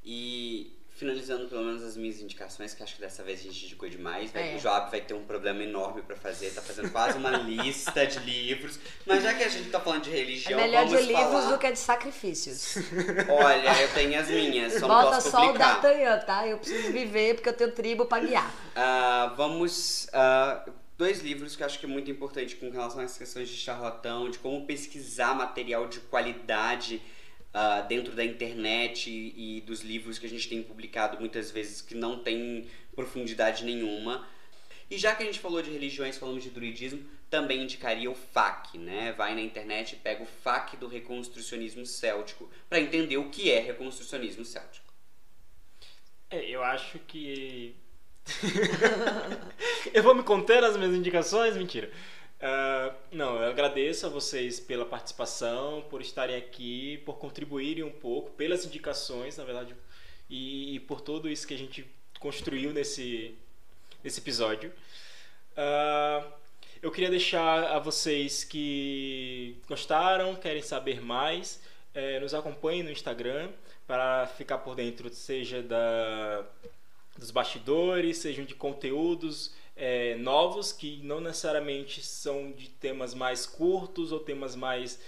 E 0.05 0.76
finalizando 1.02 1.48
pelo 1.48 1.64
menos 1.64 1.82
as 1.82 1.96
minhas 1.96 2.20
indicações, 2.20 2.72
que 2.74 2.82
acho 2.82 2.94
que 2.94 3.00
dessa 3.00 3.24
vez 3.24 3.40
a 3.40 3.42
gente 3.42 3.64
indicou 3.64 3.88
demais. 3.88 4.30
Vai, 4.30 4.52
é. 4.52 4.56
O 4.56 4.60
Joab 4.60 4.88
vai 4.88 5.00
ter 5.00 5.14
um 5.14 5.24
problema 5.24 5.62
enorme 5.64 6.00
para 6.00 6.14
fazer, 6.14 6.50
tá 6.50 6.62
fazendo 6.62 6.90
quase 6.90 7.18
uma 7.18 7.30
lista 7.42 8.06
de 8.06 8.20
livros. 8.20 8.78
Mas 9.04 9.24
já 9.24 9.34
que 9.34 9.42
a 9.42 9.48
gente 9.48 9.68
tá 9.68 9.80
falando 9.80 10.04
de 10.04 10.10
religião, 10.10 10.60
é 10.60 10.62
melhor 10.62 10.86
de 10.86 10.96
falar... 10.96 11.24
livros 11.24 11.50
do 11.50 11.58
que 11.58 11.72
de 11.72 11.78
sacrifícios. 11.78 12.76
Olha, 13.28 13.82
eu 13.82 13.92
tenho 13.92 14.18
as 14.18 14.28
minhas, 14.28 14.74
só 14.74 14.86
Bota 14.86 15.16
posso 15.16 15.30
só 15.30 15.40
publicar. 15.46 15.78
o 15.78 15.82
D'Artagnan, 15.82 16.18
tá? 16.20 16.46
Eu 16.46 16.58
preciso 16.58 16.92
viver 16.92 17.34
porque 17.34 17.48
eu 17.48 17.54
tenho 17.54 17.72
tribo 17.72 18.06
para 18.06 18.24
guiar. 18.24 18.48
Uh, 18.76 19.36
vamos... 19.36 20.06
Uh, 20.06 20.72
dois 20.96 21.20
livros 21.20 21.56
que 21.56 21.62
eu 21.64 21.66
acho 21.66 21.80
que 21.80 21.86
é 21.86 21.88
muito 21.88 22.08
importante 22.12 22.54
com 22.54 22.70
relação 22.70 23.00
às 23.00 23.18
questões 23.18 23.48
de 23.48 23.56
charlatão, 23.56 24.30
de 24.30 24.38
como 24.38 24.64
pesquisar 24.66 25.34
material 25.34 25.88
de 25.88 25.98
qualidade 25.98 27.02
uh, 27.54 27.86
dentro 27.86 28.14
da 28.14 28.24
internet 28.24 29.10
e, 29.10 29.58
e, 29.58 29.60
dos 29.60 29.82
livros 29.82 30.18
que 30.18 30.26
a 30.26 30.28
gente 30.28 30.48
tem 30.48 30.62
publicado 30.62 31.18
muitas 31.18 31.50
vezes 31.50 31.80
que 31.80 31.94
não 31.94 32.18
tem 32.18 32.66
profundidade 32.94 33.64
nenhuma. 33.64 34.26
E 34.90 34.98
já 34.98 35.14
que 35.14 35.22
a 35.22 35.26
gente 35.26 35.40
falou 35.40 35.62
de 35.62 35.70
religiões, 35.70 36.18
falamos 36.18 36.42
de 36.42 36.50
druidismo, 36.50 37.02
também 37.30 37.62
indicaria 37.62 38.10
o 38.10 38.14
FAQ, 38.14 38.76
né? 38.76 39.12
Vai 39.12 39.34
na 39.34 39.40
internet 39.40 39.94
e 39.94 39.96
pega 39.96 40.22
o 40.22 40.26
FAQ 40.26 40.76
do 40.76 40.86
reconstrucionismo 40.86 41.86
céltico 41.86 42.50
para 42.68 42.80
entender 42.80 43.16
o 43.16 43.30
que 43.30 43.50
é 43.50 43.58
reconstrucionismo 43.60 44.44
céltico. 44.44 44.92
É, 46.28 46.44
eu 46.50 46.62
acho 46.62 46.98
que 47.00 47.74
eu 49.92 50.02
vou 50.02 50.14
me 50.14 50.22
conter 50.22 50.60
nas 50.60 50.76
minhas 50.76 50.94
indicações? 50.94 51.56
Mentira. 51.56 51.90
Uh, 52.43 52.93
não, 53.12 53.40
eu 53.40 53.51
agradeço 53.51 54.05
a 54.05 54.09
vocês 54.09 54.59
pela 54.59 54.85
participação, 54.85 55.85
por 55.89 56.01
estarem 56.01 56.35
aqui, 56.35 56.98
por 57.05 57.16
contribuírem 57.16 57.85
um 57.85 57.93
pouco, 57.93 58.32
pelas 58.32 58.64
indicações, 58.66 59.36
na 59.36 59.44
verdade, 59.44 59.77
e, 60.28 60.74
e 60.74 60.81
por 60.81 61.01
tudo 61.01 61.28
isso 61.28 61.47
que 61.47 61.55
a 61.55 61.59
gente 61.59 61.86
construiu 62.19 62.73
nesse, 62.73 63.32
nesse 64.02 64.19
episódio. 64.19 64.73
Uh, 65.52 66.32
eu 66.82 66.90
queria 66.90 67.10
deixar 67.10 67.62
a 67.77 67.78
vocês 67.78 68.43
que 68.43 69.56
gostaram, 69.69 70.35
querem 70.35 70.62
saber 70.62 71.01
mais, 71.01 71.62
é, 71.94 72.19
nos 72.19 72.35
acompanhem 72.35 72.82
no 72.82 72.90
Instagram 72.90 73.51
para 73.86 74.27
ficar 74.27 74.59
por 74.59 74.74
dentro, 74.74 75.09
seja 75.14 75.62
da, 75.62 76.44
dos 77.16 77.31
bastidores, 77.31 78.19
sejam 78.19 78.44
de 78.44 78.56
conteúdos 78.56 79.52
é, 79.76 80.16
novos 80.16 80.72
que 80.72 80.98
não 81.02 81.20
necessariamente 81.20 82.02
são 82.02 82.50
de 82.52 82.68
temas 82.68 83.14
mais 83.14 83.46
curtos 83.46 84.12
ou 84.12 84.20
temas 84.20 84.54
mais 84.54 85.00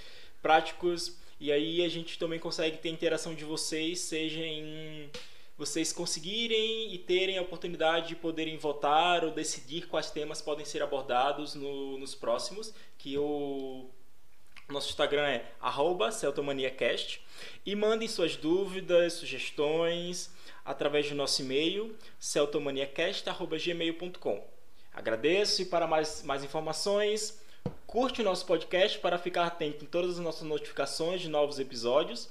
práticos. 0.43 1.19
E 1.39 1.53
aí 1.53 1.85
a 1.85 1.89
gente 1.89 2.19
também 2.19 2.39
consegue 2.39 2.79
ter 2.79 2.89
interação 2.89 3.35
de 3.35 3.45
vocês, 3.45 4.01
seja 4.01 4.41
em 4.41 5.11
vocês 5.57 5.93
conseguirem 5.93 6.93
e 6.93 6.99
terem 6.99 7.39
a 7.39 7.43
oportunidade 7.43 8.09
de 8.09 8.17
poderem 8.17 8.57
votar 8.57 9.25
ou 9.25 9.31
decidir 9.31 9.87
quais 9.87 10.11
temas 10.11 10.43
podem 10.43 10.67
ser 10.67 10.83
abordados 10.83 11.55
no, 11.55 11.97
nos 11.97 12.13
próximos, 12.15 12.75
que 12.99 13.17
o 13.17 13.89
nosso 14.69 14.91
Instagram 14.91 15.29
é 15.29 15.45
celtomaniacast 16.11 17.21
e 17.65 17.77
mandem 17.77 18.09
suas 18.09 18.35
dúvidas, 18.35 19.13
sugestões 19.13 20.35
através 20.65 21.09
do 21.09 21.15
nosso 21.15 21.41
e-mail 21.43 21.97
celtomaniacast.gmail.com 22.19 24.54
Agradeço 24.95 25.63
e 25.63 25.65
para 25.65 25.87
mais, 25.87 26.23
mais 26.23 26.45
informações, 26.45 27.41
curte 27.87 28.21
o 28.21 28.25
nosso 28.25 28.47
podcast 28.47 28.99
para 29.01 29.19
ficar 29.19 29.47
atento 29.47 29.85
em 29.85 29.89
todas 29.89 30.13
as 30.13 30.19
nossas 30.19 30.43
notificações 30.43 31.21
de 31.21 31.29
novos 31.29 31.59
episódios. 31.59 32.31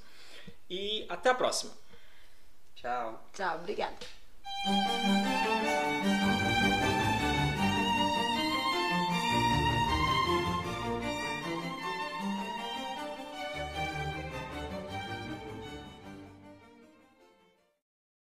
E 0.70 1.06
até 1.10 1.30
a 1.30 1.36
próxima. 1.36 1.74
Tchau. 2.76 3.30
Tchau, 3.34 3.58
obrigada. 3.58 3.98